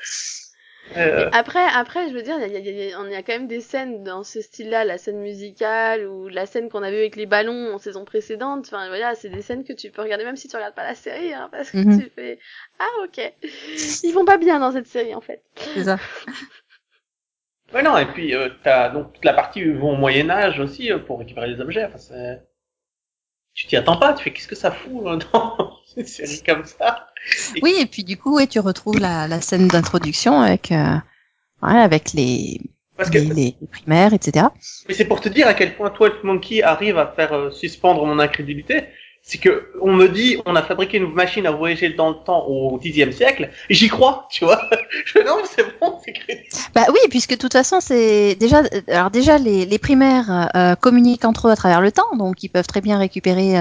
Euh, 0.97 1.31
Après, 1.31 1.65
après, 1.73 2.09
je 2.09 2.13
veux 2.13 2.21
dire, 2.21 2.35
il 2.39 2.53
y 2.53 2.55
a, 2.55 2.59
il 2.59 2.67
y 2.89 2.93
a- 2.93 2.99
on 2.99 3.07
y 3.07 3.15
a 3.15 3.23
quand 3.23 3.33
même 3.33 3.47
des 3.47 3.61
scènes 3.61 4.03
dans 4.03 4.23
ce 4.23 4.41
style-là, 4.41 4.85
la 4.85 4.97
scène 4.97 5.19
musicale 5.19 6.07
ou 6.07 6.27
la 6.29 6.45
scène 6.45 6.69
qu'on 6.69 6.83
a 6.83 6.89
vue 6.91 6.97
avec 6.97 7.15
les 7.15 7.25
ballons 7.25 7.73
en 7.73 7.77
saison 7.77 8.05
précédente. 8.05 8.65
Enfin, 8.67 8.87
voilà, 8.87 9.15
c'est 9.15 9.29
des 9.29 9.41
scènes 9.41 9.63
que 9.63 9.73
tu 9.73 9.91
peux 9.91 10.01
regarder 10.01 10.23
même 10.25 10.35
si 10.37 10.47
tu 10.47 10.55
regardes 10.55 10.75
pas 10.75 10.83
la 10.83 10.95
série, 10.95 11.33
hein, 11.33 11.49
parce 11.51 11.71
que 11.71 11.77
Mhm. 11.77 12.03
tu 12.03 12.09
fais 12.09 12.39
ah 12.79 12.87
ok, 13.03 13.19
ils 14.03 14.11
vont 14.13 14.25
pas 14.25 14.37
bien 14.37 14.59
dans 14.59 14.71
cette 14.71 14.87
série 14.87 15.15
en 15.15 15.21
fait. 15.21 15.43
c'est 15.73 15.83
ça. 15.83 15.97
Ouais, 17.71 17.83
non, 17.83 17.95
et 17.99 18.07
puis, 18.07 18.33
euh, 18.33 18.49
t'as 18.63 18.89
donc 18.89 19.13
toute 19.13 19.23
la 19.23 19.33
partie 19.35 19.63
où 19.63 19.67
ils 19.69 19.77
vont 19.77 19.93
au 19.93 19.97
Moyen-Âge 19.97 20.59
aussi 20.59 20.91
euh, 20.91 20.97
pour 20.97 21.19
récupérer 21.19 21.47
les 21.47 21.61
objets. 21.61 21.85
Enfin, 21.85 21.99
c'est... 21.99 22.41
Tu 23.55 23.65
t'y 23.65 23.75
attends 23.75 23.97
pas, 23.97 24.13
tu 24.13 24.23
fais 24.23 24.31
qu'est-ce 24.31 24.47
que 24.47 24.53
ça 24.55 24.69
fout 24.71 25.03
dans 25.03 25.17
une 25.97 26.05
série 26.05 26.41
comme 26.45 26.65
ça 26.65 27.07
Oui, 27.61 27.75
et 27.79 27.85
puis 27.85 28.03
du 28.03 28.17
coup, 28.17 28.35
ouais, 28.35 28.47
tu 28.47 28.59
retrouves 28.59 28.99
la, 28.99 29.27
la 29.27 29.41
scène 29.41 29.67
d'introduction 29.67 30.39
avec, 30.39 30.71
euh, 30.71 30.95
ouais, 31.63 31.79
avec 31.79 32.13
les, 32.13 32.59
Parce 32.97 33.09
que, 33.09 33.17
les, 33.17 33.55
primaires, 33.71 34.13
etc. 34.13 34.47
mais 34.87 34.93
c'est 34.93 35.05
pour 35.05 35.21
te 35.21 35.29
dire 35.29 35.47
à 35.47 35.53
quel 35.53 35.75
point 35.75 35.89
Twelve 35.89 36.23
Monkey 36.23 36.63
arrive 36.63 36.97
à 36.97 37.07
faire 37.07 37.33
euh, 37.33 37.51
suspendre 37.51 38.05
mon 38.05 38.19
incrédulité. 38.19 38.85
C'est 39.27 39.39
que 39.39 39.71
on 39.81 39.91
me 39.91 40.07
dit, 40.07 40.37
on 40.45 40.55
a 40.55 40.61
fabriqué 40.61 40.97
une 40.97 41.11
machine 41.11 41.47
à 41.47 41.51
voyager 41.51 41.89
dans 41.89 42.09
le 42.09 42.15
temps 42.23 42.45
au 42.47 42.77
Xe 42.77 43.09
siècle, 43.09 43.49
et 43.71 43.73
j'y 43.73 43.87
crois, 43.87 44.27
tu 44.29 44.45
vois. 44.45 44.61
Je 45.05 45.17
non, 45.17 45.37
mais 45.37 45.47
c'est 45.49 45.79
bon, 45.79 45.99
c'est 46.05 46.13
crédible. 46.13 46.47
Bah 46.75 46.85
oui, 46.89 46.99
puisque 47.09 47.31
de 47.31 47.37
toute 47.37 47.53
façon, 47.53 47.79
c'est 47.79 48.35
déjà, 48.35 48.61
alors 48.87 49.09
déjà 49.09 49.39
les, 49.39 49.65
les 49.65 49.79
primaires 49.79 50.51
euh, 50.55 50.75
communiquent 50.75 51.25
entre 51.25 51.47
eux 51.47 51.51
à 51.51 51.55
travers 51.55 51.81
le 51.81 51.91
temps, 51.91 52.15
donc 52.15 52.43
ils 52.43 52.49
peuvent 52.49 52.67
très 52.67 52.81
bien 52.81 52.99
récupérer 52.99 53.57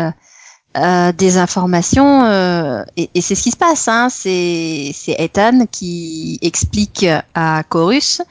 euh, 0.77 1.13
des 1.13 1.39
informations, 1.39 2.25
euh, 2.25 2.83
et, 2.97 3.09
et 3.15 3.21
c'est 3.21 3.35
ce 3.35 3.43
qui 3.43 3.51
se 3.51 3.57
passe. 3.57 3.89
Hein, 3.89 4.09
c'est 4.11 4.91
c'est 4.95 5.17
Ethan 5.19 5.67
qui 5.71 6.39
explique 6.43 7.07
à 7.35 7.63
Chorus, 7.69 8.23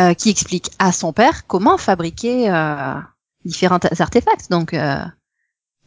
euh, 0.00 0.14
qui 0.14 0.30
explique 0.30 0.70
à 0.78 0.92
son 0.92 1.12
père 1.12 1.46
comment 1.46 1.78
fabriquer 1.78 2.50
euh, 2.50 2.94
différents 3.44 3.78
artefacts. 3.98 4.50
Donc 4.50 4.74
euh, 4.74 4.96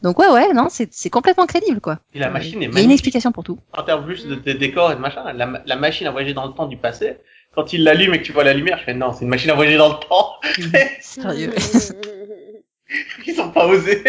donc 0.02 0.18
ouais 0.18 0.28
ouais 0.28 0.52
non, 0.52 0.66
c'est 0.70 0.88
c'est 0.92 1.10
complètement 1.10 1.46
crédible 1.46 1.80
quoi. 1.80 1.98
Et 2.12 2.18
la 2.18 2.30
machine 2.30 2.62
est 2.62 2.66
Il 2.66 2.74
y 2.74 2.78
a 2.78 2.82
une 2.82 2.90
explication 2.90 3.32
pour 3.32 3.44
tout. 3.44 3.58
en 3.72 3.82
termes 3.82 4.04
plus 4.04 4.26
de, 4.26 4.34
de 4.34 4.52
décors 4.52 4.92
et 4.92 4.96
de 4.96 5.00
machin, 5.00 5.32
la, 5.32 5.62
la 5.64 5.76
machine 5.76 6.06
à 6.06 6.10
voyager 6.10 6.34
dans 6.34 6.46
le 6.46 6.52
temps 6.52 6.66
du 6.66 6.76
passé, 6.76 7.18
quand 7.54 7.72
il 7.72 7.84
l'allume 7.84 8.12
et 8.14 8.18
que 8.20 8.24
tu 8.24 8.32
vois 8.32 8.44
la 8.44 8.52
lumière, 8.52 8.78
je 8.78 8.84
fais 8.84 8.94
non, 8.94 9.12
c'est 9.12 9.22
une 9.24 9.30
machine 9.30 9.50
à 9.50 9.54
voyager 9.54 9.76
dans 9.78 9.90
le 9.94 10.00
temps. 10.08 10.32
Sérieux. 11.00 11.54
Ils 13.26 13.40
ont 13.40 13.50
pas 13.50 13.66
osé. 13.66 14.02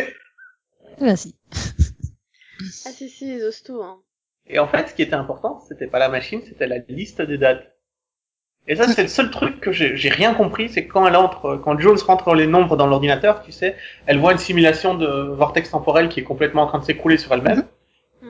Vas-y. 0.99 1.33
Ah 2.85 2.89
si 2.89 3.09
si, 3.09 3.35
ils 3.35 3.43
osent 3.43 3.63
tout. 3.63 3.81
Hein. 3.81 4.01
Et 4.47 4.59
en 4.59 4.67
fait, 4.67 4.89
ce 4.89 4.93
qui 4.93 5.01
était 5.01 5.15
important, 5.15 5.59
c'était 5.67 5.87
pas 5.87 5.99
la 5.99 6.09
machine, 6.09 6.41
c'était 6.45 6.67
la 6.67 6.77
liste 6.89 7.21
des 7.21 7.37
dates. 7.37 7.75
Et 8.67 8.75
ça, 8.75 8.87
c'est 8.87 9.03
le 9.03 9.07
seul 9.07 9.29
truc 9.29 9.59
que 9.59 9.71
j'ai 9.71 10.09
rien 10.09 10.33
compris, 10.33 10.69
c'est 10.69 10.87
quand 10.87 11.05
elle 11.07 11.15
entre, 11.15 11.55
quand 11.57 11.77
Jones 11.77 11.99
rentre 11.99 12.33
les 12.33 12.47
nombres 12.47 12.77
dans 12.77 12.87
l'ordinateur, 12.87 13.43
tu 13.43 13.51
sais, 13.51 13.75
elle 14.07 14.17
voit 14.17 14.31
une 14.31 14.39
simulation 14.39 14.95
de 14.95 15.05
vortex 15.05 15.69
temporel 15.69 16.09
qui 16.09 16.21
est 16.21 16.23
complètement 16.23 16.63
en 16.63 16.67
train 16.67 16.79
de 16.79 16.83
s'écrouler 16.83 17.17
sur 17.17 17.31
elle-même. 17.31 17.63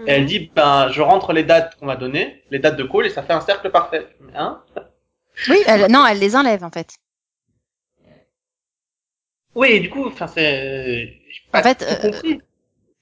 Et 0.08 0.12
elle 0.12 0.26
dit, 0.26 0.52
ben, 0.54 0.90
je 0.92 1.02
rentre 1.02 1.32
les 1.32 1.44
dates 1.44 1.76
qu'on 1.76 1.86
m'a 1.86 1.96
données, 1.96 2.44
les 2.52 2.60
dates 2.60 2.76
de 2.76 2.84
call, 2.84 3.06
et 3.06 3.10
ça 3.10 3.24
fait 3.24 3.32
un 3.32 3.40
cercle 3.40 3.72
parfait. 3.72 4.06
Hein? 4.36 4.62
Oui, 5.50 5.58
elle, 5.68 5.90
non, 5.90 6.06
elle 6.06 6.20
les 6.20 6.36
enlève 6.36 6.64
en 6.64 6.70
fait. 6.70 6.98
Oui, 9.56 9.70
et 9.70 9.80
du 9.80 9.90
coup, 9.90 10.06
enfin, 10.06 10.28
c'est, 10.28 11.14
En 11.54 11.64
fait, 11.64 11.76
tout 11.76 11.86
euh, 11.86 12.12
compris. 12.12 12.42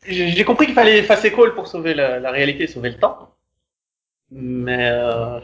J'ai 0.06 0.30
j'ai 0.32 0.44
compris 0.46 0.66
qu'il 0.66 0.76
fallait 0.76 1.00
effacer 1.00 1.32
call 1.32 1.54
pour 1.56 1.68
sauver 1.68 1.94
la, 1.94 2.20
la 2.20 2.32
réalité, 2.32 2.68
sauver 2.68 2.90
le 2.92 3.00
temps. 3.00 3.36
Mais, 4.32 4.90
euh, 4.90 5.40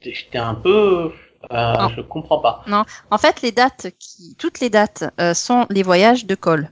j'étais- 0.00 0.38
un 0.38 0.54
peu, 0.54 1.12
euh, 1.50 1.72
Non. 1.78 1.88
je 1.88 2.00
comprends 2.02 2.40
pas. 2.40 2.64
En 3.10 3.18
fait, 3.18 3.42
les 3.42 3.52
dates 3.52 3.88
qui, 3.98 4.36
toutes 4.36 4.60
les 4.60 4.70
dates 4.70 5.04
euh, 5.20 5.34
sont 5.34 5.66
les 5.70 5.82
voyages 5.82 6.26
de 6.26 6.34
Cole. 6.34 6.70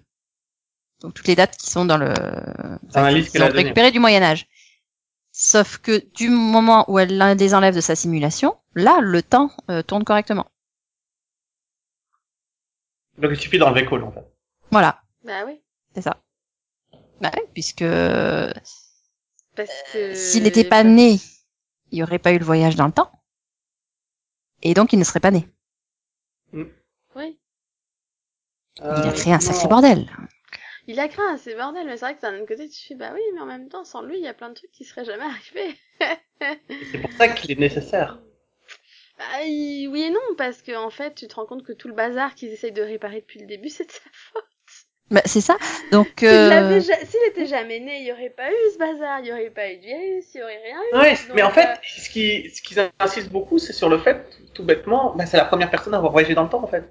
Donc 1.01 1.15
toutes 1.15 1.27
les 1.29 1.35
dates 1.37 1.57
qui 1.57 1.69
sont 1.71 1.85
dans 1.85 1.99
le, 1.99 2.13
Dans 2.95 3.03
la 3.03 3.11
liste 3.13 3.27
qui 3.29 3.33
qu'elle 3.35 3.43
a 3.43 3.51
sont 3.51 3.57
récupérées 3.57 3.91
du 3.91 3.99
Moyen 4.01 4.23
Âge. 4.23 4.47
Sauf 5.33 5.79
que 5.79 6.03
du 6.15 6.31
moment 6.31 6.91
où 6.91 6.99
elle 6.99 7.19
les 7.39 7.55
enlève 7.55 7.75
de 7.75 7.81
sa 7.83 7.95
simulation, 7.95 8.57
là, 8.75 8.99
le 9.03 9.23
temps 9.23 9.51
euh, 9.71 9.83
tourne 9.83 10.05
correctement. 10.05 10.47
Donc 13.19 13.31
il 13.33 13.37
suffit 13.41 13.59
d'enlever 13.59 13.87
call, 13.87 14.05
en 14.05 14.13
fait. 14.13 14.25
Voilà, 14.71 15.03
Bah 15.25 15.45
oui, 15.47 15.61
c'est 15.95 16.03
ça. 16.03 16.17
Bah 17.21 17.31
oui, 17.35 17.43
puisque 17.55 17.83
euh, 17.83 18.53
parce 19.57 19.83
que 19.93 20.15
s'il 20.15 20.45
n'était 20.45 20.65
pas 20.65 20.85
né, 20.85 21.19
il 21.93 21.97
n'y 21.97 22.03
aurait 22.03 22.19
pas 22.19 22.33
eu 22.33 22.39
le 22.39 22.45
voyage 22.45 22.77
dans 22.77 22.87
le 22.87 22.93
temps. 22.93 23.11
Et 24.61 24.75
donc, 24.75 24.93
il 24.93 24.99
ne 24.99 25.05
serait 25.05 25.19
pas 25.21 25.31
né. 25.31 25.49
Oui, 27.17 27.41
il 28.97 29.07
a 29.07 29.13
Euh, 29.13 29.13
créé 29.13 29.33
un 29.33 29.39
non. 29.39 29.41
sacré 29.41 29.69
bordel. 29.69 30.11
il 30.87 30.99
a 31.01 31.09
créé 31.09 31.25
un 31.25 31.37
c'est 31.37 31.55
bordel, 31.55 31.87
mais 31.87 31.97
c'est 31.97 32.05
vrai 32.07 32.17
que 32.17 32.21
d'un 32.23 32.35
autre 32.37 32.47
côté 32.47 32.69
tu 32.69 32.87
fais 32.89 32.95
bah 32.95 33.13
oui, 33.15 33.21
mais 33.35 33.41
en 33.41 33.47
même 33.47 33.69
temps 33.69 33.85
sans 33.85 34.03
lui 34.03 34.17
il 34.19 34.25
y 34.25 34.29
a 34.29 34.35
plein 34.35 34.49
de 34.49 34.55
trucs 34.55 34.73
qui 34.73 34.85
seraient 34.85 35.05
jamais 35.05 35.25
arrivés. 35.25 35.77
C'est 36.91 36.99
pour 37.03 37.13
ça 37.13 37.29
qu'il 37.29 37.51
est 37.51 37.61
nécessaire. 37.61 38.19
Bah, 39.19 39.25
oui 39.43 40.03
et 40.03 40.11
non, 40.11 40.21
parce 40.39 40.63
que 40.63 40.75
en 40.77 40.91
fait, 40.91 41.15
tu 41.15 41.29
te 41.29 41.35
rends 41.35 41.47
compte 41.47 41.63
que 41.65 41.73
tout 41.73 41.89
le 41.89 41.95
bazar 41.95 42.35
qu'ils 42.35 42.51
essayent 42.53 42.73
de 42.73 42.83
réparer 42.83 43.21
depuis 43.21 43.41
le 43.41 43.47
début, 43.47 43.69
c'est 43.71 43.85
de 43.87 43.93
sa 43.93 44.01
faute. 44.13 44.45
Bah, 45.11 45.21
c'est 45.25 45.41
ça. 45.41 45.57
Donc, 45.93 46.09
S'il 46.19 46.29
euh, 46.29 46.81
ja- 46.81 47.05
S'il 47.05 47.21
était 47.29 47.47
jamais 47.47 47.79
né, 47.81 48.01
il 48.01 48.07
y 48.07 48.13
aurait 48.13 48.31
pas 48.31 48.51
eu 48.51 48.55
ce 48.73 48.79
bazar, 48.79 49.21
il 49.21 49.27
y 49.29 49.33
aurait 49.33 49.51
pas 49.51 49.71
eu 49.73 49.77
de 49.77 49.83
virus, 49.83 50.25
il 50.35 50.41
y 50.41 50.43
aurait 50.43 50.61
rien 50.65 50.77
eu. 50.93 50.99
Ouais, 50.99 51.13
Donc, 51.29 51.37
mais 51.37 51.43
en 51.43 51.51
fait, 51.51 51.69
euh, 51.69 51.75
ce 51.85 52.11
qui, 52.11 52.51
ce 52.51 52.61
qu'ils 52.63 52.79
insistent 52.99 53.31
beaucoup, 53.31 53.59
c'est 53.59 53.73
sur 53.73 53.89
le 53.89 53.99
fait, 53.99 54.27
tout 54.55 54.65
bêtement, 54.65 55.15
bah, 55.17 55.25
c'est 55.27 55.37
la 55.37 55.45
première 55.45 55.71
personne 55.71 55.95
à 55.95 55.99
avoir 55.99 56.11
voyagé 56.13 56.35
dans 56.35 56.43
le 56.43 56.49
temps, 56.49 56.63
en 56.63 56.67
fait. 56.67 56.85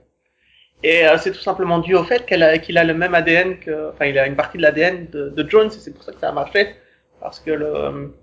Et 0.84 1.08
euh, 1.08 1.18
c'est 1.18 1.32
tout 1.32 1.42
simplement 1.42 1.80
dû 1.80 1.96
au 1.96 2.04
fait 2.04 2.26
qu'elle 2.26 2.44
a, 2.44 2.58
qu'il 2.60 2.78
a 2.78 2.84
le 2.84 2.94
même 2.94 3.16
ADN 3.16 3.60
que, 3.60 3.90
enfin, 3.92 4.06
il 4.06 4.18
a 4.20 4.28
une 4.28 4.36
partie 4.36 4.58
de 4.58 4.62
l'ADN 4.64 5.08
de, 5.10 5.30
de 5.30 5.50
Jones, 5.50 5.68
et 5.68 5.80
c'est 5.80 5.92
pour 5.94 6.04
ça 6.04 6.12
que 6.14 6.20
ça 6.20 6.30
a 6.30 6.32
marché, 6.32 6.76
parce 7.20 7.40
que 7.40 7.52
le, 7.52 8.14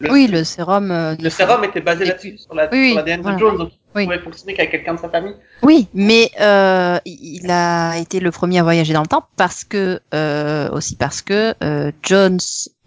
le, 0.00 0.10
oui, 0.10 0.26
le 0.26 0.44
sérum. 0.44 0.90
euh, 0.90 1.14
le 1.18 1.30
sérum 1.30 1.64
était 1.64 1.80
basé 1.80 2.04
là-dessus, 2.04 2.38
sur 2.38 2.54
la- 2.54 2.68
Oui, 2.70 2.78
oui, 2.90 2.94
l'ADN 2.94 3.22
voilà. 3.22 3.36
de 3.36 3.40
Jones, 3.40 3.70
Oui. 3.94 4.04
pouvait 4.04 4.18
fonctionner 4.18 4.54
qu'avec 4.54 4.70
quelqu'un 4.72 4.94
de 4.94 5.00
sa 5.00 5.08
famille. 5.08 5.34
Oui, 5.62 5.88
mais 5.94 6.30
euh, 6.40 6.98
il 7.06 7.50
a 7.50 7.96
été 7.98 8.20
le 8.20 8.30
premier 8.30 8.58
à 8.58 8.62
voyager 8.62 8.92
dans 8.92 9.02
le 9.02 9.06
temps 9.06 9.26
parce 9.36 9.64
que 9.64 10.00
euh, 10.12 10.68
aussi 10.70 10.96
parce 10.96 11.22
que 11.22 11.54
euh, 11.62 11.92
Jones 12.02 12.38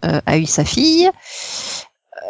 euh, 0.04 0.20
a 0.26 0.36
eu 0.38 0.46
sa 0.46 0.64
fille 0.64 1.10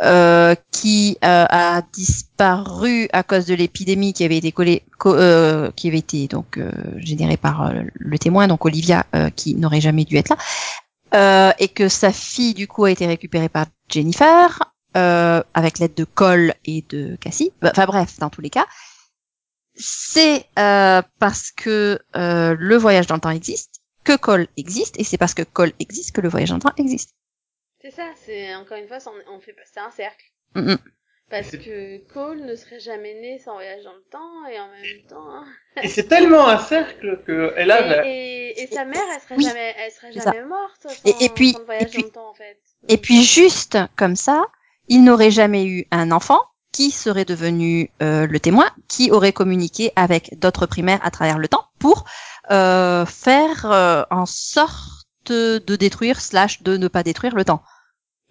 euh, 0.02 0.54
qui 0.70 1.18
euh, 1.24 1.46
a 1.48 1.82
disparu 1.92 3.08
à 3.12 3.22
cause 3.22 3.46
de 3.46 3.54
l'épidémie 3.54 4.12
qui 4.12 4.24
avait 4.24 4.36
été 4.36 4.52
collée, 4.52 4.82
co- 4.98 5.14
euh, 5.14 5.70
qui 5.74 5.88
avait 5.88 5.98
été 5.98 6.28
donc 6.28 6.58
euh, 6.58 6.70
générée 6.98 7.36
par 7.36 7.72
le 7.94 8.18
témoin, 8.18 8.46
donc 8.46 8.64
Olivia, 8.64 9.06
euh, 9.16 9.30
qui 9.30 9.54
n'aurait 9.56 9.80
jamais 9.80 10.04
dû 10.04 10.16
être 10.16 10.28
là, 10.28 10.36
euh, 11.14 11.52
et 11.58 11.68
que 11.68 11.88
sa 11.88 12.12
fille 12.12 12.54
du 12.54 12.68
coup 12.68 12.84
a 12.84 12.90
été 12.90 13.06
récupérée 13.06 13.48
par 13.48 13.66
Jennifer 13.88 14.60
euh, 14.98 15.42
avec 15.54 15.78
l'aide 15.78 15.94
de 15.94 16.04
Cole 16.04 16.54
et 16.64 16.82
de 16.88 17.16
Cassie. 17.16 17.52
Enfin 17.62 17.86
bref, 17.86 18.18
dans 18.18 18.30
tous 18.30 18.40
les 18.40 18.50
cas 18.50 18.66
c'est 19.80 20.44
euh, 20.58 21.02
parce 21.20 21.52
que 21.52 22.00
euh, 22.16 22.56
le 22.58 22.76
voyage 22.76 23.06
dans 23.06 23.14
le 23.14 23.20
temps 23.20 23.30
existe 23.30 23.76
que 24.04 24.16
Cole 24.16 24.48
existe, 24.56 24.98
et 24.98 25.04
c'est 25.04 25.18
parce 25.18 25.34
que 25.34 25.42
Cole 25.42 25.72
existe 25.78 26.12
que 26.16 26.20
le 26.20 26.28
voyage 26.28 26.48
dans 26.48 26.56
le 26.56 26.62
temps 26.62 26.72
existe. 26.78 27.10
C'est 27.80 27.90
ça, 27.92 28.08
c'est 28.24 28.54
encore 28.56 28.76
une 28.78 28.88
fois, 28.88 28.98
c'est- 29.00 29.10
on 29.30 29.38
fait, 29.40 29.54
c'est 29.72 29.80
un 29.80 29.90
cercle. 29.90 30.24
Mm. 30.54 30.74
Parce 31.30 31.50
que 31.50 31.98
Cole 32.12 32.40
ne 32.40 32.56
serait 32.56 32.80
jamais 32.80 33.14
né 33.20 33.38
sans 33.38 33.52
voyage 33.52 33.84
dans 33.84 33.92
le 33.92 34.02
temps, 34.10 34.46
et 34.50 34.58
en 34.58 34.68
même 34.70 35.06
temps... 35.08 35.30
hein. 35.30 35.44
Et 35.82 35.88
c'est 35.88 36.08
tellement 36.08 36.48
un 36.48 36.58
cercle 36.58 37.22
que, 37.26 37.52
bah, 37.68 38.06
et, 38.06 38.54
et, 38.56 38.62
et 38.62 38.66
sa 38.66 38.84
mère, 38.86 39.02
elle 39.14 39.20
serait 39.20 39.36
Oui, 39.36 39.44
jamais, 39.44 39.74
elle 39.78 39.92
serait 39.92 40.12
jamais 40.12 40.42
morte 40.44 40.80
sans, 40.82 40.88
Et- 41.04 41.24
et 41.26 41.28
puis- 41.28 41.52
sans 41.52 41.58
le 41.60 41.64
voyage 41.66 41.82
et 41.82 41.86
puis- 41.90 42.00
dans 42.02 42.06
le 42.08 42.12
temps, 42.12 42.30
en 42.30 42.34
fait. 42.34 42.58
Et 42.88 42.96
puis 42.96 43.22
juste 43.22 43.76
comme 43.94 44.16
ça, 44.16 44.46
il 44.88 45.04
n'aurait 45.04 45.30
jamais 45.30 45.66
eu 45.66 45.86
un 45.90 46.10
enfant 46.10 46.40
qui 46.72 46.90
serait 46.90 47.24
devenu 47.24 47.90
euh, 48.02 48.26
le 48.26 48.40
témoin, 48.40 48.70
qui 48.88 49.10
aurait 49.10 49.32
communiqué 49.32 49.92
avec 49.96 50.38
d'autres 50.38 50.66
primaires 50.66 51.00
à 51.02 51.10
travers 51.10 51.38
le 51.38 51.48
temps 51.48 51.64
pour 51.78 52.04
euh, 52.50 53.06
faire 53.06 53.66
euh, 53.66 54.04
en 54.10 54.26
sorte 54.26 55.06
de 55.26 55.76
détruire 55.76 56.20
slash 56.20 56.62
de 56.62 56.76
ne 56.76 56.88
pas 56.88 57.02
détruire 57.02 57.34
le 57.34 57.44
temps. 57.44 57.62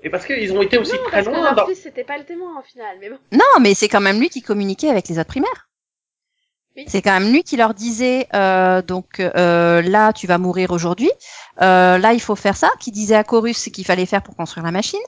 et 0.02 0.10
parce 0.10 0.26
qu'ils 0.26 0.52
ont 0.54 0.62
été 0.62 0.78
aussi 0.78 0.94
Non, 0.94 1.04
très 1.06 1.24
parce 1.24 1.28
loin 1.28 1.54
dans, 1.54 1.68
c'était 1.76 2.04
pas 2.04 2.18
le 2.18 2.26
témoin, 2.26 2.60
au 2.60 2.64
final, 2.64 2.98
mais 3.00 3.10
bon. 3.10 3.18
Non, 3.32 3.60
mais 3.62 3.74
c'est 3.76 3.88
quand 3.88 4.02
même 4.02 4.20
lui 4.20 4.30
qui 4.30 4.42
communiquait 4.42 4.90
avec 4.90 5.08
les 5.08 5.20
autres 5.20 5.28
primaires. 5.28 5.68
Oui. 6.78 6.86
C'est 6.88 7.02
quand 7.02 7.20
même 7.20 7.32
lui 7.32 7.44
qui 7.44 7.58
leur 7.58 7.74
disait 7.74 8.28
euh, 8.36 8.84
donc 8.84 9.20
euh, 9.20 9.82
là 9.82 10.14
tu 10.14 10.28
vas 10.28 10.38
mourir 10.38 10.70
aujourd'hui, 10.70 11.10
euh, 11.62 11.98
là 11.98 12.14
il 12.14 12.22
faut 12.22 12.36
faire 12.36 12.56
ça, 12.56 12.70
qui 12.80 12.92
disait 12.92 13.16
à 13.16 13.24
Chorus 13.24 13.58
ce 13.58 13.70
qu'il 13.72 13.84
fallait 13.84 14.06
faire 14.06 14.22
pour 14.22 14.36
construire 14.36 14.64
la 14.64 14.72
machine, 14.72 15.00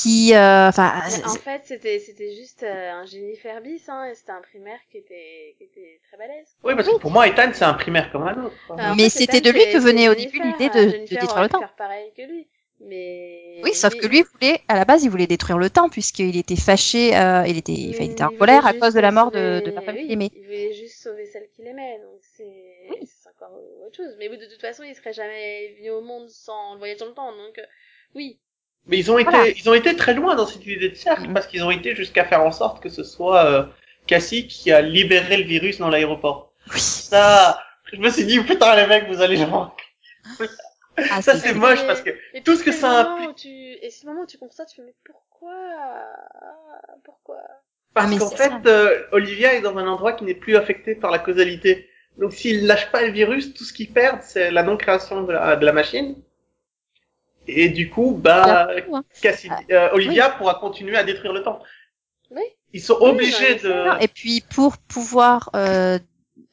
qui 0.00 0.34
euh, 0.34 0.68
enfin 0.68 0.92
en 1.26 1.34
fait, 1.34 1.62
c'était, 1.64 1.98
c'était 1.98 2.34
juste 2.34 2.62
euh, 2.62 2.90
un 2.92 3.04
génie 3.04 3.36
Ferbis, 3.36 3.82
hein, 3.88 4.04
et 4.06 4.14
c'était 4.14 4.32
un 4.32 4.40
primaire 4.40 4.78
qui 4.90 4.98
était, 4.98 5.54
qui 5.58 5.64
était 5.64 6.00
très 6.08 6.16
balèze. 6.16 6.46
oui, 6.64 6.74
parce 6.76 6.88
que 6.88 6.98
pour 6.98 7.10
moi, 7.10 7.26
Ethan, 7.26 7.50
c'est 7.52 7.64
un 7.64 7.74
primaire 7.74 8.10
comme 8.12 8.22
un 8.22 8.44
autre. 8.44 8.54
en 8.68 8.94
Mais 8.94 9.04
fait, 9.04 9.08
c'était 9.10 9.40
de 9.40 9.50
lui 9.50 9.60
que 9.72 9.78
venait 9.78 10.08
au 10.08 10.14
début 10.14 10.40
l'idée 10.40 10.68
de- 10.68 10.78
euh, 10.78 10.84
de 10.86 10.90
Jennifer 10.90 11.20
détruire 11.20 11.42
le 11.42 11.48
temps. 11.48 11.58
faire 11.60 11.74
pareil 11.76 12.12
que 12.16 12.22
lui. 12.22 12.48
Mais... 12.80 13.60
Oui, 13.64 13.74
sauf 13.74 13.92
mais- 13.92 13.98
que 13.98 14.06
lui 14.06 14.22
voulait, 14.22 14.60
à 14.68 14.76
la 14.76 14.84
base, 14.84 15.02
il 15.02 15.10
voulait 15.10 15.26
détruire 15.26 15.58
le 15.58 15.68
temps 15.68 15.88
puisqu'il 15.88 16.36
était 16.36 16.54
fâché, 16.54 17.16
euh, 17.16 17.42
il 17.48 17.56
était, 17.58 17.72
mais 17.72 17.88
enfin, 17.90 18.04
il 18.04 18.10
était 18.12 18.22
en 18.22 18.28
colère 18.30 18.66
à 18.66 18.72
cause 18.72 18.94
de 18.94 19.00
la 19.00 19.10
mort 19.10 19.32
de, 19.32 19.38
sauver- 19.38 19.62
de 19.62 19.70
la 19.72 19.80
femme 19.82 19.96
oui, 19.96 20.02
qu'il 20.02 20.12
aimait. 20.12 20.30
Il 20.32 20.44
voulait 20.44 20.72
juste 20.74 21.02
sauver 21.02 21.26
celle 21.26 21.48
qu'il 21.56 21.66
aimait, 21.66 21.98
donc 21.98 22.20
c'est 22.36 22.88
c'est 23.04 23.28
encore 23.30 23.50
autre 23.84 23.96
chose. 23.96 24.14
Mais 24.20 24.28
oui, 24.28 24.38
de 24.38 24.46
toute 24.46 24.60
façon, 24.60 24.84
il 24.84 24.94
serait 24.94 25.12
jamais 25.12 25.74
venu 25.76 25.90
au 25.90 26.02
monde 26.02 26.28
sans 26.28 26.74
le 26.74 26.78
voyage 26.78 26.98
dans 26.98 27.06
le 27.06 27.14
temps, 27.14 27.32
donc 27.32 27.58
euh, 27.58 27.66
oui. 28.14 28.38
Mais 28.88 28.98
ils 28.98 29.10
ont 29.10 29.18
été, 29.18 29.30
Voilà. 29.30 29.48
ils 29.48 29.68
ont 29.68 29.74
été 29.74 29.94
très 29.96 30.14
loin 30.14 30.34
dans 30.34 30.46
cette 30.46 30.64
idée 30.66 30.88
de 30.88 30.94
cercle 30.94 31.30
parce 31.34 31.46
qu'ils 31.46 31.62
ont 31.62 31.70
été 31.70 31.94
jusqu'à 31.94 32.24
faire 32.24 32.42
en 32.42 32.52
sorte 32.52 32.82
que 32.82 32.88
ce 32.88 33.04
soit 33.04 33.44
euh, 33.44 33.62
Cassie 34.06 34.46
qui 34.46 34.72
a 34.72 34.80
libéré 34.80 35.36
le 35.36 35.44
virus 35.44 35.78
dans 35.78 35.88
l'aéroport. 35.90 36.52
Oui. 36.72 36.80
Ça, 36.80 37.60
je 37.92 37.98
me 37.98 38.08
suis 38.10 38.24
dit 38.24 38.40
putain 38.40 38.74
les 38.76 38.86
mecs, 38.86 39.06
vous 39.08 39.20
allez 39.20 39.36
le 39.36 39.44
voir. 39.44 39.76
Ah, 41.10 41.22
Ça 41.22 41.36
c'est- 41.36 41.54
moche 41.54 41.86
parce 41.86 42.02
que 42.02 42.10
Et 42.34 42.42
Tout 42.42 42.56
ce 42.56 42.64
que 42.64 42.72
c'est 42.72 42.80
ça 42.80 43.02
le 43.04 43.08
moment 43.10 43.26
où 43.30 43.34
tu... 43.34 43.48
Et 43.48 43.88
c'est 43.90 44.04
le 44.04 44.10
moment 44.12 44.24
où 44.24 44.26
tu 44.26 44.36
comprends 44.38 44.56
ça, 44.56 44.64
tu 44.66 44.76
fais 44.76 44.82
mais 44.82 44.94
pourquoi? 45.04 45.52
Pourquoi? 47.04 47.36
Parce 47.94 48.12
Ah, 48.14 48.18
qu'en 48.18 48.30
fait 48.30 48.52
euh, 48.66 49.02
Olivia 49.12 49.54
est 49.54 49.60
dans 49.60 49.76
un 49.76 49.86
endroit 49.86 50.12
qui 50.14 50.24
n'est 50.24 50.34
plus 50.34 50.56
affecté 50.56 50.94
par 50.94 51.10
la 51.10 51.18
causalité. 51.18 51.88
Donc 52.18 52.32
s'il 52.32 52.66
lâche 52.66 52.90
pas 52.90 53.02
le 53.02 53.12
virus, 53.12 53.54
tout 53.54 53.64
ce 53.64 53.72
qu'ils 53.72 53.92
perdent 53.92 54.22
c'est 54.22 54.50
la 54.50 54.62
non 54.62 54.76
création 54.76 55.22
de 55.22 55.32
la, 55.32 55.56
de 55.56 55.64
la 55.64 55.72
machine. 55.72 56.16
Et 57.48 57.70
du 57.70 57.88
coup, 57.90 58.12
bah, 58.12 58.68
hein. 58.92 59.02
Cassie, 59.22 59.50
euh, 59.70 59.88
Olivia 59.92 60.28
pourra 60.30 60.56
continuer 60.56 60.96
à 60.96 61.04
détruire 61.04 61.32
le 61.32 61.42
temps. 61.42 61.60
Oui. 62.30 62.42
Ils 62.74 62.82
sont 62.82 62.98
Oui, 63.00 63.10
obligés 63.10 63.54
de. 63.56 64.02
Et 64.02 64.08
puis 64.08 64.42
pour 64.54 64.76
pouvoir 64.76 65.48
euh, 65.56 65.98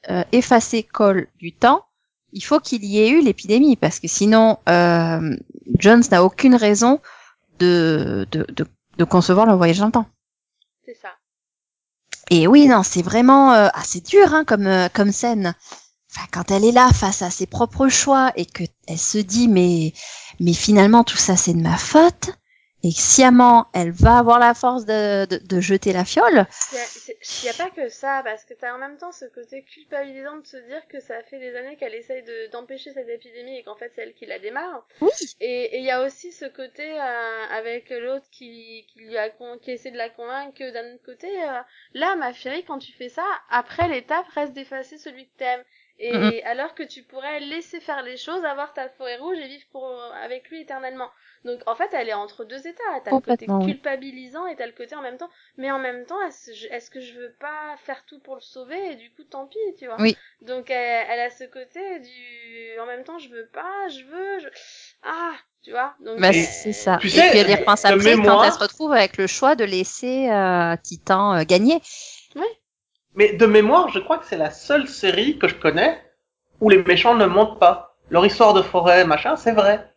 euh, 0.09 0.23
effacer 0.31 0.83
Cole 0.83 1.27
du 1.37 1.51
temps, 1.51 1.85
il 2.31 2.41
faut 2.41 2.59
qu'il 2.59 2.85
y 2.85 2.99
ait 2.99 3.09
eu 3.09 3.21
l'épidémie 3.21 3.75
parce 3.75 3.99
que 3.99 4.07
sinon 4.07 4.57
euh, 4.69 5.35
Jones 5.77 6.03
n'a 6.11 6.23
aucune 6.23 6.55
raison 6.55 7.01
de, 7.59 8.25
de, 8.31 8.45
de, 8.53 8.65
de 8.97 9.03
concevoir 9.03 9.45
le 9.45 9.53
voyage 9.53 9.79
dans 9.79 9.87
le 9.87 9.91
temps. 9.91 10.09
C'est 10.85 10.95
ça. 10.95 11.09
Et 12.29 12.47
oui, 12.47 12.67
non, 12.67 12.83
c'est 12.83 13.03
vraiment 13.03 13.53
euh, 13.53 13.67
assez 13.73 13.99
dur 14.01 14.33
hein, 14.33 14.45
comme 14.45 14.67
euh, 14.67 14.87
comme 14.93 15.11
scène. 15.11 15.53
Enfin, 16.11 16.27
quand 16.31 16.51
elle 16.51 16.63
est 16.63 16.71
là 16.71 16.89
face 16.93 17.21
à 17.21 17.29
ses 17.29 17.45
propres 17.45 17.89
choix 17.89 18.31
et 18.37 18.45
que 18.45 18.63
elle 18.87 18.97
se 18.97 19.17
dit 19.17 19.49
mais 19.49 19.91
mais 20.39 20.53
finalement 20.53 21.03
tout 21.03 21.17
ça 21.17 21.35
c'est 21.35 21.53
de 21.53 21.61
ma 21.61 21.77
faute 21.77 22.29
et 22.83 22.91
sciemment 22.91 23.65
elle 23.73 23.89
va 23.91 24.19
avoir 24.19 24.37
la 24.37 24.53
force 24.53 24.85
de, 24.85 25.25
de, 25.25 25.37
de 25.37 25.59
jeter 25.59 25.91
la 25.91 26.05
fiole. 26.05 26.45
Il 26.71 27.43
n'y 27.43 27.49
a 27.49 27.53
pas 27.53 27.71
que 27.71 27.89
ça, 27.89 28.21
parce 28.23 28.45
que 28.45 28.53
t'as 28.53 28.75
en 28.75 28.77
même 28.77 28.97
temps 28.97 29.11
ce 29.11 29.25
côté 29.25 29.63
culpabilisant 29.63 30.37
de 30.37 30.45
se 30.45 30.57
dire 30.57 30.87
que 30.87 30.99
ça 30.99 31.15
fait 31.23 31.39
des 31.39 31.55
années 31.55 31.77
qu'elle 31.77 31.95
essaye 31.95 32.21
de- 32.21 32.51
d'empêcher 32.51 32.93
cette 32.93 33.09
épidémie 33.09 33.57
et 33.57 33.63
qu'en 33.63 33.75
fait 33.75 33.91
c'est 33.95 34.03
elle 34.03 34.13
qui 34.13 34.27
la 34.27 34.37
démarre. 34.37 34.85
Oui. 35.01 35.09
Et 35.39 35.79
il 35.79 35.83
y 35.83 35.89
a 35.89 36.05
aussi 36.05 36.31
ce 36.31 36.45
côté 36.45 36.83
euh, 36.83 37.45
avec 37.49 37.89
l'autre 37.89 38.25
qui, 38.31 38.85
qui 38.93 38.99
lui 38.99 39.17
a 39.17 39.31
con- 39.31 39.57
qui 39.59 39.71
essaie 39.71 39.89
de 39.91 39.97
la 39.97 40.09
convaincre 40.09 40.53
que 40.55 40.71
d'un 40.71 40.93
autre 40.93 41.05
côté, 41.05 41.27
euh, 41.43 41.61
là 41.95 42.15
ma 42.17 42.33
chérie, 42.33 42.65
quand 42.65 42.77
tu 42.77 42.91
fais 42.91 43.09
ça, 43.09 43.25
après 43.49 43.87
l'étape 43.87 44.27
reste 44.35 44.53
d'effacer 44.53 44.99
celui 44.99 45.25
que 45.25 45.37
t'aimes. 45.39 45.63
Et 45.97 46.43
alors 46.43 46.75
que 46.75 46.83
tu 46.83 47.03
pourrais 47.03 47.39
laisser 47.39 47.79
faire 47.79 48.03
les 48.03 48.17
choses, 48.17 48.43
avoir 48.43 48.73
ta 48.73 48.89
forêt 48.89 49.17
rouge 49.17 49.37
et 49.37 49.47
vivre 49.47 49.65
pour, 49.71 49.89
avec 50.21 50.49
lui 50.49 50.61
éternellement. 50.61 51.09
Donc 51.45 51.61
en 51.67 51.75
fait 51.75 51.89
elle 51.93 52.09
est 52.09 52.13
entre 52.13 52.43
deux 52.43 52.67
états. 52.67 52.83
T'as 53.03 53.11
le 53.11 53.19
côté 53.19 53.45
oui. 53.47 53.65
culpabilisant 53.65 54.45
et 54.47 54.55
t'as 54.55 54.65
le 54.65 54.73
côté 54.73 54.95
en 54.95 55.01
même 55.01 55.17
temps 55.17 55.29
mais 55.57 55.71
en 55.71 55.79
même 55.79 56.05
temps, 56.05 56.21
est-ce 56.21 56.89
que 56.89 56.99
je 56.99 57.13
veux 57.13 57.33
pas 57.39 57.75
faire 57.85 58.03
tout 58.05 58.19
pour 58.19 58.35
le 58.35 58.41
sauver? 58.41 58.91
Et 58.91 58.95
du 58.95 59.09
coup, 59.11 59.23
tant 59.23 59.45
pis, 59.45 59.57
tu 59.77 59.85
vois. 59.85 59.95
Oui. 59.99 60.17
Donc 60.41 60.69
elle, 60.69 61.05
elle 61.09 61.19
a 61.21 61.29
ce 61.29 61.45
côté 61.45 61.99
du, 61.99 62.79
en 62.79 62.85
même 62.85 63.03
temps, 63.03 63.17
je 63.19 63.29
veux 63.29 63.47
pas, 63.53 63.87
je 63.89 64.03
veux, 64.03 64.39
je... 64.39 64.47
ah, 65.03 65.33
tu 65.63 65.71
vois. 65.71 65.95
Donc 66.01 66.19
Bah, 66.19 66.29
euh, 66.29 66.33
c'est 66.33 66.73
ça. 66.73 66.97
Tu 66.99 67.07
et 67.07 67.09
sais, 67.11 67.29
puis 67.29 67.39
elle 67.39 67.49
y 67.49 67.55
repense 67.55 67.85
après 67.85 68.15
quand 68.15 68.43
elle 68.43 68.51
se 68.51 68.59
retrouve 68.59 68.91
avec 68.91 69.17
le 69.17 69.27
choix 69.27 69.55
de 69.55 69.63
laisser 69.63 70.29
euh, 70.29 70.75
Titan 70.83 71.35
euh, 71.35 71.43
gagner. 71.43 71.81
Mais 73.15 73.33
de 73.33 73.45
mémoire, 73.45 73.89
je 73.89 73.99
crois 73.99 74.17
que 74.17 74.25
c'est 74.25 74.37
la 74.37 74.51
seule 74.51 74.87
série 74.87 75.37
que 75.39 75.47
je 75.47 75.55
connais 75.55 76.01
où 76.59 76.69
les 76.69 76.83
méchants 76.83 77.15
ne 77.15 77.25
mentent 77.25 77.59
pas. 77.59 77.97
Leur 78.09 78.25
histoire 78.25 78.53
de 78.53 78.61
forêt, 78.61 79.05
machin, 79.05 79.35
c'est 79.35 79.53
vrai. 79.53 79.94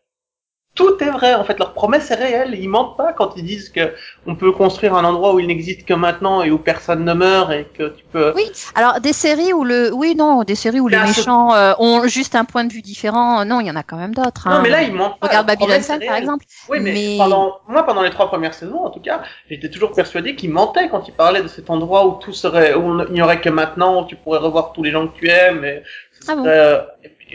Tout 0.78 0.96
est 1.02 1.10
vrai, 1.10 1.34
en 1.34 1.42
fait, 1.42 1.58
leur 1.58 1.72
promesse 1.72 2.12
est 2.12 2.14
réelle. 2.14 2.54
Ils 2.54 2.68
mentent 2.68 2.96
pas 2.96 3.12
quand 3.12 3.32
ils 3.36 3.42
disent 3.42 3.68
que 3.68 3.92
on 4.26 4.36
peut 4.36 4.52
construire 4.52 4.94
un 4.94 5.02
endroit 5.02 5.34
où 5.34 5.40
il 5.40 5.48
n'existe 5.48 5.84
que 5.84 5.92
maintenant 5.92 6.40
et 6.44 6.52
où 6.52 6.58
personne 6.58 7.04
ne 7.04 7.14
meurt 7.14 7.50
et 7.50 7.64
que 7.76 7.88
tu 7.88 8.04
peux. 8.12 8.32
Oui. 8.36 8.48
Alors 8.76 9.00
des 9.00 9.12
séries 9.12 9.52
où 9.52 9.64
le, 9.64 9.92
oui 9.92 10.14
non, 10.14 10.44
des 10.44 10.54
séries 10.54 10.78
où 10.78 10.86
les 10.86 10.96
Là, 10.96 11.06
méchants 11.06 11.52
euh, 11.52 11.74
ont 11.80 12.06
juste 12.06 12.36
un 12.36 12.44
point 12.44 12.62
de 12.64 12.72
vue 12.72 12.80
différent. 12.80 13.44
Non, 13.44 13.58
il 13.58 13.66
y 13.66 13.70
en 13.72 13.74
a 13.74 13.82
quand 13.82 13.96
même 13.96 14.14
d'autres. 14.14 14.48
Non, 14.48 14.54
hein. 14.54 14.60
mais 14.62 14.68
là, 14.68 14.82
ils 14.82 14.94
mentent 14.94 15.18
pas. 15.18 15.26
Regarde 15.26 15.48
Babylon 15.48 15.66
promesse 15.66 15.86
5 15.86 16.00
est 16.00 16.06
par 16.06 16.16
exemple. 16.16 16.44
Oui, 16.68 16.78
mais, 16.80 16.92
Mais- 16.92 17.16
pendant, 17.18 17.56
moi, 17.66 17.82
pendant 17.84 18.02
les 18.02 18.10
trois 18.10 18.28
premières 18.28 18.54
saisons, 18.54 18.84
en 18.84 18.90
tout 18.90 19.00
cas, 19.00 19.22
j'étais 19.50 19.70
toujours 19.70 19.90
persuadé 19.90 20.36
qu'ils 20.36 20.52
mentaient 20.52 20.88
quand 20.88 21.08
ils 21.08 21.14
parlaient 21.14 21.42
de 21.42 21.48
cet 21.48 21.70
endroit 21.70 22.06
où 22.06 22.20
tout 22.20 22.32
serait, 22.32 22.74
où 22.74 23.02
il 23.08 23.14
n'y 23.14 23.22
aurait 23.22 23.40
que 23.40 23.48
maintenant, 23.48 24.04
où 24.04 24.06
tu 24.06 24.14
pourrais 24.14 24.38
revoir 24.38 24.72
tous 24.72 24.84
les 24.84 24.92
gens 24.92 25.08
que 25.08 25.18
tu 25.18 25.28
aimes, 25.28 25.64
et 25.64 25.82
Ah 26.28 26.36
bon 26.36 26.44
euh, 26.46 26.82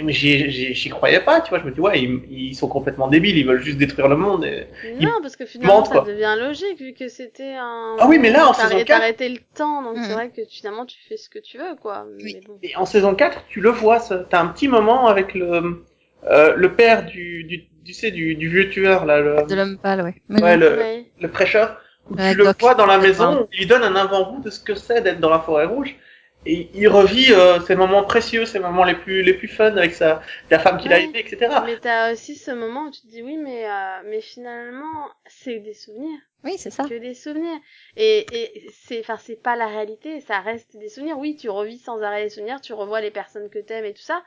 mais 0.02 0.14
j'y, 0.14 0.50
j'y, 0.50 0.74
j'y 0.74 0.90
croyais 0.90 1.20
pas, 1.20 1.42
tu 1.42 1.50
vois, 1.50 1.60
je 1.60 1.66
me 1.66 1.72
dis, 1.72 1.80
ouais, 1.80 2.02
ils, 2.02 2.22
ils 2.32 2.56
sont 2.56 2.68
complètement 2.68 3.08
débiles, 3.08 3.38
ils 3.38 3.46
veulent 3.46 3.62
juste 3.62 3.78
détruire 3.78 4.08
le 4.08 4.16
monde, 4.16 4.44
et... 4.46 4.66
non, 5.00 5.12
parce 5.22 5.36
que 5.36 5.46
finalement, 5.46 5.76
mentent, 5.76 5.88
ça 5.88 6.00
quoi. 6.00 6.06
devient 6.06 6.36
logique 6.40 6.80
vu 6.80 6.94
que 6.94 7.08
c'était 7.10 7.54
un. 7.54 7.96
Ah 8.00 8.08
oui, 8.08 8.18
mais 8.20 8.32
là, 8.32 8.48
en 8.48 8.54
saison 8.54 8.76
arrêté- 8.76 8.86
quatre- 8.86 8.98
t'as 9.00 9.04
arrêté 9.04 9.30
le 9.30 9.40
temps, 9.56 9.84
donc 9.84 9.98
Mhm. 9.98 10.04
c'est 10.04 10.14
vrai 10.14 10.30
que 10.30 10.42
finalement, 10.50 10.86
tu 10.86 10.98
fais 11.08 11.18
ce 11.18 11.30
que 11.30 11.40
tu 11.40 11.58
veux, 11.58 11.76
quoi. 11.82 12.06
Oui. 12.18 12.34
Mais 12.36 12.42
bon. 12.48 12.58
et 12.64 12.76
en 12.76 12.86
saison 12.86 13.14
4, 13.14 13.44
tu 13.50 13.62
le 13.62 13.70
vois, 13.70 14.00
ça, 14.00 14.26
t'as 14.30 14.42
un 14.42 14.48
petit 14.48 14.68
moment 14.68 15.08
avec 15.08 15.34
le, 15.36 15.84
euh, 16.26 16.54
le 16.56 16.74
père 16.74 17.06
du, 17.06 17.44
du, 17.44 17.66
tu 17.86 17.94
sais, 17.94 18.12
du, 18.12 18.36
du 18.36 18.50
vieux 18.50 18.70
tueur, 18.70 19.06
là, 19.06 19.20
le, 19.20 19.46
De 19.48 19.56
l'homme 19.56 19.78
pâle, 19.78 20.02
ouais. 20.02 20.16
ouais, 20.42 20.58
le, 20.58 20.78
Ouais. 20.78 21.06
le 21.20 21.28
prêcheur, 21.30 21.80
où 22.10 22.16
Ouais, 22.16 22.32
tu 22.32 22.38
le 22.38 22.46
Doc. 22.46 22.58
vois 22.60 22.76
dans 22.76 22.86
la 22.86 22.98
maison, 22.98 23.48
il 23.54 23.60
lui 23.60 23.66
donne 23.66 23.84
un 23.84 23.96
avant-goût 23.96 24.42
de 24.42 24.50
ce 24.50 24.60
que 24.60 24.76
c'est 24.76 25.02
d'être 25.02 25.20
dans 25.20 25.30
la 25.30 25.40
forêt 25.40 25.66
rouge, 25.66 25.96
et 26.46 26.70
il 26.74 26.88
revit 26.88 27.32
euh, 27.34 27.60
ces 27.62 27.76
moments 27.76 28.04
précieux, 28.04 28.46
ces 28.46 28.60
moments 28.60 28.84
les 28.84 28.96
plus 28.96 29.24
les 29.24 29.34
plus 29.34 29.48
fun 29.48 29.76
avec 29.78 29.94
sa 29.94 30.22
la 30.50 30.60
femme 30.60 30.78
qu'il 30.78 30.92
a 30.94 31.00
aimée, 31.00 31.20
etc. 31.20 31.62
Mais 31.66 31.80
t'as 31.80 32.12
aussi 32.14 32.36
ce 32.36 32.52
moment 32.52 32.88
où 32.88 32.92
tu 32.92 33.02
te 33.02 33.08
dis 33.08 33.22
oui, 33.22 33.38
mais 33.38 33.70
euh, 33.70 34.02
mais 34.06 34.22
finalement, 34.22 35.10
c'est 35.26 35.60
des 35.60 35.74
souvenirs. 35.74 36.20
Oui, 36.44 36.58
c'est 36.58 36.72
ça. 36.72 36.84
que 36.84 36.94
des 36.96 37.14
souvenirs. 37.14 37.60
Et, 37.96 38.26
et 38.32 38.70
c'est, 38.72 39.00
enfin, 39.00 39.18
c'est 39.18 39.42
pas 39.42 39.56
la 39.56 39.68
réalité, 39.68 40.20
ça 40.22 40.40
reste 40.42 40.76
des 40.78 40.90
souvenirs. 40.90 41.18
Oui, 41.18 41.36
tu 41.38 41.50
revis 41.50 41.78
sans 41.80 42.02
arrêt 42.02 42.24
les 42.24 42.30
souvenirs, 42.30 42.60
tu 42.62 42.74
revois 42.74 43.02
les 43.02 43.12
personnes 43.12 43.50
que 43.50 43.60
t'aimes 43.60 43.86
et 43.86 43.94
tout 43.94 44.02
ça, 44.02 44.24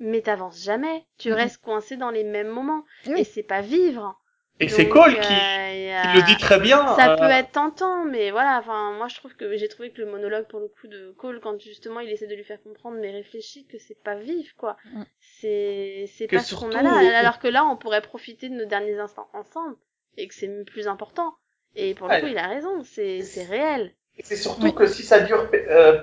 mais 0.00 0.22
t'avances 0.22 0.62
jamais. 0.62 1.04
Tu 1.18 1.30
Mhm. 1.30 1.34
restes 1.34 1.62
coincé 1.62 1.96
dans 1.96 2.10
les 2.10 2.24
mêmes 2.24 2.48
moments. 2.48 2.84
Oui. 3.06 3.20
Et 3.20 3.24
c'est 3.24 3.42
pas 3.42 3.60
vivre. 3.60 4.18
Et 4.60 4.68
c'est 4.68 4.88
Cole 4.88 5.14
euh, 5.16 5.20
qui, 5.20 5.32
a- 5.32 6.02
qui 6.02 6.16
le 6.16 6.22
dit 6.26 6.36
très 6.36 6.58
bien. 6.58 6.94
Ça 6.96 7.12
euh, 7.12 7.16
peut 7.16 7.30
être 7.30 7.52
tentant, 7.52 8.04
mais 8.04 8.30
voilà, 8.30 8.58
enfin, 8.58 8.92
moi 8.92 9.06
je 9.08 9.16
trouve 9.16 9.34
que 9.36 9.56
j'ai 9.56 9.68
trouvé 9.68 9.90
que 9.90 10.00
le 10.00 10.10
monologue 10.10 10.46
pour 10.48 10.60
le 10.60 10.68
coup 10.68 10.88
de 10.88 11.12
Cole, 11.16 11.40
quand 11.40 11.60
justement 11.60 12.00
il 12.00 12.10
essaie 12.10 12.26
de 12.26 12.34
lui 12.34 12.44
faire 12.44 12.60
comprendre, 12.62 12.96
mais 13.00 13.10
réfléchis 13.12 13.66
que 13.66 13.78
c'est 13.78 14.02
pas 14.02 14.16
vivre, 14.16 14.50
quoi. 14.56 14.76
Mm. 14.92 15.02
C'est, 15.20 16.04
c'est 16.16 16.26
pas 16.26 16.40
ce 16.40 16.54
qu'on 16.56 16.72
a 16.72 16.82
là. 16.82 17.18
Alors 17.18 17.38
que 17.38 17.48
là, 17.48 17.64
on 17.64 17.76
pourrait 17.76 18.02
profiter 18.02 18.48
de 18.48 18.54
nos 18.54 18.64
derniers 18.66 18.98
instants 18.98 19.28
ensemble. 19.32 19.76
Et 20.16 20.26
que 20.26 20.34
c'est 20.34 20.64
plus 20.64 20.88
important. 20.88 21.34
Et 21.76 21.94
pour 21.94 22.08
le 22.08 22.14
Ouais. 22.14 22.20
coup, 22.20 22.26
il 22.26 22.38
a 22.38 22.48
raison, 22.48 22.82
c'est, 22.82 23.22
c'est 23.22 23.44
réel. 23.44 23.94
Et 24.16 24.22
c'est 24.24 24.34
surtout 24.34 24.64
Oui. 24.64 24.74
que 24.74 24.86
si 24.88 25.04
ça 25.04 25.20
dure 25.20 25.48
euh, 25.54 26.02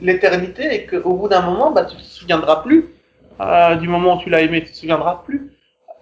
l'éternité 0.00 0.72
et 0.72 0.86
qu'au 0.86 1.14
bout 1.14 1.26
d'un 1.28 1.40
moment, 1.42 1.72
bah, 1.72 1.84
tu 1.84 1.96
te 1.96 2.02
souviendras 2.02 2.62
plus 2.62 2.84
euh, 3.40 3.74
du 3.74 3.88
moment 3.88 4.16
où 4.16 4.20
tu 4.22 4.30
l'as 4.30 4.42
aimé, 4.42 4.62
tu 4.62 4.70
te 4.70 4.76
souviendras 4.76 5.22
plus. 5.26 5.50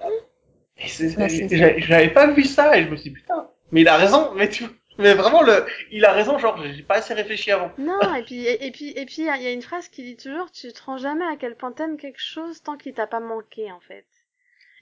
Et 0.02 0.04
c'est- 0.04 0.04
Ouais, 0.04 0.04
c'est 0.04 0.04
ça. 0.04 0.10
j'a- 0.10 0.65
j'avais 0.78 2.10
pas 2.12 2.26
vu 2.28 2.44
ça 2.44 2.76
et 2.76 2.84
je 2.84 2.90
me 2.90 2.96
suis 2.96 3.10
dit 3.10 3.16
putain, 3.16 3.48
mais 3.72 3.80
il 3.82 3.88
a 3.88 3.96
raison, 3.96 4.32
mais 4.34 4.48
tu 4.48 4.64
Mais 4.98 5.14
vraiment, 5.14 5.42
le, 5.42 5.66
il 5.90 6.04
a 6.04 6.12
raison, 6.12 6.38
genre, 6.38 6.62
j'ai 6.62 6.82
pas 6.82 6.96
assez 6.96 7.14
réfléchi 7.14 7.50
avant. 7.50 7.70
Non, 7.78 8.14
et 8.14 8.22
puis, 8.22 8.46
et, 8.46 8.70
puis, 8.70 8.90
et 8.90 9.04
puis, 9.04 9.22
il 9.22 9.24
y 9.24 9.46
a 9.46 9.52
une 9.52 9.62
phrase 9.62 9.88
qui 9.88 10.02
dit 10.02 10.16
toujours, 10.16 10.50
tu 10.50 10.72
te 10.72 10.82
rends 10.82 10.96
jamais 10.96 11.26
à 11.26 11.36
quel 11.36 11.54
point 11.54 11.72
t'aimes 11.72 11.98
quelque 11.98 12.20
chose 12.20 12.62
tant 12.62 12.76
qu'il 12.76 12.94
t'a 12.94 13.06
pas 13.06 13.20
manqué, 13.20 13.70
en 13.70 13.80
fait. 13.80 14.06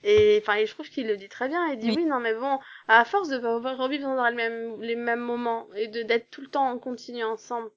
Et, 0.05 0.38
enfin, 0.40 0.64
je 0.64 0.70
trouve 0.70 0.88
qu'il 0.88 1.07
le 1.07 1.16
dit 1.16 1.28
très 1.28 1.49
bien. 1.49 1.66
Il 1.72 1.78
dit, 1.78 1.90
oui, 1.90 2.05
non, 2.05 2.20
mais 2.20 2.34
bon, 2.34 2.59
à 2.88 3.05
force 3.05 3.28
de 3.28 3.38
revivre 3.38 4.14
dans 4.14 4.28
les 4.28 4.34
mêmes, 4.34 4.80
les 4.82 4.97
mêmes 4.97 5.20
moments 5.20 5.66
et 5.74 5.88
de, 5.88 6.03
d'être 6.03 6.30
tout 6.30 6.42
le 6.42 6.49
temps 6.49 6.68
en 6.68 6.78
continu 6.78 7.24
ensemble, 7.24 7.70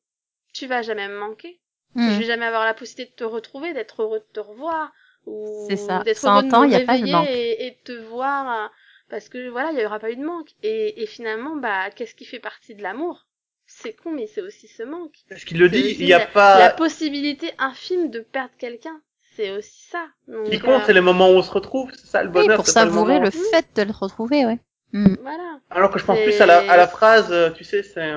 tu 0.54 0.68
vas 0.68 0.82
jamais 0.82 1.08
me 1.08 1.18
manquer. 1.18 1.60
Hmm. 1.96 2.10
Je 2.12 2.20
vais 2.20 2.26
jamais 2.26 2.46
avoir 2.46 2.66
la 2.66 2.74
possibilité 2.74 3.12
de 3.12 3.16
te 3.16 3.24
retrouver, 3.24 3.74
d'être 3.74 4.04
heureux 4.04 4.20
de 4.20 4.34
te 4.34 4.42
revoir, 4.42 4.92
ou 5.28 5.66
C'est 5.70 5.76
ça. 5.78 6.00
d'être 6.04 6.26
heureux 6.28 6.44
de 6.44 6.48
me 6.48 6.66
il 6.66 6.72
y 6.72 6.76
a 6.76 6.80
pas 6.80 6.94
de 6.98 7.00
réveiller 7.00 7.12
manque. 7.14 7.28
et, 7.30 7.68
et 7.68 7.72
de 7.72 7.78
te 7.84 7.92
voir, 8.10 8.66
euh, 8.66 8.68
parce 9.10 9.30
que 9.30 9.50
voilà, 9.50 9.72
il 9.72 9.80
y 9.80 9.86
aura 9.86 10.00
pas 10.00 10.12
eu 10.12 10.16
de 10.16 10.26
manque. 10.26 10.50
Et, 10.64 11.04
et 11.04 11.06
finalement, 11.06 11.56
bah, 11.56 11.90
qu'est-ce 11.96 12.16
qui 12.16 12.26
fait 12.26 12.40
partie 12.40 12.76
de 12.76 12.82
l'amour? 12.82 13.26
C'est 13.66 13.94
con, 13.94 14.12
mais 14.12 14.28
c'est 14.28 14.42
aussi 14.42 14.68
ce 14.68 14.84
manque. 14.84 15.14
Parce 15.30 15.44
qu'il 15.44 15.60
le 15.60 15.68
dit, 15.70 15.96
il 16.00 16.06
y 16.08 16.14
a 16.14 16.20
la, 16.20 16.26
pas. 16.28 16.60
la 16.60 16.70
possibilité 16.70 17.52
infime 17.60 18.10
de 18.10 18.22
perdre 18.22 18.54
quelqu'un. 18.58 19.02
C'est 19.36 19.52
aussi 19.52 19.88
ça. 19.90 20.06
Donc, 20.28 20.46
Ce 20.48 20.52
qui 20.52 20.60
compte, 20.60 20.82
euh, 20.82 20.86
c'est 20.86 20.94
les 20.94 21.02
moments 21.02 21.30
où 21.30 21.34
on 21.34 21.44
se 21.44 21.52
retrouve, 21.52 21.92
c'est 21.94 22.08
ça 22.08 22.24
le 22.24 22.30
Oui, 22.30 22.34
bonheur. 22.34 22.56
pour 22.56 22.66
pas 22.74 22.86
le 22.86 22.92
savourer 22.92 23.14
moment- 23.16 23.26
le 23.26 23.32
fait 23.32 23.68
de 23.76 23.84
le 23.84 23.92
retrouver, 23.92 24.46
ouais. 24.46 24.58
Hmm. 24.94 25.16
voilà. 25.22 25.60
Alors 25.70 25.92
que 25.92 26.00
je 26.00 26.06
pense 26.06 26.18
plus 26.24 26.40
à 26.40 26.46
la, 26.46 26.60
à 26.72 26.78
la 26.78 26.88
phrase, 26.88 27.28
euh, 27.32 27.52
tu 27.52 27.66
sais, 27.66 27.84
c'est 27.84 28.14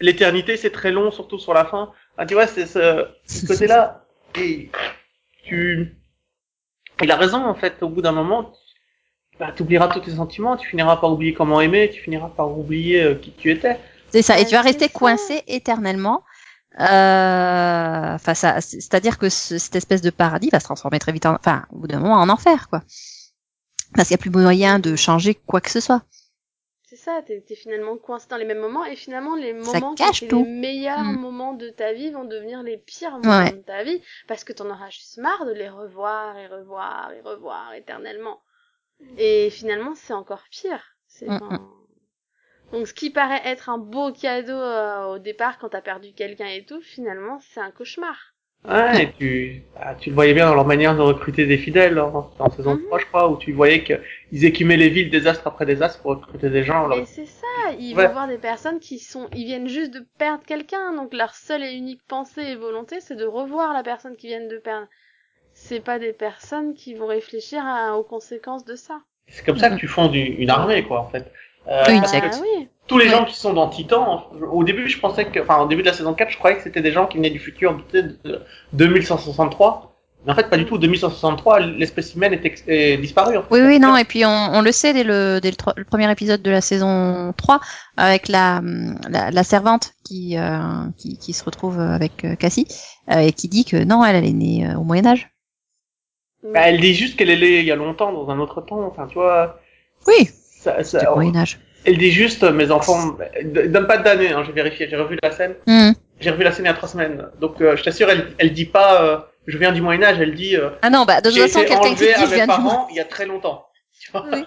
l'éternité, 0.00 0.56
c'est 0.56 0.70
très 0.70 0.92
long, 0.92 1.10
surtout 1.10 1.38
sur 1.38 1.54
la 1.54 1.64
fin. 1.64 1.92
Ah, 2.18 2.26
tu 2.26 2.34
vois, 2.34 2.46
c'est 2.46 2.66
ce, 2.66 3.06
ce 3.26 3.46
côté-là. 3.48 4.04
Et 4.38 4.70
tu, 5.44 5.96
il 7.02 7.10
a 7.12 7.16
raison 7.16 7.44
en 7.44 7.54
fait. 7.54 7.82
Au 7.82 7.88
bout 7.88 8.02
d'un 8.02 8.12
moment, 8.12 8.52
bah, 9.38 9.52
tu 9.54 9.62
oublieras 9.62 9.88
tous 9.88 10.00
tes 10.00 10.16
sentiments, 10.16 10.56
tu 10.56 10.68
finiras 10.68 10.96
par 10.96 11.12
oublier 11.12 11.34
comment 11.34 11.60
aimer, 11.60 11.90
tu 11.92 12.00
finiras 12.02 12.28
par 12.28 12.50
oublier 12.56 13.02
euh, 13.02 13.14
qui 13.14 13.32
tu 13.32 13.50
étais. 13.50 13.78
C'est 14.10 14.22
ça. 14.22 14.38
Et 14.38 14.44
tu 14.46 14.54
vas 14.54 14.62
c'est 14.62 14.68
rester 14.68 14.86
ça. 14.86 14.98
coincé 14.98 15.42
éternellement. 15.46 16.22
Euh, 16.80 18.18
face 18.18 18.44
à, 18.44 18.60
c'est-à-dire 18.60 19.18
que 19.18 19.28
ce- 19.28 19.58
cette 19.58 19.74
espèce 19.74 20.00
de 20.00 20.10
paradis 20.10 20.48
va 20.50 20.60
se 20.60 20.64
transformer 20.64 21.00
très 21.00 21.10
vite 21.10 21.26
en, 21.26 21.34
enfin, 21.34 21.64
au 21.72 21.78
bout 21.78 21.88
d'un 21.88 21.98
moment, 21.98 22.14
en 22.14 22.28
enfer, 22.28 22.68
quoi. 22.68 22.82
Parce 23.94 24.08
qu'il 24.08 24.14
n'y 24.14 24.20
a 24.20 24.22
plus 24.22 24.30
moyen 24.30 24.78
de 24.78 24.94
changer 24.94 25.34
quoi 25.34 25.60
que 25.60 25.70
ce 25.70 25.80
soit. 25.80 26.02
C'est 26.98 27.04
ça, 27.04 27.22
t'es 27.22 27.44
es 27.48 27.54
finalement 27.54 27.96
coincé 27.96 28.26
dans 28.28 28.36
les 28.36 28.44
mêmes 28.44 28.58
moments 28.58 28.84
et 28.84 28.96
finalement 28.96 29.36
les 29.36 29.52
moments 29.52 29.94
qui 29.94 30.02
cache 30.04 30.26
tout. 30.26 30.38
les 30.44 30.50
meilleurs 30.50 31.04
Mm. 31.04 31.20
moments 31.20 31.52
de 31.54 31.70
ta 31.70 31.92
vie 31.92 32.10
vont 32.10 32.24
devenir 32.24 32.62
les 32.62 32.76
pires 32.76 33.18
moments 33.18 33.38
Ouais. 33.44 33.52
de 33.52 33.58
ta 33.58 33.84
vie 33.84 34.02
parce 34.26 34.42
que 34.44 34.52
t'en 34.52 34.68
auras 34.68 34.90
juste 34.90 35.18
marre 35.18 35.46
de 35.46 35.52
les 35.52 35.68
revoir 35.68 36.36
et 36.38 36.46
revoir 36.48 37.12
et 37.12 37.20
revoir 37.20 37.72
éternellement. 37.74 38.40
Et 39.16 39.50
finalement 39.50 39.94
c'est 39.94 40.12
encore 40.12 40.44
pire. 40.50 40.82
C'est 41.06 41.26
Mm, 41.28 41.38
enfin- 41.40 41.70
Donc 42.72 42.86
ce 42.88 42.94
qui 42.94 43.10
paraît 43.10 43.42
être 43.44 43.68
un 43.70 43.78
beau 43.78 44.12
cadeau 44.12 44.52
euh, 44.52 45.14
au 45.14 45.18
départ 45.18 45.58
quand 45.58 45.70
t'as 45.70 45.80
perdu 45.80 46.12
quelqu'un 46.12 46.48
et 46.48 46.64
tout, 46.64 46.80
finalement 46.82 47.38
c'est 47.40 47.60
un 47.60 47.70
cauchemar. 47.70 48.16
Ouais, 48.64 49.04
et 49.04 49.12
tu, 49.12 49.62
ah, 49.80 49.94
tu 49.94 50.10
le 50.10 50.14
voyais 50.16 50.34
bien 50.34 50.46
dans 50.48 50.54
leur 50.56 50.66
manière 50.66 50.96
de 50.96 51.00
recruter 51.00 51.46
des 51.46 51.58
fidèles, 51.58 51.96
hein, 51.96 52.28
en 52.40 52.50
saison 52.50 52.74
Mhm. 52.74 52.86
3, 52.86 52.98
je 52.98 53.06
crois, 53.06 53.30
où 53.30 53.36
tu 53.38 53.52
voyais 53.52 53.84
qu'ils 54.28 54.44
écumaient 54.44 54.76
les 54.76 54.88
villes 54.88 55.10
désastre 55.10 55.46
après 55.46 55.66
désastre 55.66 56.00
pour 56.02 56.12
recruter 56.12 56.50
des 56.50 56.62
gens. 56.62 56.84
alors- 56.86 56.98
Mais 56.98 57.04
c'est 57.04 57.26
ça, 57.26 57.46
ils 57.78 57.94
Ouais. 57.96 58.06
vont 58.06 58.12
voir 58.12 58.28
des 58.28 58.38
personnes 58.38 58.78
qui 58.80 58.98
sont, 58.98 59.28
ils 59.34 59.44
viennent 59.44 59.68
juste 59.68 59.92
de 59.92 60.06
perdre 60.18 60.42
quelqu'un, 60.44 60.94
donc 60.94 61.14
leur 61.14 61.34
seule 61.34 61.62
et 61.62 61.72
unique 61.72 62.02
pensée 62.06 62.42
et 62.42 62.54
volonté, 62.56 63.00
c'est 63.00 63.16
de 63.16 63.24
revoir 63.24 63.72
la 63.72 63.82
personne 63.82 64.16
qu'ils 64.16 64.30
viennent 64.30 64.48
de 64.48 64.58
perdre. 64.58 64.86
C'est 65.54 65.80
pas 65.80 65.98
des 65.98 66.12
personnes 66.12 66.74
qui 66.74 66.94
vont 66.94 67.06
réfléchir 67.06 67.62
à- 67.64 67.96
aux 67.98 68.04
conséquences 68.04 68.64
de 68.64 68.76
ça. 68.76 69.00
C'est 69.28 69.44
comme 69.44 69.58
ça 69.58 69.70
que 69.70 69.76
tu 69.76 69.88
fondes 69.88 70.14
une, 70.14 70.40
une 70.40 70.50
armée, 70.50 70.84
quoi, 70.84 71.00
en 71.00 71.08
fait. 71.08 71.30
Euh, 71.66 71.82
Oui, 71.86 71.94
une 71.94 72.00
parce 72.00 72.12
que 72.12 72.18
secte. 72.20 72.34
Ah 72.38 72.42
oui. 72.58 72.68
tous 72.86 72.96
les 72.96 73.04
Ouais. 73.06 73.10
gens 73.10 73.24
qui 73.26 73.34
sont 73.34 73.52
dans 73.52 73.68
Titan, 73.68 74.30
au 74.52 74.64
début, 74.64 74.88
je 74.88 74.98
pensais 74.98 75.26
que, 75.26 75.40
enfin, 75.40 75.60
au 75.60 75.66
début 75.66 75.82
de 75.82 75.88
la 75.88 75.92
saison 75.92 76.14
4, 76.14 76.30
je 76.30 76.38
croyais 76.38 76.56
que 76.56 76.62
c'était 76.62 76.80
des 76.80 76.92
gens 76.92 77.06
qui 77.06 77.18
venaient 77.18 77.28
du 77.28 77.38
futur 77.38 77.76
tu 77.90 77.98
sais, 77.98 78.04
de 78.24 78.40
2163. 78.72 79.92
Mais 80.26 80.32
en 80.32 80.34
fait, 80.34 80.50
pas 80.50 80.56
du 80.56 80.66
tout. 80.66 80.78
2163, 80.78 81.60
l'espèce 81.60 82.14
humaine 82.14 82.32
est, 82.32 82.44
ex- 82.44 82.64
est 82.66 82.96
disparue. 82.98 83.36
En 83.36 83.42
fait. 83.42 83.48
Oui, 83.52 83.60
oui, 83.60 83.78
non, 83.78 83.96
et 83.96 84.04
puis 84.04 84.24
on, 84.26 84.28
on 84.30 84.60
le 84.62 84.72
sait 84.72 84.92
dès, 84.92 85.04
le, 85.04 85.38
dès 85.40 85.50
le, 85.50 85.56
tro- 85.56 85.72
le 85.76 85.84
premier 85.84 86.10
épisode 86.10 86.42
de 86.42 86.50
la 86.50 86.60
saison 86.60 87.32
3, 87.36 87.60
avec 87.96 88.28
la, 88.28 88.60
la, 89.08 89.30
la 89.30 89.44
servante 89.44 89.92
qui, 90.04 90.36
euh, 90.36 90.58
qui, 90.96 91.18
qui 91.18 91.32
se 91.32 91.44
retrouve 91.44 91.78
avec 91.80 92.24
euh, 92.24 92.34
Cassie, 92.34 92.66
euh, 93.10 93.20
et 93.20 93.32
qui 93.32 93.48
dit 93.48 93.64
que 93.64 93.76
non, 93.84 94.04
elle, 94.04 94.16
elle 94.16 94.26
est 94.26 94.32
née 94.32 94.66
euh, 94.68 94.74
au 94.76 94.82
Moyen-Âge. 94.82 95.30
Bah, 96.52 96.62
elle 96.68 96.80
dit 96.80 96.94
juste 96.94 97.16
qu'elle 97.16 97.30
est 97.30 97.38
née 97.38 97.60
il 97.60 97.64
y 97.64 97.72
a 97.72 97.76
longtemps, 97.76 98.12
dans 98.12 98.28
un 98.30 98.38
autre 98.40 98.60
temps. 98.60 98.84
Enfin, 98.86 99.06
tu 99.06 99.14
vois, 99.14 99.60
Oui, 100.06 100.28
ça, 100.60 100.82
ça- 100.84 101.00
du 101.00 101.06
Moyen-Âge. 101.14 101.58
elle 101.84 101.96
dit 101.98 102.10
juste, 102.10 102.42
euh, 102.42 102.52
mes 102.52 102.70
enfants, 102.72 103.16
donne 103.44 103.86
pas 103.86 103.98
de 103.98 104.04
d'année, 104.04 104.32
hein, 104.32 104.42
j'ai 104.44 104.52
vérifié, 104.52 104.88
j'ai 104.90 104.96
revu 104.96 105.16
la 105.22 105.30
scène. 105.30 105.54
Hmm. 105.66 105.92
J'ai 106.20 106.30
revu 106.30 106.42
la 106.44 106.52
scène 106.52 106.64
il 106.64 106.68
y 106.68 106.70
a 106.70 106.74
trois 106.74 106.88
semaines. 106.88 107.28
Donc, 107.40 107.60
euh, 107.60 107.76
je 107.76 107.82
t'assure, 107.84 108.10
elle, 108.10 108.34
elle 108.38 108.52
dit 108.52 108.66
pas, 108.66 109.02
euh, 109.04 109.18
je 109.46 109.56
viens 109.58 109.72
du 109.72 109.80
Moyen-Âge, 109.80 110.18
elle 110.20 110.34
dit, 110.34 110.56
euh, 110.56 110.70
Ah 110.82 110.90
non, 110.90 111.04
bah, 111.04 111.20
de 111.20 111.30
toute 111.30 111.38
façon, 111.38 111.60
quelqu'un 111.60 111.80
qui 111.80 111.86
enlevé 111.88 112.06
dit 112.06 112.12
à 112.14 112.26
je 112.26 112.34
viens 112.34 112.44
du 112.44 112.48
parents 112.48 112.88
il 112.90 112.96
y 112.96 113.00
a 113.00 113.04
très 113.04 113.26
longtemps. 113.26 113.66
Tu 114.00 114.10
vois 114.12 114.24
Oui. 114.32 114.44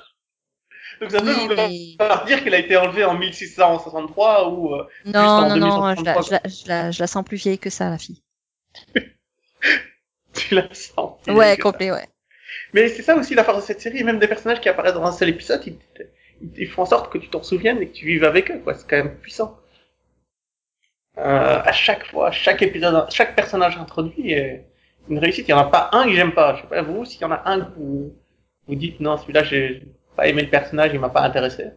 Donc, 0.99 1.11
ça 1.11 1.19
peut 1.21 1.33
Oui, 1.35 1.47
mais- 1.55 2.25
dire 2.27 2.43
qu'elle 2.43 2.53
a 2.53 2.59
été 2.59 2.77
enlevée 2.77 3.03
en 3.05 3.15
1663 3.15 4.49
ou, 4.49 4.75
euh, 4.75 4.83
Non, 5.05 5.19
en 5.19 5.49
non, 5.49 5.55
non, 5.57 5.95
je 5.95 6.03
la, 6.03 6.13
2133, 6.13 6.21
je, 6.21 6.31
la, 6.31 6.41
je, 6.45 6.67
la, 6.67 6.91
je 6.91 6.99
la 6.99 7.07
sens 7.07 7.23
plus 7.25 7.37
vieille 7.37 7.57
que 7.59 7.69
ça, 7.69 7.89
la 7.89 7.97
fille. 7.97 8.21
tu 10.33 10.55
la 10.55 10.67
sens. 10.73 11.19
Ouais, 11.27 11.51
que 11.55 11.63
ça. 11.63 11.71
complet, 11.71 11.91
ouais. 11.91 12.07
Mais 12.73 12.87
c'est 12.89 13.01
ça 13.01 13.15
aussi 13.15 13.33
la 13.35 13.43
force 13.43 13.57
de 13.61 13.63
cette 13.63 13.81
série, 13.81 14.03
même 14.03 14.19
des 14.19 14.27
personnages 14.27 14.61
qui 14.61 14.69
apparaissent 14.69 14.93
dans 14.93 15.03
un 15.03 15.11
seul 15.11 15.29
épisode, 15.29 15.61
ils- 15.65 15.77
ils 16.57 16.67
font 16.69 16.83
en 16.83 16.85
sorte 16.85 17.11
que 17.11 17.17
tu 17.17 17.29
t'en 17.29 17.43
souviennes 17.43 17.81
et 17.81 17.87
que 17.87 17.93
tu 17.95 18.05
vives 18.05 18.23
avec 18.23 18.51
eux, 18.51 18.59
quoi. 18.63 18.73
C'est 18.75 18.87
quand 18.89 18.97
même 18.97 19.17
puissant. 19.17 19.57
Euh, 21.21 21.61
à 21.63 21.71
chaque 21.71 22.05
fois, 22.07 22.31
chaque 22.31 22.61
épisode, 22.61 23.05
chaque 23.11 23.35
personnage 23.35 23.77
introduit 23.77 24.31
est 24.31 24.67
une 25.09 25.19
réussite. 25.19 25.47
Il 25.47 25.51
y 25.51 25.53
en 25.53 25.59
a 25.59 25.69
pas 25.69 25.89
un 25.93 26.05
que 26.05 26.13
j'aime 26.13 26.33
pas. 26.33 26.55
Je 26.55 26.61
sais 26.61 26.67
pas 26.67 26.81
vous, 26.81 27.05
s'il 27.05 27.21
y 27.21 27.25
en 27.25 27.31
a 27.31 27.41
un 27.45 27.61
que 27.61 27.71
vous, 27.75 28.15
vous 28.67 28.75
dites 28.75 28.99
non, 28.99 29.17
celui-là 29.17 29.43
j'ai 29.43 29.87
pas 30.15 30.27
aimé 30.27 30.41
le 30.43 30.49
personnage, 30.49 30.91
il 30.93 30.99
m'a 30.99 31.09
pas 31.09 31.21
intéressé. 31.21 31.71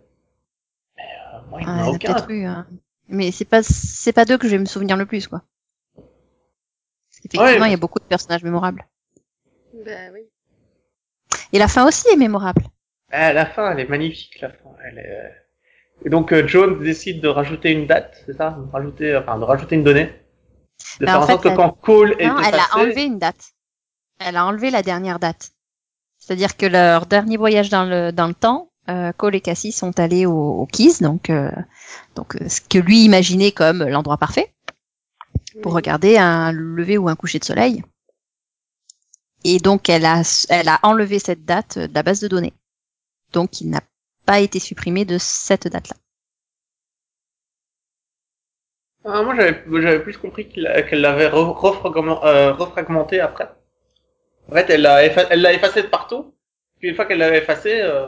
Mais 0.97 1.03
euh, 1.03 1.39
moi, 1.51 1.61
il 1.61 1.67
n'y 1.67 1.73
en 1.73 1.77
Ah, 1.77 1.83
en 1.83 1.87
a 1.87 1.91
aucun. 1.91 2.27
eu, 2.29 2.45
hein. 2.45 2.67
Mais 3.09 3.31
c'est 3.33 3.45
pas, 3.45 3.63
c'est 3.63 4.13
pas 4.15 4.25
d'eux 4.25 4.39
que 4.39 4.47
je 4.49 4.53
vais 4.53 4.59
me 4.59 4.65
souvenir 4.65 4.97
le 4.97 5.05
plus, 5.07 5.29
quoi. 5.29 5.43
Ouais. 7.37 7.57
il 7.57 7.71
y 7.71 7.75
a 7.75 7.77
beaucoup 7.77 7.99
de 7.99 8.05
personnages 8.05 8.45
mémorables. 8.45 8.87
Bah 9.85 10.11
oui. 10.13 10.21
Et 11.53 11.59
la 11.59 11.69
fin 11.69 11.87
aussi 11.87 12.07
est 12.09 12.17
mémorable. 12.17 12.63
Ah, 13.11 13.33
la 13.33 13.47
fin, 13.47 13.73
elle 13.73 13.81
est 13.81 13.89
magnifique, 13.89 14.41
la 14.41 14.51
fin. 14.51 14.71
Elle 14.85 14.99
est... 14.99 15.44
euh, 16.05 16.07
Et 16.07 16.11
donc, 16.11 16.33
euh, 16.33 16.47
Jones 16.47 16.83
décide 16.83 17.21
de 17.21 17.29
rajouter 17.29 17.73
une 17.73 17.87
date, 17.87 18.23
c'est 18.27 18.37
ça? 18.37 18.51
De 18.51 18.71
rajouter, 18.71 19.17
enfin, 19.17 19.39
de 19.39 19.45
rajouter 19.45 19.77
une 19.77 19.85
donnée? 19.85 20.13
De 21.01 21.07
Ben, 21.07 21.13
faire 21.13 21.23
en 21.23 21.27
sorte 21.27 21.43
que 21.43 21.49
quand 21.49 21.71
Cole 21.71 22.15
est 22.19 22.27
Non, 22.27 22.39
elle 22.39 22.55
a 22.55 22.77
enlevé 22.77 23.05
une 23.05 23.19
date. 23.19 23.53
Elle 24.19 24.37
a 24.37 24.47
enlevé 24.47 24.71
la 24.71 24.83
dernière 24.83 25.19
date. 25.19 25.51
C'est-à-dire 26.19 26.57
que 26.57 26.67
leur 26.67 27.07
dernier 27.07 27.37
voyage 27.37 27.69
dans 27.69 27.85
le, 27.85 28.11
dans 28.11 28.27
le 28.27 28.35
temps, 28.35 28.71
euh, 28.89 29.13
Cole 29.13 29.35
et 29.35 29.41
Cassie 29.41 29.73
sont 29.73 29.99
allés 29.99 30.27
au, 30.27 30.33
au 30.33 30.67
Keys, 30.67 31.01
donc, 31.01 31.31
euh, 31.31 31.51
donc 32.15 32.37
euh, 32.37 32.49
ce 32.49 32.61
que 32.61 32.79
lui 32.79 33.05
imaginait 33.05 33.53
comme 33.53 33.83
l'endroit 33.83 34.19
parfait 34.19 34.55
pour 35.63 35.73
regarder 35.73 36.19
un 36.19 36.53
lever 36.53 36.99
ou 36.99 37.09
un 37.09 37.17
coucher 37.17 37.39
de 37.39 37.45
soleil. 37.45 37.83
Et 39.45 39.59
donc 39.59 39.89
elle 39.89 40.05
a, 40.05 40.23
elle 40.49 40.69
a 40.69 40.81
enlevé 40.83 41.19
cette 41.19 41.45
date 41.45 41.79
de 41.79 41.95
la 41.95 42.03
base 42.03 42.21
de 42.21 42.29
données. 42.29 42.53
Donc 43.33 43.61
il 43.61 43.71
n'a 43.71 43.81
pas 44.27 44.41
été 44.41 44.59
supprimé 44.59 45.05
de 45.05 45.19
cette 45.19 45.69
date-là. 45.69 45.97
Ah, 49.07 49.23
moi, 49.23 49.35
j'avais, 49.37 50.01
plus 50.03 50.17
compris 50.17 50.49
qu'elle 50.49 51.01
l'avait 51.01 51.27
euh, 51.27 52.53
refragmenté 52.53 53.21
après. 53.21 53.51
En 54.51 54.55
fait, 54.55 54.71
elle 54.71 54.83
l'a, 54.83 55.07
effa- 55.07 55.55
effacé 55.55 55.83
de 55.83 55.89
partout. 55.89 56.35
Puis 56.79 56.89
une 56.89 56.95
fois 56.95 57.05
qu'elle 57.05 57.19
l'avait 57.19 57.39
effacé, 57.39 57.81
euh, 57.83 58.07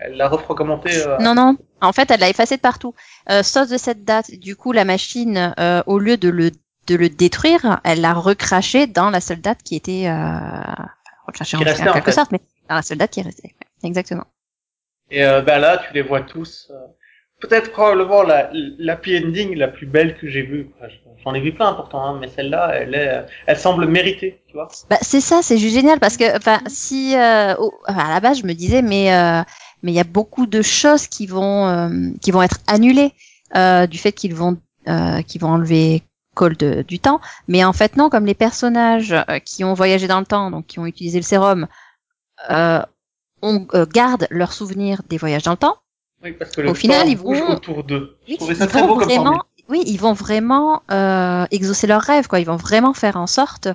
elle 0.00 0.16
l'a 0.16 0.28
refragmenté. 0.28 0.90
Euh, 1.06 1.16
Non, 1.18 1.34
non. 1.34 1.56
En 1.80 1.92
fait, 1.92 2.10
elle 2.10 2.20
l'a 2.20 2.28
effacé 2.28 2.56
de 2.56 2.60
partout. 2.60 2.94
Sauf 3.42 3.68
de 3.68 3.76
cette 3.76 4.04
date, 4.04 4.32
du 4.32 4.56
coup, 4.56 4.72
la 4.72 4.84
machine, 4.84 5.54
au 5.86 5.98
lieu 6.00 6.16
de 6.16 6.28
le, 6.28 6.50
de 6.88 6.96
le 6.96 7.08
détruire, 7.08 7.80
elle 7.84 8.00
l'a 8.00 8.12
recraché 8.14 8.88
dans 8.88 9.10
la 9.10 9.20
seule 9.20 9.40
date 9.40 9.62
qui 9.62 9.76
était... 9.76 10.08
Euh... 10.08 10.72
recraché 11.26 11.56
Qui 11.56 11.62
en, 11.62 11.66
restait, 11.66 11.84
en 11.84 11.90
en 11.90 11.94
quelque 11.94 12.06
fait. 12.06 12.12
sorte, 12.12 12.32
mais 12.32 12.40
dans 12.68 12.74
la 12.74 12.82
seule 12.82 12.98
date 12.98 13.12
qui 13.12 13.20
est 13.20 13.24
restée. 13.24 13.54
Ouais, 13.60 13.88
Exactement. 13.88 14.24
Et 15.12 15.24
euh, 15.24 15.42
ben 15.42 15.58
là, 15.58 15.78
tu 15.78 15.92
les 15.94 16.02
vois 16.02 16.22
tous. 16.22 16.68
euh, 16.70 16.74
peut-être 17.40 17.70
probablement 17.72 18.22
la, 18.22 18.50
la 18.52 18.94
ending 18.94 19.56
la 19.56 19.68
plus 19.68 19.86
belle 19.86 20.16
que 20.16 20.28
j'ai 20.28 20.42
vue. 20.42 20.70
J'en 21.24 21.34
ai 21.34 21.40
vu 21.40 21.52
plein 21.52 21.72
pourtant, 21.74 22.04
hein, 22.04 22.18
mais 22.20 22.28
celle-là, 22.28 22.70
elle 22.74 22.94
est, 22.94 23.08
euh, 23.08 23.22
elle 23.46 23.58
semble 23.58 23.86
méritée, 23.86 24.42
tu 24.46 24.54
vois. 24.54 24.68
Bah, 24.90 24.98
c'est 25.02 25.20
ça, 25.20 25.40
c'est 25.42 25.58
juste 25.58 25.74
génial 25.74 26.00
parce 26.00 26.16
que, 26.16 26.36
enfin, 26.36 26.60
si 26.66 27.16
euh, 27.16 27.54
enfin, 27.88 28.04
à 28.06 28.14
la 28.14 28.20
base, 28.20 28.40
je 28.40 28.46
me 28.46 28.54
disais, 28.54 28.82
mais 28.82 29.12
euh, 29.12 29.42
mais 29.82 29.92
il 29.92 29.94
y 29.94 30.00
a 30.00 30.04
beaucoup 30.04 30.46
de 30.46 30.62
choses 30.62 31.06
qui 31.08 31.26
vont 31.26 31.90
qui 32.20 32.30
vont 32.30 32.42
être 32.42 32.58
annulées 32.66 33.12
du 33.90 33.98
fait 33.98 34.12
qu'ils 34.12 34.34
vont 34.34 34.56
qu'ils 35.26 35.40
vont 35.40 35.48
enlever 35.50 36.02
Cole 36.34 36.56
de- 36.56 36.82
du 36.82 36.98
temps. 36.98 37.20
Mais 37.48 37.64
en 37.64 37.72
fait, 37.72 37.96
non, 37.96 38.08
comme 38.08 38.24
les 38.26 38.34
personnages 38.34 39.12
euh, 39.12 39.38
qui 39.40 39.64
ont 39.64 39.74
voyagé 39.74 40.06
dans 40.08 40.20
le 40.20 40.26
temps, 40.26 40.50
donc 40.50 40.66
qui 40.66 40.78
ont 40.78 40.86
utilisé 40.86 41.18
le 41.18 41.24
sérum, 41.24 41.66
euh, 42.50 42.82
on 43.42 43.66
euh, 43.74 43.86
garde 43.86 44.26
leurs 44.30 44.52
souvenirs 44.52 45.02
des 45.08 45.18
voyages 45.18 45.42
dans 45.42 45.50
le 45.52 45.56
temps. 45.56 45.76
Oui, 46.22 46.32
parce 46.32 46.52
que 46.52 46.60
le 46.60 46.70
Au 46.70 46.74
final, 46.74 47.08
ils 47.08 47.18
vont- 47.18 47.50
autour 47.54 47.82
d'eux. 47.84 48.16
Oui, 48.28 48.36
ça 48.38 48.46
ils 48.64 48.68
très 48.68 48.80
vont 48.82 48.86
beau 48.88 48.94
vraiment, 48.96 49.24
formule. 49.24 49.40
oui, 49.68 49.82
ils 49.86 49.98
vont 49.98 50.12
vraiment 50.12 50.82
euh, 50.90 51.44
exaucer 51.50 51.86
leurs 51.88 52.02
rêves, 52.02 52.28
quoi. 52.28 52.38
Ils 52.40 52.46
vont 52.46 52.56
vraiment 52.56 52.94
faire 52.94 53.16
en 53.16 53.26
sorte 53.26 53.68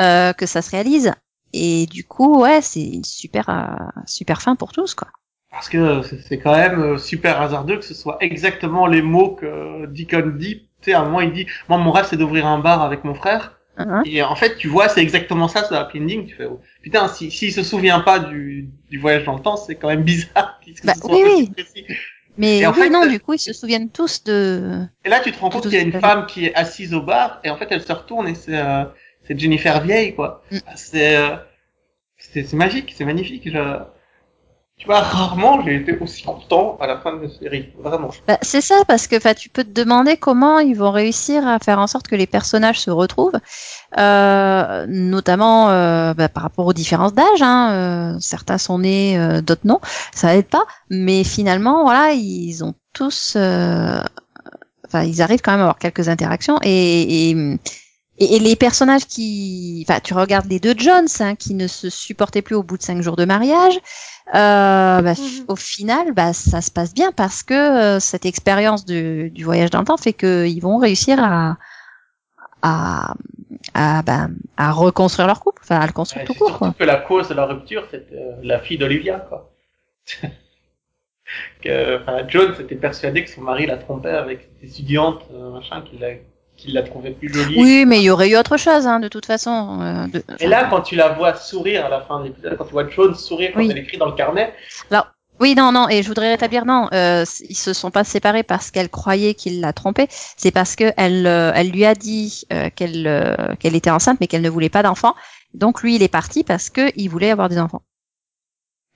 euh, 0.00 0.32
que 0.32 0.46
ça 0.46 0.62
se 0.62 0.70
réalise. 0.70 1.12
Et 1.52 1.86
du 1.86 2.04
coup, 2.04 2.40
ouais, 2.40 2.62
c'est 2.62 2.80
une 2.84 3.02
super, 3.04 3.48
euh, 3.48 3.64
super 4.06 4.40
fin 4.40 4.54
pour 4.54 4.70
tous, 4.72 4.94
quoi. 4.94 5.08
Parce 5.50 5.68
que 5.68 6.02
c'est- 6.02 6.20
c'est 6.28 6.38
quand 6.38 6.54
même 6.54 6.80
euh, 6.80 6.96
super 6.98 7.40
hasardeux 7.42 7.78
que 7.78 7.84
ce 7.84 7.92
soit 7.94 8.18
exactement 8.20 8.86
les 8.86 9.02
mots 9.02 9.34
que 9.34 9.86
Deacon 9.86 10.32
dit. 10.38 10.68
Tu 10.80 10.90
sais, 10.90 10.94
à 10.94 11.00
un 11.00 11.04
moment, 11.06 11.20
il 11.20 11.32
dit, 11.32 11.46
moi, 11.68 11.76
mon 11.76 11.90
rêve, 11.90 12.06
c'est 12.08 12.16
d'ouvrir 12.16 12.46
un 12.46 12.60
bar 12.60 12.82
avec 12.82 13.02
mon 13.02 13.14
frère. 13.14 13.58
Hein 13.88 14.02
Et 14.04 14.22
en 14.22 14.34
fait, 14.34 14.56
tu 14.56 14.68
vois, 14.68 14.88
c'est 14.88 15.00
exactement 15.00 15.48
ça, 15.48 15.64
ce 15.64 15.74
happy 15.74 15.98
ending. 16.00 16.26
Tu 16.26 16.34
fais, 16.34 16.46
oh, 16.46 16.60
putain, 16.82 17.08
si, 17.08 17.30
s'il 17.30 17.52
se 17.52 17.62
souvient 17.62 18.00
pas 18.00 18.18
du, 18.18 18.68
du 18.90 18.98
voyage 18.98 19.24
dans 19.24 19.36
le 19.36 19.42
temps, 19.42 19.56
c'est 19.56 19.74
quand 19.76 19.88
même 19.88 20.02
bizarre 20.02 20.60
Bah, 20.84 20.92
oui, 21.04 21.22
oui. 21.24 21.50
précis. 21.50 21.84
Mais 22.36 22.64
en 22.66 22.72
oui, 22.72 22.78
fait, 22.78 22.90
non, 22.90 23.04
euh, 23.04 23.08
du 23.08 23.20
coup, 23.20 23.34
ils 23.34 23.38
se 23.38 23.52
souviennent 23.52 23.90
tous 23.90 24.24
de. 24.24 24.84
Et 25.04 25.08
là, 25.08 25.20
tu 25.20 25.32
te 25.32 25.38
rends 25.38 25.50
compte 25.50 25.64
qu'il 25.64 25.74
y 25.74 25.76
a 25.76 25.82
une 25.82 26.00
femme 26.00 26.26
qui 26.26 26.46
est 26.46 26.54
assise 26.54 26.94
au 26.94 27.02
bar, 27.02 27.40
et 27.44 27.50
en 27.50 27.56
fait, 27.56 27.66
elle 27.70 27.82
se 27.82 27.92
retourne 27.92 28.28
et 28.28 28.34
c'est, 28.34 28.56
euh, 28.56 28.84
c'est 29.22 29.38
Jennifer 29.38 29.82
Vieille, 29.82 30.14
quoi. 30.14 30.42
Mm. 30.50 30.58
C'est, 30.76 31.16
euh, 31.16 31.36
c'est, 32.18 32.44
c'est 32.44 32.56
magique, 32.56 32.94
c'est 32.96 33.04
magnifique. 33.04 33.50
Je... 33.50 33.78
Tu 34.80 34.86
vois, 34.86 35.00
rarement 35.00 35.62
j'ai 35.62 35.76
été 35.76 35.98
aussi 35.98 36.22
content 36.22 36.78
à 36.80 36.86
la 36.86 36.96
fin 36.96 37.14
de 37.14 37.24
la 37.24 37.28
série, 37.28 37.68
vraiment. 37.78 38.08
Bah, 38.26 38.38
c'est 38.40 38.62
ça, 38.62 38.76
parce 38.88 39.06
que 39.06 39.34
tu 39.34 39.50
peux 39.50 39.62
te 39.62 39.68
demander 39.68 40.16
comment 40.16 40.58
ils 40.58 40.74
vont 40.74 40.90
réussir 40.90 41.46
à 41.46 41.58
faire 41.58 41.78
en 41.78 41.86
sorte 41.86 42.08
que 42.08 42.16
les 42.16 42.26
personnages 42.26 42.80
se 42.80 42.90
retrouvent, 42.90 43.38
euh, 43.98 44.86
notamment 44.88 45.68
euh, 45.68 46.14
bah, 46.14 46.30
par 46.30 46.44
rapport 46.44 46.64
aux 46.64 46.72
différences 46.72 47.12
d'âge. 47.12 47.42
Hein, 47.42 47.72
euh, 47.72 48.16
certains 48.20 48.56
sont 48.56 48.78
nés, 48.78 49.18
euh, 49.18 49.42
d'autres 49.42 49.66
non, 49.66 49.80
ça 50.14 50.34
aide 50.34 50.46
pas. 50.46 50.64
Mais 50.88 51.24
finalement, 51.24 51.82
voilà, 51.82 52.12
ils 52.12 52.64
ont 52.64 52.72
tous, 52.94 53.34
euh, 53.36 54.00
enfin, 54.86 55.02
ils 55.02 55.20
arrivent 55.20 55.42
quand 55.42 55.52
même 55.52 55.60
à 55.60 55.64
avoir 55.64 55.78
quelques 55.78 56.08
interactions 56.08 56.58
et 56.62 57.34
et, 58.20 58.36
et 58.36 58.38
les 58.38 58.54
personnages 58.54 59.06
qui, 59.06 59.84
enfin, 59.88 59.98
tu 60.00 60.12
regardes 60.12 60.46
les 60.50 60.60
deux 60.60 60.74
Jones, 60.76 61.08
hein, 61.20 61.34
qui 61.34 61.54
ne 61.54 61.66
se 61.66 61.88
supportaient 61.88 62.42
plus 62.42 62.54
au 62.54 62.62
bout 62.62 62.76
de 62.76 62.82
cinq 62.82 63.00
jours 63.00 63.16
de 63.16 63.24
mariage. 63.24 63.78
Euh, 64.34 65.02
bah, 65.02 65.14
Mhm. 65.14 65.44
Au 65.48 65.56
final, 65.56 66.12
bah, 66.12 66.32
ça 66.32 66.60
se 66.60 66.70
passe 66.70 66.94
bien 66.94 67.12
parce 67.12 67.42
que 67.42 67.54
euh, 67.54 68.00
cette 68.00 68.26
expérience 68.26 68.84
du, 68.84 69.30
du 69.30 69.44
voyage 69.44 69.70
dans 69.70 69.80
le 69.80 69.84
temps 69.86 69.96
fait 69.96 70.12
qu'ils 70.12 70.60
vont 70.62 70.78
réussir 70.78 71.18
à 71.22 71.56
à 72.62 73.14
à, 73.74 74.02
bah, 74.02 74.28
à 74.56 74.72
reconstruire 74.72 75.26
leur 75.26 75.40
couple, 75.40 75.62
enfin 75.64 75.78
à 75.80 75.86
le 75.86 75.92
construire 75.92 76.22
Ouais, 76.22 76.24
tout 76.24 76.34
c'est 76.34 76.38
court. 76.38 76.48
surtout 76.48 76.58
Quoi. 76.58 76.74
que 76.78 76.84
la 76.84 76.96
cause 76.96 77.28
de 77.28 77.34
la 77.34 77.46
rupture, 77.46 77.86
c'était 77.90 78.14
euh, 78.16 78.36
la 78.42 78.60
fille 78.60 78.78
d'Olivia, 78.78 79.20
quoi. 79.20 79.50
que, 81.62 82.00
enfin, 82.00 82.26
John 82.28 82.54
s'était 82.56 82.76
persuadé 82.76 83.24
que 83.24 83.30
son 83.30 83.42
mari 83.42 83.66
la 83.66 83.76
trompait 83.76 84.08
avec 84.10 84.42
cette 84.42 84.70
étudiante, 84.70 85.22
euh, 85.32 85.50
machin, 85.52 85.82
qu'il 85.82 86.00
la, 86.00 86.10
qu'il 86.60 86.74
la 86.74 86.82
trouvait 86.82 87.10
plus 87.12 87.28
jolie. 87.32 87.56
Oui, 87.58 87.84
mais 87.86 87.98
il 88.00 88.04
y 88.04 88.10
aurait 88.10 88.28
eu 88.30 88.36
autre 88.36 88.56
chose, 88.56 88.86
hein, 88.86 89.00
de 89.00 89.08
toute 89.08 89.26
façon. 89.26 89.80
euh, 89.80 90.06
de- 90.08 90.22
Et 90.40 90.46
là, 90.46 90.66
quand 90.70 90.82
tu 90.82 90.94
la 90.96 91.08
vois 91.10 91.34
sourire 91.34 91.86
à 91.86 91.88
la 91.88 92.00
fin 92.02 92.20
de 92.20 92.24
l'épisode, 92.24 92.56
quand 92.58 92.64
tu 92.66 92.72
vois 92.72 92.88
John 92.88 93.14
sourire 93.14 93.50
quand 93.54 93.60
Oui. 93.60 93.68
elle 93.70 93.78
écrit 93.78 93.98
dans 93.98 94.06
le 94.06 94.12
carnet, 94.12 94.52
Oui, 95.40 95.54
non, 95.54 95.72
non, 95.72 95.88
et 95.88 96.02
je 96.02 96.08
voudrais 96.08 96.28
rétablir, 96.32 96.66
non, 96.66 96.88
euh, 96.92 97.24
ils 97.48 97.56
se 97.56 97.72
sont 97.72 97.90
pas 97.90 98.04
séparés 98.04 98.42
parce 98.42 98.70
qu'elle 98.70 98.90
croyait 98.90 99.32
qu'il 99.32 99.62
l'a 99.62 99.72
trompée, 99.72 100.06
c'est 100.36 100.50
parce 100.50 100.76
que 100.76 100.92
elle, 100.98 101.26
euh, 101.26 101.50
elle 101.54 101.70
lui 101.70 101.86
a 101.86 101.94
dit 101.94 102.42
euh, 102.52 102.68
qu'elle 102.76 103.56
qu'elle 103.58 103.74
était 103.74 103.88
enceinte, 103.88 104.18
mais 104.20 104.26
qu'elle 104.26 104.42
ne 104.42 104.50
voulait 104.50 104.68
pas 104.68 104.82
d'enfants. 104.82 105.14
Donc 105.54 105.82
lui, 105.82 105.96
il 105.96 106.02
est 106.02 106.08
parti 106.08 106.44
parce 106.44 106.68
que 106.68 106.92
il 106.94 107.08
voulait 107.08 107.30
avoir 107.30 107.48
des 107.48 107.58
enfants. 107.58 107.80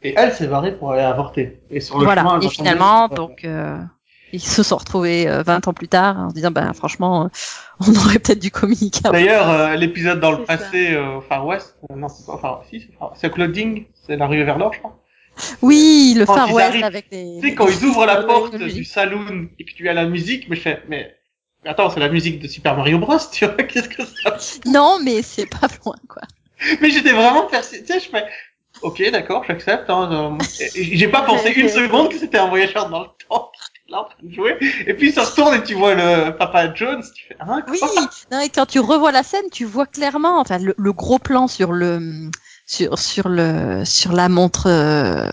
et 0.03 0.13
elle 0.19 0.33
s'est 0.35 0.47
barrée 0.47 0.77
pour 0.77 0.93
aller 0.93 1.01
avorter. 1.03 1.63
Et 1.71 1.81
sur 1.81 1.99
le 1.99 2.05
voilà. 2.05 2.21
chemin, 2.21 2.41
Et 2.41 2.49
finalement, 2.51 3.09
donc 3.09 3.43
euh, 3.47 3.79
ils 4.35 4.41
se 4.41 4.65
sont 4.65 4.77
retrouvés 4.77 5.29
euh, 5.29 5.43
20 5.43 5.69
ans 5.69 5.73
plus 5.73 5.87
tard 5.87 6.19
en 6.19 6.31
se 6.31 6.35
disant, 6.35 6.51
ben 6.51 6.73
franchement, 6.73 7.25
euh, 7.25 7.29
on 7.87 7.95
aurait 7.95 8.19
peut-être 8.19 8.41
dû 8.41 8.51
communiquer. 8.51 9.01
D'ailleurs, 9.05 9.49
euh, 9.49 9.77
l'épisode 9.77 10.19
dans 10.19 10.33
le 10.33 10.45
passé, 10.45 10.93
euh, 10.93 11.21
Far 11.21 11.47
West, 11.47 11.77
euh, 11.91 11.95
non, 11.95 12.09
c'est 12.09 12.27
pas 12.27 12.39
Far 12.39 12.65
si, 12.69 12.89
c'est 13.15 13.33
Clouding, 13.33 13.87
c'est 13.95 14.17
l'arrivée 14.17 14.45
vers 14.45 14.59
l'or, 14.59 14.73
je 14.73 14.81
crois. 14.81 15.01
Oui, 15.63 16.15
le 16.17 16.27
Quand 16.27 16.35
Far 16.35 16.53
West 16.53 16.69
arrivent, 16.69 16.85
avec 16.85 17.07
les. 17.13 17.39
Tu 17.41 17.49
sais, 17.49 17.55
quand 17.55 17.69
ils 17.69 17.85
ouvrent 17.85 18.07
la 18.07 18.23
porte 18.23 18.57
du 18.57 18.85
saloon, 18.85 19.49
et 19.59 19.65
puis 19.65 19.75
tu 19.75 19.89
as 19.89 19.95
la 19.95 20.07
musique, 20.07 20.49
mais 20.49 20.57
je 20.57 20.61
fais, 20.63 20.83
mais, 20.89 21.15
attends, 21.65 21.91
c'est 21.91 22.01
la 22.01 22.09
musique 22.09 22.41
de 22.41 22.49
Super 22.49 22.77
Mario 22.77 22.99
Bros, 22.99 23.19
tu 23.33 23.45
vois, 23.45 23.55
qu'est-ce 23.55 23.89
que 23.89 24.05
ça 24.05 24.37
Non, 24.67 24.99
mais 25.03 25.23
c'est 25.23 25.47
pas 25.47 25.69
loin, 25.85 25.97
quoi. 26.09 26.23
Mais 26.81 26.91
j'étais 26.91 27.13
vraiment 27.13 27.47
perçu, 27.47 27.81
tu 27.81 27.87
sais, 27.87 28.01
je 28.01 28.09
fais, 28.09 28.25
ok, 28.83 29.11
d'accord, 29.11 29.45
j'accepte, 29.47 29.89
hein, 29.91 30.39
j'ai 30.75 31.09
pas 31.09 31.23
pensé 31.23 31.51
une 31.53 31.69
seconde 31.69 32.11
que 32.11 32.19
c'était 32.19 32.39
un 32.39 32.49
voyageur 32.49 32.89
dans 32.91 33.01
le 33.01 33.07
temps 33.29 33.51
qui 33.55 33.81
était 33.83 33.93
là 33.93 34.01
en 34.01 34.05
train 34.05 34.17
de 34.23 34.33
jouer, 34.35 34.57
et 34.87 34.95
puis 34.95 35.09
il 35.09 35.15
se 35.15 35.21
retourne 35.21 35.55
et 35.55 35.63
tu 35.63 35.75
vois 35.75 35.95
le 35.95 36.37
Papa 36.37 36.73
Jones, 36.75 37.03
tu 37.15 37.27
fais, 37.29 37.37
hein, 37.41 37.63
Oui, 37.69 37.81
non, 38.31 38.41
et 38.41 38.49
quand 38.49 38.67
tu 38.67 38.81
revois 38.81 39.13
la 39.13 39.23
scène, 39.23 39.49
tu 39.53 39.65
vois 39.65 39.87
clairement, 39.87 40.39
enfin, 40.41 40.59
le, 40.59 40.75
le 40.77 40.93
gros 40.93 41.19
plan 41.19 41.49
sur 41.49 41.73
le, 41.73 42.31
sur, 42.67 42.99
sur 42.99 43.29
le, 43.29 43.85
sur 43.85 44.13
la 44.13 44.29
montre, 44.29 44.67
euh, 44.69 45.29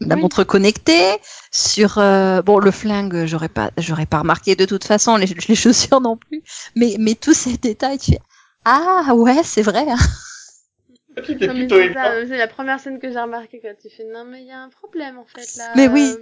la 0.00 0.14
Oui. 0.14 0.22
montre 0.22 0.44
connectée, 0.44 1.18
sur, 1.52 1.98
euh, 1.98 2.40
bon, 2.42 2.58
le 2.58 2.70
flingue, 2.70 3.26
j'aurais 3.26 3.48
pas, 3.50 3.70
j'aurais 3.76 4.06
pas 4.06 4.20
remarqué 4.20 4.56
de 4.56 4.64
toute 4.64 4.84
façon, 4.84 5.16
les, 5.16 5.26
les 5.26 5.54
chaussures 5.54 6.00
non 6.00 6.16
plus, 6.16 6.42
mais, 6.76 6.96
mais 6.98 7.14
tous 7.14 7.34
ces 7.34 7.56
détails, 7.56 7.98
tu 7.98 8.12
fais, 8.12 8.20
ah, 8.64 9.12
ouais, 9.14 9.42
c'est 9.44 9.62
vrai, 9.62 9.86
hein. 9.88 9.96
C'était 11.26 11.46
Non, 11.48 11.54
mais 11.54 11.66
plutôt 11.66 11.76
c'est 12.28 12.38
la 12.38 12.46
première 12.48 12.80
scène 12.80 12.98
que 12.98 13.10
j'ai 13.10 13.20
remarqué 13.20 13.60
quand 13.60 13.74
tu 13.80 13.90
fais 13.90 14.04
non 14.04 14.24
mais 14.24 14.42
il 14.42 14.46
y 14.46 14.52
a 14.52 14.60
un 14.60 14.68
problème 14.68 15.18
en 15.18 15.26
fait 15.26 15.56
là. 15.56 15.72
Mais 15.76 15.88
oui. 15.88 16.14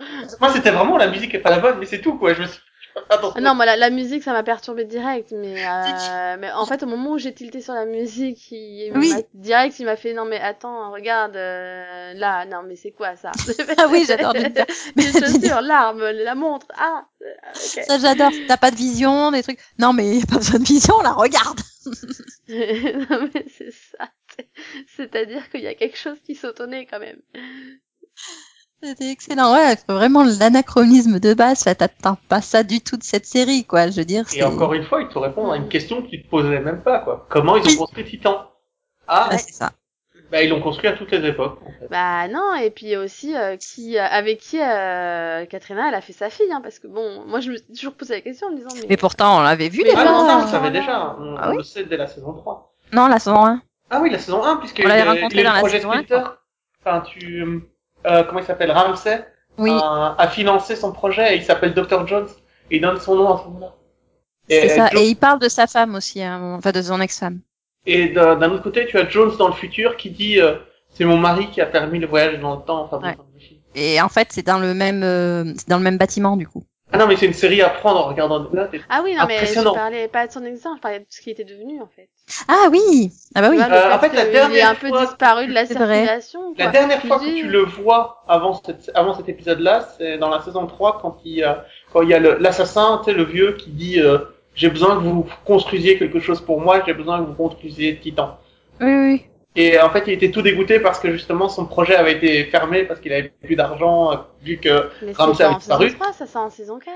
Euh, 0.00 0.26
Moi, 0.40 0.52
c'était 0.52 0.70
vraiment 0.70 0.96
la 0.96 1.08
musique 1.08 1.34
est 1.34 1.38
pas 1.38 1.50
la 1.50 1.60
bonne, 1.60 1.78
mais 1.78 1.86
c'est 1.86 2.00
tout, 2.00 2.16
quoi, 2.18 2.34
je 2.34 2.42
me 2.42 2.46
suis 2.46 2.60
Attends, 3.08 3.32
Ah 3.34 3.40
non, 3.40 3.54
moi 3.54 3.64
la, 3.64 3.76
la 3.76 3.88
musique 3.88 4.22
ça 4.22 4.32
m'a 4.32 4.42
perturbé 4.42 4.84
direct, 4.84 5.32
mais 5.32 5.64
euh, 5.66 6.36
mais 6.38 6.52
en 6.52 6.66
fait 6.66 6.82
au 6.82 6.86
moment 6.86 7.12
où 7.12 7.18
j'ai 7.18 7.32
tilté 7.32 7.62
sur 7.62 7.72
la 7.72 7.86
musique, 7.86 8.50
il, 8.52 8.92
Oui. 8.94 9.08
m'a- 9.08 9.22
direct 9.32 9.78
il 9.78 9.86
m'a 9.86 9.96
fait 9.96 10.12
non 10.12 10.26
mais 10.26 10.38
attends 10.38 10.90
regarde 10.92 11.34
euh, 11.36 12.12
là 12.14 12.44
non 12.44 12.62
mais 12.66 12.76
c'est 12.76 12.90
quoi 12.90 13.16
ça? 13.16 13.32
Ah 13.78 13.86
oui, 13.90 14.04
j'adore 14.06 14.34
Ninja. 14.34 14.66
Les 14.96 15.10
chaussures, 15.14 15.62
l'arme, 15.62 16.02
la 16.10 16.34
montre, 16.34 16.66
ah 16.76 17.06
euh. 17.22 17.26
Ça, 17.54 17.98
j'adore. 17.98 18.32
T'as 18.46 18.58
pas 18.58 18.70
de 18.70 18.76
vision, 18.76 19.30
des 19.30 19.42
trucs. 19.42 19.58
Non, 19.78 19.92
mais 19.94 20.18
y 20.18 20.22
a 20.22 20.26
pas 20.26 20.36
besoin 20.36 20.58
de 20.58 20.64
vision, 20.64 21.00
là, 21.00 21.12
regarde. 21.12 21.60
non 22.48 23.28
mais 23.34 23.44
c'est 23.48 23.70
ça. 23.72 24.10
C'est- 24.36 24.48
C'est-à-dire 24.96 25.48
qu'il 25.50 25.60
y 25.62 25.66
a 25.66 25.74
quelque 25.74 25.98
chose 25.98 26.18
qui 26.24 26.34
sautonnait 26.34 26.86
quand 26.86 26.98
même. 27.00 27.20
C'était 28.82 29.10
excellent. 29.10 29.52
Ouais, 29.54 29.76
vraiment 29.88 30.24
l'anachronisme 30.24 31.20
de 31.20 31.34
base. 31.34 31.60
Enfin, 31.62 31.74
t'attends 31.74 32.18
pas 32.28 32.40
ça 32.40 32.64
du 32.64 32.80
tout 32.80 32.96
de 32.96 33.04
cette 33.04 33.26
série, 33.26 33.64
quoi. 33.64 33.88
Je 33.90 33.96
veux 33.98 34.04
dire, 34.04 34.24
Et 34.34 34.42
encore 34.42 34.74
une 34.74 34.82
fois, 34.84 35.02
il 35.02 35.08
te 35.08 35.18
répond 35.18 35.52
à 35.52 35.56
une 35.56 35.68
question 35.68 36.02
que 36.02 36.08
tu 36.08 36.20
te 36.22 36.28
posais 36.28 36.58
même 36.60 36.82
pas, 36.82 36.98
quoi. 36.98 37.26
Comment 37.30 37.56
ils 37.56 37.62
ont 37.62 37.66
Oui. 37.70 37.76
construit 37.76 38.04
Titan 38.04 38.50
Ah, 39.06 39.28
Ouais, 39.30 39.38
c'est 39.38 39.52
ça. 39.52 39.70
bah, 40.32 40.42
ils 40.42 40.48
l'ont 40.50 40.60
construit 40.60 40.88
à 40.88 40.94
toutes 40.94 41.12
les 41.12 41.24
époques, 41.28 41.60
en 41.62 41.70
fait. 41.78 41.86
Bah 41.90 42.26
non, 42.26 42.54
et 42.56 42.70
puis 42.70 42.96
aussi 42.96 43.36
euh, 43.36 43.56
qui 43.56 43.98
euh, 43.98 44.02
avec 44.04 44.40
qui 44.40 44.58
euh, 44.60 45.44
Katrina 45.46 45.88
elle 45.88 45.94
a 45.94 46.00
fait 46.00 46.12
sa 46.12 46.28
fille, 46.28 46.50
hein, 46.52 46.60
parce 46.60 46.80
que 46.80 46.88
bon, 46.88 47.24
moi 47.26 47.38
je 47.40 47.50
me 47.52 47.56
suis 47.58 47.66
toujours 47.74 47.94
posé 47.94 48.14
la 48.14 48.20
question 48.22 48.48
en 48.48 48.50
me 48.50 48.56
disant 48.56 48.70
mais, 48.80 48.86
Mais 48.88 48.96
pourtant, 48.96 49.38
on 49.38 49.42
l'avait 49.42 49.68
vu 49.68 49.82
Mais 49.84 49.90
déjà. 49.90 50.00
Ah 50.00 50.04
non, 50.06 50.26
ça, 50.26 50.38
on 50.38 50.42
le 50.42 50.48
savait 50.50 50.70
déjà. 50.72 51.16
On, 51.20 51.36
Ah 51.36 51.48
on 51.48 51.50
oui 51.52 51.56
le 51.58 51.62
sait 51.62 51.84
dès 51.84 51.96
la 51.98 52.08
saison 52.08 52.32
3. 52.32 52.74
Non, 52.92 53.06
la 53.06 53.18
saison 53.20 53.44
1. 53.46 53.62
Ah 53.92 54.00
oui, 54.00 54.10
la 54.10 54.18
saison 54.18 54.42
1, 54.42 54.56
puisque 54.56 54.80
On 54.84 54.88
l'avait 54.88 55.02
rencontré 55.02 55.42
dans 55.44 55.52
la 55.52 55.68
saison. 55.68 55.90
Enfin, 56.84 57.00
tu... 57.02 57.44
Euh, 58.06 58.24
comment 58.24 58.40
il 58.40 58.44
s'appelle 58.46 58.72
Ramsey 58.72 59.24
Oui, 59.58 59.70
a, 59.70 60.16
a 60.18 60.28
financé 60.28 60.74
son 60.76 60.92
projet 60.92 61.34
et 61.34 61.36
il 61.38 61.44
s'appelle 61.44 61.74
Dr. 61.74 62.06
Jones. 62.06 62.28
Et 62.70 62.76
il 62.76 62.80
donne 62.80 62.98
son 62.98 63.14
nom 63.14 63.32
à 63.34 63.38
ce 63.38 63.44
moment-là. 63.48 63.74
Et, 64.48 64.60
c'est 64.62 64.68
ça. 64.76 64.88
Jo- 64.88 64.98
Et 64.98 65.08
il 65.08 65.14
parle 65.16 65.38
de 65.38 65.48
sa 65.48 65.66
femme 65.66 65.94
aussi, 65.94 66.20
moment. 66.24 66.54
enfin 66.56 66.72
de 66.72 66.82
son 66.82 67.00
ex-femme. 67.00 67.40
et 67.86 68.08
d'un 68.08 68.50
autre 68.50 68.62
côté, 68.62 68.86
tu 68.86 68.98
as 68.98 69.08
Jones 69.08 69.36
dans 69.38 69.48
le 69.48 69.54
futur 69.54 69.96
qui 69.96 70.10
dit 70.10 70.40
euh, 70.40 70.56
c'est 70.94 71.04
mon 71.04 71.18
mari 71.18 71.48
qui 71.50 71.60
a 71.60 71.66
permis 71.66 71.98
le 72.00 72.06
voyage 72.06 72.40
dans 72.40 72.56
le 72.56 72.62
temps. 72.62 72.84
Enfin, 72.90 72.98
Ouais. 73.06 73.16
Et 73.74 74.00
en 74.00 74.08
fait, 74.08 74.28
c'est 74.32 74.44
dans 74.46 74.58
le 74.58 74.74
même, 74.74 75.02
euh, 75.02 75.44
c'est 75.56 75.68
dans 75.68 75.78
le 75.78 75.84
même 75.84 75.96
bâtiment, 75.98 76.36
du 76.36 76.46
coup. 76.46 76.64
Ah 76.92 76.98
non, 76.98 77.06
mais 77.06 77.16
c'est 77.16 77.26
une 77.26 77.32
série 77.32 77.62
à 77.62 77.70
prendre 77.70 78.00
en 78.00 78.08
regardant. 78.08 78.46
Là, 78.52 78.66
t'es- 78.66 78.80
ah 78.90 79.00
oui 79.02 79.14
non 79.14 79.26
mais 79.26 79.46
je 79.46 79.62
parlais 79.62 80.08
pas 80.08 80.26
de 80.26 80.32
son 80.32 80.44
exemple, 80.44 80.76
je 80.76 80.82
parlais 80.82 81.00
de 81.00 81.06
ce 81.08 81.20
qui 81.20 81.30
était 81.30 81.44
devenu 81.44 81.80
en 81.80 81.86
fait. 81.88 82.08
Ah 82.48 82.68
oui. 82.70 83.10
Ah 83.34 83.40
bah 83.40 83.48
oui. 83.50 83.56
Vois, 83.56 83.66
Euh, 83.70 83.94
en 83.94 83.98
fait, 83.98 84.12
la 84.12 84.24
qu'il 84.24 84.28
est 84.30 84.32
dernière 84.32 84.70
un 84.70 84.74
peu 84.74 84.88
fois 84.88 85.06
disparu 85.06 85.46
de 85.46 85.52
la 85.52 85.66
circulation. 85.66 86.54
La 86.58 86.68
dernière 86.68 87.00
fois 87.02 87.18
me 87.18 87.24
que 87.24 87.40
tu 87.40 87.48
le 87.48 87.62
vois 87.62 88.22
avant, 88.28 88.54
cette, 88.54 88.90
avant 88.94 89.14
cet 89.14 89.28
épisode-là, 89.28 89.88
c'est 89.96 90.18
dans 90.18 90.28
la 90.28 90.40
saison 90.42 90.66
3 90.66 90.98
quand 91.00 91.18
il, 91.24 91.42
euh, 91.42 91.54
quand 91.92 92.02
il 92.02 92.10
y 92.10 92.14
a 92.14 92.18
le- 92.18 92.36
l'assassin, 92.38 93.00
tu 93.04 93.10
sais, 93.10 93.16
le 93.16 93.24
vieux 93.24 93.52
qui 93.52 93.70
dit 93.70 94.00
euh, 94.00 94.18
j'ai 94.54 94.68
besoin 94.68 94.96
que 94.96 95.02
vous 95.02 95.26
construisiez 95.46 95.98
quelque 95.98 96.20
chose 96.20 96.40
pour 96.40 96.60
moi, 96.60 96.82
j'ai 96.86 96.92
besoin 96.94 97.20
que 97.22 97.26
vous 97.28 97.34
construisiez 97.34 97.98
Titan. 97.98 98.38
Oui, 98.80 98.94
oui. 98.94 99.24
Et 99.54 99.78
en 99.80 99.90
fait, 99.90 100.04
il 100.06 100.14
était 100.14 100.30
tout 100.30 100.40
dégoûté 100.42 100.80
parce 100.80 100.98
que 100.98 101.12
justement 101.12 101.48
son 101.48 101.66
projet 101.66 101.94
avait 101.94 102.12
été 102.12 102.44
fermé 102.44 102.84
parce 102.84 103.00
qu'il 103.00 103.12
avait 103.12 103.28
plus 103.42 103.54
d'argent 103.56 104.24
vu 104.42 104.58
que 104.58 104.88
Mais 105.02 105.12
Ramsey 105.12 105.34
c'est 105.34 105.44
pas 105.44 105.50
a 105.50 105.52
en 105.56 105.60
saison 105.60 105.78
disparu. 105.78 105.94
3, 105.94 106.12
ça 106.14 106.26
c'est 106.26 106.38
en 106.38 106.50
saison 106.50 106.78
4. 106.78 106.94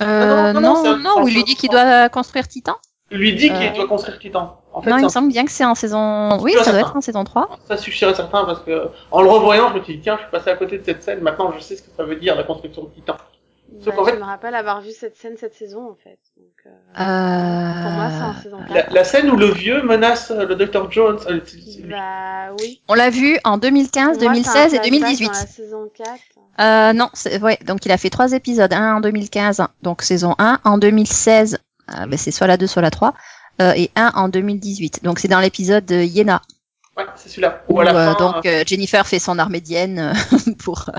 Euh, 0.00 0.52
non, 0.54 0.60
non, 0.60 0.74
non, 0.74 0.82
non, 0.84 0.96
non, 0.98 1.22
où 1.22 1.28
il 1.28 1.34
lui 1.34 1.44
dit 1.44 1.54
qu'il 1.54 1.70
doit 1.70 2.08
construire 2.08 2.48
Titan. 2.48 2.76
il 3.10 3.18
lui 3.18 3.34
dit 3.34 3.48
qu'il 3.48 3.56
Euh. 3.68 3.74
doit 3.74 3.86
construire 3.86 4.18
Titan. 4.18 4.58
En 4.72 4.80
fait, 4.80 4.90
non, 4.90 4.96
il 4.96 5.04
me 5.04 5.08
semble 5.10 5.28
bien 5.28 5.44
que 5.44 5.50
c'est 5.50 5.66
en 5.66 5.74
saison. 5.74 6.38
Oui, 6.40 6.52
ça 6.52 6.56
doit 6.56 6.64
certain. 6.64 6.80
être 6.80 6.96
en 6.96 7.00
saison 7.02 7.24
3. 7.24 7.58
Ça, 7.68 7.76
et 7.76 8.14
certain 8.14 8.44
parce 8.44 8.60
que 8.60 8.88
en 9.10 9.20
le 9.22 9.28
revoyant, 9.28 9.68
je 9.68 9.78
me 9.78 9.84
suis 9.84 9.96
dit 9.96 10.00
tiens, 10.02 10.16
je 10.16 10.22
suis 10.22 10.30
passé 10.30 10.48
à 10.50 10.56
côté 10.56 10.78
de 10.78 10.84
cette 10.84 11.02
scène. 11.02 11.20
Maintenant, 11.20 11.52
je 11.52 11.60
sais 11.60 11.76
ce 11.76 11.82
que 11.82 11.90
ça 11.96 12.04
veut 12.04 12.16
dire 12.16 12.34
la 12.34 12.44
construction 12.44 12.84
de 12.84 12.88
Titan. 12.88 13.16
Bah, 13.86 13.92
fait- 14.04 14.14
Je 14.14 14.18
me 14.20 14.24
rappelle 14.24 14.54
avoir 14.54 14.80
vu 14.80 14.90
cette 14.92 15.16
scène 15.16 15.36
cette 15.38 15.54
saison 15.54 15.90
en 15.90 15.94
fait. 15.94 16.18
Donc, 16.36 16.52
euh, 16.66 16.70
Euh... 17.00 17.82
Pour 17.82 17.90
moi, 17.92 18.08
c'est 18.10 18.24
en 18.24 18.42
saison 18.42 18.58
4. 18.68 18.74
La, 18.74 18.86
la 18.94 19.04
scène 19.04 19.30
où 19.30 19.36
le 19.36 19.46
vieux 19.50 19.82
menace 19.82 20.30
euh, 20.30 20.46
le 20.46 20.54
Dr 20.56 20.90
Jones. 20.90 21.18
euh, 21.28 21.40
Bah 21.88 22.54
oui. 22.60 22.80
On 22.88 22.94
l'a 22.94 23.10
vu 23.10 23.38
en 23.44 23.58
2015, 23.58 24.18
Pour 24.18 24.22
moi, 24.24 24.32
2016 24.32 24.70
c'est 24.70 24.78
un 24.78 24.82
et 24.82 24.88
flashback 24.88 25.00
2018. 25.00 25.26
Dans 25.26 25.32
la 25.32 25.46
saison 25.46 25.90
4. 25.94 26.10
Euh, 26.60 26.92
non, 26.92 27.08
c'est 27.14 27.40
ouais. 27.40 27.58
Donc 27.66 27.84
il 27.86 27.92
a 27.92 27.96
fait 27.96 28.10
trois 28.10 28.32
épisodes, 28.32 28.72
un 28.72 28.96
en 28.96 29.00
2015, 29.00 29.62
donc 29.82 30.02
saison 30.02 30.34
1, 30.38 30.60
en 30.64 30.78
2016, 30.78 31.58
euh, 31.90 32.06
ben, 32.06 32.18
c'est 32.18 32.30
soit 32.30 32.46
la 32.46 32.56
2 32.56 32.66
soit 32.66 32.82
la 32.82 32.90
3, 32.90 33.14
euh, 33.60 33.72
et 33.74 33.90
un 33.96 34.12
en 34.14 34.28
2018. 34.28 35.02
Donc 35.02 35.18
c'est 35.18 35.28
dans 35.28 35.40
l'épisode 35.40 35.84
de 35.86 35.96
Yéna 35.96 36.42
Ouais, 36.96 37.04
c'est 37.16 37.30
celui-là. 37.30 37.62
Où 37.70 37.76
où 37.76 37.80
à 37.80 37.84
la 37.84 37.96
euh, 37.96 38.12
fin, 38.14 38.32
donc 38.32 38.44
euh, 38.46 38.64
Jennifer 38.66 39.06
fait 39.06 39.18
son 39.18 39.38
armédienne 39.38 39.98
euh, 39.98 40.52
pour. 40.62 40.90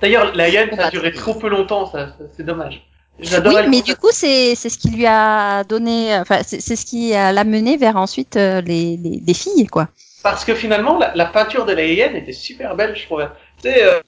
D'ailleurs, 0.00 0.34
la 0.34 0.48
hyène, 0.48 0.70
ça 0.76 0.86
a 0.86 0.90
duré 0.90 1.12
trop 1.12 1.34
peu 1.34 1.48
longtemps, 1.48 1.86
ça, 1.86 2.08
ça- 2.08 2.24
c'est 2.36 2.44
dommage. 2.44 2.86
Oui, 3.18 3.54
mais 3.70 3.80
du 3.80 3.96
coup 3.96 4.10
c'est 4.12 4.54
c'est 4.54 4.68
ce 4.68 4.76
qui 4.76 4.90
lui 4.90 5.06
a 5.06 5.64
donné, 5.64 6.14
enfin 6.18 6.40
c'est 6.42 6.60
ce 6.76 6.84
qui 6.84 7.12
l'a 7.12 7.44
mené 7.44 7.78
vers 7.78 7.96
ensuite 7.96 8.36
euh, 8.36 8.60
les, 8.60 8.98
les 8.98 9.22
les 9.26 9.34
filles 9.34 9.66
quoi. 9.68 9.88
Parce 10.22 10.44
que 10.44 10.54
finalement, 10.54 10.98
la, 10.98 11.14
la 11.14 11.24
peinture 11.24 11.64
de 11.64 11.72
la 11.72 11.84
hyène 11.84 12.14
était 12.14 12.32
super 12.34 12.76
belle, 12.76 12.94
je 12.94 13.04
trouvais. 13.06 13.28
Tu 13.62 13.70
sais, 13.70 13.82
euh, 13.84 14.00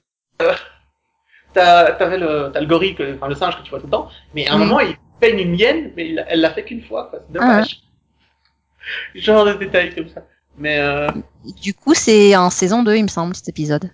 euh, 0.43 0.53
t'avais 1.53 2.17
le, 2.17 2.51
t'as 2.53 2.59
le 2.59 2.67
gorille, 2.67 2.95
que, 2.95 3.15
enfin 3.15 3.27
le 3.27 3.35
singe 3.35 3.57
que 3.57 3.63
tu 3.63 3.69
vois 3.71 3.79
tout 3.79 3.87
le 3.87 3.91
temps, 3.91 4.09
mais 4.33 4.47
à 4.47 4.53
un 4.53 4.57
Mhm. 4.57 4.65
moment, 4.65 4.79
il 4.81 4.95
peigne 5.19 5.39
une 5.39 5.57
hyène, 5.57 5.91
mais 5.95 6.07
il- 6.09 6.25
elle 6.27 6.41
l'a 6.41 6.51
fait 6.51 6.63
qu'une 6.63 6.83
fois. 6.83 7.09
C'est 7.11 7.31
dommage. 7.33 7.79
Genre 9.15 9.45
de 9.45 9.53
détails 9.53 9.93
comme 9.93 10.09
ça. 10.09 10.21
Mais 10.57 10.79
euh, 10.79 11.07
Du 11.61 11.73
coup 11.73 11.93
c'est 11.93 12.35
en 12.35 12.49
saison 12.49 12.83
2 12.83 12.95
il 12.95 13.03
me 13.03 13.07
semble 13.07 13.35
cet 13.35 13.49
épisode. 13.49 13.89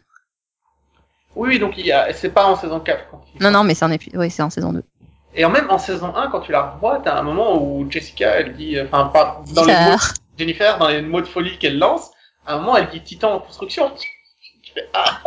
Oui, 1.36 1.50
oui, 1.50 1.60
donc 1.60 1.78
il 1.78 1.86
y 1.86 1.92
a, 1.92 2.12
c'est 2.14 2.30
pas 2.32 2.46
en 2.46 2.56
saison 2.56 2.80
4. 2.80 3.10
Quand 3.10 3.22
il- 3.36 3.42
Non 3.42 3.52
non 3.52 3.64
mais 3.64 3.76
c'est 3.76 3.86
en 3.86 3.92
épi- 3.92 4.12
oui 4.18 4.30
c'est 4.32 4.44
en 4.44 4.50
saison 4.50 4.74
2. 4.74 4.84
Et 5.38 5.44
en 5.44 5.50
même 5.50 5.70
en 5.70 5.78
saison 5.78 6.16
1, 6.16 6.30
quand 6.30 6.40
tu 6.40 6.52
la 6.54 6.62
revois, 6.72 7.02
t'as 7.04 7.18
un 7.20 7.24
moment 7.24 7.62
où 7.62 7.90
Jessica, 7.92 8.40
elle 8.40 8.56
dit, 8.56 8.78
euh, 8.78 8.86
enfin, 8.86 9.08
pas 9.14 9.44
dans 9.54 9.66
les 9.66 9.74
mots. 9.74 9.98
Jennifer, 10.38 10.78
dans 10.78 10.88
les 10.88 11.02
mots 11.02 11.20
de 11.22 11.26
folie 11.28 11.58
qu'elle 11.58 11.78
lance, 11.78 12.12
à 12.46 12.56
un 12.56 12.60
moment, 12.60 12.78
elle 12.78 12.88
dit 12.90 13.02
Titan 13.04 13.34
en 13.34 13.40
construction. 13.40 13.92
Tu 14.64 14.72
fais, 14.74 14.88
ah 14.94 15.22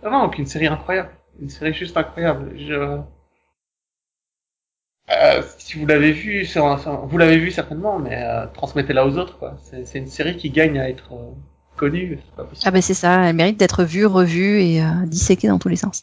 Vraiment, 0.00 0.22
donc 0.24 0.38
une 0.38 0.46
série 0.46 0.66
incroyable. 0.68 1.10
Une 1.40 1.50
série 1.50 1.74
juste 1.74 1.96
incroyable. 1.96 2.52
Je... 2.56 3.00
Euh, 5.10 5.42
si 5.58 5.78
vous 5.78 5.86
l'avez 5.86 6.12
vu, 6.12 6.46
vous 7.04 7.18
l'avez 7.18 7.38
vu 7.38 7.50
certainement, 7.50 7.98
mais 7.98 8.22
euh, 8.22 8.46
transmettez-la 8.54 9.04
aux 9.06 9.18
autres. 9.18 9.38
quoi. 9.38 9.56
C'est 9.64 9.84
c'est 9.84 9.98
une 9.98 10.06
série 10.06 10.36
qui 10.36 10.50
gagne 10.50 10.78
à 10.78 10.88
être 10.88 11.12
euh, 11.14 11.32
connue. 11.80 12.18
Ah 12.64 12.70
ben 12.70 12.82
c'est 12.82 12.94
ça, 12.94 13.28
elle 13.28 13.36
mérite 13.36 13.56
d'être 13.58 13.84
vue, 13.84 14.06
revue 14.06 14.60
et 14.60 14.82
euh, 14.82 15.06
disséquée 15.06 15.48
dans 15.48 15.58
tous 15.58 15.68
les 15.68 15.76
sens. 15.76 16.02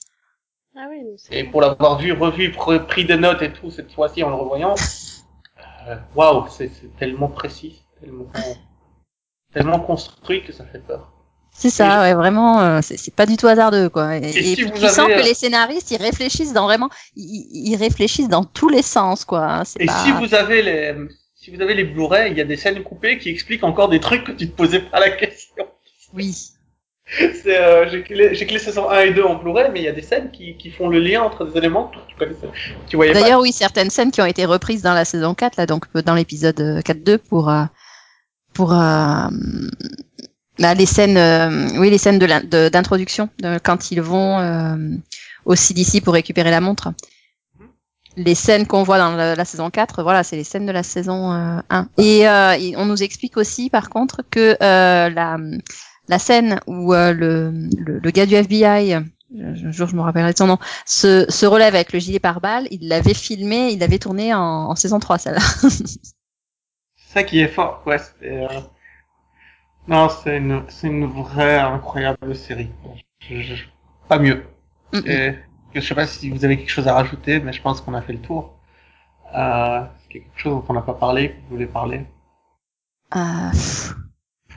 Ah 0.76 0.88
oui, 0.90 1.04
donc 1.04 1.16
c'est 1.18 1.36
Et 1.36 1.44
pour 1.44 1.62
l'avoir 1.62 1.98
vu, 2.00 2.12
revu, 2.14 2.50
pr- 2.52 2.86
pris 2.86 3.06
des 3.06 3.18
notes 3.18 3.42
et 3.42 3.52
tout, 3.52 3.70
cette 3.72 3.92
fois-ci 3.92 4.24
en 4.24 4.30
le 4.30 4.36
revoyant, 4.36 4.76
euh, 5.88 5.96
waouh, 6.16 6.48
c'est 6.50 6.70
c'est 6.70 6.96
tellement 6.98 7.30
précis, 7.30 7.82
tellement, 8.00 8.28
tellement 9.54 9.80
construit 9.82 10.44
que 10.46 10.54
ça 10.54 10.66
fait 10.66 10.80
peur. 10.80 11.12
C'est 11.52 11.72
ça, 11.72 12.02
ouais, 12.02 12.14
vraiment, 12.14 12.62
euh, 12.62 12.80
c'est 12.84 12.98
c'est 12.98 13.16
pas 13.16 13.26
du 13.26 13.36
tout 13.36 13.48
hasardeux, 13.48 13.90
quoi. 13.90 14.18
Et, 14.18 14.30
Et 14.30 14.44
et 14.52 14.56
si 14.56 14.62
puis 14.62 14.72
vous 14.72 14.78
tu 14.80 14.88
sens 14.88 15.08
avez, 15.08 15.16
que 15.16 15.26
les 15.28 15.34
scénaristes, 15.34 15.90
ils 15.92 15.98
réfléchissent 16.02 16.54
dans 16.54 16.66
vraiment, 16.66 16.90
ils, 17.16 17.72
ils 17.72 17.76
réfléchissent 17.76 18.30
dans 18.30 18.44
tous 18.44 18.70
les 18.70 18.84
sens, 18.84 19.26
quoi. 19.26 19.44
hein, 19.46 19.64
C'est 19.66 19.80
Et 19.80 19.88
pas... 19.88 20.04
si 20.04 20.12
vous 20.12 20.34
avez 20.36 20.62
les, 20.62 20.94
si 21.48 21.56
vous 21.56 21.62
avez 21.62 21.76
les 21.76 21.86
Blu-ray, 21.86 22.32
il 22.32 22.38
y 22.38 22.42
a 22.42 22.44
des 22.44 22.58
scènes 22.58 22.84
coupées 22.84 23.20
qui 23.20 23.30
expliquent 23.30 23.64
encore 23.64 23.88
des 23.88 24.02
trucs 24.02 24.26
que 24.26 24.34
tu 24.34 24.50
te 24.50 24.54
posais 24.54 24.82
pas 24.82 25.00
la 25.00 25.12
question. 25.12 25.66
Oui. 26.14 26.36
C'est, 27.08 27.58
euh, 27.58 27.90
j'ai 27.90 28.04
que 28.04 28.14
les, 28.14 28.36
j'ai 28.36 28.46
que 28.46 28.52
les 28.52 28.60
saisons 28.60 28.90
1 28.90 29.00
et 29.00 29.12
2 29.12 29.24
en 29.24 29.36
Blu-ray, 29.36 29.70
mais 29.72 29.80
il 29.80 29.86
y 29.86 29.88
a 29.88 29.94
des 29.94 30.02
scènes 30.02 30.30
qui, 30.30 30.58
qui 30.58 30.72
font 30.72 30.90
le 30.90 31.00
lien 31.00 31.22
entre 31.22 31.46
des 31.46 31.58
éléments 31.58 31.86
que 31.88 32.00
tu 32.10 32.18
connaissais, 32.18 32.50
tu 32.90 32.98
voyais 32.98 33.14
pas. 33.14 33.22
D'ailleurs, 33.22 33.40
oui, 33.40 33.54
certaines 33.54 33.90
scènes 33.90 34.12
qui 34.12 34.22
ont 34.22 34.26
été 34.26 34.44
reprises 34.44 34.82
dans 34.82 34.94
la 34.94 35.06
saison 35.06 35.34
4, 35.34 35.56
là, 35.56 35.66
donc 35.66 35.86
euh, 35.96 36.02
dans 36.02 36.16
l'épisode 36.16 36.60
euh, 36.60 36.82
4-2 36.82 37.18
pour, 37.18 37.50
euh, 37.50 37.64
pour, 38.54 38.74
euh, 38.74 39.30
là, 40.58 40.74
les 40.74 40.86
scènes, 40.86 41.80
oui, 41.80 41.90
les 41.90 41.98
scènes 41.98 42.20
de 42.20 42.68
d'introduction, 42.68 43.30
de, 43.40 43.58
quand 43.60 43.92
ils 43.92 44.02
vont 44.02 45.00
au 45.46 45.56
CDC 45.56 46.02
pour 46.02 46.14
récupérer 46.14 46.52
la 46.52 46.60
montre. 46.60 46.90
Les 48.18 48.36
scènes 48.36 48.66
qu'on 48.68 48.84
voit 48.84 48.98
dans 48.98 49.12
la, 49.16 49.36
la 49.36 49.46
saison 49.46 49.70
4, 49.70 50.02
voilà, 50.04 50.24
c'est 50.24 50.36
les 50.36 50.44
scènes 50.44 50.66
de 50.66 50.72
la 50.72 50.84
saison 50.84 51.32
euh, 51.34 51.60
1. 51.70 51.88
Et, 52.00 52.28
euh, 52.28 52.54
et 52.60 52.76
on 52.76 52.86
nous 52.86 53.04
explique 53.04 53.38
aussi, 53.38 53.70
par 53.70 53.90
contre, 53.90 54.24
que 54.32 54.58
euh, 54.62 55.10
la, 55.10 55.38
la 56.10 56.20
scène 56.20 56.60
où 56.68 56.94
euh, 56.96 57.14
le, 57.14 57.52
le, 57.78 58.00
le 58.00 58.12
gars 58.12 58.26
du 58.26 58.34
FBI, 58.36 58.96
euh, 58.96 59.02
un 59.40 59.72
jour 59.72 59.88
je 59.88 59.96
me 59.96 60.02
rappellerai 60.02 60.34
de 60.34 60.38
son 60.38 60.48
nom, 60.48 60.58
se, 60.88 61.26
se 61.30 61.46
relève 61.46 61.76
avec 61.76 61.94
le 61.94 62.00
gilet 62.00 62.20
pare-balles, 62.20 62.68
il 62.72 62.88
l'avait 62.88 63.14
filmé, 63.14 63.70
il 63.72 63.80
l'avait 63.80 64.00
tourné 64.00 64.34
en, 64.34 64.42
en 64.42 64.76
saison 64.76 65.00
3, 65.00 65.20
celle-là. 65.20 65.42
C'est 66.96 67.14
ça 67.14 67.24
qui 67.24 67.40
est 67.40 67.48
fort, 67.48 67.82
ouais. 67.88 67.98
c'est, 67.98 68.14
euh, 68.46 68.48
Non, 69.88 70.10
c'est 70.10 70.38
une, 70.38 70.64
c'est 70.70 70.88
une 70.88 71.06
vraie 71.08 71.58
incroyable 71.60 72.36
série. 72.36 72.70
Je- 73.20 73.42
je- 73.42 73.64
Pas 74.08 74.20
mieux. 74.20 74.44
Mm, 74.94 75.00
mm. 75.00 75.08
Et 75.08 75.36
je 75.80 75.88
sais 75.88 75.96
pas 75.96 76.08
si 76.08 76.30
vous 76.30 76.46
avez 76.46 76.58
quelque 76.58 76.70
chose 76.70 76.88
à 76.88 76.94
rajouter, 76.94 77.40
mais 77.40 77.54
je 77.54 77.62
pense 77.62 77.82
qu'on 77.82 77.94
a 77.94 78.02
fait 78.02 78.14
le 78.14 78.22
tour. 78.22 78.54
Euh, 79.36 79.82
quelque 80.10 80.38
chose 80.38 80.54
dont 80.54 80.66
on 80.70 80.74
n'a 80.74 80.82
pas 80.82 80.94
parlé, 80.94 81.30
que 81.30 81.36
vous 81.36 81.56
voulez 81.56 81.66
parler? 81.66 82.06
Euh, 83.16 83.52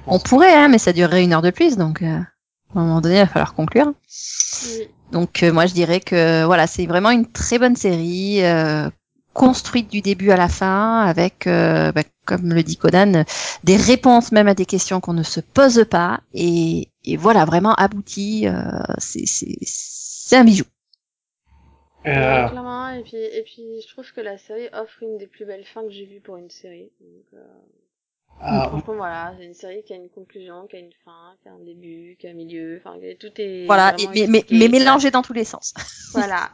on 0.06 0.18
pourrait, 0.18 0.54
hein, 0.54 0.68
mais 0.68 0.78
ça 0.78 0.92
durerait 0.92 1.24
une 1.24 1.32
heure 1.32 1.42
de 1.42 1.50
plus, 1.50 1.76
donc 1.76 2.02
euh, 2.02 2.18
à 2.74 2.78
un 2.78 2.84
moment 2.84 3.00
donné, 3.00 3.16
il 3.16 3.20
va 3.20 3.26
falloir 3.26 3.54
conclure. 3.54 3.92
Oui. 4.64 4.88
Donc 5.12 5.42
euh, 5.42 5.52
moi, 5.52 5.66
je 5.66 5.74
dirais 5.74 6.00
que 6.00 6.44
voilà, 6.44 6.66
c'est 6.66 6.86
vraiment 6.86 7.10
une 7.10 7.26
très 7.26 7.58
bonne 7.58 7.76
série, 7.76 8.44
euh, 8.44 8.88
construite 9.32 9.90
du 9.90 10.00
début 10.00 10.30
à 10.30 10.36
la 10.36 10.48
fin, 10.48 11.00
avec, 11.00 11.46
euh, 11.46 11.92
bah, 11.92 12.02
comme 12.26 12.52
le 12.52 12.62
dit 12.62 12.76
Conan, 12.76 13.24
des 13.64 13.76
réponses 13.76 14.32
même 14.32 14.48
à 14.48 14.54
des 14.54 14.66
questions 14.66 15.00
qu'on 15.00 15.14
ne 15.14 15.22
se 15.22 15.40
pose 15.40 15.84
pas, 15.90 16.20
et, 16.34 16.88
et 17.04 17.16
voilà, 17.16 17.44
vraiment 17.44 17.74
abouti. 17.74 18.46
Euh, 18.46 18.62
c'est 18.98 19.26
c'est 19.26 19.56
c'est 19.62 20.36
un 20.36 20.44
bijou. 20.44 20.64
Euh, 22.06 22.48
clairement, 22.48 22.88
et 22.88 23.02
puis, 23.02 23.16
et 23.16 23.42
puis 23.42 23.82
je 23.82 23.88
trouve 23.92 24.10
que 24.12 24.20
la 24.20 24.38
série 24.38 24.68
offre 24.72 25.02
une 25.02 25.18
des 25.18 25.26
plus 25.26 25.44
belles 25.44 25.64
fins 25.64 25.82
que 25.82 25.90
j'ai 25.90 26.06
vues 26.06 26.20
pour 26.20 26.36
une 26.36 26.50
série. 26.50 26.90
Donc, 27.00 27.24
euh, 27.34 27.44
euh, 28.42 28.68
franchement, 28.68 28.94
voilà, 28.94 29.34
c'est 29.38 29.44
une 29.44 29.54
série 29.54 29.82
qui 29.82 29.92
a 29.92 29.96
une 29.96 30.08
conclusion, 30.08 30.66
qui 30.66 30.76
a 30.76 30.78
une 30.78 30.92
fin, 31.04 31.34
qui 31.42 31.48
a 31.48 31.52
un 31.52 31.58
début, 31.58 32.16
qui 32.18 32.26
a 32.26 32.30
un 32.30 32.34
milieu, 32.34 32.80
enfin, 32.82 32.96
tout 33.18 33.32
est. 33.36 33.66
Voilà, 33.66 33.94
et- 33.98 34.06
mais, 34.06 34.26
mais, 34.28 34.44
mais 34.50 34.68
mélangé 34.68 35.10
dans 35.10 35.22
tous 35.22 35.34
les 35.34 35.44
sens. 35.44 35.74
Voilà. 36.12 36.50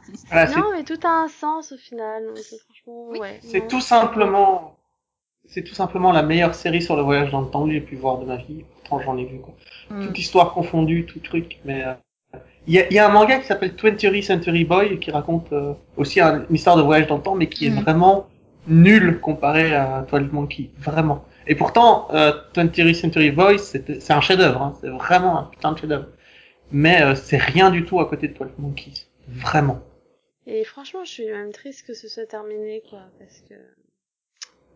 non, 0.54 0.72
mais 0.72 0.84
tout 0.84 0.98
a 1.04 1.08
un 1.08 1.28
sens 1.28 1.72
au 1.72 1.78
final. 1.78 2.26
Donc, 2.26 2.38
c'est 2.38 2.58
franchement, 2.58 3.08
ouais. 3.18 3.38
c'est 3.42 3.66
tout 3.68 3.80
simplement, 3.80 4.76
c'est 5.46 5.62
tout 5.62 5.74
simplement 5.74 6.12
la 6.12 6.22
meilleure 6.22 6.54
série 6.54 6.82
sur 6.82 6.94
le 6.94 7.02
voyage 7.02 7.30
dans 7.30 7.40
le 7.40 7.48
temps 7.48 7.64
que 7.64 7.72
j'ai 7.72 7.80
pu 7.80 7.94
voir 7.96 8.18
de 8.18 8.26
ma 8.26 8.36
vie. 8.36 8.64
Pourtant, 8.80 9.00
j'en 9.00 9.16
ai 9.16 9.24
vu 9.24 9.38
quoi. 9.40 9.54
Mm. 9.90 10.06
toute 10.08 10.18
histoire 10.18 10.52
confondue, 10.52 11.06
tout 11.06 11.20
truc. 11.20 11.58
Mais 11.64 11.84
euh, 11.84 11.94
il 12.66 12.74
y, 12.74 12.94
y 12.94 12.98
a 12.98 13.06
un 13.06 13.12
manga 13.12 13.38
qui 13.38 13.46
s'appelle 13.46 13.74
20th 13.74 14.22
Century 14.22 14.64
Boy 14.64 14.98
qui 15.00 15.10
raconte 15.10 15.52
euh, 15.52 15.72
aussi 15.96 16.20
un- 16.20 16.44
une 16.48 16.54
histoire 16.56 16.76
de 16.76 16.82
voyage 16.82 17.06
dans 17.06 17.16
le 17.16 17.22
temps, 17.22 17.34
mais 17.34 17.48
qui 17.48 17.66
est 17.66 17.70
Mhm. 17.70 17.82
vraiment 17.82 18.28
nul 18.66 19.20
comparé 19.20 19.74
à 19.74 20.04
Twelve 20.08 20.32
Monkey, 20.32 20.70
vraiment. 20.78 21.24
Et 21.46 21.54
pourtant, 21.54 22.08
euh, 22.12 22.32
20th 22.54 22.94
Century 22.94 23.30
Boy, 23.30 23.58
c'est 23.58 24.10
un 24.10 24.20
chef-d'œuvre, 24.20 24.62
hein, 24.62 24.74
c'est 24.80 24.88
vraiment 24.88 25.38
un 25.38 25.44
putain 25.44 25.72
de 25.72 25.78
chef-d'œuvre. 25.78 26.06
Mais 26.72 27.00
euh, 27.02 27.14
c'est 27.14 27.36
rien 27.36 27.70
du 27.70 27.84
tout 27.84 28.00
à 28.00 28.08
côté 28.08 28.26
de 28.28 28.32
Twelve 28.34 28.50
Monkeys, 28.58 29.06
vraiment. 29.28 29.80
Et 30.48 30.64
franchement, 30.64 31.04
je 31.04 31.10
suis 31.10 31.26
même 31.26 31.52
triste 31.52 31.86
que 31.86 31.94
ce 31.94 32.08
soit 32.08 32.26
terminé, 32.26 32.82
quoi, 32.90 33.00
parce 33.20 33.40
que. 33.48 33.54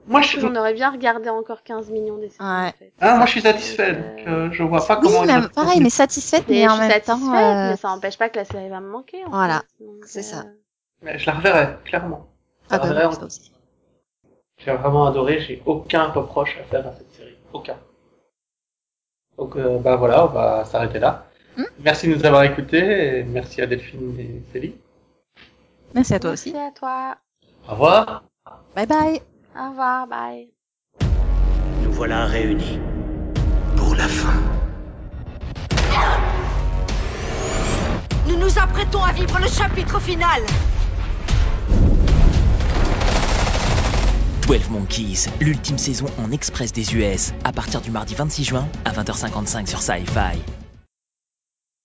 Moi, 0.06 0.22
je, 0.22 0.40
On 0.40 0.56
aurait 0.56 0.74
bien 0.74 0.90
regardé 0.90 1.28
encore 1.28 1.62
15 1.62 1.90
millions 1.90 2.18
des 2.18 2.30
séries, 2.30 2.40
Ouais. 2.48 2.68
en 2.68 2.72
fait. 2.72 2.92
ah, 3.00 3.16
moi, 3.16 3.26
je 3.26 3.30
suis 3.32 3.40
satisfait, 3.42 3.92
Donc, 3.92 4.04
donc 4.04 4.26
euh, 4.28 4.48
euh, 4.48 4.50
je 4.52 4.62
vois 4.62 4.86
pas 4.86 4.96
Oui, 4.96 5.02
comment. 5.02 5.24
ils 5.24 5.26
mais 5.26 5.48
pareil, 5.54 5.80
mais 5.80 5.90
satisfaite, 5.90 6.44
mais 6.48 6.66
je 6.68 6.68
en 6.68 6.76
suis 6.76 6.78
même 6.78 6.90
satisfaite, 6.92 7.06
temps. 7.06 7.64
euh, 7.68 7.70
mais 7.70 7.76
ça 7.76 7.88
n'empêche 7.88 8.18
pas 8.18 8.28
que 8.28 8.36
la 8.36 8.44
série 8.44 8.68
va 8.68 8.80
me 8.80 8.88
manquer. 8.88 9.24
En 9.24 9.30
Voilà, 9.30 9.62
c'est 10.06 10.22
ça. 10.22 10.44
euh, 10.46 10.54
Mais 11.02 11.18
je 11.18 11.26
la 11.26 11.32
reverrai, 11.34 11.76
clairement. 11.84 12.26
Je 12.68 12.70
Ah 12.70 12.76
la 12.76 12.78
bah 12.78 12.88
reverrai 12.88 13.06
oui, 13.06 13.16
aussi. 13.26 13.52
J'ai 14.58 14.70
vraiment 14.76 15.06
adoré, 15.08 15.40
j'ai 15.40 15.60
aucun 15.66 16.04
reproche 16.12 16.56
à 16.60 16.62
faire 16.62 16.86
à 16.86 16.92
cette 16.92 17.10
série. 17.10 17.36
Aucun. 17.52 17.76
Donc 19.38 19.56
euh, 19.56 19.78
bah 19.78 19.96
voilà, 19.96 20.24
on 20.26 20.28
va 20.28 20.64
s'arrêter 20.64 21.00
là. 21.00 21.26
Hmm. 21.56 21.64
Merci 21.80 22.06
de 22.08 22.14
nous 22.14 22.24
avoir 22.26 22.44
écoutés 22.44 23.18
et 23.18 23.24
merci 23.24 23.60
à 23.62 23.66
Delphine 23.66 24.16
et 24.20 24.42
Céline. 24.52 24.74
Merci 25.94 26.14
à 26.14 26.18
toi 26.20 26.30
Merci 26.30 26.32
aussi. 26.32 26.56
à 26.56 26.70
toi. 26.72 27.18
Au 27.66 27.72
revoir. 27.72 28.22
Bye 28.74 28.86
bye. 28.86 29.20
Au 29.56 29.70
revoir, 29.70 30.06
bye. 30.06 30.48
Nous 31.82 31.92
voilà 31.92 32.26
réunis 32.26 32.78
pour 33.76 33.94
la 33.94 34.06
fin. 34.06 34.34
Nous 38.28 38.36
nous 38.36 38.58
apprêtons 38.58 39.02
à 39.02 39.12
vivre 39.12 39.38
le 39.40 39.48
chapitre 39.48 40.00
final. 40.00 40.42
12 44.46 44.70
Monkeys, 44.70 45.26
l'ultime 45.40 45.78
saison 45.78 46.06
en 46.18 46.30
express 46.30 46.72
des 46.72 46.94
US, 46.94 47.32
à 47.44 47.52
partir 47.52 47.80
du 47.80 47.90
mardi 47.90 48.14
26 48.14 48.44
juin 48.44 48.68
à 48.84 48.92
20h55 48.92 49.66
sur 49.66 49.82
Sci-Fi. 49.82 50.38